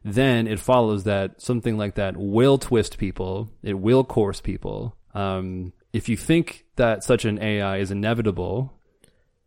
then 0.05 0.47
it 0.47 0.61
follows 0.61 1.03
that 1.05 1.43
something 1.43 1.77
like 1.77 1.97
that 1.97 2.17
will 2.17 2.57
twist 2.57 2.99
people, 2.99 3.51
it 3.63 3.75
will 3.79 4.05
coerce 4.05 4.41
people. 4.41 4.95
Um, 5.13 5.73
if 5.93 6.09
you 6.09 6.17
think 6.17 6.65
that 6.77 7.05
such 7.05 7.25
an 7.25 7.41
AI 7.43 7.79
is 7.79 7.91
inevitable, 7.91 8.73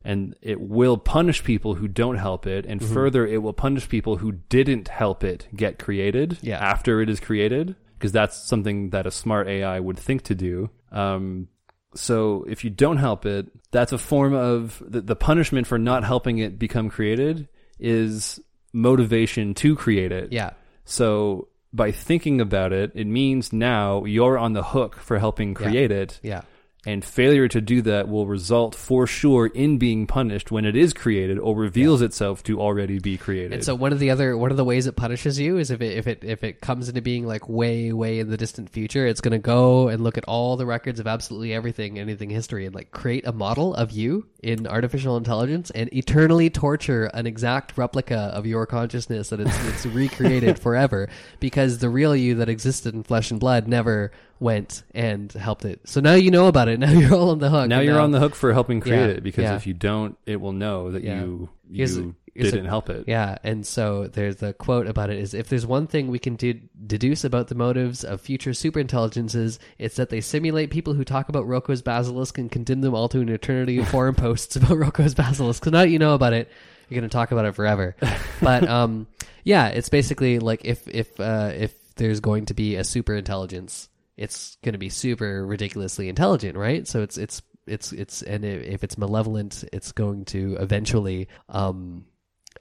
and 0.03 0.35
it 0.41 0.61
will 0.61 0.97
punish 0.97 1.43
people 1.43 1.75
who 1.75 1.87
don't 1.87 2.17
help 2.17 2.45
it, 2.45 2.65
and 2.67 2.83
further, 2.83 3.25
it 3.25 3.41
will 3.41 3.53
punish 3.53 3.89
people 3.89 4.17
who 4.17 4.33
didn't 4.49 4.87
help 4.87 5.23
it 5.23 5.47
get 5.55 5.79
created 5.79 6.37
Yeah. 6.41 6.59
after 6.59 7.01
it 7.01 7.09
is 7.09 7.19
created, 7.19 7.75
because 7.97 8.11
that's 8.11 8.37
something 8.47 8.91
that 8.91 9.07
a 9.07 9.11
smart 9.11 9.47
AI 9.47 9.79
would 9.79 9.97
think 9.97 10.21
to 10.23 10.35
do. 10.35 10.69
Um, 10.91 11.47
So 11.95 12.43
if 12.47 12.63
you 12.65 12.69
don't 12.69 12.97
help 12.97 13.25
it, 13.25 13.47
that's 13.71 13.93
a 13.93 13.97
form 13.97 14.33
of 14.33 14.83
the, 14.85 14.99
the 15.01 15.15
punishment 15.15 15.65
for 15.65 15.79
not 15.79 16.03
helping 16.03 16.39
it 16.39 16.59
become 16.59 16.89
created 16.89 17.47
is 17.79 18.37
motivation 18.73 19.53
to 19.55 19.75
create 19.77 20.11
it. 20.11 20.33
Yeah. 20.33 20.51
So 20.83 21.47
by 21.75 21.91
thinking 21.91 22.39
about 22.39 22.71
it, 22.71 22.91
it 22.95 23.07
means 23.07 23.51
now 23.51 24.05
you're 24.05 24.37
on 24.37 24.53
the 24.53 24.63
hook 24.63 24.95
for 24.97 25.19
helping 25.19 25.53
create 25.53 25.91
it. 25.91 26.19
Yeah. 26.23 26.43
And 26.85 27.03
failure 27.03 27.47
to 27.47 27.61
do 27.61 27.81
that 27.83 28.07
will 28.07 28.27
result 28.27 28.75
for 28.75 29.07
sure 29.07 29.47
in 29.47 29.77
being 29.77 30.05
punished 30.05 30.51
when 30.51 30.65
it 30.65 30.75
is 30.75 30.93
created 30.93 31.39
or 31.39 31.55
reveals 31.55 32.01
itself 32.01 32.43
to 32.43 32.61
already 32.61 32.99
be 32.99 33.17
created. 33.17 33.53
And 33.53 33.63
so 33.63 33.73
one 33.73 33.91
of 33.91 33.99
the 33.99 34.11
other 34.11 34.37
one 34.37 34.51
of 34.51 34.57
the 34.57 34.63
ways 34.63 34.85
it 34.85 34.95
punishes 34.95 35.39
you 35.39 35.57
is 35.57 35.71
if 35.71 35.81
it 35.81 35.97
if 35.97 36.07
it 36.07 36.23
if 36.23 36.43
it 36.43 36.61
comes 36.61 36.87
into 36.87 37.01
being 37.01 37.25
like 37.25 37.49
way 37.49 37.91
way 37.91 38.19
in 38.19 38.29
the 38.29 38.37
distant 38.37 38.69
future, 38.69 39.07
it's 39.07 39.21
going 39.21 39.31
to 39.31 39.39
go 39.39 39.87
and 39.87 40.03
look 40.03 40.17
at 40.17 40.25
all 40.25 40.57
the 40.57 40.65
records 40.65 40.99
of 40.99 41.07
absolutely 41.07 41.53
everything, 41.53 41.97
anything 41.97 42.29
history, 42.29 42.65
and 42.65 42.75
like 42.75 42.91
create 42.91 43.25
a 43.25 43.31
model 43.31 43.73
of 43.73 43.91
you 43.91 44.27
in 44.43 44.67
artificial 44.67 45.17
intelligence 45.17 45.71
and 45.71 45.91
eternally 45.91 46.51
torture 46.51 47.05
an 47.05 47.25
exact 47.25 47.77
replica 47.77 48.31
of 48.33 48.45
your 48.45 48.67
consciousness 48.67 49.29
that 49.29 49.39
it's 49.39 49.67
it's 49.67 49.85
recreated 49.87 50.59
forever 50.65 51.09
because 51.39 51.79
the 51.79 51.89
real 51.89 52.15
you 52.15 52.35
that 52.35 52.49
existed 52.49 52.93
in 52.93 53.01
flesh 53.01 53.31
and 53.31 53.39
blood 53.39 53.67
never 53.67 54.11
went 54.39 54.83
and 54.93 55.31
helped 55.31 55.65
it. 55.65 55.79
So 55.85 56.01
now 56.01 56.13
you 56.13 56.29
know 56.31 56.47
about 56.47 56.67
it. 56.67 56.79
Now 56.85 56.91
you're 56.91 57.13
all 57.13 57.29
on 57.31 57.39
the 57.39 57.49
hook. 57.49 57.69
now 57.69 57.79
you're 57.79 57.99
on 57.99 58.11
the 58.11 58.19
hook 58.19 58.35
for 58.35 58.51
helping 58.53 58.81
create 58.81 58.97
Yeah, 58.99 59.15
it 59.17 59.23
because 59.23 59.43
yeah. 59.43 59.55
if 59.55 59.65
you 59.65 59.73
don't, 59.73 60.17
it 60.25 60.41
will 60.41 60.51
know 60.53 60.91
that 60.91 61.03
Yeah. 61.03 61.21
you 61.21 61.49
Here's- 61.71 61.95
you 61.95 62.15
here's 62.35 62.49
a- 62.49 62.51
didn't 62.51 62.67
help 62.67 62.89
it. 62.89 63.05
Yeah, 63.07 63.37
and 63.43 63.65
so 63.65 64.07
there's 64.07 64.35
the 64.37 64.51
quote 64.53 64.87
about 64.87 65.09
it 65.09 65.17
is 65.19 65.33
if 65.33 65.47
there's 65.47 65.65
one 65.65 65.87
thing 65.87 66.09
we 66.09 66.19
can 66.19 66.35
de- 66.35 66.61
deduce 66.85 67.23
about 67.23 67.47
the 67.47 67.55
motives 67.55 68.03
of 68.03 68.19
future 68.19 68.51
superintelligences, 68.51 69.57
it's 69.79 69.95
that 69.95 70.09
they 70.09 70.19
simulate 70.21 70.69
people 70.69 70.93
who 70.93 71.03
talk 71.05 71.29
about 71.29 71.47
Roko's 71.47 71.81
basilisk 71.81 72.37
and 72.37 72.51
condemn 72.51 72.81
them 72.81 72.93
all 72.93 73.07
to 73.09 73.21
an 73.21 73.29
eternity 73.29 73.77
of 73.79 73.87
forum 73.95 74.15
posts 74.15 74.55
about 74.57 74.77
Roko's 74.77 75.13
basilisk. 75.15 75.61
Because 75.61 75.71
now 75.71 75.79
that 75.83 75.89
you 75.89 75.97
know 75.99 76.13
about 76.13 76.33
it, 76.33 76.49
you're 76.89 76.99
going 76.99 77.09
to 77.09 77.13
talk 77.13 77.31
about 77.31 77.45
it 77.45 77.55
forever. 77.55 77.95
but 78.41 78.67
um, 78.69 79.07
yeah, 79.45 79.69
it's 79.69 79.89
basically 79.89 80.39
like 80.39 80.65
if 80.65 80.87
if 80.89 81.17
uh, 81.19 81.51
if 81.55 81.73
there's 81.95 82.19
going 82.19 82.47
to 82.47 82.53
be 82.53 82.75
a 82.75 82.81
superintelligence, 82.81 83.87
it's 84.17 84.57
going 84.63 84.73
to 84.73 84.79
be 84.79 84.89
super 84.89 85.45
ridiculously 85.45 86.09
intelligent, 86.09 86.57
right? 86.57 86.87
So 86.87 87.01
it's 87.01 87.17
it's 87.17 87.41
it's 87.67 87.91
it's 87.91 88.21
and 88.21 88.45
if 88.45 88.83
it's 88.83 88.97
malevolent, 88.97 89.63
it's 89.73 89.91
going 89.91 90.25
to 90.25 90.55
eventually 90.59 91.27
um 91.49 92.05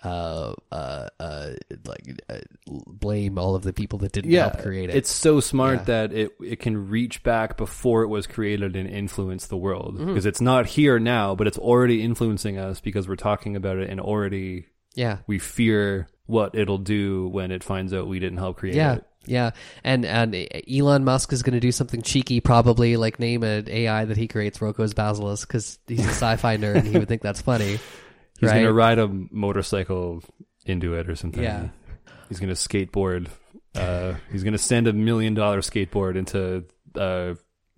uh, 0.02 0.52
uh, 0.72 1.09
uh, 1.20 1.51
like 1.86 2.20
uh, 2.28 2.39
blame 2.66 3.39
all 3.39 3.55
of 3.55 3.62
the 3.62 3.72
people 3.72 4.01
that 4.01 4.10
didn't 4.12 4.32
Yeah, 4.32 4.51
help 4.51 4.59
create 4.62 4.90
it. 4.90 4.97
It's 4.97 5.10
so 5.10 5.39
smart 5.39 5.81
Yeah. 5.81 5.85
that 5.85 6.12
it 6.12 6.32
it 6.43 6.59
can 6.60 6.89
reach 6.89 7.22
back 7.22 7.56
before 7.56 8.02
it 8.02 8.09
was 8.09 8.26
created 8.26 8.74
and 8.74 8.90
influence 8.90 9.47
the 9.47 9.56
world 9.56 9.94
Mm-hmm. 9.94 10.09
because 10.09 10.26
it's 10.26 10.40
not 10.40 10.66
here 10.66 10.98
now, 10.98 11.36
but 11.36 11.47
it's 11.47 11.59
already 11.59 12.02
influencing 12.02 12.59
us 12.59 12.81
because 12.81 13.06
we're 13.09 13.14
talking 13.16 13.55
about 13.55 13.76
it 13.78 13.89
and 13.89 14.01
already 14.01 14.66
yeah, 14.94 15.18
we 15.28 15.39
fear 15.39 16.09
what 16.26 16.55
it'll 16.56 16.78
do 16.78 17.28
when 17.28 17.51
it 17.52 17.62
finds 17.62 17.94
out 17.94 18.09
we 18.09 18.18
didn't 18.18 18.39
help 18.39 18.56
create 18.56 18.74
yeah, 18.76 18.94
it. 18.97 19.05
Yeah. 19.27 19.51
And 19.83 20.05
and 20.05 20.35
Elon 20.71 21.05
Musk 21.05 21.33
is 21.33 21.43
going 21.43 21.55
to 21.55 21.61
do 21.61 21.73
something 21.73 22.03
cheeky, 22.03 22.41
probably 22.41 22.97
like 22.97 23.19
name 23.19 23.43
an 23.43 23.69
AI 23.69 24.05
that 24.05 24.17
he 24.17 24.29
creates 24.29 24.61
Roko's 24.61 24.95
basilisk 24.95 25.49
because 25.49 25.79
he's 25.87 26.05
a 26.05 26.09
sci-fi 26.11 26.57
nerd 26.57 26.77
and 26.77 26.87
he 26.87 26.99
would 26.99 27.09
think 27.09 27.23
that's 27.23 27.41
funny. 27.43 27.79
He's 28.41 28.51
right? 28.51 28.63
gonna 28.63 28.73
ride 28.73 28.99
a 28.99 29.07
motorcycle 29.31 30.23
into 30.67 30.95
it 30.95 31.09
or 31.09 31.15
something. 31.15 31.43
Yeah. 31.43 31.69
He's 32.29 32.41
gonna 32.41 32.55
skateboard. 32.55 33.29
Uh, 33.77 34.15
he's 34.33 34.43
gonna 34.43 34.59
send 34.59 34.89
a 34.89 34.93
million 34.93 35.35
dollar 35.35 35.61
skateboard 35.61 36.17
into 36.17 36.65
uh, 37.01 37.35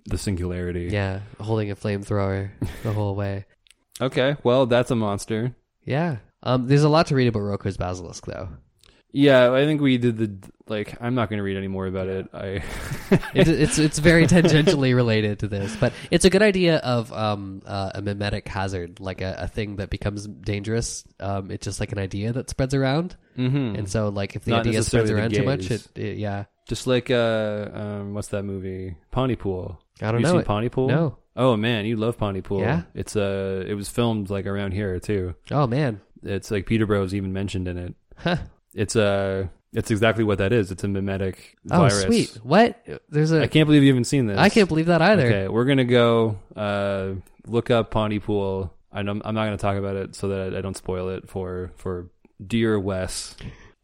the 0.06 0.16
singularity. 0.16 0.88
Yeah, 0.90 1.20
holding 1.38 1.70
a 1.70 1.76
flamethrower 1.76 2.50
the 2.82 2.92
whole 2.92 3.14
way. 3.14 3.44
Okay. 4.00 4.36
Well, 4.42 4.66
that's 4.66 4.90
a 4.90 4.94
monster. 4.94 5.54
Yeah. 5.84 6.16
Um, 6.42 6.66
there's 6.68 6.82
a 6.82 6.88
lot 6.88 7.06
to 7.06 7.14
read 7.14 7.28
about 7.28 7.40
Roko's 7.40 7.78
basilisk, 7.78 8.26
though. 8.26 8.50
Yeah, 9.12 9.52
I 9.52 9.64
think 9.64 9.80
we 9.80 9.96
did 9.98 10.18
the 10.18 10.50
like. 10.68 10.96
I'm 11.00 11.14
not 11.14 11.30
going 11.30 11.38
to 11.38 11.42
read 11.42 11.56
any 11.56 11.68
more 11.68 11.86
about 11.86 12.08
it. 12.08 12.26
I 12.34 12.46
it, 13.34 13.48
it's 13.48 13.78
it's 13.78 13.98
very 13.98 14.26
tangentially 14.26 14.94
related 14.94 15.38
to 15.38 15.48
this, 15.48 15.74
but 15.76 15.92
it's 16.10 16.24
a 16.26 16.30
good 16.30 16.42
idea 16.42 16.76
of 16.78 17.12
um, 17.12 17.62
uh, 17.64 17.92
a 17.94 18.02
mimetic 18.02 18.46
hazard, 18.46 19.00
like 19.00 19.22
a, 19.22 19.36
a 19.38 19.48
thing 19.48 19.76
that 19.76 19.88
becomes 19.88 20.26
dangerous. 20.26 21.04
Um, 21.18 21.50
it's 21.50 21.64
just 21.64 21.80
like 21.80 21.92
an 21.92 21.98
idea 21.98 22.32
that 22.34 22.50
spreads 22.50 22.74
around, 22.74 23.16
Mhm. 23.38 23.78
and 23.78 23.88
so 23.88 24.08
like 24.10 24.36
if 24.36 24.44
the 24.44 24.50
Not 24.50 24.66
idea 24.66 24.82
spreads 24.82 25.10
around 25.10 25.32
too 25.34 25.44
much, 25.44 25.70
it, 25.70 25.86
it 25.96 26.18
yeah. 26.18 26.44
just 26.68 26.86
like 26.86 27.10
uh, 27.10 27.68
um, 27.72 28.12
what's 28.14 28.28
that 28.28 28.42
movie? 28.42 28.96
Pontypool. 29.12 29.80
I 30.02 30.10
don't 30.10 30.20
you 30.20 30.26
know 30.26 30.32
seen 30.32 30.40
it. 30.40 30.46
Pontypool? 30.46 30.88
No. 30.88 31.16
Oh 31.36 31.56
man, 31.56 31.86
you 31.86 31.96
love 31.96 32.18
Pontypool. 32.18 32.60
Yeah? 32.60 32.82
It's 32.94 33.16
uh, 33.16 33.64
it 33.66 33.74
was 33.74 33.88
filmed 33.88 34.28
like 34.28 34.44
around 34.46 34.72
here 34.72 34.98
too. 35.00 35.34
Oh 35.50 35.66
man, 35.66 36.00
It's 36.22 36.50
like 36.50 36.66
Peterborough's 36.66 37.14
even 37.14 37.32
mentioned 37.32 37.66
in 37.68 37.78
it. 37.78 37.94
huh. 38.16 38.36
It's 38.76 38.94
uh, 38.94 39.48
it's 39.72 39.90
exactly 39.90 40.22
what 40.22 40.38
that 40.38 40.52
is. 40.52 40.70
It's 40.70 40.84
a 40.84 40.88
mimetic 40.88 41.56
oh 41.70 41.78
virus. 41.78 42.02
sweet. 42.02 42.38
What? 42.42 42.80
There's 43.08 43.32
a. 43.32 43.42
I 43.42 43.46
can't 43.46 43.66
believe 43.66 43.82
you 43.82 43.88
haven't 43.88 44.04
seen 44.04 44.26
this. 44.26 44.38
I 44.38 44.48
can't 44.50 44.68
believe 44.68 44.86
that 44.86 45.02
either. 45.02 45.26
Okay, 45.26 45.48
we're 45.48 45.64
gonna 45.64 45.84
go 45.84 46.38
uh, 46.54 47.14
look 47.46 47.70
up 47.70 47.90
Pontypool. 47.90 48.72
I 48.92 49.02
know, 49.02 49.12
I'm 49.24 49.34
not 49.34 49.44
gonna 49.46 49.56
talk 49.56 49.76
about 49.76 49.96
it 49.96 50.14
so 50.14 50.28
that 50.28 50.54
I 50.54 50.60
don't 50.60 50.76
spoil 50.76 51.08
it 51.08 51.28
for 51.28 51.72
for 51.76 52.10
dear 52.44 52.78
Wes. 52.78 53.34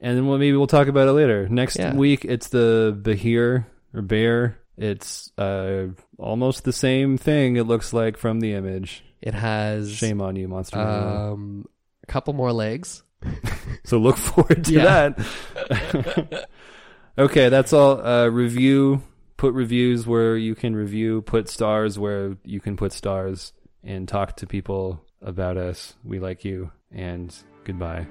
And 0.00 0.16
then 0.16 0.26
we'll, 0.26 0.38
maybe 0.38 0.56
we'll 0.56 0.66
talk 0.66 0.88
about 0.88 1.06
it 1.08 1.12
later. 1.12 1.48
Next 1.48 1.78
Yeah. 1.78 1.94
week, 1.94 2.24
it's 2.24 2.48
the 2.48 2.96
Behir 3.00 3.66
or 3.94 4.02
Bear. 4.02 4.58
It's 4.76 5.30
uh, 5.38 5.88
almost 6.18 6.64
the 6.64 6.72
same 6.72 7.16
thing. 7.18 7.56
It 7.56 7.64
looks 7.64 7.92
like 7.92 8.16
from 8.16 8.40
the 8.40 8.54
image. 8.54 9.04
It 9.20 9.34
has 9.34 9.94
Shame 9.94 10.20
on 10.20 10.34
you, 10.36 10.48
Monster. 10.48 10.78
Um 10.78 11.66
a 12.02 12.06
couple 12.06 12.34
more 12.34 12.52
legs. 12.52 13.02
So 13.84 13.98
look 13.98 14.16
forward 14.16 14.64
to 14.66 14.72
Yeah. 14.72 15.08
that. 15.10 16.48
okay, 17.18 17.48
that's 17.48 17.72
all. 17.72 18.00
Uh, 18.00 18.28
review. 18.28 19.02
Put 19.36 19.54
reviews 19.54 20.06
where 20.06 20.36
you 20.36 20.54
can 20.54 20.76
review. 20.76 21.22
Put 21.22 21.48
stars 21.48 21.98
where 21.98 22.36
you 22.44 22.60
can 22.60 22.76
put 22.76 22.92
stars. 22.92 23.52
And 23.82 24.06
talk 24.06 24.36
to 24.36 24.46
people 24.46 25.04
about 25.20 25.56
us. 25.56 25.94
We 26.04 26.20
like 26.20 26.44
you. 26.44 26.70
And 26.92 27.34
goodbye. 27.64 28.06